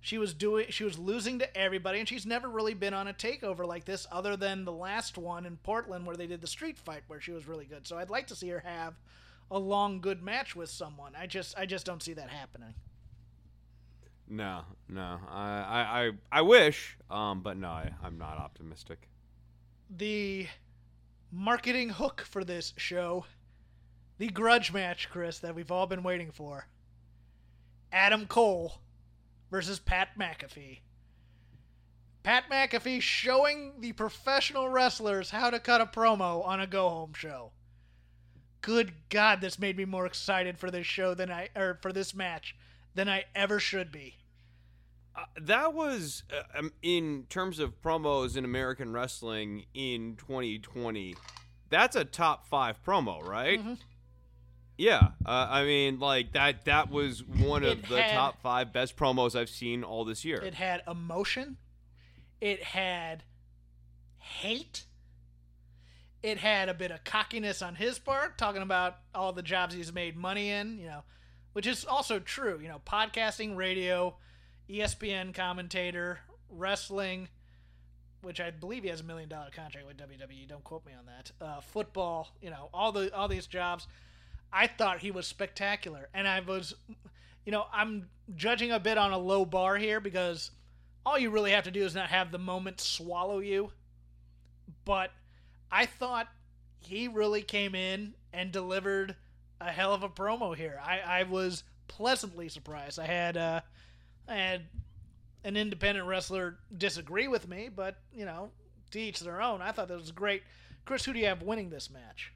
she 0.00 0.18
was 0.18 0.34
doing 0.34 0.66
she 0.70 0.82
was 0.84 0.98
losing 0.98 1.38
to 1.38 1.56
everybody, 1.56 2.00
and 2.00 2.08
she's 2.08 2.26
never 2.26 2.48
really 2.48 2.74
been 2.74 2.94
on 2.94 3.06
a 3.08 3.12
takeover 3.14 3.64
like 3.66 3.84
this, 3.84 4.06
other 4.10 4.36
than 4.36 4.64
the 4.64 4.72
last 4.72 5.16
one 5.16 5.46
in 5.46 5.56
Portland 5.58 6.04
where 6.06 6.16
they 6.16 6.26
did 6.26 6.40
the 6.40 6.46
street 6.48 6.78
fight 6.78 7.02
where 7.06 7.20
she 7.20 7.30
was 7.30 7.46
really 7.46 7.64
good. 7.64 7.86
So 7.86 7.96
I'd 7.96 8.10
like 8.10 8.26
to 8.28 8.34
see 8.36 8.48
her 8.48 8.58
have 8.60 8.94
a 9.50 9.58
long 9.58 10.00
good 10.00 10.20
match 10.22 10.56
with 10.56 10.68
someone. 10.68 11.12
I 11.16 11.26
just 11.28 11.56
I 11.56 11.64
just 11.66 11.86
don't 11.86 12.02
see 12.02 12.12
that 12.14 12.28
happening. 12.30 12.74
no 14.28 14.62
no 14.88 15.20
i 15.30 15.48
i 15.60 16.06
i, 16.06 16.10
I 16.32 16.42
wish 16.42 16.96
um 17.10 17.40
but 17.42 17.56
no 17.56 17.68
I, 17.68 17.92
i'm 18.02 18.18
not 18.18 18.38
optimistic 18.38 19.08
The 19.88 20.48
marketing 21.30 21.90
hook 21.90 22.20
for 22.28 22.44
this 22.44 22.72
show, 22.76 23.24
the 24.18 24.28
grudge 24.28 24.72
match, 24.72 25.08
Chris, 25.10 25.38
that 25.40 25.54
we've 25.54 25.70
all 25.70 25.86
been 25.86 26.02
waiting 26.02 26.30
for. 26.30 26.66
Adam 27.92 28.26
Cole 28.26 28.80
versus 29.50 29.78
Pat 29.78 30.18
McAfee. 30.18 30.80
Pat 32.22 32.44
McAfee 32.50 33.00
showing 33.00 33.74
the 33.78 33.92
professional 33.92 34.68
wrestlers 34.68 35.30
how 35.30 35.50
to 35.50 35.60
cut 35.60 35.80
a 35.80 35.86
promo 35.86 36.44
on 36.44 36.60
a 36.60 36.66
go 36.66 36.88
home 36.88 37.12
show. 37.14 37.52
Good 38.62 38.94
God, 39.10 39.40
this 39.40 39.60
made 39.60 39.76
me 39.76 39.84
more 39.84 40.06
excited 40.06 40.58
for 40.58 40.70
this 40.70 40.86
show 40.86 41.14
than 41.14 41.30
I 41.30 41.50
or 41.54 41.78
for 41.80 41.92
this 41.92 42.14
match 42.14 42.56
than 42.96 43.08
I 43.08 43.26
ever 43.34 43.60
should 43.60 43.92
be. 43.92 44.16
Uh, 45.16 45.24
that 45.40 45.72
was 45.72 46.24
uh, 46.30 46.58
um, 46.58 46.72
in 46.82 47.24
terms 47.30 47.58
of 47.58 47.80
promos 47.80 48.36
in 48.36 48.44
American 48.44 48.92
wrestling 48.92 49.64
in 49.72 50.14
2020. 50.16 51.16
That's 51.70 51.96
a 51.96 52.04
top 52.04 52.46
five 52.46 52.76
promo, 52.84 53.26
right? 53.26 53.58
Mm-hmm. 53.58 53.74
Yeah, 54.78 55.08
uh, 55.24 55.46
I 55.50 55.64
mean, 55.64 55.98
like 56.00 56.32
that. 56.32 56.66
That 56.66 56.90
was 56.90 57.24
one 57.24 57.62
of 57.64 57.78
It 57.78 57.88
the 57.88 58.02
had- 58.02 58.12
top 58.14 58.42
five 58.42 58.74
best 58.74 58.96
promos 58.96 59.34
I've 59.34 59.48
seen 59.48 59.82
all 59.82 60.04
this 60.04 60.22
year. 60.24 60.36
It 60.42 60.52
had 60.54 60.82
emotion. 60.86 61.56
It 62.42 62.62
had 62.62 63.24
hate. 64.18 64.84
It 66.22 66.38
had 66.38 66.68
a 66.68 66.74
bit 66.74 66.90
of 66.90 67.04
cockiness 67.04 67.62
on 67.62 67.76
his 67.76 67.98
part, 67.98 68.36
talking 68.36 68.60
about 68.62 68.96
all 69.14 69.32
the 69.32 69.42
jobs 69.42 69.74
he's 69.74 69.92
made 69.92 70.16
money 70.16 70.50
in, 70.50 70.78
you 70.78 70.86
know, 70.86 71.04
which 71.54 71.66
is 71.66 71.84
also 71.86 72.18
true. 72.18 72.58
You 72.60 72.68
know, 72.68 72.80
podcasting, 72.86 73.56
radio, 73.56 74.16
ESPN 74.68 75.34
commentator, 75.34 76.20
wrestling, 76.50 77.28
which 78.22 78.40
I 78.40 78.50
believe 78.50 78.82
he 78.82 78.88
has 78.88 79.00
a 79.00 79.04
million 79.04 79.28
dollar 79.28 79.50
contract 79.54 79.86
with 79.86 79.96
WWE. 79.96 80.48
Don't 80.48 80.64
quote 80.64 80.84
me 80.84 80.92
on 80.98 81.06
that. 81.06 81.30
Uh, 81.40 81.60
football, 81.60 82.28
you 82.40 82.50
know, 82.50 82.68
all 82.74 82.92
the 82.92 83.14
all 83.14 83.28
these 83.28 83.46
jobs. 83.46 83.86
I 84.52 84.66
thought 84.66 85.00
he 85.00 85.10
was 85.10 85.26
spectacular, 85.26 86.08
and 86.14 86.26
I 86.26 86.40
was, 86.40 86.74
you 87.44 87.52
know, 87.52 87.66
I'm 87.72 88.08
judging 88.34 88.72
a 88.72 88.80
bit 88.80 88.98
on 88.98 89.12
a 89.12 89.18
low 89.18 89.44
bar 89.44 89.76
here 89.76 90.00
because 90.00 90.50
all 91.04 91.18
you 91.18 91.30
really 91.30 91.52
have 91.52 91.64
to 91.64 91.70
do 91.70 91.84
is 91.84 91.94
not 91.94 92.08
have 92.08 92.32
the 92.32 92.38
moment 92.38 92.80
swallow 92.80 93.38
you. 93.38 93.70
But 94.84 95.12
I 95.70 95.86
thought 95.86 96.28
he 96.80 97.08
really 97.08 97.42
came 97.42 97.74
in 97.74 98.14
and 98.32 98.50
delivered 98.50 99.16
a 99.60 99.70
hell 99.70 99.94
of 99.94 100.02
a 100.02 100.08
promo 100.08 100.54
here. 100.56 100.80
I, 100.84 101.00
I 101.00 101.22
was 101.24 101.64
pleasantly 101.88 102.48
surprised. 102.48 102.98
I 102.98 103.06
had 103.06 103.36
uh, 103.36 103.60
Had 104.28 104.66
an 105.44 105.56
independent 105.56 106.06
wrestler 106.06 106.58
disagree 106.76 107.28
with 107.28 107.48
me, 107.48 107.68
but 107.74 107.96
you 108.14 108.24
know, 108.24 108.50
to 108.90 109.00
each 109.00 109.20
their 109.20 109.40
own. 109.40 109.62
I 109.62 109.72
thought 109.72 109.88
that 109.88 109.98
was 109.98 110.10
great. 110.12 110.42
Chris, 110.84 111.04
who 111.04 111.12
do 111.12 111.18
you 111.18 111.26
have 111.26 111.42
winning 111.42 111.70
this 111.70 111.90
match? 111.90 112.32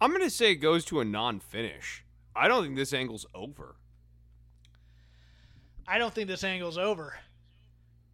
I'm 0.00 0.10
gonna 0.12 0.30
say 0.30 0.52
it 0.52 0.56
goes 0.56 0.84
to 0.86 1.00
a 1.00 1.04
non-finish. 1.04 2.04
I 2.34 2.48
don't 2.48 2.64
think 2.64 2.76
this 2.76 2.92
angle's 2.92 3.26
over. 3.34 3.76
I 5.86 5.98
don't 5.98 6.14
think 6.14 6.28
this 6.28 6.44
angle's 6.44 6.78
over, 6.78 7.18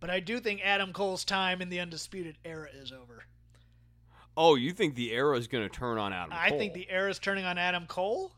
but 0.01 0.11
I 0.11 0.21
do 0.21 0.41
think 0.41 0.61
Adam 0.63 0.93
Cole's 0.93 1.25
time 1.25 1.63
in 1.63 1.69
the 1.69 1.81
Undisputed 1.81 2.37
Era 2.45 2.69
is 2.75 2.93
over. 2.93 3.25
Oh, 4.37 4.55
you 4.55 4.73
think 4.73 4.95
the 4.95 5.13
era 5.13 5.37
is 5.37 5.47
gonna 5.47 5.69
turn 5.69 5.99
on 5.99 6.13
Adam? 6.13 6.33
I 6.33 6.51
Cole. 6.51 6.59
think 6.59 6.75
the 6.75 6.91
era 6.91 7.11
is 7.11 7.19
turning 7.19 7.45
on 7.45 7.59
Adam 7.59 7.87
Cole. 7.87 8.33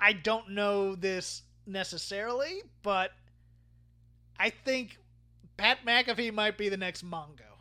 I 0.00 0.12
don't 0.12 0.50
know 0.50 0.94
this 0.94 1.42
necessarily, 1.66 2.62
but 2.82 3.12
I 4.38 4.50
think 4.50 4.96
Pat 5.56 5.84
McAfee 5.86 6.32
might 6.32 6.56
be 6.56 6.68
the 6.68 6.76
next 6.76 7.04
Mongo. 7.04 7.58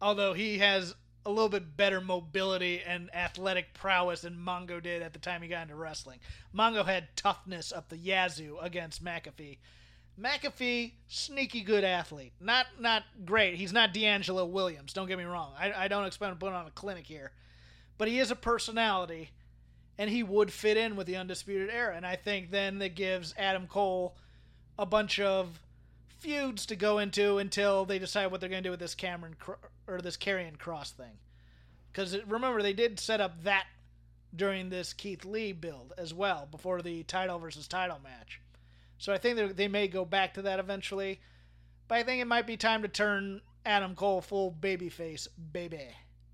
Although 0.00 0.32
he 0.32 0.58
has 0.58 0.94
a 1.24 1.30
little 1.30 1.48
bit 1.48 1.76
better 1.76 2.00
mobility 2.00 2.82
and 2.84 3.14
athletic 3.14 3.72
prowess 3.74 4.22
than 4.22 4.36
Mongo 4.36 4.82
did 4.82 5.02
at 5.02 5.12
the 5.12 5.18
time 5.18 5.42
he 5.42 5.48
got 5.48 5.62
into 5.62 5.76
wrestling. 5.76 6.18
Mongo 6.52 6.84
had 6.84 7.16
toughness 7.16 7.72
up 7.72 7.88
the 7.88 7.96
yazoo 7.96 8.58
against 8.60 9.04
McAfee. 9.04 9.58
McAfee, 10.20 10.92
sneaky 11.06 11.62
good 11.62 11.84
athlete. 11.84 12.32
Not 12.40 12.66
not 12.78 13.04
great. 13.24 13.54
He's 13.54 13.72
not 13.72 13.94
DeAngelo 13.94 14.48
Williams. 14.50 14.92
Don't 14.92 15.06
get 15.06 15.16
me 15.16 15.24
wrong. 15.24 15.52
I, 15.58 15.72
I 15.72 15.88
don't 15.88 16.04
expect 16.04 16.32
him 16.32 16.38
to 16.38 16.44
put 16.44 16.52
on 16.52 16.66
a 16.66 16.70
clinic 16.70 17.06
here, 17.06 17.32
but 17.96 18.08
he 18.08 18.18
is 18.18 18.30
a 18.30 18.36
personality, 18.36 19.30
and 19.98 20.10
he 20.10 20.22
would 20.22 20.52
fit 20.52 20.76
in 20.76 20.96
with 20.96 21.06
the 21.06 21.16
undisputed 21.16 21.70
era. 21.70 21.94
And 21.96 22.06
I 22.06 22.16
think 22.16 22.50
then 22.50 22.78
that 22.78 22.94
gives 22.94 23.34
Adam 23.36 23.66
Cole 23.66 24.16
a 24.78 24.86
bunch 24.86 25.20
of 25.20 25.60
feuds 26.18 26.66
to 26.66 26.76
go 26.76 26.98
into 26.98 27.38
until 27.38 27.84
they 27.84 27.98
decide 27.98 28.30
what 28.30 28.40
they're 28.40 28.48
going 28.48 28.62
to 28.62 28.66
do 28.66 28.70
with 28.70 28.80
this 28.80 28.94
Cameron 28.94 29.36
or 29.86 30.00
this 30.00 30.16
Karrion 30.16 30.56
Kross 30.56 30.90
thing. 30.90 31.18
Because 31.92 32.16
remember, 32.26 32.62
they 32.62 32.72
did 32.72 32.98
set 32.98 33.20
up 33.20 33.42
that 33.44 33.66
during 34.34 34.70
this 34.70 34.92
Keith 34.92 35.24
Lee 35.24 35.52
build 35.52 35.92
as 35.98 36.14
well 36.14 36.48
before 36.50 36.80
the 36.80 37.02
title 37.02 37.38
versus 37.38 37.68
title 37.68 38.00
match. 38.02 38.40
So 38.98 39.12
I 39.12 39.18
think 39.18 39.56
they 39.56 39.68
may 39.68 39.88
go 39.88 40.04
back 40.04 40.34
to 40.34 40.42
that 40.42 40.58
eventually. 40.58 41.20
But 41.88 41.98
I 41.98 42.02
think 42.04 42.22
it 42.22 42.26
might 42.26 42.46
be 42.46 42.56
time 42.56 42.82
to 42.82 42.88
turn 42.88 43.42
Adam 43.66 43.94
Cole 43.94 44.20
full 44.20 44.56
babyface, 44.58 45.28
baby. 45.52 45.88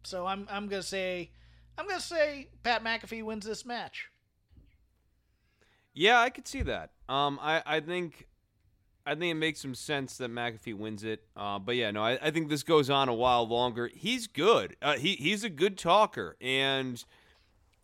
So 0.05 0.27
I'm 0.27 0.47
I'm 0.51 0.69
gonna 0.69 0.83
say 0.83 1.31
I'm 1.79 1.87
gonna 1.87 2.01
say 2.01 2.49
Pat 2.65 2.83
McAfee 2.83 3.23
wins 3.23 3.47
this 3.47 3.65
match. 3.65 4.11
Yeah, 5.95 6.21
I 6.21 6.31
could 6.31 6.47
see 6.47 6.63
that. 6.63 6.91
Um, 7.09 7.39
I, 7.41 7.63
I 7.65 7.81
think, 7.81 8.29
I 9.07 9.15
think 9.15 9.33
it 9.33 9.35
makes 9.35 9.61
some 9.61 9.75
sense 9.75 10.17
that 10.19 10.31
McAfee 10.31 10.75
wins 10.75 11.03
it. 11.03 11.25
Uh, 11.37 11.59
but 11.59 11.77
yeah, 11.77 11.91
no, 11.91 12.03
I, 12.03 12.19
I 12.21 12.31
think 12.31 12.49
this 12.49 12.63
goes 12.63 12.91
on 12.91 13.09
a 13.09 13.15
while 13.15 13.47
longer. 13.47 13.89
He's 13.93 14.27
good. 14.27 14.77
Uh, 14.83 14.97
he 14.97 15.15
he's 15.15 15.45
a 15.45 15.49
good 15.49 15.79
talker, 15.79 16.37
and 16.41 17.03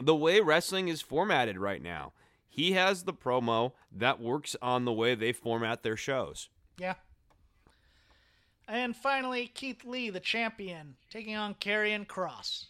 the 0.02 0.14
way 0.14 0.40
wrestling 0.40 0.88
is 0.88 1.00
formatted 1.00 1.56
right 1.56 1.82
now, 1.82 2.12
he 2.48 2.72
has 2.72 3.04
the 3.04 3.14
promo 3.14 3.72
that 3.92 4.20
works 4.20 4.56
on 4.60 4.84
the 4.84 4.92
way 4.92 5.14
they 5.14 5.32
format 5.32 5.82
their 5.82 5.96
shows. 5.96 6.48
Yeah. 6.78 6.94
And 8.66 8.96
finally, 8.96 9.46
Keith 9.46 9.84
Lee, 9.84 10.10
the 10.10 10.20
champion, 10.20 10.96
taking 11.10 11.36
on 11.36 11.54
Karrion 11.54 12.06
Kross. 12.06 12.66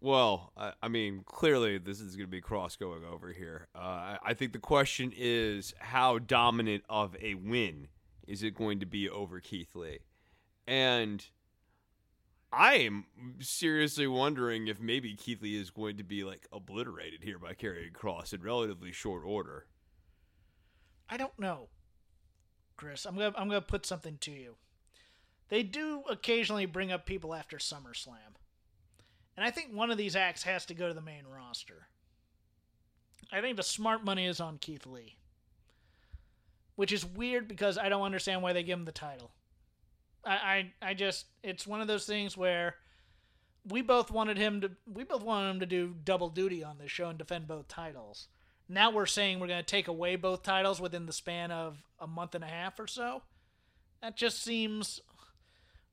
Well, 0.00 0.52
I, 0.56 0.72
I 0.82 0.88
mean, 0.88 1.22
clearly 1.26 1.78
this 1.78 2.00
is 2.00 2.16
going 2.16 2.26
to 2.26 2.30
be 2.30 2.40
cross 2.40 2.76
going 2.76 3.04
over 3.04 3.32
here. 3.32 3.68
Uh, 3.74 3.78
I, 3.78 4.18
I 4.26 4.34
think 4.34 4.52
the 4.52 4.58
question 4.58 5.12
is 5.14 5.74
how 5.78 6.18
dominant 6.18 6.84
of 6.88 7.14
a 7.20 7.34
win 7.34 7.88
is 8.26 8.42
it 8.42 8.54
going 8.54 8.80
to 8.80 8.86
be 8.86 9.08
over 9.08 9.40
Keith 9.40 9.74
Lee? 9.74 9.98
And 10.66 11.24
I 12.52 12.74
am 12.74 13.04
seriously 13.40 14.06
wondering 14.06 14.68
if 14.68 14.80
maybe 14.80 15.14
Keith 15.14 15.42
Lee 15.42 15.60
is 15.60 15.70
going 15.70 15.98
to 15.98 16.04
be 16.04 16.24
like 16.24 16.46
obliterated 16.52 17.22
here 17.22 17.38
by 17.38 17.54
Karrion 17.54 17.92
Kross 17.92 18.32
in 18.32 18.42
relatively 18.42 18.92
short 18.92 19.22
order. 19.24 19.66
I 21.08 21.16
don't 21.16 21.38
know, 21.38 21.68
Chris. 22.76 23.04
I'm 23.04 23.16
gonna 23.16 23.34
I'm 23.36 23.48
gonna 23.48 23.60
put 23.60 23.86
something 23.86 24.16
to 24.22 24.30
you. 24.30 24.56
They 25.48 25.62
do 25.62 26.04
occasionally 26.08 26.66
bring 26.66 26.92
up 26.92 27.06
people 27.06 27.34
after 27.34 27.58
SummerSlam, 27.58 28.36
And 29.36 29.44
I 29.46 29.50
think 29.50 29.72
one 29.72 29.90
of 29.90 29.98
these 29.98 30.16
acts 30.16 30.42
has 30.42 30.66
to 30.66 30.74
go 30.74 30.88
to 30.88 30.94
the 30.94 31.00
main 31.00 31.24
roster. 31.26 31.86
I 33.32 33.40
think 33.40 33.56
the 33.56 33.62
smart 33.62 34.04
money 34.04 34.26
is 34.26 34.40
on 34.40 34.58
Keith 34.58 34.86
Lee. 34.86 35.16
Which 36.76 36.92
is 36.92 37.04
weird 37.04 37.48
because 37.48 37.78
I 37.78 37.88
don't 37.88 38.02
understand 38.02 38.42
why 38.42 38.52
they 38.52 38.62
give 38.62 38.78
him 38.78 38.84
the 38.84 38.92
title. 38.92 39.30
I, 40.24 40.32
I, 40.32 40.72
I 40.90 40.94
just 40.94 41.26
it's 41.42 41.66
one 41.66 41.80
of 41.80 41.86
those 41.86 42.06
things 42.06 42.36
where 42.36 42.76
we 43.68 43.82
both 43.82 44.10
wanted 44.10 44.38
him 44.38 44.60
to 44.62 44.70
we 44.90 45.04
both 45.04 45.22
wanted 45.22 45.50
him 45.50 45.60
to 45.60 45.66
do 45.66 45.94
double 46.04 46.28
duty 46.28 46.64
on 46.64 46.78
this 46.78 46.90
show 46.90 47.08
and 47.08 47.18
defend 47.18 47.46
both 47.46 47.68
titles. 47.68 48.28
Now 48.68 48.90
we're 48.90 49.06
saying 49.06 49.40
we're 49.40 49.48
going 49.48 49.60
to 49.60 49.66
take 49.66 49.88
away 49.88 50.16
both 50.16 50.42
titles 50.42 50.80
within 50.80 51.06
the 51.06 51.12
span 51.12 51.50
of 51.50 51.82
a 51.98 52.06
month 52.06 52.34
and 52.34 52.44
a 52.44 52.48
half 52.48 52.78
or 52.78 52.86
so. 52.86 53.22
That 54.00 54.16
just 54.16 54.42
seems 54.42 55.00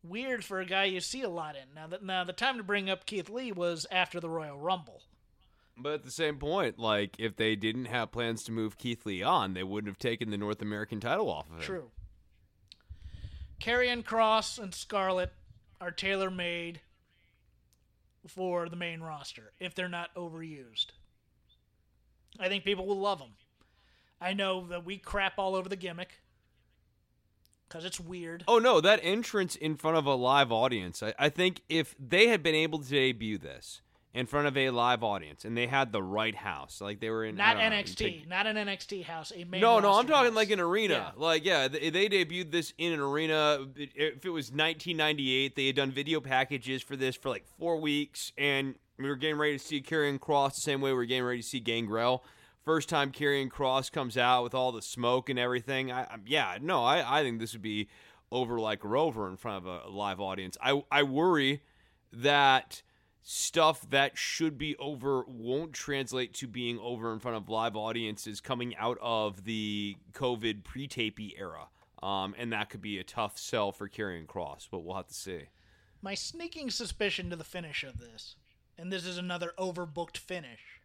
weird 0.04 0.44
for 0.44 0.60
a 0.60 0.66
guy 0.66 0.86
you 0.86 1.00
see 1.00 1.22
a 1.22 1.30
lot 1.30 1.56
in. 1.56 1.74
Now, 1.76 1.88
that 1.88 2.04
now 2.04 2.24
the 2.24 2.34
time 2.34 2.58
to 2.58 2.64
bring 2.64 2.90
up 2.90 3.06
Keith 3.06 3.30
Lee 3.30 3.52
was 3.52 3.86
after 3.92 4.20
the 4.20 4.30
Royal 4.30 4.58
Rumble. 4.58 5.02
But 5.78 5.94
at 5.94 6.04
the 6.04 6.12
same 6.12 6.38
point, 6.38 6.80
like 6.80 7.16
if 7.20 7.36
they 7.36 7.56
didn't 7.56 7.86
have 7.86 8.12
plans 8.12 8.44
to 8.44 8.52
move 8.52 8.78
Keith 8.78 9.06
Lee 9.06 9.22
on, 9.22 9.54
they 9.54 9.64
wouldn't 9.64 9.90
have 9.90 10.00
taken 10.00 10.32
the 10.32 10.38
North 10.38 10.62
American 10.62 11.00
title 11.00 11.30
off 11.30 11.48
of 11.50 11.58
him. 11.58 11.62
True. 11.62 11.92
Karrion 13.62 14.04
Kross 14.04 14.60
and 14.60 14.74
Scarlett 14.74 15.34
are 15.80 15.92
tailor 15.92 16.32
made 16.32 16.82
for 18.28 18.70
the 18.70 18.76
main 18.76 19.02
roster 19.02 19.54
if 19.60 19.74
they're 19.76 19.88
not 19.88 20.14
overused. 20.16 20.88
I 22.40 22.50
think 22.50 22.64
people 22.64 22.86
will 22.86 23.00
love 23.00 23.20
them. 23.20 23.34
I 24.20 24.34
know 24.34 24.68
that 24.68 24.86
we 24.86 24.98
crap 24.98 25.34
all 25.38 25.56
over 25.56 25.70
the 25.70 25.76
gimmick 25.76 26.22
because 27.68 27.86
it's 27.86 28.00
weird. 28.00 28.44
Oh 28.48 28.60
no, 28.60 28.82
that 28.82 29.00
entrance 29.04 29.56
in 29.56 29.76
front 29.76 29.98
of 29.98 30.06
a 30.06 30.14
live 30.16 30.52
audience. 30.52 31.04
I, 31.04 31.14
I 31.20 31.30
think 31.30 31.62
if 31.70 31.96
they 32.00 32.28
had 32.28 32.44
been 32.44 32.56
able 32.56 32.80
to 32.80 32.90
debut 32.90 33.38
this 33.38 33.82
in 34.14 34.26
front 34.26 34.48
of 34.48 34.58
a 34.58 34.70
live 34.72 35.04
audience 35.04 35.46
and 35.46 35.56
they 35.56 35.68
had 35.68 35.92
the 35.92 36.02
right 36.02 36.34
house, 36.36 36.82
like 36.82 37.00
they 37.00 37.10
were 37.10 37.24
in 37.26 37.36
not 37.36 37.58
don't 37.58 37.70
know, 37.70 37.78
NXT, 37.78 37.96
take- 37.96 38.28
not 38.28 38.48
an 38.48 38.56
NXT 38.56 39.04
house. 39.04 39.32
A 39.36 39.44
main 39.44 39.62
no, 39.62 39.80
no, 39.80 39.94
I'm 39.94 40.08
talking 40.08 40.32
house. 40.32 40.36
like 40.36 40.50
an 40.50 40.60
arena. 40.60 41.14
Yeah. 41.16 41.22
Like, 41.24 41.46
yeah, 41.46 41.68
they, 41.68 41.90
they 41.90 42.10
debuted 42.10 42.52
this 42.52 42.74
in 42.78 42.94
an 42.94 43.00
arena. 43.00 43.60
If 43.76 44.26
it 44.26 44.30
was 44.30 44.52
1998, 44.52 45.56
they 45.56 45.68
had 45.68 45.76
done 45.76 45.92
video 45.92 46.20
packages 46.20 46.82
for 46.82 46.96
this 46.96 47.16
for 47.16 47.30
like 47.30 47.46
four 47.60 47.80
weeks, 47.80 48.32
and 48.38 48.76
we 48.98 49.08
were 49.08 49.16
getting 49.16 49.38
ready 49.38 49.58
to 49.58 49.64
see 49.64 49.82
Karrion 49.82 50.20
Kross 50.20 50.56
the 50.56 50.62
same 50.62 50.82
way 50.82 50.90
we 50.92 50.96
were 50.98 51.06
getting 51.06 51.24
ready 51.24 51.42
to 51.42 51.48
see 51.48 51.60
Gangrel. 51.60 52.24
First 52.68 52.90
time 52.90 53.14
Karrion 53.14 53.48
Kross 53.48 53.90
comes 53.90 54.18
out 54.18 54.44
with 54.44 54.54
all 54.54 54.74
the 54.74 54.82
smoke 54.82 55.30
and 55.30 55.40
everything. 55.40 55.90
I, 55.90 56.02
I 56.02 56.18
yeah, 56.26 56.58
no, 56.62 56.84
I, 56.84 57.22
I 57.22 57.24
think 57.24 57.40
this 57.40 57.54
would 57.54 57.62
be 57.62 57.88
over 58.30 58.60
like 58.60 58.84
Rover 58.84 59.30
in 59.30 59.38
front 59.38 59.66
of 59.66 59.86
a 59.86 59.90
live 59.90 60.20
audience. 60.20 60.58
I, 60.62 60.84
I 60.92 61.04
worry 61.04 61.62
that 62.12 62.82
stuff 63.22 63.90
that 63.90 64.18
should 64.18 64.58
be 64.58 64.76
over 64.80 65.24
won't 65.30 65.72
translate 65.72 66.34
to 66.34 66.48
being 66.48 66.78
over 66.80 67.14
in 67.14 67.20
front 67.20 67.38
of 67.38 67.48
live 67.48 67.78
audiences 67.78 68.42
coming 68.42 68.76
out 68.76 68.98
of 69.02 69.46
the 69.46 69.96
COVID 70.12 70.66
pre-tapey 70.66 71.40
era. 71.40 71.70
Um, 72.04 72.36
and 72.38 72.52
that 72.52 72.70
could 72.70 72.82
be 72.82 73.00
a 73.00 73.04
tough 73.06 73.38
sell 73.38 73.72
for 73.72 73.88
Karrion 73.88 74.26
Kross, 74.26 74.68
but 74.70 74.80
we'll 74.80 74.98
have 74.98 75.08
to 75.08 75.14
see. 75.14 75.44
My 76.02 76.16
sneaking 76.16 76.72
suspicion 76.72 77.30
to 77.30 77.38
the 77.38 77.46
finish 77.46 77.86
of 77.86 78.00
this, 78.00 78.36
and 78.78 78.92
this 78.92 79.06
is 79.06 79.18
another 79.18 79.54
overbooked 79.58 80.18
finish. 80.18 80.77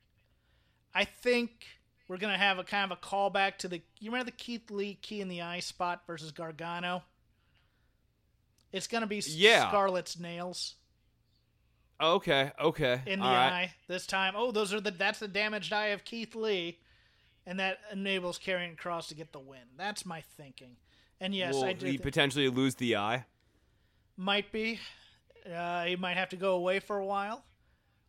I 0.95 1.05
think 1.05 1.67
we're 2.09 2.19
gonna 2.19 2.39
have 2.39 2.59
a 2.59 2.65
kind 2.65 2.91
of 2.91 2.99
a 2.99 3.01
callback 3.01 3.59
to 3.59 3.69
the. 3.69 3.83
You 4.01 4.11
remember 4.11 4.31
the 4.31 4.37
Keith 4.37 4.71
Lee 4.71 4.95
key 4.95 5.21
in 5.21 5.29
the 5.29 5.43
eye 5.43 5.61
spot 5.61 6.03
versus 6.07 6.31
Gargano? 6.33 7.03
It's 8.73 8.87
gonna 8.87 9.07
be 9.07 9.23
Yeah. 9.27 9.69
Scarlett's 9.69 10.19
nails 10.19 10.75
Okay, 12.01 12.51
okay. 12.61 13.01
in 13.07 13.21
the 13.21 13.25
all 13.27 13.33
right. 13.33 13.53
eye 13.53 13.75
this 13.87 14.07
time. 14.07 14.35
Oh, 14.37 14.51
those 14.51 14.73
are 14.75 14.81
the 14.81 14.91
that's 14.91 15.19
the 15.21 15.29
damaged 15.29 15.73
eye 15.73 15.89
of 15.89 16.05
Keith 16.05 16.35
Lee, 16.35 16.79
and 17.47 17.61
that 17.61 17.79
enables 17.93 18.39
Karrion 18.39 18.77
Kross 18.77 19.09
to 19.09 19.15
get 19.15 19.33
the 19.33 19.39
win. 19.39 19.61
That's 19.77 20.05
my 20.05 20.23
thinking. 20.37 20.77
And 21.21 21.35
yes, 21.35 21.55
Will 21.55 21.65
I 21.65 21.73
do 21.75 21.87
he 21.87 21.93
think 21.93 22.03
potentially 22.03 22.49
lose 22.49 22.75
the 22.75 22.97
eye? 22.97 23.27
might 24.17 24.51
be. 24.53 24.81
Uh, 25.51 25.85
he 25.85 25.97
might 25.97 26.17
have 26.17 26.31
to 26.31 26.37
go 26.37 26.55
away 26.55 26.81
for 26.81 26.99
a 26.99 27.07
while. 27.07 27.45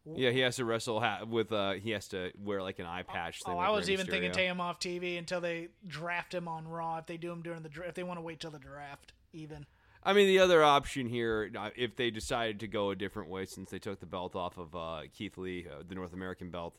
Yeah, 0.05 0.31
he 0.31 0.39
has 0.39 0.57
to 0.57 0.65
wrestle 0.65 0.99
ha- 0.99 1.23
with. 1.25 1.51
Uh, 1.51 1.73
he 1.73 1.91
has 1.91 2.07
to 2.09 2.31
wear 2.37 2.61
like 2.61 2.79
an 2.79 2.85
eye 2.85 3.03
patch. 3.03 3.41
thing 3.43 3.53
Oh, 3.53 3.57
like 3.57 3.67
I 3.67 3.71
was 3.71 3.87
Rey 3.87 3.93
even 3.93 4.05
thinking 4.07 4.31
Mysterio. 4.31 4.33
take 4.33 4.47
him 4.49 4.59
off 4.61 4.79
TV 4.79 5.17
until 5.17 5.39
they 5.39 5.69
draft 5.87 6.33
him 6.33 6.47
on 6.47 6.67
Raw. 6.67 6.97
If 6.97 7.05
they 7.05 7.17
do 7.17 7.31
him 7.31 7.41
during 7.41 7.63
the 7.63 7.69
dra- 7.69 7.87
if 7.87 7.95
they 7.95 8.03
want 8.03 8.17
to 8.17 8.21
wait 8.21 8.39
till 8.41 8.51
the 8.51 8.59
draft, 8.59 9.13
even. 9.31 9.65
I 10.05 10.11
mean, 10.11 10.27
the 10.27 10.39
other 10.39 10.61
option 10.61 11.07
here, 11.07 11.49
uh, 11.57 11.69
if 11.77 11.95
they 11.95 12.11
decided 12.11 12.59
to 12.59 12.67
go 12.67 12.89
a 12.89 12.95
different 12.95 13.29
way 13.29 13.45
since 13.45 13.71
they 13.71 13.79
took 13.79 14.01
the 14.01 14.05
belt 14.05 14.35
off 14.35 14.57
of 14.57 14.75
uh, 14.75 15.03
Keith 15.13 15.37
Lee, 15.37 15.65
uh, 15.71 15.83
the 15.87 15.95
North 15.95 16.11
American 16.11 16.49
belt. 16.49 16.75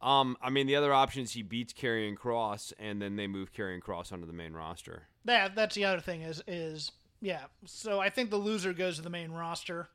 Um, 0.00 0.36
I 0.40 0.50
mean, 0.50 0.68
the 0.68 0.76
other 0.76 0.92
option 0.92 1.22
is 1.22 1.32
he 1.32 1.42
beats 1.42 1.72
Karrion 1.72 2.16
Kross, 2.16 2.72
and 2.78 3.02
then 3.02 3.16
they 3.16 3.26
move 3.26 3.52
Karrion 3.52 3.80
Kross 3.80 4.12
onto 4.12 4.26
the 4.26 4.32
main 4.32 4.52
roster. 4.52 5.08
That 5.24 5.56
that's 5.56 5.74
the 5.74 5.84
other 5.84 6.00
thing 6.00 6.22
is 6.22 6.42
is 6.46 6.92
yeah. 7.20 7.42
So 7.66 7.98
I 8.00 8.10
think 8.10 8.30
the 8.30 8.36
loser 8.36 8.72
goes 8.72 8.96
to 8.96 9.02
the 9.02 9.10
main 9.10 9.32
roster. 9.32 9.88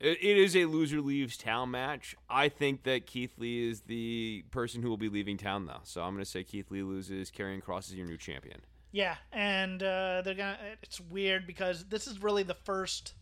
It, 0.00 0.22
is 0.22 0.54
a 0.54 0.66
loser 0.66 1.00
leaves 1.00 1.36
town 1.36 1.72
match. 1.72 2.14
I 2.30 2.48
think 2.48 2.84
that 2.84 3.06
Keith 3.06 3.32
Lee 3.36 3.68
is 3.68 3.80
the 3.80 4.44
person 4.52 4.80
who 4.80 4.88
will 4.88 4.96
be 4.96 5.08
leaving 5.08 5.36
town, 5.36 5.66
though. 5.66 5.80
So 5.82 6.02
I'm 6.02 6.12
going 6.12 6.24
to 6.24 6.30
say 6.30 6.44
Keith 6.44 6.70
Lee 6.70 6.82
loses. 6.82 7.32
Karrion 7.32 7.62
Kross 7.62 7.88
is 7.88 7.96
your 7.96 8.06
new 8.06 8.16
champion. 8.16 8.60
Yeah, 8.92 9.16
and 9.32 9.82
uh, 9.82 10.22
they're 10.24 10.34
gonna. 10.34 10.58
It's 10.82 11.00
weird 11.00 11.46
because 11.46 11.84
this 11.86 12.06
is 12.06 12.22
really 12.22 12.42
the 12.42 12.54
first, 12.54 13.14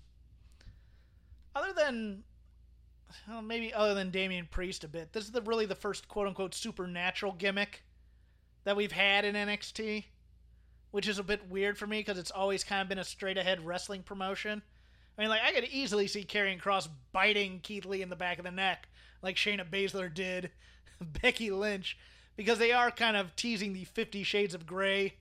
other 1.56 1.72
than, 1.72 2.22
well, 3.28 3.42
maybe 3.42 3.74
other 3.74 3.94
than 3.94 4.10
Damian 4.10 4.46
Priest 4.48 4.84
a 4.84 4.88
bit. 4.88 5.12
This 5.12 5.24
is 5.24 5.32
the 5.32 5.42
really 5.42 5.66
the 5.66 5.74
first 5.74 6.06
quote 6.06 6.28
unquote 6.28 6.54
supernatural 6.54 7.32
gimmick 7.32 7.82
that 8.62 8.76
we've 8.76 8.92
had 8.92 9.24
in 9.24 9.34
NXT, 9.34 10.04
which 10.92 11.08
is 11.08 11.18
a 11.18 11.24
bit 11.24 11.50
weird 11.50 11.76
for 11.76 11.88
me 11.88 11.98
because 11.98 12.18
it's 12.18 12.30
always 12.30 12.62
kind 12.62 12.82
of 12.82 12.88
been 12.88 12.98
a 12.98 13.04
straight 13.04 13.38
ahead 13.38 13.64
wrestling 13.64 14.02
promotion. 14.02 14.62
I 15.16 15.22
mean, 15.22 15.30
like 15.30 15.42
I 15.42 15.52
could 15.52 15.64
easily 15.64 16.06
see 16.06 16.24
Karrion 16.24 16.60
Kross 16.60 16.88
biting 17.12 17.60
Keith 17.62 17.86
Lee 17.86 18.02
in 18.02 18.10
the 18.10 18.16
back 18.16 18.38
of 18.38 18.44
the 18.44 18.50
neck, 18.50 18.88
like 19.22 19.36
Shayna 19.36 19.68
Baszler 19.68 20.12
did 20.12 20.50
Becky 21.22 21.50
Lynch, 21.50 21.96
because 22.36 22.58
they 22.58 22.72
are 22.72 22.90
kind 22.90 23.16
of 23.16 23.34
teasing 23.36 23.72
the 23.72 23.84
Fifty 23.84 24.22
Shades 24.22 24.54
of 24.54 24.66
Grey 24.66 25.14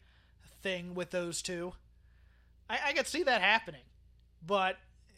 thing 0.61 0.95
with 0.95 1.11
those 1.11 1.41
two. 1.41 1.73
I, 2.69 2.79
I 2.87 2.93
could 2.93 3.07
see 3.07 3.23
that 3.23 3.41
happening, 3.41 3.83
but 4.45 4.77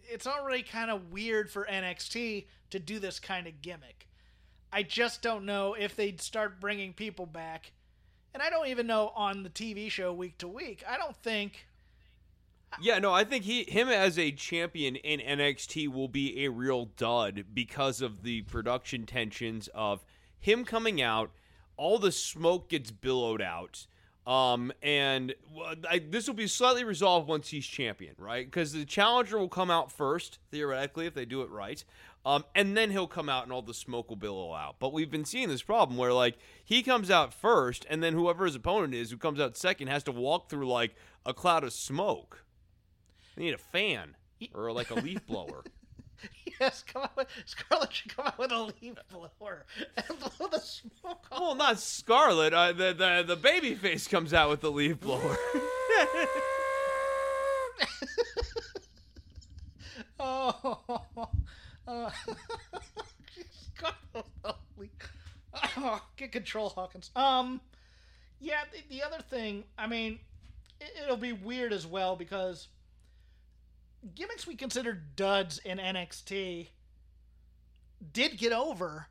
it's 0.09 0.27
already 0.27 0.63
kind 0.63 0.91
of 0.91 1.11
weird 1.11 1.49
for 1.49 1.65
NXT 1.65 2.45
to 2.69 2.79
do 2.79 2.99
this 2.99 3.19
kind 3.19 3.47
of 3.47 3.61
gimmick. 3.61 4.07
I 4.71 4.83
just 4.83 5.21
don't 5.21 5.45
know 5.45 5.73
if 5.73 5.95
they'd 5.95 6.21
start 6.21 6.59
bringing 6.59 6.93
people 6.93 7.25
back, 7.25 7.71
and 8.33 8.43
I 8.43 8.49
don't 8.49 8.67
even 8.67 8.85
know 8.85 9.11
on 9.15 9.43
the 9.43 9.49
TV 9.49 9.89
show 9.89 10.13
week 10.13 10.37
to 10.39 10.47
week. 10.47 10.83
I 10.87 10.97
don't 10.97 11.15
think. 11.15 11.66
Yeah, 12.81 12.99
no, 12.99 13.13
I 13.13 13.23
think 13.23 13.45
he 13.45 13.63
him 13.63 13.87
as 13.89 14.19
a 14.19 14.31
champion 14.31 14.95
in 14.97 15.19
NXT 15.19 15.87
will 15.87 16.07
be 16.07 16.45
a 16.45 16.51
real 16.51 16.85
dud 16.85 17.45
because 17.53 18.01
of 18.01 18.23
the 18.23 18.43
production 18.43 19.05
tensions 19.05 19.67
of 19.73 20.03
him 20.39 20.63
coming 20.65 21.01
out, 21.01 21.31
all 21.75 21.97
the 21.97 22.11
smoke 22.11 22.69
gets 22.69 22.91
billowed 22.91 23.41
out. 23.41 23.87
Um, 24.27 24.73
and 24.83 25.33
I, 25.89 25.99
this 25.99 26.27
will 26.27 26.35
be 26.35 26.47
slightly 26.47 26.83
resolved 26.83 27.29
once 27.29 27.47
he's 27.47 27.65
champion, 27.65 28.13
right? 28.17 28.45
Because 28.45 28.73
the 28.73 28.83
challenger 28.83 29.37
will 29.37 29.47
come 29.47 29.71
out 29.71 29.89
first, 29.89 30.39
theoretically, 30.51 31.05
if 31.05 31.13
they 31.13 31.23
do 31.23 31.41
it 31.43 31.49
right. 31.49 31.83
Um, 32.25 32.43
and 32.53 32.75
then 32.75 32.91
he'll 32.91 33.07
come 33.07 33.29
out 33.29 33.43
and 33.43 33.53
all 33.53 33.61
the 33.61 33.73
smoke 33.73 34.09
will 34.09 34.17
billow 34.17 34.53
out. 34.53 34.75
But 34.79 34.91
we've 34.91 35.09
been 35.09 35.23
seeing 35.23 35.47
this 35.47 35.61
problem 35.61 35.97
where, 35.97 36.11
like, 36.11 36.37
he 36.65 36.83
comes 36.83 37.09
out 37.09 37.33
first, 37.33 37.85
and 37.89 38.03
then 38.03 38.13
whoever 38.13 38.45
his 38.45 38.55
opponent 38.55 38.93
is 38.93 39.11
who 39.11 39.17
comes 39.17 39.39
out 39.39 39.55
second 39.55 39.87
has 39.87 40.03
to 40.03 40.11
walk 40.11 40.49
through, 40.49 40.67
like, 40.67 40.93
a 41.25 41.33
cloud 41.33 41.63
of 41.63 41.71
smoke. 41.71 42.43
They 43.37 43.43
need 43.43 43.53
a 43.53 43.59
fan 43.59 44.15
or, 44.53 44.71
like, 44.71 44.89
a 44.89 44.95
leaf 44.95 45.25
blower. 45.25 45.63
Yes, 46.59 46.81
come 46.81 47.03
out 47.03 47.15
with 47.15 47.27
Scarlett 47.45 47.93
should 47.93 48.15
come 48.15 48.25
out 48.25 48.39
with 48.39 48.51
a 48.51 48.59
leaf 48.81 48.95
blower 49.11 49.65
and 49.95 50.19
blow 50.19 50.47
the 50.47 50.59
smoke 50.59 51.27
off. 51.31 51.39
well, 51.39 51.53
not 51.53 51.77
Scarlett. 51.77 52.51
Uh, 52.51 52.73
the, 52.73 52.93
the, 52.93 53.23
the 53.27 53.35
baby 53.35 53.75
face 53.75 54.07
comes 54.07 54.33
out 54.33 54.49
with 54.49 54.61
the 54.61 54.71
leaf 54.71 54.99
blower. 54.99 55.37
Oh, 60.19 61.01
uh, 61.87 62.09
Scarlett. 63.75 64.25
Oh, 65.79 66.01
get 66.17 66.31
control, 66.31 66.69
Hawkins. 66.69 67.11
Um, 67.15 67.61
yeah. 68.39 68.61
The, 68.71 68.95
the 68.95 69.03
other 69.03 69.21
thing, 69.29 69.63
I 69.77 69.87
mean, 69.87 70.19
it, 70.81 70.91
it'll 71.03 71.17
be 71.17 71.33
weird 71.33 71.73
as 71.73 71.85
well 71.85 72.15
because 72.15 72.67
gimmicks 74.15 74.47
we 74.47 74.55
consider 74.55 74.93
duds 74.93 75.59
in 75.59 75.77
NXT 75.77 76.67
did 78.13 78.37
get 78.37 78.51
over 78.53 79.07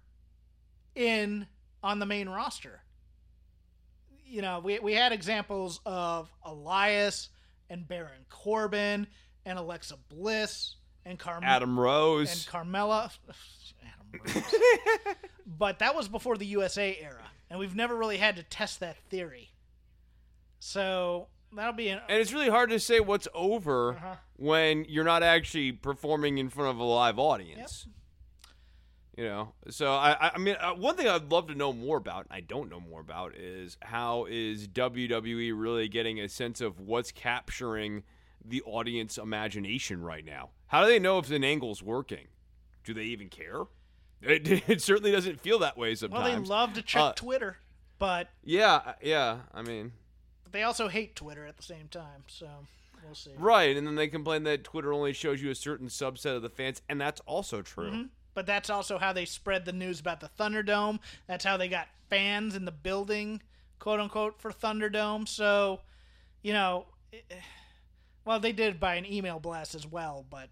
in 0.94 1.46
on 1.82 1.98
the 1.98 2.06
main 2.06 2.28
roster. 2.28 2.80
You 4.24 4.42
know, 4.42 4.60
we 4.60 4.78
we 4.80 4.94
had 4.94 5.12
examples 5.12 5.80
of 5.86 6.30
Elias 6.44 7.28
and 7.70 7.86
Baron 7.86 8.24
Corbin 8.28 9.06
and 9.44 9.58
Alexa 9.58 9.96
Bliss 10.08 10.76
and 11.04 11.18
Carm- 11.18 11.44
Adam 11.44 11.78
Rose. 11.78 12.30
and 12.32 12.40
Carmella. 12.52 13.10
Adam 13.82 14.34
Rose. 14.34 14.54
but 15.46 15.78
that 15.78 15.94
was 15.94 16.08
before 16.08 16.36
the 16.36 16.46
USA 16.46 16.98
era, 17.00 17.30
and 17.50 17.58
we've 17.58 17.76
never 17.76 17.94
really 17.96 18.16
had 18.16 18.36
to 18.36 18.42
test 18.42 18.80
that 18.80 18.96
theory. 19.10 19.50
So 20.58 21.28
that'll 21.56 21.72
be 21.72 21.88
an. 21.88 22.00
and 22.08 22.18
it's 22.20 22.32
really 22.32 22.48
hard 22.50 22.70
to 22.70 22.78
say 22.80 23.00
what's 23.00 23.26
over 23.34 23.94
Uh-huh. 23.94 24.14
when 24.36 24.84
you're 24.88 25.04
not 25.04 25.22
actually 25.22 25.72
performing 25.72 26.38
in 26.38 26.48
front 26.48 26.70
of 26.70 26.78
a 26.78 26.84
live 26.84 27.18
audience. 27.18 27.86
You 29.16 29.24
know, 29.24 29.52
so 29.70 29.92
I, 29.94 30.30
I- 30.34 30.38
mean, 30.38 30.56
uh, 30.60 30.74
one 30.74 30.94
thing 30.96 31.08
I'd 31.08 31.32
love 31.32 31.46
to 31.48 31.54
know 31.54 31.72
more 31.72 31.96
about, 31.96 32.26
I 32.30 32.40
don't 32.40 32.68
know 32.68 32.80
more 32.80 33.00
about, 33.00 33.34
is 33.34 33.78
how 33.80 34.26
is 34.28 34.68
WWE 34.68 35.52
really 35.58 35.88
getting 35.88 36.20
a 36.20 36.28
sense 36.28 36.60
of 36.60 36.78
what's 36.80 37.12
capturing 37.12 38.02
the 38.44 38.60
audience 38.66 39.16
imagination 39.16 40.02
right 40.02 40.24
now? 40.24 40.50
How 40.66 40.82
do 40.82 40.88
they 40.88 40.98
know 40.98 41.18
if 41.18 41.30
an 41.30 41.44
angle's 41.44 41.82
working? 41.82 42.26
Do 42.84 42.92
they 42.92 43.04
even 43.04 43.28
care? 43.28 43.62
It, 44.22 44.68
it 44.68 44.80
certainly 44.82 45.12
doesn't 45.12 45.40
feel 45.40 45.58
that 45.60 45.76
way 45.76 45.94
sometimes. 45.94 46.24
well, 46.24 46.40
they 46.42 46.48
love 46.48 46.72
to 46.74 46.82
check 46.82 47.02
Uh, 47.02 47.12
Twitter, 47.12 47.58
but 47.98 48.28
Yeah, 48.42 48.94
yeah. 49.02 49.40
I 49.54 49.60
mean, 49.62 49.92
they 50.56 50.62
also 50.62 50.88
hate 50.88 51.14
Twitter 51.14 51.46
at 51.46 51.58
the 51.58 51.62
same 51.62 51.88
time. 51.88 52.24
So 52.28 52.48
we'll 53.04 53.14
see. 53.14 53.32
right, 53.36 53.76
and 53.76 53.86
then 53.86 53.94
they 53.94 54.08
complain 54.08 54.44
that 54.44 54.64
Twitter 54.64 54.90
only 54.90 55.12
shows 55.12 55.42
you 55.42 55.50
a 55.50 55.54
certain 55.54 55.88
subset 55.88 56.34
of 56.34 56.40
the 56.40 56.48
fans, 56.48 56.80
and 56.88 56.98
that's 56.98 57.20
also 57.26 57.60
true. 57.60 57.90
Mm-hmm. 57.90 58.02
But 58.32 58.46
that's 58.46 58.70
also 58.70 58.98
how 58.98 59.12
they 59.12 59.26
spread 59.26 59.66
the 59.66 59.72
news 59.72 60.00
about 60.00 60.20
the 60.20 60.30
Thunderdome. 60.38 61.00
That's 61.26 61.44
how 61.44 61.58
they 61.58 61.68
got 61.68 61.88
fans 62.08 62.54
in 62.54 62.64
the 62.64 62.72
building, 62.72 63.42
quote 63.78 64.00
unquote, 64.00 64.40
for 64.40 64.50
Thunderdome. 64.50 65.28
So, 65.28 65.80
you 66.42 66.52
know, 66.54 66.86
eh, 67.12 67.18
eh, 67.30 67.34
well, 68.24 68.40
they 68.40 68.52
did 68.52 68.80
by 68.80 68.94
an 68.94 69.06
email 69.10 69.38
blast 69.38 69.74
as 69.74 69.86
well, 69.86 70.24
but 70.28 70.48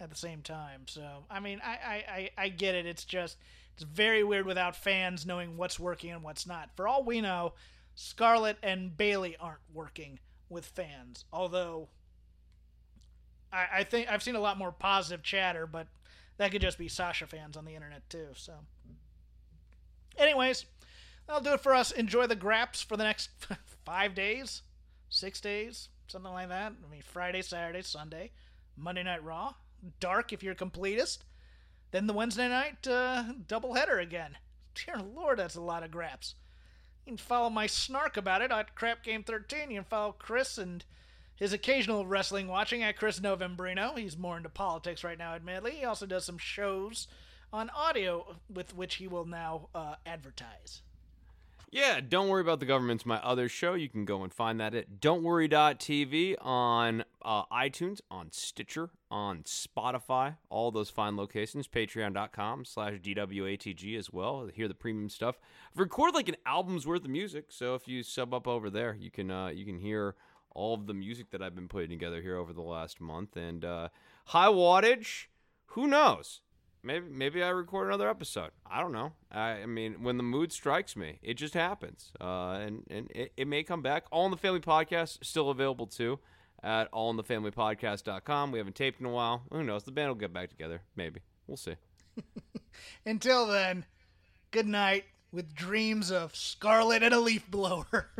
at 0.00 0.10
the 0.10 0.16
same 0.16 0.42
time. 0.42 0.82
So, 0.86 1.24
I 1.30 1.40
mean, 1.40 1.60
I, 1.64 1.70
I, 1.70 1.94
I, 2.12 2.30
I 2.44 2.48
get 2.48 2.74
it. 2.74 2.86
It's 2.86 3.04
just, 3.04 3.36
it's 3.74 3.84
very 3.84 4.22
weird 4.22 4.46
without 4.46 4.76
fans 4.76 5.26
knowing 5.26 5.56
what's 5.56 5.78
working 5.78 6.10
and 6.10 6.22
what's 6.22 6.46
not. 6.46 6.70
For 6.76 6.88
all 6.88 7.04
we 7.04 7.20
know, 7.20 7.54
Scarlett 8.00 8.58
and 8.62 8.96
Bayley 8.96 9.36
aren't 9.40 9.58
working 9.74 10.20
with 10.48 10.64
fans. 10.64 11.24
Although, 11.32 11.88
I, 13.52 13.66
I 13.78 13.82
think 13.82 14.08
I've 14.08 14.22
seen 14.22 14.36
a 14.36 14.40
lot 14.40 14.56
more 14.56 14.70
positive 14.70 15.24
chatter, 15.24 15.66
but 15.66 15.88
that 16.36 16.52
could 16.52 16.62
just 16.62 16.78
be 16.78 16.86
Sasha 16.86 17.26
fans 17.26 17.56
on 17.56 17.64
the 17.64 17.74
internet 17.74 18.08
too. 18.08 18.28
So, 18.34 18.52
anyways, 20.16 20.64
that'll 21.26 21.42
do 21.42 21.54
it 21.54 21.60
for 21.60 21.74
us. 21.74 21.90
Enjoy 21.90 22.28
the 22.28 22.36
graps 22.36 22.80
for 22.80 22.96
the 22.96 23.02
next 23.02 23.30
five 23.84 24.14
days, 24.14 24.62
six 25.08 25.40
days, 25.40 25.88
something 26.06 26.32
like 26.32 26.50
that. 26.50 26.74
I 26.86 26.90
mean, 26.92 27.02
Friday, 27.02 27.42
Saturday, 27.42 27.82
Sunday, 27.82 28.30
Monday 28.76 29.02
Night 29.02 29.24
Raw, 29.24 29.54
dark 29.98 30.32
if 30.32 30.44
you're 30.44 30.54
completist. 30.54 31.18
Then 31.90 32.06
the 32.06 32.12
Wednesday 32.12 32.48
night 32.48 32.86
uh, 32.86 33.24
doubleheader 33.48 34.00
again. 34.00 34.38
Dear 34.86 35.02
Lord, 35.02 35.40
that's 35.40 35.56
a 35.56 35.60
lot 35.60 35.82
of 35.82 35.90
graps. 35.90 36.36
You 37.08 37.12
can 37.12 37.24
follow 37.24 37.48
my 37.48 37.66
snark 37.66 38.18
about 38.18 38.42
it 38.42 38.50
at 38.50 38.74
Crap 38.74 39.02
Game 39.02 39.22
13. 39.22 39.70
You 39.70 39.76
can 39.78 39.84
follow 39.84 40.12
Chris 40.12 40.58
and 40.58 40.84
his 41.36 41.54
occasional 41.54 42.04
wrestling 42.04 42.48
watching 42.48 42.82
at 42.82 42.98
Chris 42.98 43.18
Novembrino. 43.18 43.96
He's 43.96 44.18
more 44.18 44.36
into 44.36 44.50
politics 44.50 45.02
right 45.02 45.16
now, 45.16 45.32
admittedly. 45.32 45.76
He 45.76 45.86
also 45.86 46.04
does 46.04 46.26
some 46.26 46.36
shows 46.36 47.08
on 47.50 47.70
audio 47.70 48.36
with 48.52 48.76
which 48.76 48.96
he 48.96 49.08
will 49.08 49.24
now 49.24 49.70
uh, 49.74 49.94
advertise. 50.04 50.82
Yeah, 51.70 52.00
Don't 52.00 52.28
Worry 52.28 52.40
About 52.40 52.60
the 52.60 52.66
Government's 52.66 53.04
my 53.04 53.18
other 53.18 53.46
show. 53.46 53.74
You 53.74 53.90
can 53.90 54.06
go 54.06 54.22
and 54.22 54.32
find 54.32 54.58
that 54.58 54.74
at 54.74 55.00
don'tworry.tv 55.00 56.36
on 56.40 57.04
uh, 57.20 57.44
iTunes, 57.52 58.00
on 58.10 58.32
Stitcher, 58.32 58.88
on 59.10 59.42
Spotify, 59.42 60.36
all 60.48 60.70
those 60.70 60.88
fine 60.88 61.14
locations. 61.18 61.68
Patreon.com 61.68 62.64
slash 62.64 62.94
DWATG 62.94 63.98
as 63.98 64.10
well. 64.10 64.48
Hear 64.52 64.66
the 64.66 64.72
premium 64.72 65.10
stuff. 65.10 65.38
I've 65.70 65.78
recorded 65.78 66.14
like 66.14 66.30
an 66.30 66.36
album's 66.46 66.86
worth 66.86 67.04
of 67.04 67.10
music, 67.10 67.46
so 67.50 67.74
if 67.74 67.86
you 67.86 68.02
sub 68.02 68.32
up 68.32 68.48
over 68.48 68.70
there, 68.70 68.96
you 68.98 69.10
can 69.10 69.30
uh, 69.30 69.48
you 69.48 69.66
can 69.66 69.78
hear 69.78 70.14
all 70.52 70.72
of 70.72 70.86
the 70.86 70.94
music 70.94 71.30
that 71.32 71.42
I've 71.42 71.54
been 71.54 71.68
putting 71.68 71.90
together 71.90 72.22
here 72.22 72.36
over 72.36 72.54
the 72.54 72.62
last 72.62 72.98
month. 72.98 73.36
And 73.36 73.62
uh, 73.62 73.88
high 74.26 74.48
wattage, 74.48 75.26
who 75.66 75.86
knows? 75.86 76.40
Maybe 76.82 77.06
maybe 77.10 77.42
I 77.42 77.48
record 77.48 77.88
another 77.88 78.08
episode. 78.08 78.50
I 78.66 78.80
don't 78.80 78.92
know. 78.92 79.12
I, 79.30 79.50
I 79.50 79.66
mean, 79.66 80.02
when 80.02 80.16
the 80.16 80.22
mood 80.22 80.52
strikes 80.52 80.96
me, 80.96 81.18
it 81.22 81.34
just 81.34 81.54
happens. 81.54 82.12
Uh, 82.20 82.52
and 82.52 82.84
and 82.90 83.10
it, 83.10 83.32
it 83.36 83.48
may 83.48 83.62
come 83.62 83.82
back. 83.82 84.04
All 84.10 84.24
in 84.24 84.30
the 84.30 84.36
Family 84.36 84.60
Podcast 84.60 85.24
still 85.24 85.50
available 85.50 85.86
too 85.86 86.18
at 86.62 86.90
allinthefamilypodcast.com. 86.92 88.52
We 88.52 88.58
haven't 88.58 88.76
taped 88.76 89.00
in 89.00 89.06
a 89.06 89.10
while. 89.10 89.42
Who 89.52 89.62
knows? 89.62 89.84
The 89.84 89.92
band 89.92 90.08
will 90.08 90.14
get 90.14 90.32
back 90.32 90.50
together. 90.50 90.82
Maybe. 90.96 91.20
We'll 91.46 91.56
see. 91.56 91.74
Until 93.06 93.46
then, 93.46 93.84
good 94.50 94.66
night 94.66 95.04
with 95.32 95.54
dreams 95.54 96.10
of 96.10 96.34
Scarlett 96.34 97.02
and 97.02 97.14
a 97.14 97.20
leaf 97.20 97.48
blower. 97.50 98.10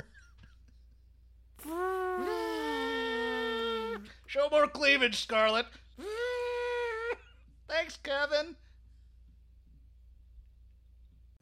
Show 4.27 4.49
more 4.51 4.69
cleavage, 4.69 5.17
Scarlett. 5.17 5.67
Thanks, 7.69 7.99
Kevin. 8.03 8.57